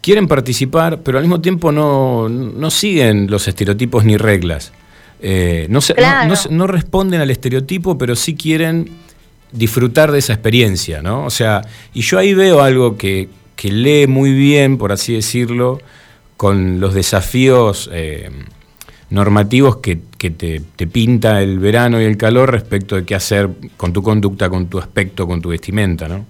quieren 0.00 0.26
participar, 0.26 1.00
pero 1.02 1.18
al 1.18 1.24
mismo 1.24 1.40
tiempo 1.40 1.70
no, 1.72 2.28
no 2.28 2.70
siguen 2.70 3.30
los 3.30 3.46
estereotipos 3.46 4.04
ni 4.04 4.16
reglas. 4.16 4.72
Eh, 5.20 5.66
no, 5.70 5.80
se- 5.80 5.94
no- 5.94 5.98
Claro. 5.98 6.28
no 6.28 6.36
se- 6.36 6.48
no 6.50 6.66
responden 6.66 7.20
al 7.20 7.30
estereotipo, 7.30 7.96
pero 7.98 8.16
sí 8.16 8.34
quieren 8.34 8.90
disfrutar 9.52 10.12
de 10.12 10.18
esa 10.18 10.32
experiencia, 10.34 11.00
¿no? 11.02 11.24
O 11.24 11.30
sea, 11.30 11.62
y 11.94 12.02
yo 12.02 12.18
ahí 12.18 12.34
veo 12.34 12.60
algo 12.62 12.96
que, 12.96 13.28
que 13.56 13.70
lee 13.72 14.06
muy 14.06 14.32
bien, 14.32 14.76
por 14.78 14.92
así 14.92 15.14
decirlo, 15.14 15.80
con 16.38 16.78
los 16.78 16.94
desafíos 16.94 17.90
eh, 17.92 18.30
normativos 19.10 19.78
que, 19.78 19.96
te, 19.96 20.60
pinta 20.86 21.42
el 21.42 21.58
verano 21.58 22.00
y 22.00 22.04
el 22.04 22.16
calor 22.16 22.52
respecto 22.52 22.94
de 22.94 23.04
qué 23.04 23.16
hacer 23.16 23.50
con 23.76 23.92
tu 23.92 24.04
conducta, 24.04 24.48
con 24.48 24.68
tu 24.68 24.78
aspecto, 24.78 25.26
con 25.26 25.42
tu 25.42 25.48
vestimenta, 25.48 26.06
¿no? 26.06 26.24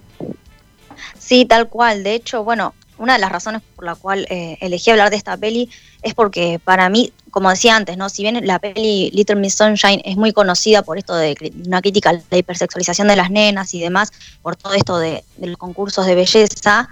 Sí, 1.18 1.44
tal 1.44 1.68
cual. 1.68 2.04
De 2.04 2.14
hecho, 2.14 2.42
bueno, 2.42 2.72
una 2.96 3.12
de 3.12 3.18
las 3.18 3.30
razones 3.30 3.60
por 3.76 3.84
la 3.84 3.96
cual 3.96 4.26
eh, 4.30 4.56
elegí 4.62 4.90
hablar 4.90 5.10
de 5.10 5.16
esta 5.16 5.36
peli 5.36 5.68
es 6.00 6.14
porque 6.14 6.58
para 6.58 6.88
mí, 6.88 7.12
como 7.30 7.50
decía 7.50 7.76
antes, 7.76 7.98
¿no? 7.98 8.08
Si 8.08 8.22
bien 8.22 8.40
la 8.46 8.58
peli 8.60 9.10
Little 9.12 9.36
Miss 9.36 9.56
Sunshine 9.56 10.00
es 10.06 10.16
muy 10.16 10.32
conocida 10.32 10.80
por 10.80 10.96
esto 10.96 11.14
de 11.16 11.36
una 11.66 11.82
crítica 11.82 12.10
a 12.10 12.20
la 12.30 12.38
hipersexualización 12.38 13.08
de 13.08 13.16
las 13.16 13.30
nenas 13.30 13.74
y 13.74 13.80
demás, 13.80 14.10
por 14.40 14.56
todo 14.56 14.72
esto 14.72 14.98
de, 14.98 15.22
de 15.36 15.48
los 15.48 15.58
concursos 15.58 16.06
de 16.06 16.14
belleza, 16.14 16.88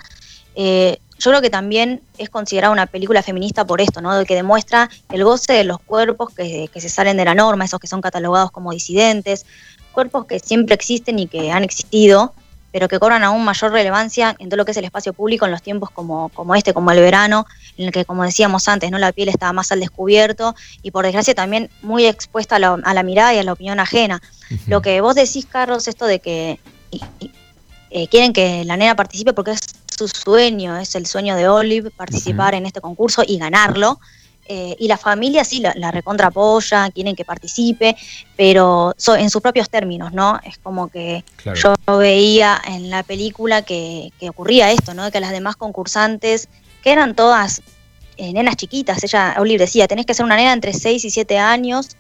eh, 0.59 0.99
yo 1.19 1.31
creo 1.31 1.41
que 1.41 1.51
también 1.51 2.03
es 2.19 2.29
considerada 2.31 2.73
una 2.73 2.87
película 2.87 3.23
feminista 3.23 3.65
por 3.67 3.81
esto, 3.81 4.01
¿no? 4.01 4.17
De 4.17 4.25
que 4.27 4.35
demuestra 4.35 4.89
el 5.11 5.25
goce 5.25 5.53
de 5.55 5.65
los 5.65 5.79
cuerpos 5.81 6.35
que, 6.35 6.69
que 6.73 6.81
se 6.81 6.89
salen 6.89 7.17
de 7.17 7.25
la 7.25 7.35
norma, 7.35 7.65
esos 7.65 7.81
que 7.81 7.87
son 7.87 8.01
catalogados 8.01 8.51
como 8.51 8.73
disidentes, 8.73 9.47
cuerpos 9.93 10.27
que 10.27 10.39
siempre 10.41 10.75
existen 10.75 11.19
y 11.19 11.27
que 11.27 11.51
han 11.51 11.65
existido, 11.65 12.35
pero 12.71 12.89
que 12.89 12.99
cobran 12.99 13.25
aún 13.25 13.43
mayor 13.43 13.73
relevancia 13.73 14.37
en 14.39 14.51
todo 14.51 14.59
lo 14.59 14.65
que 14.67 14.73
es 14.73 14.77
el 14.77 14.85
espacio 14.85 15.15
público 15.15 15.47
en 15.47 15.53
los 15.53 15.63
tiempos 15.63 15.89
como, 15.91 16.29
como 16.31 16.55
este, 16.55 16.75
como 16.75 16.91
el 16.91 17.01
verano, 17.01 17.47
en 17.79 17.87
el 17.87 17.93
que, 17.93 18.05
como 18.05 18.23
decíamos 18.23 18.69
antes, 18.69 18.91
no 18.91 18.99
la 18.99 19.13
piel 19.13 19.31
estaba 19.31 19.55
más 19.55 19.73
al 19.73 19.81
descubierto 19.81 20.55
y 20.83 20.91
por 20.91 21.05
desgracia 21.07 21.35
también 21.35 21.71
muy 21.81 22.05
expuesta 22.05 22.57
a 22.57 22.59
la, 22.59 22.75
a 22.85 22.93
la 22.93 23.03
mirada 23.03 23.33
y 23.33 23.39
a 23.39 23.43
la 23.45 23.55
opinión 23.55 23.81
ajena. 23.81 24.21
Lo 24.67 24.83
que 24.83 25.01
vos 25.01 25.15
decís, 25.15 25.47
Carlos, 25.47 25.89
esto 25.89 26.05
de 26.05 26.19
que 26.21 26.61
y- 26.91 27.01
y, 27.21 27.31
eh, 27.97 28.09
quieren 28.09 28.35
que 28.35 28.63
la 28.67 28.77
nena 28.77 28.95
participe 28.95 29.33
porque 29.33 29.53
es 29.53 29.61
su 29.97 30.07
sueño, 30.07 30.77
es 30.77 30.95
el 30.97 31.07
sueño 31.07 31.35
de 31.35 31.49
Olive 31.49 31.91
participar 31.91 32.55
en 32.55 32.67
este 32.67 32.83
concurso 32.83 33.23
y 33.27 33.39
ganarlo. 33.39 33.99
Eh, 34.49 34.77
y 34.79 34.87
la 34.87 34.99
familia 34.99 35.45
sí 35.45 35.61
la, 35.61 35.73
la 35.77 35.91
recontra 35.91 36.27
apoya, 36.29 36.91
quieren 36.91 37.17
que 37.17 37.25
participe, 37.25 37.97
pero 38.37 38.93
so- 38.99 39.17
en 39.17 39.31
sus 39.31 39.41
propios 39.41 39.69
términos, 39.71 40.13
¿no? 40.13 40.39
Es 40.45 40.59
como 40.59 40.89
que 40.89 41.25
Claro. 41.37 41.59
yo 41.87 41.97
veía 41.99 42.61
en 42.69 42.91
la 42.91 43.03
película 43.03 43.63
que, 43.63 44.13
que 44.21 44.29
ocurría 44.29 44.71
esto, 44.71 44.93
¿no? 44.95 45.11
Que 45.11 45.19
las 45.21 45.33
demás 45.33 45.57
concursantes, 45.57 46.49
que 46.83 46.93
eran 46.93 47.17
todas 47.17 47.63
eh, 48.19 48.33
nenas 48.35 48.57
chiquitas, 48.57 49.03
ella, 49.03 49.35
Olive 49.39 49.65
decía, 49.65 49.89
tenés 49.89 50.05
que 50.07 50.15
ser 50.15 50.25
una 50.27 50.37
nena 50.37 50.53
entre 50.53 50.75
6 50.75 51.05
y 51.05 51.11
7 51.11 51.39
años 51.39 51.97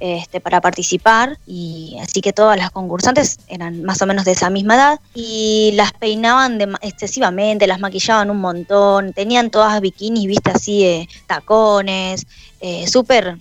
este, 0.00 0.40
para 0.40 0.60
participar, 0.60 1.38
y 1.46 1.98
así 2.02 2.20
que 2.20 2.32
todas 2.32 2.56
las 2.56 2.70
concursantes 2.70 3.38
eran 3.48 3.84
más 3.84 4.00
o 4.02 4.06
menos 4.06 4.24
de 4.24 4.32
esa 4.32 4.50
misma 4.50 4.74
edad, 4.74 5.00
y 5.14 5.72
las 5.74 5.92
peinaban 5.92 6.58
de- 6.58 6.74
excesivamente, 6.80 7.66
las 7.66 7.80
maquillaban 7.80 8.30
un 8.30 8.38
montón, 8.38 9.12
tenían 9.12 9.50
todas 9.50 9.80
bikinis, 9.80 10.26
viste 10.26 10.50
así, 10.50 10.84
eh, 10.84 11.08
tacones, 11.26 12.26
eh, 12.60 12.86
súper, 12.88 13.36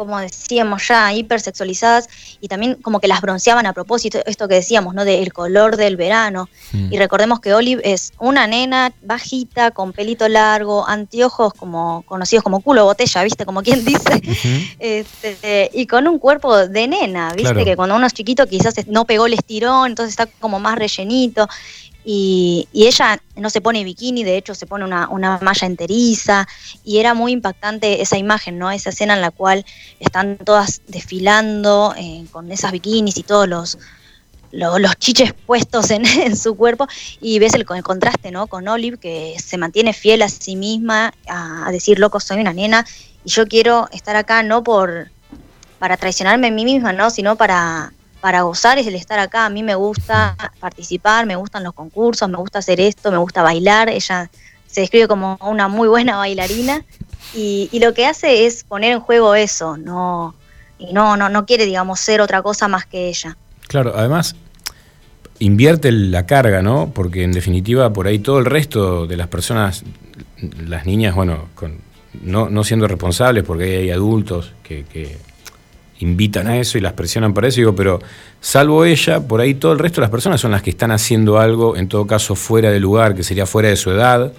como 0.00 0.18
decíamos 0.18 0.88
ya, 0.88 1.12
hipersexualizadas, 1.12 2.08
y 2.40 2.48
también 2.48 2.76
como 2.76 3.00
que 3.00 3.06
las 3.06 3.20
bronceaban 3.20 3.66
a 3.66 3.74
propósito, 3.74 4.18
esto 4.24 4.48
que 4.48 4.54
decíamos, 4.54 4.94
¿no? 4.94 5.04
Del 5.04 5.30
color 5.30 5.76
del 5.76 5.98
verano. 5.98 6.48
Y 6.72 6.96
recordemos 6.96 7.40
que 7.40 7.52
Olive 7.52 7.82
es 7.84 8.14
una 8.18 8.46
nena 8.46 8.94
bajita, 9.02 9.72
con 9.72 9.92
pelito 9.92 10.26
largo, 10.26 10.88
anteojos 10.88 11.52
como 11.52 12.02
conocidos 12.06 12.42
como 12.42 12.60
culo 12.60 12.86
botella, 12.86 13.22
¿viste? 13.24 13.44
Como 13.44 13.62
quien 13.62 13.84
dice. 13.84 14.22
Este, 14.78 15.70
y 15.74 15.86
con 15.86 16.08
un 16.08 16.18
cuerpo 16.18 16.66
de 16.66 16.88
nena, 16.88 17.34
¿viste? 17.34 17.52
Claro. 17.52 17.64
Que 17.66 17.76
cuando 17.76 17.94
uno 17.94 18.06
es 18.06 18.14
chiquito 18.14 18.46
quizás 18.46 18.74
no 18.86 19.04
pegó 19.04 19.26
el 19.26 19.34
estirón, 19.34 19.88
entonces 19.88 20.12
está 20.12 20.24
como 20.40 20.58
más 20.60 20.78
rellenito. 20.78 21.46
Y, 22.04 22.68
y 22.72 22.86
ella 22.86 23.22
no 23.36 23.50
se 23.50 23.60
pone 23.60 23.84
bikini, 23.84 24.24
de 24.24 24.36
hecho 24.38 24.54
se 24.54 24.66
pone 24.66 24.84
una, 24.84 25.08
malla 25.42 25.66
enteriza. 25.66 26.46
Y 26.84 26.98
era 26.98 27.14
muy 27.14 27.32
impactante 27.32 28.00
esa 28.02 28.16
imagen, 28.18 28.58
¿no? 28.58 28.70
Esa 28.70 28.90
escena 28.90 29.14
en 29.14 29.20
la 29.20 29.30
cual 29.30 29.64
están 29.98 30.38
todas 30.38 30.82
desfilando 30.88 31.94
eh, 31.96 32.24
con 32.30 32.50
esas 32.52 32.72
bikinis 32.72 33.16
y 33.18 33.22
todos 33.22 33.48
los, 33.48 33.78
lo- 34.52 34.78
los 34.78 34.96
chiches 34.96 35.32
puestos 35.46 35.90
en, 35.90 36.04
en 36.06 36.36
su 36.36 36.56
cuerpo 36.56 36.86
y 37.20 37.38
ves 37.38 37.54
el, 37.54 37.66
el 37.74 37.82
contraste 37.82 38.30
¿no? 38.30 38.46
con 38.46 38.66
Olive 38.68 38.98
que 38.98 39.36
se 39.42 39.58
mantiene 39.58 39.92
fiel 39.92 40.22
a 40.22 40.28
sí 40.28 40.56
misma 40.56 41.12
a, 41.28 41.68
a 41.68 41.72
decir 41.72 41.98
loco 41.98 42.20
soy 42.20 42.40
una 42.40 42.52
nena 42.52 42.86
y 43.24 43.30
yo 43.30 43.46
quiero 43.46 43.88
estar 43.92 44.16
acá 44.16 44.42
no 44.42 44.62
por 44.62 45.10
para 45.78 45.96
traicionarme 45.96 46.48
a 46.48 46.50
mí 46.50 46.64
misma 46.64 46.92
no 46.92 47.10
sino 47.10 47.36
para 47.36 47.92
para 48.20 48.42
gozar 48.42 48.78
es 48.78 48.86
el 48.86 48.94
estar 48.94 49.18
acá. 49.18 49.46
A 49.46 49.50
mí 49.50 49.62
me 49.62 49.74
gusta 49.74 50.36
participar 50.60 51.26
me 51.26 51.36
gustan 51.36 51.64
los 51.64 51.72
concursos 51.72 52.28
me 52.28 52.36
gusta 52.36 52.60
hacer 52.60 52.80
esto 52.80 53.10
me 53.10 53.18
gusta 53.18 53.42
bailar. 53.42 53.88
Ella 53.88 54.30
se 54.66 54.82
describe 54.82 55.08
como 55.08 55.38
una 55.40 55.68
muy 55.68 55.88
buena 55.88 56.16
bailarina. 56.16 56.84
Y, 57.34 57.68
lo 57.80 57.94
que 57.94 58.06
hace 58.06 58.46
es 58.46 58.64
poner 58.64 58.92
en 58.92 59.00
juego 59.00 59.34
eso 59.34 59.76
no 59.76 60.34
y 60.78 60.92
no 60.92 61.16
no 61.16 61.28
no 61.28 61.46
quiere 61.46 61.64
digamos 61.64 62.00
ser 62.00 62.20
otra 62.20 62.42
cosa 62.42 62.68
más 62.68 62.86
que 62.86 63.08
ella. 63.08 63.36
Claro, 63.68 63.92
además 63.96 64.34
invierte 65.38 65.90
la 65.90 66.26
carga, 66.26 66.62
¿no? 66.62 66.92
Porque 66.94 67.22
en 67.22 67.32
definitiva 67.32 67.92
por 67.92 68.06
ahí 68.06 68.18
todo 68.18 68.38
el 68.38 68.44
resto 68.44 69.06
de 69.06 69.16
las 69.16 69.28
personas, 69.28 69.84
las 70.66 70.86
niñas, 70.86 71.14
bueno, 71.14 71.48
con, 71.54 71.78
no, 72.22 72.48
no 72.50 72.62
siendo 72.62 72.86
responsables, 72.86 73.44
porque 73.44 73.78
hay 73.78 73.90
adultos 73.90 74.52
que, 74.62 74.84
que 74.84 75.18
invitan 76.04 76.46
a 76.46 76.58
eso 76.58 76.78
y 76.78 76.80
las 76.80 76.94
presionan 76.94 77.34
para 77.34 77.48
eso, 77.48 77.56
digo, 77.56 77.74
pero 77.74 78.00
salvo 78.40 78.84
ella, 78.84 79.20
por 79.20 79.40
ahí 79.40 79.54
todo 79.54 79.72
el 79.72 79.78
resto 79.78 80.00
de 80.00 80.02
las 80.02 80.10
personas 80.10 80.40
son 80.40 80.50
las 80.50 80.62
que 80.62 80.70
están 80.70 80.90
haciendo 80.90 81.38
algo, 81.38 81.76
en 81.76 81.88
todo 81.88 82.06
caso 82.06 82.34
fuera 82.34 82.70
de 82.70 82.80
lugar, 82.80 83.14
que 83.14 83.22
sería 83.22 83.46
fuera 83.46 83.68
de 83.68 83.76
su 83.76 83.90
edad 83.90 84.32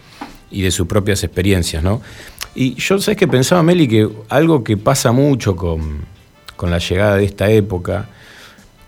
y 0.50 0.62
de 0.62 0.72
sus 0.72 0.88
propias 0.88 1.24
experiencias, 1.24 1.84
¿no? 1.84 2.02
Y 2.54 2.76
yo, 2.76 3.00
¿sabes 3.00 3.18
que 3.18 3.28
Pensaba, 3.28 3.64
Meli, 3.64 3.88
que 3.88 4.10
algo 4.30 4.64
que 4.64 4.76
pasa 4.76 5.12
mucho 5.12 5.56
con, 5.56 6.00
con 6.56 6.70
la 6.70 6.80
llegada 6.80 7.16
de 7.16 7.26
esta 7.26 7.50
época, 7.50 8.10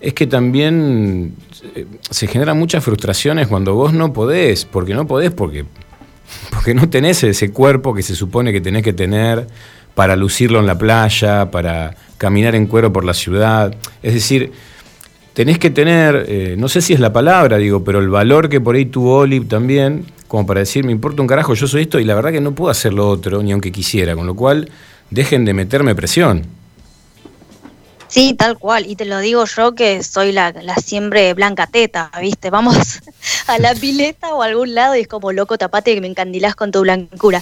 es 0.01 0.13
que 0.13 0.27
también 0.27 1.33
eh, 1.75 1.85
se 2.09 2.27
generan 2.27 2.59
muchas 2.59 2.83
frustraciones 2.83 3.47
cuando 3.47 3.73
vos 3.73 3.93
no 3.93 4.11
podés, 4.11 4.65
porque 4.65 4.93
no 4.93 5.07
podés, 5.07 5.31
porque, 5.31 5.65
porque 6.51 6.73
no 6.73 6.89
tenés 6.89 7.23
ese 7.23 7.51
cuerpo 7.51 7.93
que 7.93 8.03
se 8.03 8.15
supone 8.15 8.51
que 8.51 8.59
tenés 8.59 8.83
que 8.83 8.91
tener 8.91 9.47
para 9.95 10.15
lucirlo 10.15 10.59
en 10.59 10.67
la 10.67 10.77
playa, 10.77 11.51
para 11.51 11.95
caminar 12.17 12.55
en 12.55 12.67
cuero 12.67 12.91
por 12.91 13.05
la 13.05 13.13
ciudad. 13.13 13.75
Es 14.01 14.13
decir, 14.13 14.51
tenés 15.33 15.59
que 15.59 15.69
tener, 15.69 16.25
eh, 16.27 16.55
no 16.57 16.69
sé 16.69 16.81
si 16.81 16.93
es 16.93 16.99
la 16.99 17.13
palabra, 17.13 17.57
digo, 17.57 17.83
pero 17.83 17.99
el 17.99 18.09
valor 18.09 18.49
que 18.49 18.61
por 18.61 18.75
ahí 18.75 18.85
tuvo 18.85 19.17
Olive 19.19 19.45
también, 19.45 20.05
como 20.27 20.45
para 20.45 20.61
decir, 20.61 20.83
me 20.85 20.91
importa 20.91 21.21
un 21.21 21.27
carajo, 21.27 21.53
yo 21.53 21.67
soy 21.67 21.83
esto 21.83 21.99
y 21.99 22.05
la 22.05 22.15
verdad 22.15 22.31
que 22.31 22.41
no 22.41 22.55
puedo 22.55 22.71
hacer 22.71 22.93
lo 22.93 23.07
otro, 23.07 23.43
ni 23.43 23.51
aunque 23.51 23.71
quisiera, 23.71 24.15
con 24.15 24.25
lo 24.25 24.35
cual 24.35 24.69
dejen 25.09 25.45
de 25.45 25.53
meterme 25.53 25.95
presión. 25.95 26.43
Sí, 28.13 28.35
tal 28.37 28.59
cual. 28.59 28.85
Y 28.85 28.95
te 28.95 29.05
lo 29.05 29.19
digo 29.19 29.45
yo 29.45 29.73
que 29.73 30.03
soy 30.03 30.33
la, 30.33 30.51
la 30.51 30.75
siempre 30.75 31.33
blanca 31.33 31.65
teta, 31.65 32.11
¿viste? 32.21 32.51
Vamos 32.51 32.77
a 33.47 33.57
la 33.57 33.73
pileta 33.73 34.35
o 34.35 34.43
a 34.43 34.45
algún 34.45 34.75
lado 34.75 34.95
y 34.95 35.01
es 35.01 35.07
como 35.07 35.31
loco 35.31 35.57
tapate 35.57 35.95
que 35.95 36.01
me 36.01 36.07
encandilás 36.07 36.55
con 36.55 36.71
tu 36.71 36.81
blancura. 36.81 37.41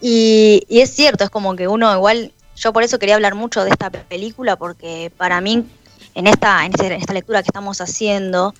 Y, 0.00 0.64
y 0.68 0.80
es 0.80 0.90
cierto, 0.94 1.24
es 1.24 1.30
como 1.30 1.56
que 1.56 1.68
uno 1.68 1.94
igual, 1.94 2.32
yo 2.56 2.72
por 2.72 2.82
eso 2.82 2.98
quería 2.98 3.14
hablar 3.14 3.34
mucho 3.34 3.64
de 3.64 3.70
esta 3.70 3.90
película, 3.90 4.56
porque 4.56 5.12
para 5.16 5.40
mí, 5.40 5.66
en 6.14 6.26
esta, 6.26 6.64
en, 6.64 6.72
este- 6.72 6.86
en 6.86 6.92
esta 7.00 7.12
lectura 7.12 7.42
que 7.42 7.48
estamos 7.48 7.80
haciendo, 7.80 8.54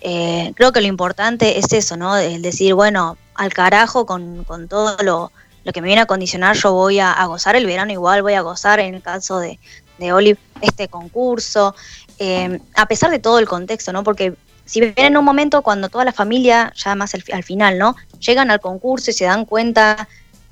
eh, 0.00 0.52
creo 0.56 0.72
que 0.72 0.80
lo 0.80 0.86
importante 0.86 1.58
es 1.58 1.72
eso, 1.72 1.96
¿no? 1.96 2.16
El 2.16 2.42
decir, 2.42 2.74
bueno, 2.74 3.16
al 3.34 3.52
carajo 3.52 4.06
con, 4.06 4.44
con 4.44 4.68
todo 4.68 4.96
lo, 5.02 5.32
lo 5.64 5.72
que 5.72 5.80
me 5.80 5.86
viene 5.88 6.02
a 6.02 6.06
condicionar, 6.06 6.56
yo 6.56 6.72
voy 6.72 7.00
a, 7.00 7.24
gozar 7.26 7.56
el 7.56 7.66
verano 7.66 7.92
igual, 7.92 8.22
voy 8.22 8.34
a 8.34 8.40
gozar 8.40 8.80
en 8.80 8.94
el 8.94 9.02
caso 9.02 9.38
de, 9.38 9.58
de 9.98 10.12
Olive 10.12 10.38
este 10.62 10.88
concurso, 10.88 11.74
eh, 12.18 12.58
a 12.74 12.86
pesar 12.86 13.10
de 13.10 13.18
todo 13.18 13.38
el 13.38 13.46
contexto, 13.46 13.92
¿no? 13.92 14.02
Porque 14.02 14.34
si 14.64 14.80
bien 14.80 14.94
en 14.96 15.16
un 15.16 15.24
momento 15.24 15.62
cuando 15.62 15.88
toda 15.88 16.04
la 16.04 16.12
familia, 16.12 16.72
ya 16.76 16.94
más 16.94 17.14
al 17.14 17.42
final, 17.44 17.78
¿no? 17.78 17.96
Llegan 18.20 18.50
al 18.50 18.60
concurso 18.60 19.10
y 19.10 19.14
se 19.14 19.24
dan 19.24 19.44
cuenta, 19.44 20.08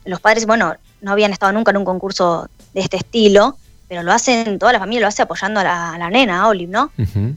los 0.07 0.21
padres, 0.21 0.47
bueno, 0.47 0.75
no 1.01 1.13
habían 1.13 1.33
estado 1.33 1.53
nunca 1.53 1.71
en 1.71 1.77
un 1.79 1.85
concurso 1.85 2.49
de 2.75 2.81
este 2.81 2.97
estilo, 2.97 3.57
pero 3.89 4.03
lo 4.03 4.13
hacen, 4.13 4.59
toda 4.59 4.73
la 4.73 4.81
familia 4.81 5.03
lo 5.03 5.07
hace 5.07 5.23
apoyando 5.23 5.61
a 5.61 5.65
la, 5.65 5.93
a 5.95 5.99
la 5.99 6.11
nena, 6.11 6.43
a 6.43 6.49
Olive, 6.49 6.73
¿no? 6.73 6.91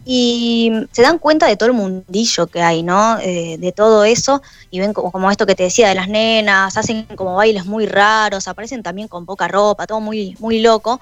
Y 0.05 0.71
se 0.91 1.03
dan 1.03 1.19
cuenta 1.19 1.45
de 1.45 1.55
todo 1.57 1.69
el 1.69 1.75
mundillo 1.75 2.47
que 2.47 2.61
hay, 2.63 2.81
¿no? 2.81 3.19
Eh, 3.19 3.57
de 3.59 3.71
todo 3.71 4.03
eso, 4.03 4.41
y 4.71 4.79
ven 4.79 4.93
como, 4.93 5.11
como 5.11 5.29
esto 5.29 5.45
que 5.45 5.53
te 5.53 5.63
decía 5.63 5.89
de 5.89 5.95
las 5.95 6.07
nenas, 6.07 6.75
hacen 6.75 7.03
como 7.15 7.35
bailes 7.35 7.65
muy 7.67 7.85
raros, 7.85 8.47
aparecen 8.47 8.81
también 8.81 9.07
con 9.07 9.25
poca 9.27 9.47
ropa, 9.47 9.85
todo 9.85 9.99
muy, 9.99 10.35
muy 10.39 10.59
loco. 10.59 10.99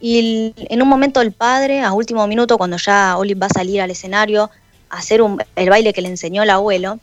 Y 0.00 0.18
el- 0.18 0.54
en 0.68 0.82
un 0.82 0.88
momento 0.88 1.20
el 1.20 1.30
padre, 1.32 1.82
a 1.82 1.92
último 1.92 2.26
minuto, 2.26 2.58
cuando 2.58 2.76
ya 2.76 3.16
Olive 3.18 3.38
va 3.40 3.46
a 3.46 3.50
salir 3.50 3.80
al 3.80 3.90
escenario 3.92 4.50
a 4.90 4.96
hacer 4.98 5.22
un- 5.22 5.40
el 5.54 5.70
baile 5.70 5.92
que 5.92 6.02
le 6.02 6.08
enseñó 6.08 6.42
el 6.42 6.50
abuelo, 6.50 6.98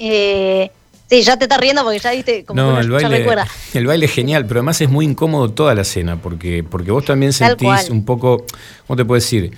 eh, 0.00 0.70
sí, 1.08 1.22
ya 1.22 1.36
te 1.36 1.44
estás 1.44 1.58
riendo 1.58 1.82
porque 1.82 1.98
ya 1.98 2.12
viste, 2.12 2.44
como 2.44 2.56
que 2.58 2.62
No, 2.62 2.70
uno 2.70 2.80
el 2.80 2.90
baile, 2.90 3.18
recuerda. 3.18 3.46
el 3.74 3.86
baile 3.86 4.06
es 4.06 4.12
genial, 4.12 4.46
pero 4.46 4.60
además 4.60 4.80
es 4.80 4.88
muy 4.88 5.04
incómodo 5.04 5.50
toda 5.50 5.74
la 5.74 5.82
escena, 5.82 6.20
porque, 6.20 6.64
porque 6.68 6.90
vos 6.90 7.04
también 7.04 7.32
sentís 7.32 7.90
un 7.90 8.04
poco, 8.04 8.44
¿cómo 8.86 8.96
te 8.96 9.04
puedo 9.04 9.20
decir? 9.20 9.52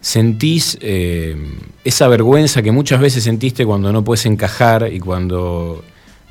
Sentís 0.00 0.78
eh, 0.80 1.36
esa 1.84 2.06
vergüenza 2.08 2.62
que 2.62 2.70
muchas 2.70 3.00
veces 3.00 3.24
sentiste 3.24 3.66
cuando 3.66 3.92
no 3.92 4.04
puedes 4.04 4.24
encajar 4.26 4.92
y 4.92 5.00
cuando 5.00 5.82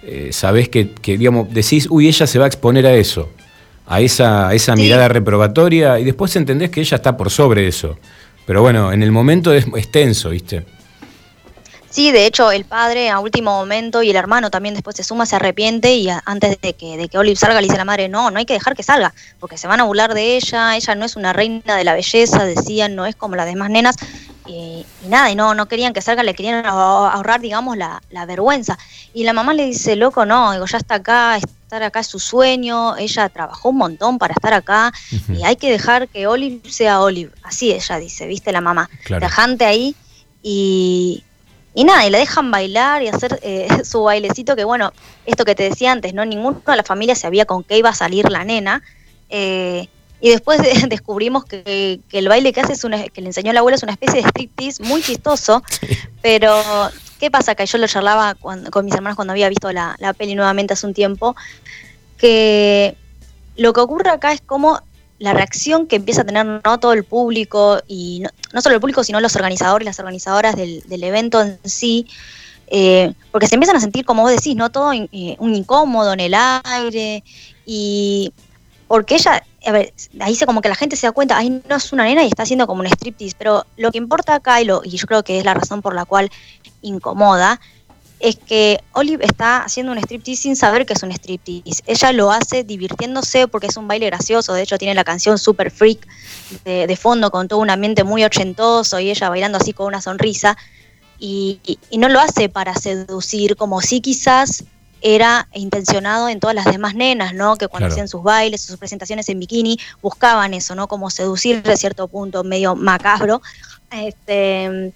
eh, 0.03 0.29
sabés 0.31 0.69
que, 0.69 0.91
que, 0.91 1.17
digamos, 1.17 1.53
decís, 1.53 1.87
uy, 1.89 2.07
ella 2.07 2.27
se 2.27 2.39
va 2.39 2.45
a 2.45 2.47
exponer 2.47 2.85
a 2.85 2.93
eso, 2.93 3.29
a 3.87 3.99
esa, 4.01 4.47
a 4.49 4.53
esa 4.53 4.75
mirada 4.75 5.07
reprobatoria, 5.07 5.99
y 5.99 6.05
después 6.05 6.35
entendés 6.35 6.69
que 6.69 6.79
ella 6.81 6.95
está 6.95 7.17
por 7.17 7.29
sobre 7.29 7.67
eso. 7.67 7.97
Pero 8.45 8.61
bueno, 8.61 8.93
en 8.93 9.01
el 9.01 9.11
momento 9.11 9.51
es, 9.53 9.65
es 9.75 9.91
tenso, 9.91 10.29
¿viste? 10.29 10.63
Sí, 11.95 12.11
de 12.11 12.25
hecho, 12.25 12.51
el 12.51 12.65
padre 12.65 13.09
a 13.09 13.19
último 13.19 13.51
momento 13.51 14.03
y 14.03 14.09
el 14.09 14.17
hermano 14.17 14.51
también 14.51 14.75
después 14.75 14.97
se 14.97 15.03
suma, 15.05 15.25
se 15.25 15.37
arrepiente 15.37 15.95
y 15.95 16.09
a- 16.09 16.21
antes 16.25 16.59
de 16.59 16.73
que, 16.73 16.97
de 16.97 17.07
que 17.07 17.17
Olive 17.17 17.37
salga 17.37 17.61
le 17.61 17.67
dice 17.67 17.75
a 17.75 17.77
la 17.77 17.85
madre, 17.85 18.09
no, 18.09 18.31
no 18.31 18.37
hay 18.37 18.45
que 18.45 18.51
dejar 18.53 18.75
que 18.75 18.83
salga, 18.83 19.13
porque 19.39 19.57
se 19.57 19.67
van 19.67 19.79
a 19.79 19.85
burlar 19.85 20.13
de 20.13 20.35
ella, 20.35 20.75
ella 20.75 20.93
no 20.95 21.05
es 21.05 21.15
una 21.15 21.31
reina 21.31 21.77
de 21.77 21.85
la 21.85 21.93
belleza, 21.93 22.43
decían, 22.43 22.95
no 22.95 23.05
es 23.05 23.15
como 23.15 23.37
las 23.37 23.45
demás 23.45 23.69
nenas. 23.69 23.95
y, 24.45 24.85
y 25.03 25.07
nada, 25.07 25.31
y 25.31 25.35
no, 25.35 25.53
no 25.55 25.67
querían 25.69 25.93
que 25.93 26.01
salga, 26.01 26.21
le 26.21 26.33
querían 26.35 26.65
ahor- 26.65 27.09
ahorrar, 27.13 27.39
digamos, 27.39 27.77
la, 27.77 28.01
la 28.09 28.25
vergüenza. 28.25 28.77
Y 29.13 29.23
la 29.23 29.31
mamá 29.31 29.53
le 29.53 29.65
dice, 29.65 29.95
loco, 29.95 30.25
no, 30.25 30.51
digo, 30.51 30.65
ya 30.65 30.77
está 30.77 30.95
acá, 30.95 31.37
estar 31.37 31.81
acá 31.81 32.01
es 32.01 32.07
su 32.07 32.19
sueño, 32.19 32.97
ella 32.97 33.29
trabajó 33.29 33.69
un 33.69 33.77
montón 33.77 34.17
para 34.19 34.33
estar 34.33 34.53
acá, 34.53 34.91
y 35.29 35.43
hay 35.45 35.55
que 35.55 35.71
dejar 35.71 36.09
que 36.09 36.27
Olive 36.27 36.59
sea 36.69 36.99
Olive. 36.99 37.31
Así 37.41 37.71
ella 37.71 37.97
dice, 37.99 38.27
viste 38.27 38.51
la 38.51 38.59
mamá. 38.59 38.89
Claro. 39.05 39.25
Dejante 39.25 39.63
ahí 39.65 39.95
y, 40.43 41.23
y 41.75 41.83
nada, 41.83 42.05
y 42.07 42.09
la 42.09 42.17
dejan 42.17 42.49
bailar 42.49 43.03
y 43.03 43.07
hacer 43.09 43.39
eh, 43.43 43.67
su 43.83 44.01
bailecito, 44.03 44.55
que 44.55 44.63
bueno, 44.63 44.91
esto 45.25 45.45
que 45.45 45.53
te 45.55 45.63
decía 45.63 45.91
antes, 45.91 46.13
¿no? 46.13 46.25
Ninguno 46.25 46.61
de 46.65 46.75
la 46.75 46.83
familia 46.83 47.15
sabía 47.15 47.45
con 47.45 47.63
qué 47.63 47.77
iba 47.77 47.89
a 47.89 47.93
salir 47.95 48.29
la 48.31 48.43
nena. 48.43 48.81
eh, 49.29 49.87
y 50.21 50.29
después 50.29 50.61
de- 50.61 50.73
descubrimos 50.87 51.43
que, 51.45 51.99
que 52.09 52.17
el 52.19 52.29
baile 52.29 52.53
que 52.53 52.61
hace 52.61 52.73
es 52.73 52.83
una, 52.85 53.03
que 53.09 53.21
le 53.21 53.27
enseñó 53.27 53.51
la 53.53 53.59
abuela 53.59 53.75
es 53.75 53.83
una 53.83 53.91
especie 53.91 54.21
de 54.21 54.27
striptease 54.29 54.81
muy 54.83 55.03
chistoso, 55.03 55.61
pero 56.21 56.55
¿qué 57.19 57.29
pasa? 57.29 57.53
Que 57.53 57.65
yo 57.65 57.77
lo 57.77 57.85
charlaba 57.87 58.33
cuando- 58.35 58.71
con 58.71 58.85
mis 58.85 58.95
hermanos 58.95 59.17
cuando 59.17 59.33
había 59.33 59.49
visto 59.49 59.71
la, 59.73 59.95
la 59.99 60.13
peli 60.13 60.33
nuevamente 60.35 60.73
hace 60.73 60.87
un 60.87 60.93
tiempo, 60.93 61.35
que 62.17 62.95
lo 63.57 63.73
que 63.73 63.81
ocurre 63.81 64.09
acá 64.09 64.31
es 64.31 64.41
como 64.41 64.79
la 65.19 65.33
reacción 65.33 65.87
que 65.87 65.95
empieza 65.95 66.21
a 66.21 66.25
tener 66.25 66.45
no 66.45 66.79
todo 66.79 66.93
el 66.93 67.03
público, 67.03 67.81
y 67.87 68.23
no, 68.53 68.61
solo 68.61 68.75
el 68.75 68.81
público, 68.81 69.03
sino 69.03 69.21
los 69.21 69.35
organizadores 69.35 69.85
y 69.85 69.87
las 69.87 69.99
organizadoras 69.99 70.55
del, 70.55 71.03
evento 71.03 71.41
en 71.41 71.57
sí, 71.63 72.07
eh, 72.67 73.13
porque 73.31 73.47
se 73.47 73.55
empiezan 73.55 73.77
a 73.77 73.79
sentir, 73.79 74.05
como 74.05 74.23
vos 74.23 74.31
decís, 74.31 74.55
no 74.55 74.71
todo 74.71 74.91
eh, 74.93 75.35
un 75.39 75.55
incómodo 75.55 76.13
en 76.13 76.19
el 76.19 76.33
aire, 76.35 77.23
y 77.65 78.33
porque 78.87 79.15
ella, 79.15 79.43
a 79.65 79.71
ver, 79.71 79.93
ahí 80.19 80.35
se 80.35 80.45
como 80.45 80.61
que 80.61 80.69
la 80.69 80.75
gente 80.75 80.95
se 80.95 81.07
da 81.07 81.13
cuenta, 81.13 81.37
ahí 81.37 81.61
no 81.67 81.75
es 81.75 81.93
una 81.93 82.03
nena 82.03 82.23
y 82.23 82.27
está 82.27 82.43
haciendo 82.43 82.67
como 82.67 82.81
un 82.81 82.87
striptease, 82.87 83.35
pero 83.37 83.65
lo 83.77 83.91
que 83.91 83.97
importa 83.97 84.35
acá, 84.35 84.61
y, 84.61 84.65
lo, 84.65 84.81
y 84.83 84.97
yo 84.97 85.07
creo 85.07 85.23
que 85.23 85.39
es 85.39 85.45
la 85.45 85.53
razón 85.53 85.81
por 85.81 85.95
la 85.95 86.05
cual 86.05 86.29
incomoda, 86.81 87.59
es 88.27 88.35
que 88.37 88.79
Olive 88.93 89.23
está 89.25 89.63
haciendo 89.63 89.91
un 89.91 89.97
striptease 89.99 90.41
sin 90.41 90.55
saber 90.55 90.85
que 90.85 90.93
es 90.93 91.03
un 91.03 91.11
striptease. 91.11 91.83
Ella 91.85 92.11
lo 92.11 92.31
hace 92.31 92.63
divirtiéndose 92.63 93.47
porque 93.47 93.67
es 93.67 93.77
un 93.77 93.87
baile 93.87 94.07
gracioso. 94.07 94.53
De 94.53 94.61
hecho, 94.63 94.77
tiene 94.77 94.95
la 94.95 95.03
canción 95.03 95.37
Super 95.37 95.69
Freak 95.71 96.07
de, 96.63 96.87
de 96.87 96.95
fondo 96.95 97.29
con 97.31 97.47
todo 97.47 97.59
un 97.59 97.69
ambiente 97.69 98.03
muy 98.03 98.23
ochentoso 98.23 98.99
y 98.99 99.09
ella 99.11 99.29
bailando 99.29 99.57
así 99.57 99.73
con 99.73 99.87
una 99.87 100.01
sonrisa. 100.01 100.57
Y, 101.19 101.59
y- 101.65 101.79
y 101.89 101.97
no 101.97 102.09
lo 102.09 102.19
hace 102.19 102.49
para 102.49 102.73
seducir, 102.75 103.55
como 103.55 103.81
si 103.81 104.01
quizás 104.01 104.63
era 105.01 105.47
intencionado 105.53 106.27
en 106.29 106.39
todas 106.39 106.55
las 106.55 106.65
demás 106.65 106.95
nenas, 106.95 107.33
¿no? 107.35 107.57
Que 107.57 107.67
cuando 107.67 107.83
Claro. 107.85 107.93
hacían 107.93 108.07
sus 108.07 108.23
bailes, 108.23 108.61
sus 108.61 108.77
presentaciones 108.77 109.29
en 109.29 109.39
bikini, 109.39 109.77
buscaban 110.01 110.53
eso, 110.55 110.73
¿no? 110.73 110.87
Como 110.87 111.09
seducir 111.11 111.61
de 111.61 111.77
cierto 111.77 112.07
punto 112.07 112.43
medio 112.43 112.75
macabro. 112.75 113.41
Este, 113.91 114.91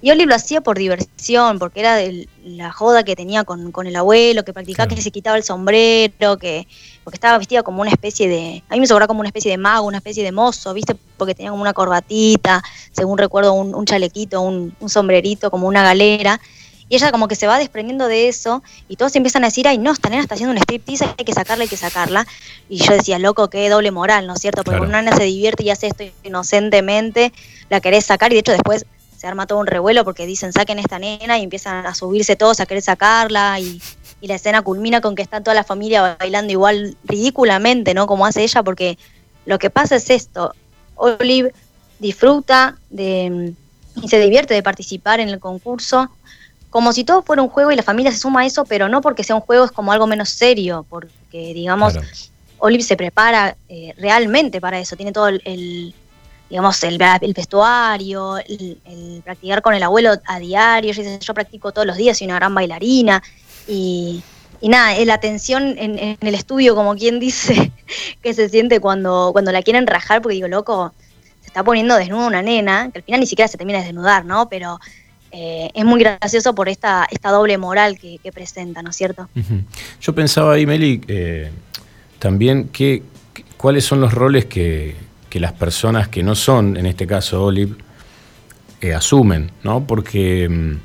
y 0.00 0.10
Olive 0.12 0.26
lo 0.26 0.34
hacía 0.36 0.60
por 0.60 0.78
diversión, 0.78 1.58
porque 1.58 1.80
era 1.80 1.96
de 1.96 2.28
la 2.44 2.70
joda 2.70 3.02
que 3.02 3.16
tenía 3.16 3.42
con, 3.44 3.72
con 3.72 3.86
el 3.86 3.96
abuelo, 3.96 4.44
que 4.44 4.52
practicaba 4.52 4.88
que 4.88 5.02
se 5.02 5.10
quitaba 5.10 5.36
el 5.36 5.42
sombrero, 5.42 6.36
que 6.36 6.68
porque 7.02 7.16
estaba 7.16 7.38
vestida 7.38 7.62
como 7.62 7.80
una 7.80 7.90
especie 7.90 8.28
de, 8.28 8.62
a 8.68 8.74
mí 8.74 8.80
me 8.80 8.86
sobraba 8.86 9.08
como 9.08 9.20
una 9.20 9.28
especie 9.28 9.50
de 9.50 9.56
mago, 9.56 9.86
una 9.86 9.96
especie 9.98 10.22
de 10.22 10.30
mozo, 10.30 10.72
¿viste? 10.74 10.94
Porque 11.16 11.34
tenía 11.34 11.50
como 11.50 11.62
una 11.62 11.72
corbatita, 11.72 12.62
según 12.92 13.18
recuerdo 13.18 13.54
un, 13.54 13.74
un 13.74 13.86
chalequito, 13.86 14.40
un, 14.40 14.74
un 14.78 14.88
sombrerito, 14.88 15.50
como 15.50 15.66
una 15.66 15.82
galera. 15.82 16.40
Y 16.90 16.96
ella 16.96 17.10
como 17.10 17.28
que 17.28 17.34
se 17.34 17.46
va 17.46 17.58
desprendiendo 17.58 18.08
de 18.08 18.28
eso 18.28 18.62
y 18.88 18.96
todos 18.96 19.14
empiezan 19.16 19.44
a 19.44 19.48
decir, 19.48 19.68
ay 19.68 19.76
no, 19.76 19.92
esta 19.92 20.08
nena 20.08 20.22
está 20.22 20.36
haciendo 20.36 20.52
un 20.52 20.58
striptease, 20.58 21.04
hay 21.18 21.24
que 21.24 21.34
sacarla, 21.34 21.64
hay 21.64 21.68
que 21.68 21.76
sacarla. 21.76 22.26
Y 22.68 22.78
yo 22.78 22.92
decía, 22.92 23.18
loco, 23.18 23.50
qué 23.50 23.68
doble 23.68 23.90
moral, 23.90 24.26
¿no 24.26 24.34
es 24.34 24.40
cierto? 24.40 24.62
Porque 24.62 24.78
Claro. 24.78 24.88
una 24.88 25.02
nena 25.02 25.16
se 25.16 25.24
divierte 25.24 25.64
y 25.64 25.70
hace 25.70 25.88
esto 25.88 26.04
inocentemente, 26.22 27.32
la 27.68 27.80
querés 27.80 28.06
sacar 28.06 28.32
y 28.32 28.36
de 28.36 28.40
hecho 28.40 28.52
después 28.52 28.86
se 29.18 29.26
arma 29.26 29.48
todo 29.48 29.58
un 29.58 29.66
revuelo 29.66 30.04
porque 30.04 30.26
dicen 30.26 30.52
saquen 30.52 30.78
esta 30.78 31.00
nena 31.00 31.38
y 31.38 31.42
empiezan 31.42 31.84
a 31.84 31.94
subirse 31.94 32.36
todos 32.36 32.60
a 32.60 32.66
querer 32.66 32.82
sacarla 32.82 33.58
y, 33.58 33.82
y 34.20 34.28
la 34.28 34.36
escena 34.36 34.62
culmina 34.62 35.00
con 35.00 35.16
que 35.16 35.22
está 35.22 35.40
toda 35.40 35.54
la 35.54 35.64
familia 35.64 36.16
bailando 36.18 36.52
igual 36.52 36.96
ridículamente, 37.02 37.94
¿no? 37.94 38.06
Como 38.06 38.24
hace 38.24 38.44
ella 38.44 38.62
porque 38.62 38.96
lo 39.44 39.58
que 39.58 39.70
pasa 39.70 39.96
es 39.96 40.08
esto, 40.10 40.54
Olive 40.94 41.52
disfruta 41.98 42.78
de, 42.90 43.54
y 44.00 44.08
se 44.08 44.20
divierte 44.20 44.54
de 44.54 44.62
participar 44.62 45.18
en 45.18 45.30
el 45.30 45.40
concurso 45.40 46.08
como 46.70 46.92
si 46.92 47.02
todo 47.02 47.22
fuera 47.22 47.42
un 47.42 47.48
juego 47.48 47.72
y 47.72 47.76
la 47.76 47.82
familia 47.82 48.12
se 48.12 48.18
suma 48.18 48.42
a 48.42 48.46
eso, 48.46 48.64
pero 48.66 48.88
no 48.88 49.00
porque 49.00 49.24
sea 49.24 49.34
un 49.34 49.42
juego, 49.42 49.64
es 49.64 49.72
como 49.72 49.90
algo 49.90 50.06
menos 50.06 50.28
serio, 50.28 50.86
porque 50.88 51.54
digamos, 51.54 51.94
Olive 52.58 52.82
se 52.82 52.96
prepara 52.96 53.56
eh, 53.68 53.94
realmente 53.96 54.60
para 54.60 54.78
eso, 54.78 54.94
tiene 54.94 55.12
todo 55.12 55.28
el, 55.28 55.40
el, 55.44 55.94
digamos, 56.50 56.82
el, 56.82 56.98
vestuario, 57.34 58.38
el, 58.38 59.22
practicar 59.24 59.62
con 59.62 59.74
el 59.74 59.82
abuelo 59.82 60.12
a 60.26 60.38
diario, 60.38 60.92
yo 60.92 61.34
practico 61.34 61.72
todos 61.72 61.86
los 61.86 61.96
días, 61.96 62.18
soy 62.18 62.26
una 62.26 62.36
gran 62.36 62.54
bailarina, 62.54 63.22
y, 63.66 64.22
y 64.60 64.68
nada, 64.68 64.96
es 64.96 65.06
la 65.06 65.20
tensión 65.20 65.74
en, 65.78 66.16
el 66.20 66.34
estudio, 66.34 66.74
como 66.74 66.94
quien 66.96 67.20
dice, 67.20 67.72
que 68.22 68.34
se 68.34 68.48
siente 68.48 68.80
cuando, 68.80 69.30
cuando 69.32 69.52
la 69.52 69.62
quieren 69.62 69.86
rajar, 69.86 70.22
porque 70.22 70.36
digo, 70.36 70.48
loco, 70.48 70.92
se 71.42 71.48
está 71.48 71.62
poniendo 71.62 71.96
desnuda 71.96 72.26
una 72.26 72.42
nena, 72.42 72.90
que 72.90 72.98
al 72.98 73.04
final 73.04 73.20
ni 73.20 73.26
siquiera 73.26 73.48
se 73.48 73.58
termina 73.58 73.80
de 73.80 73.86
desnudar, 73.86 74.24
¿no? 74.24 74.48
Pero 74.48 74.80
eh, 75.30 75.70
es 75.74 75.84
muy 75.84 76.00
gracioso 76.00 76.54
por 76.54 76.70
esta, 76.70 77.06
esta 77.10 77.30
doble 77.30 77.58
moral 77.58 77.98
que, 77.98 78.18
que 78.22 78.32
presenta, 78.32 78.82
¿no 78.82 78.90
es 78.90 78.96
cierto? 78.96 79.28
Yo 80.00 80.14
pensaba 80.14 80.54
ahí, 80.54 80.64
Meli, 80.64 81.02
eh, 81.08 81.50
también 82.18 82.68
que, 82.68 83.02
que- 83.34 83.44
cuáles 83.58 83.84
son 83.84 84.00
los 84.00 84.14
roles 84.14 84.46
que, 84.46 84.96
que 85.28 85.40
las 85.40 85.52
personas 85.52 86.08
que 86.08 86.22
no 86.22 86.34
son, 86.34 86.76
en 86.76 86.86
este 86.86 87.06
caso 87.06 87.44
Olive, 87.44 87.74
eh, 88.80 88.94
asumen, 88.94 89.50
¿no? 89.64 89.86
Porque, 89.86 90.48
mm, 90.48 90.76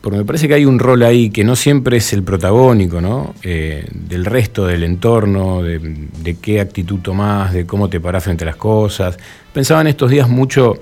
porque 0.00 0.18
me 0.18 0.24
parece 0.24 0.48
que 0.48 0.54
hay 0.54 0.64
un 0.64 0.78
rol 0.78 1.02
ahí 1.02 1.30
que 1.30 1.44
no 1.44 1.56
siempre 1.56 1.98
es 1.98 2.12
el 2.12 2.22
protagónico, 2.22 3.00
¿no? 3.00 3.34
Eh, 3.42 3.86
del 3.92 4.24
resto 4.24 4.66
del 4.66 4.82
entorno, 4.82 5.62
de, 5.62 6.36
qué 6.40 6.60
actitud 6.60 6.98
tomás, 7.00 7.52
de 7.52 7.66
cómo 7.66 7.88
te 7.88 8.00
parás 8.00 8.24
frente 8.24 8.44
a 8.44 8.46
las 8.46 8.56
cosas. 8.56 9.16
Pensaba 9.52 9.80
en 9.80 9.88
estos 9.88 10.10
días 10.10 10.28
mucho 10.28 10.74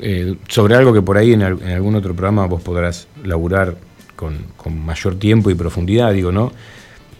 eh, 0.00 0.36
sobre 0.48 0.76
algo 0.76 0.92
que 0.92 1.02
por 1.02 1.18
ahí 1.18 1.32
en, 1.32 1.42
en 1.42 1.70
algún 1.70 1.94
otro 1.94 2.14
programa 2.14 2.46
vos 2.46 2.62
podrás 2.62 3.06
laburar 3.24 3.76
con, 4.16 4.36
con 4.56 4.78
mayor 4.78 5.16
tiempo 5.16 5.50
y 5.50 5.54
profundidad, 5.54 6.12
digo, 6.12 6.32
¿no? 6.32 6.52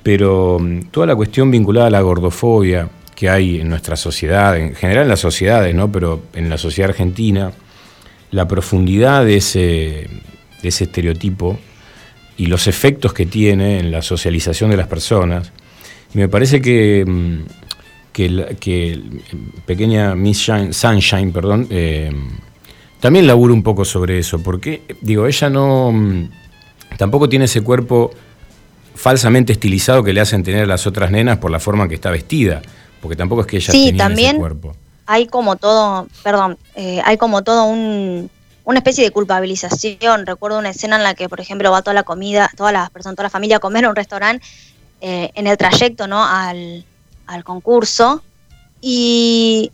Pero 0.02 0.58
mm, 0.60 0.90
toda 0.90 1.06
la 1.06 1.16
cuestión 1.16 1.50
vinculada 1.50 1.88
a 1.88 1.90
la 1.90 2.00
gordofobia 2.00 2.88
que 3.20 3.28
hay 3.28 3.60
en 3.60 3.68
nuestra 3.68 3.96
sociedad, 3.96 4.56
en 4.56 4.74
general 4.74 5.02
en 5.02 5.10
las 5.10 5.20
sociedades, 5.20 5.74
¿no? 5.74 5.92
Pero 5.92 6.22
en 6.32 6.48
la 6.48 6.56
sociedad 6.56 6.88
argentina, 6.88 7.52
la 8.30 8.48
profundidad 8.48 9.26
de 9.26 9.36
ese, 9.36 9.60
de 10.62 10.68
ese 10.68 10.84
estereotipo 10.84 11.58
y 12.38 12.46
los 12.46 12.66
efectos 12.66 13.12
que 13.12 13.26
tiene 13.26 13.78
en 13.78 13.90
la 13.90 14.00
socialización 14.00 14.70
de 14.70 14.78
las 14.78 14.86
personas. 14.86 15.52
Me 16.14 16.28
parece 16.30 16.62
que, 16.62 17.04
mm, 17.06 17.40
que 18.14 19.02
pequeña 19.66 20.14
Miss 20.14 20.38
Shine- 20.48 20.72
Sunshine, 20.72 21.30
perdón, 21.30 21.66
eh, 21.68 22.10
también 23.00 23.26
labura 23.26 23.52
un 23.52 23.62
poco 23.62 23.84
sobre 23.84 24.18
eso, 24.18 24.42
porque, 24.42 24.80
digo, 25.02 25.26
ella 25.26 25.50
no. 25.50 25.92
mm, 25.92 26.30
tampoco 26.96 27.28
tiene 27.28 27.44
ese 27.44 27.60
cuerpo 27.60 28.12
falsamente 28.94 29.52
estilizado 29.52 30.02
que 30.02 30.14
le 30.14 30.22
hacen 30.22 30.42
tener 30.42 30.62
a 30.62 30.66
las 30.66 30.86
otras 30.86 31.10
nenas 31.10 31.36
por 31.36 31.50
la 31.50 31.60
forma 31.60 31.82
en 31.84 31.88
que 31.90 31.94
está 31.96 32.10
vestida, 32.10 32.62
porque 33.00 33.16
tampoco 33.16 33.42
es 33.42 33.46
que 33.46 33.56
ella 33.56 33.72
Sí, 33.72 33.86
tenía 33.86 34.04
también- 34.04 34.30
ese 34.30 34.38
cuerpo. 34.38 34.74
hay 35.06 35.26
como 35.26 35.56
todo, 35.56 36.06
perdón, 36.22 36.58
eh, 36.74 37.00
hay 37.04 37.16
como 37.16 37.42
todo 37.42 37.64
un, 37.64 38.30
una 38.64 38.78
especie 38.78 39.02
de 39.04 39.10
culpabilización. 39.10 40.26
Recuerdo 40.26 40.58
una 40.58 40.70
escena 40.70 40.96
en 40.96 41.02
la 41.02 41.14
que, 41.14 41.28
por 41.28 41.40
ejemplo, 41.40 41.70
va 41.72 41.82
toda 41.82 41.94
la 41.94 42.02
comida, 42.04 42.50
todas 42.56 42.72
las 42.72 42.90
personas, 42.90 43.16
toda 43.16 43.24
la 43.24 43.30
familia 43.30 43.56
a 43.56 43.60
comer 43.60 43.84
a 43.84 43.88
un 43.90 43.96
restaurante 43.96 44.46
eh, 45.00 45.30
en 45.34 45.46
el 45.46 45.56
trayecto, 45.56 46.06
¿no? 46.06 46.24
Al, 46.24 46.84
al 47.26 47.42
concurso. 47.44 48.22
Y, 48.80 49.72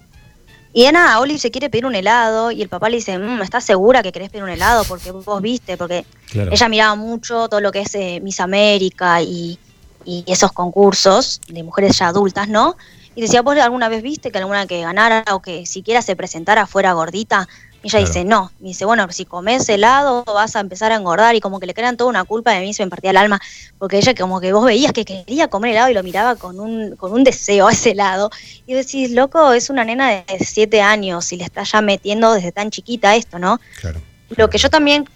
y 0.73 0.87
Ana, 0.87 1.21
Olive 1.21 1.39
se 1.39 1.51
quiere 1.51 1.71
pedir 1.71 1.87
un 1.87 1.95
helado 1.95 2.51
y 2.51 2.63
el 2.63 2.69
papá 2.69 2.89
le 2.89 2.97
dice, 2.97 3.19
"Mm, 3.19 3.43
¿estás 3.43 3.65
segura 3.65 4.03
que 4.03 4.13
querés 4.13 4.31
pedir 4.31 4.45
un 4.45 4.51
helado? 4.51 4.85
Porque 4.85 5.11
vos 5.11 5.43
viste, 5.43 5.77
porque 5.77 6.05
Claro. 6.31 6.51
ella 6.53 6.69
miraba 6.69 6.95
mucho 6.95 7.49
todo 7.49 7.61
lo 7.61 7.73
que 7.73 7.81
es 7.83 7.95
eh, 7.95 8.21
Miss 8.23 8.41
América 8.41 9.21
y, 9.23 9.59
y 10.05 10.25
esos 10.27 10.53
concursos 10.53 11.41
de 11.49 11.63
mujeres 11.63 11.99
ya 11.99 12.09
adultas, 12.09 12.49
¿no? 12.49 12.77
Y 13.17 13.23
decía, 13.23 13.43
¿vos 13.43 13.57
alguna 13.59 13.89
vez 13.89 14.03
viste 14.03 14.31
que 14.31 14.39
alguna 14.39 14.67
que 14.67 14.83
ganara 14.83 15.25
o 15.33 15.41
que 15.41 15.67
siquiera 15.67 16.03
se 16.03 16.15
presentara 16.15 16.67
fuera 16.67 16.93
gordita? 16.93 17.49
Y 17.83 17.89
ella 17.89 17.99
Claro. 17.99 18.07
dice, 18.07 18.25
no. 18.25 18.53
Y 18.61 18.65
dice, 18.69 18.85
bueno, 18.85 19.07
si 19.11 19.25
comes 19.25 19.69
helado 19.69 20.23
vas 20.27 20.55
a 20.55 20.61
empezar 20.61 20.93
a 20.93 20.97
engordar 20.97 21.35
y 21.35 21.41
como 21.41 21.59
que 21.59 21.67
le 21.67 21.73
crean 21.75 21.97
toda 21.97 22.11
una 22.11 22.25
culpa 22.25 22.55
a 22.55 22.61
mí 22.61 22.75
se 22.75 22.85
me 22.85 22.91
partía 22.91 23.11
el 23.13 23.17
alma 23.17 23.41
porque 23.79 23.97
ella 23.99 24.15
como 24.15 24.41
que 24.41 24.53
vos 24.53 24.65
veías 24.65 24.93
que 24.93 25.05
quería 25.05 25.49
comer 25.49 25.71
helado 25.73 25.89
y 25.91 25.95
lo 25.95 26.03
miraba 26.03 26.37
con 26.37 26.61
un, 26.61 26.95
con 26.97 27.13
un 27.13 27.25
deseo 27.25 27.69
a 27.69 27.73
ese 27.73 27.93
helado. 27.93 28.31
Y 28.67 28.75
decís, 28.75 29.11
loco, 29.13 29.53
es 29.53 29.71
una 29.71 29.85
nena 29.85 30.11
de 30.11 30.25
siete 30.45 30.83
años 30.83 31.33
y 31.33 31.37
le 31.39 31.45
está 31.45 31.63
ya 31.63 31.81
metiendo 31.81 32.33
desde 32.35 32.53
tan 32.53 32.71
chiquita 32.71 33.17
esto, 33.17 33.39
¿no? 33.39 33.59
Claro. 33.81 34.01
Lo 34.37 34.51
que 34.51 34.59
yo 34.59 34.69
también 34.69 35.09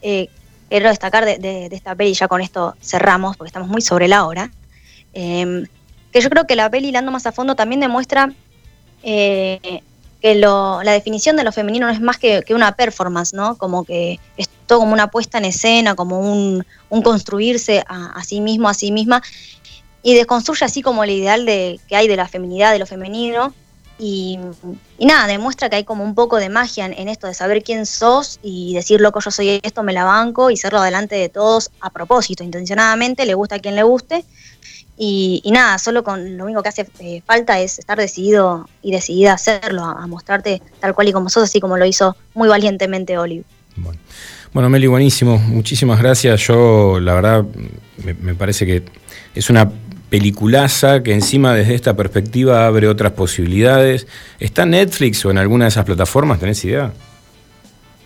eh, 0.00 0.28
quiero 0.70 0.88
destacar 0.88 1.24
de, 1.26 1.36
de- 1.38 1.68
de 1.68 1.76
esta 1.76 1.94
peli, 1.94 2.14
ya 2.14 2.28
con 2.28 2.40
esto 2.40 2.76
cerramos, 2.80 3.36
porque 3.36 3.48
estamos 3.48 3.68
muy 3.68 3.82
sobre 3.82 4.08
la 4.08 4.24
hora, 4.26 4.50
eh, 5.12 5.66
que 6.12 6.20
yo 6.20 6.30
creo 6.30 6.46
que 6.46 6.56
la 6.56 6.70
peli, 6.70 6.88
hilando 6.88 7.10
más 7.10 7.26
a 7.26 7.32
fondo, 7.32 7.56
también 7.56 7.80
demuestra 7.80 8.32
eh, 9.02 9.82
que 10.22 10.36
la 10.36 10.92
definición 10.92 11.36
de 11.36 11.42
lo 11.42 11.50
femenino 11.50 11.86
no 11.86 11.92
es 11.92 12.00
más 12.00 12.16
que, 12.16 12.44
una 12.50 12.72
performance, 12.76 13.34
¿no? 13.34 13.56
Como 13.56 13.84
que 13.84 14.20
es 14.36 14.48
todo 14.66 14.78
como 14.78 14.92
una 14.92 15.10
puesta 15.10 15.38
en 15.38 15.46
escena, 15.46 15.96
como 15.96 16.20
un, 16.20 16.64
construirse 17.02 17.82
a, 17.88 18.22
sí 18.22 18.40
mismo, 18.40 18.68
a 18.68 18.74
sí 18.74 18.92
misma, 18.92 19.20
y 20.02 20.14
desconstruye 20.14 20.64
así 20.64 20.80
como 20.80 21.02
el 21.02 21.10
ideal 21.10 21.44
de, 21.44 21.80
que 21.88 21.96
hay 21.96 22.06
de 22.06 22.16
la 22.16 22.28
feminidad, 22.28 22.72
de 22.72 22.78
lo 22.78 22.86
femenino, 22.86 23.52
y, 23.98 24.38
y 24.98 25.06
nada, 25.06 25.26
demuestra 25.26 25.68
que 25.68 25.76
hay 25.76 25.84
como 25.84 26.04
un 26.04 26.14
poco 26.14 26.36
de 26.36 26.48
magia 26.48 26.86
en, 26.86 26.92
en 26.92 27.08
esto 27.08 27.26
de 27.26 27.34
saber 27.34 27.62
quién 27.62 27.86
sos 27.86 28.38
y 28.42 28.74
decir, 28.74 29.00
loco, 29.00 29.20
yo 29.20 29.30
soy 29.30 29.60
esto, 29.62 29.82
me 29.82 29.92
la 29.92 30.04
banco 30.04 30.50
y 30.50 30.56
serlo 30.56 30.82
delante 30.82 31.16
de 31.16 31.28
todos 31.28 31.70
a 31.80 31.90
propósito, 31.90 32.44
intencionadamente, 32.44 33.26
le 33.26 33.34
gusta 33.34 33.56
a 33.56 33.58
quien 33.58 33.74
le 33.74 33.82
guste. 33.82 34.24
Y, 34.96 35.40
y 35.44 35.50
nada, 35.50 35.78
solo 35.78 36.04
con 36.04 36.36
lo 36.36 36.44
único 36.44 36.62
que 36.62 36.68
hace 36.68 36.86
eh, 37.00 37.22
falta 37.26 37.60
es 37.60 37.78
estar 37.78 37.98
decidido 37.98 38.68
y 38.82 38.92
decidida 38.92 39.32
a 39.32 39.34
hacerlo, 39.34 39.84
a, 39.84 40.06
mostrarte 40.06 40.62
tal 40.80 40.94
cual 40.94 41.08
y 41.08 41.12
como 41.12 41.28
sos, 41.28 41.44
así 41.44 41.60
como 41.60 41.76
lo 41.76 41.86
hizo 41.86 42.16
muy 42.34 42.48
valientemente 42.48 43.16
Olive. 43.18 43.44
Bueno, 44.52 44.68
Meli, 44.68 44.86
buenísimo. 44.86 45.38
Muchísimas 45.38 45.98
gracias. 45.98 46.46
Yo, 46.46 47.00
la 47.00 47.14
verdad, 47.14 47.44
me, 48.04 48.14
me 48.14 48.34
parece 48.34 48.66
que 48.66 48.82
es 49.34 49.48
una 49.48 49.70
peliculaza 50.10 51.02
que 51.02 51.14
encima 51.14 51.54
desde 51.54 51.74
esta 51.74 51.96
perspectiva 51.96 52.66
abre 52.66 52.86
otras 52.86 53.12
posibilidades. 53.12 54.06
¿Está 54.40 54.66
Netflix 54.66 55.24
o 55.24 55.30
en 55.30 55.38
alguna 55.38 55.64
de 55.64 55.70
esas 55.70 55.86
plataformas? 55.86 56.38
¿Tenés 56.38 56.62
idea? 56.66 56.92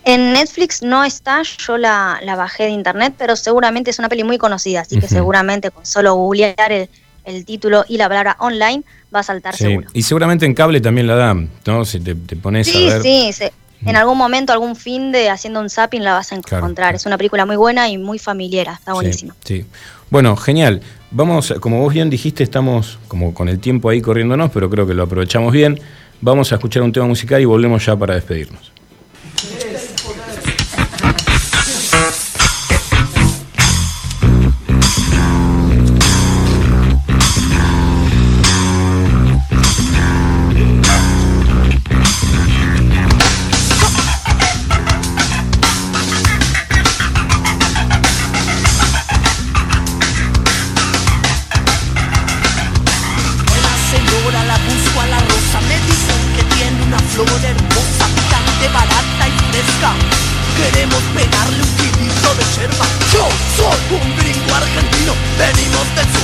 En 0.09 0.31
Netflix 0.31 0.81
no 0.83 1.03
está, 1.03 1.41
yo 1.43 1.77
la, 1.77 2.19
la 2.23 2.37
bajé 2.37 2.63
de 2.63 2.69
internet, 2.69 3.15
pero 3.17 3.35
seguramente 3.35 3.89
es 3.91 3.99
una 3.99 4.07
peli 4.07 4.23
muy 4.23 4.37
conocida, 4.37 4.79
así 4.81 4.97
que 5.01 5.07
seguramente 5.09 5.69
con 5.69 5.85
solo 5.85 6.15
googlear 6.15 6.71
el, 6.71 6.89
el 7.25 7.43
título 7.43 7.83
y 7.89 7.97
la 7.97 8.07
palabra 8.07 8.37
online 8.39 8.83
va 9.13 9.19
a 9.19 9.23
saltar 9.23 9.53
Sí. 9.57 9.65
seguro. 9.65 9.89
Y 9.91 10.03
seguramente 10.03 10.45
en 10.45 10.53
cable 10.53 10.79
también 10.79 11.07
la 11.07 11.15
dan, 11.15 11.49
¿no? 11.65 11.83
Si 11.83 11.99
te, 11.99 12.15
te 12.15 12.37
pones 12.37 12.67
Sí, 12.67 12.87
a 12.89 12.93
ver. 12.93 13.01
sí, 13.01 13.33
se- 13.33 13.51
en 13.85 13.97
algún 13.97 14.17
momento, 14.17 14.53
algún 14.53 14.77
fin 14.77 15.11
de 15.11 15.29
haciendo 15.29 15.59
un 15.59 15.69
zapping 15.69 16.03
la 16.05 16.13
vas 16.13 16.31
a 16.31 16.39
Claro. 16.39 16.63
encontrar. 16.63 16.95
Es 16.95 17.05
una 17.05 17.17
película 17.17 17.45
muy 17.45 17.57
buena 17.57 17.89
y 17.89 17.97
muy 17.97 18.17
familiar, 18.17 18.67
está 18.73 18.93
buenísima. 18.93 19.35
Sí. 19.43 19.65
Bueno, 20.09 20.35
genial. 20.37 20.81
Vamos, 21.11 21.53
como 21.59 21.81
vos 21.81 21.93
bien 21.93 22.09
dijiste, 22.09 22.43
estamos 22.43 22.97
como 23.09 23.33
con 23.33 23.49
el 23.49 23.59
tiempo 23.59 23.89
ahí 23.89 24.01
corriéndonos, 24.01 24.51
pero 24.53 24.69
creo 24.69 24.87
que 24.87 24.93
lo 24.93 25.03
aprovechamos 25.03 25.51
bien. 25.51 25.79
Vamos 26.21 26.51
a 26.53 26.55
escuchar 26.55 26.81
un 26.81 26.91
tema 26.93 27.05
musical 27.07 27.41
y 27.41 27.45
volvemos 27.45 27.85
ya 27.85 27.95
para 27.95 28.15
despedirnos. 28.15 28.71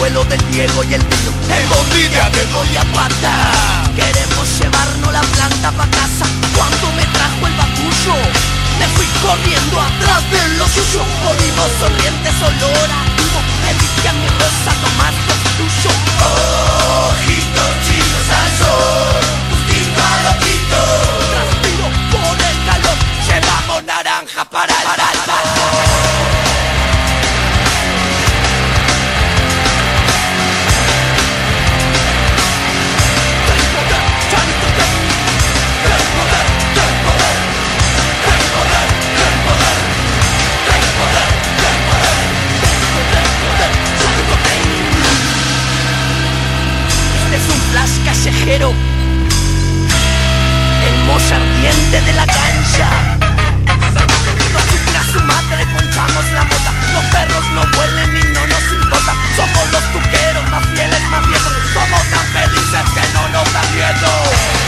Venimos 0.04 0.28
del 0.28 0.52
Diego 0.52 0.84
y 0.84 0.94
el 0.96 1.02
vino 1.02 1.32
En 1.48 1.64
envidia 1.64 2.30
de 2.30 2.46
Doña 2.48 2.84
Pata. 2.92 3.88
Queremos 3.96 4.60
llevarnos 4.60 5.14
la 5.14 5.22
planta 5.22 5.72
pa' 5.72 5.88
casa. 5.88 6.26
Cuando 6.54 6.92
me 6.92 7.06
trajo 7.06 7.48
el 7.48 7.54
bacullo 7.54 8.16
Me 8.80 8.88
fui 8.96 9.08
corriendo 9.24 9.80
atrás 9.80 10.22
de 10.30 10.58
lo 10.58 10.68
suyo 10.68 11.02
Olimos 11.24 11.72
sonrientes, 11.80 12.36
olor 12.36 12.90
a 12.92 13.02
humo 13.16 13.40
Me 13.64 13.74
dije 13.80 14.10
a 14.10 14.14
mi 14.14 14.28
rosa, 14.28 14.72
tomás 14.84 15.14
lo 15.28 15.36
tuyo 15.56 15.92
Ojito 17.08 17.64
chinos 17.88 18.28
al 18.28 18.52
sol 18.60 19.24
Gustito 19.50 20.02
a 20.04 20.34
loquito 20.34 21.23
El 48.46 48.60
mocha 51.08 51.38
ardiente 51.38 52.02
de 52.02 52.12
la 52.12 52.26
cancha. 52.26 52.90
Chupa 54.70 55.04
su 55.14 55.20
madre, 55.22 55.66
ponchamos 55.68 56.26
la 56.34 56.44
mota. 56.44 56.74
Los 56.94 57.06
perros 57.06 57.46
no 57.56 57.62
huelen 57.62 58.18
y 58.18 58.24
no 58.34 58.46
nos 58.48 58.64
importa. 58.74 59.14
Somos 59.38 59.72
los 59.72 59.84
tuqueros 59.94 60.50
más 60.52 60.66
fieles, 60.74 61.02
más 61.10 61.26
viejos. 61.26 61.54
Somos 61.74 62.04
tan 62.10 62.26
felices 62.34 62.84
que 62.94 63.14
no 63.14 63.30
nos 63.30 63.54
da 63.54 63.62
miedo 63.72 64.63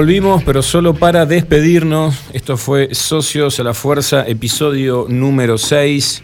Volvimos, 0.00 0.42
pero 0.44 0.62
solo 0.62 0.94
para 0.94 1.26
despedirnos. 1.26 2.18
Esto 2.32 2.56
fue 2.56 2.94
Socios 2.94 3.60
a 3.60 3.64
la 3.64 3.74
Fuerza, 3.74 4.26
episodio 4.26 5.04
número 5.06 5.58
6. 5.58 6.22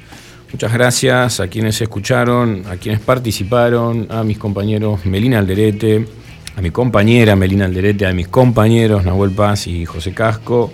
Muchas 0.51 0.73
gracias 0.73 1.41
a 1.41 1.49
quienes 1.49 1.79
escucharon, 1.83 2.63
a 2.71 2.77
quienes 2.77 3.01
participaron, 3.01 4.07
a 4.09 4.25
mis 4.25 4.39
compañeros 4.39 5.05
Melina 5.05 5.41
Alderete, 5.41 6.09
a 6.57 6.63
mi 6.63 6.71
compañera 6.71 7.37
Melina 7.37 7.67
Alderete, 7.67 8.07
a 8.07 8.15
mis 8.15 8.29
compañeros 8.29 9.05
Nahuel 9.05 9.33
Paz 9.33 9.67
y 9.67 9.85
José 9.85 10.15
Casco. 10.15 10.73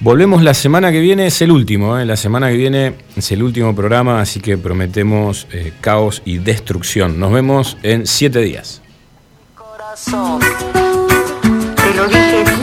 Volvemos 0.00 0.42
la 0.42 0.52
semana 0.52 0.92
que 0.92 1.00
viene, 1.00 1.28
es 1.28 1.40
el 1.40 1.50
último, 1.50 1.98
¿eh? 1.98 2.04
la 2.04 2.18
semana 2.18 2.50
que 2.50 2.58
viene 2.58 2.92
es 3.16 3.32
el 3.32 3.42
último 3.42 3.74
programa, 3.74 4.20
así 4.20 4.40
que 4.40 4.58
prometemos 4.58 5.46
eh, 5.50 5.72
caos 5.80 6.20
y 6.26 6.36
destrucción. 6.36 7.18
Nos 7.18 7.32
vemos 7.32 7.78
en 7.82 8.06
siete 8.06 8.40
días. 8.40 8.82
Te 11.88 11.94
lo 11.94 12.06
dije 12.06 12.57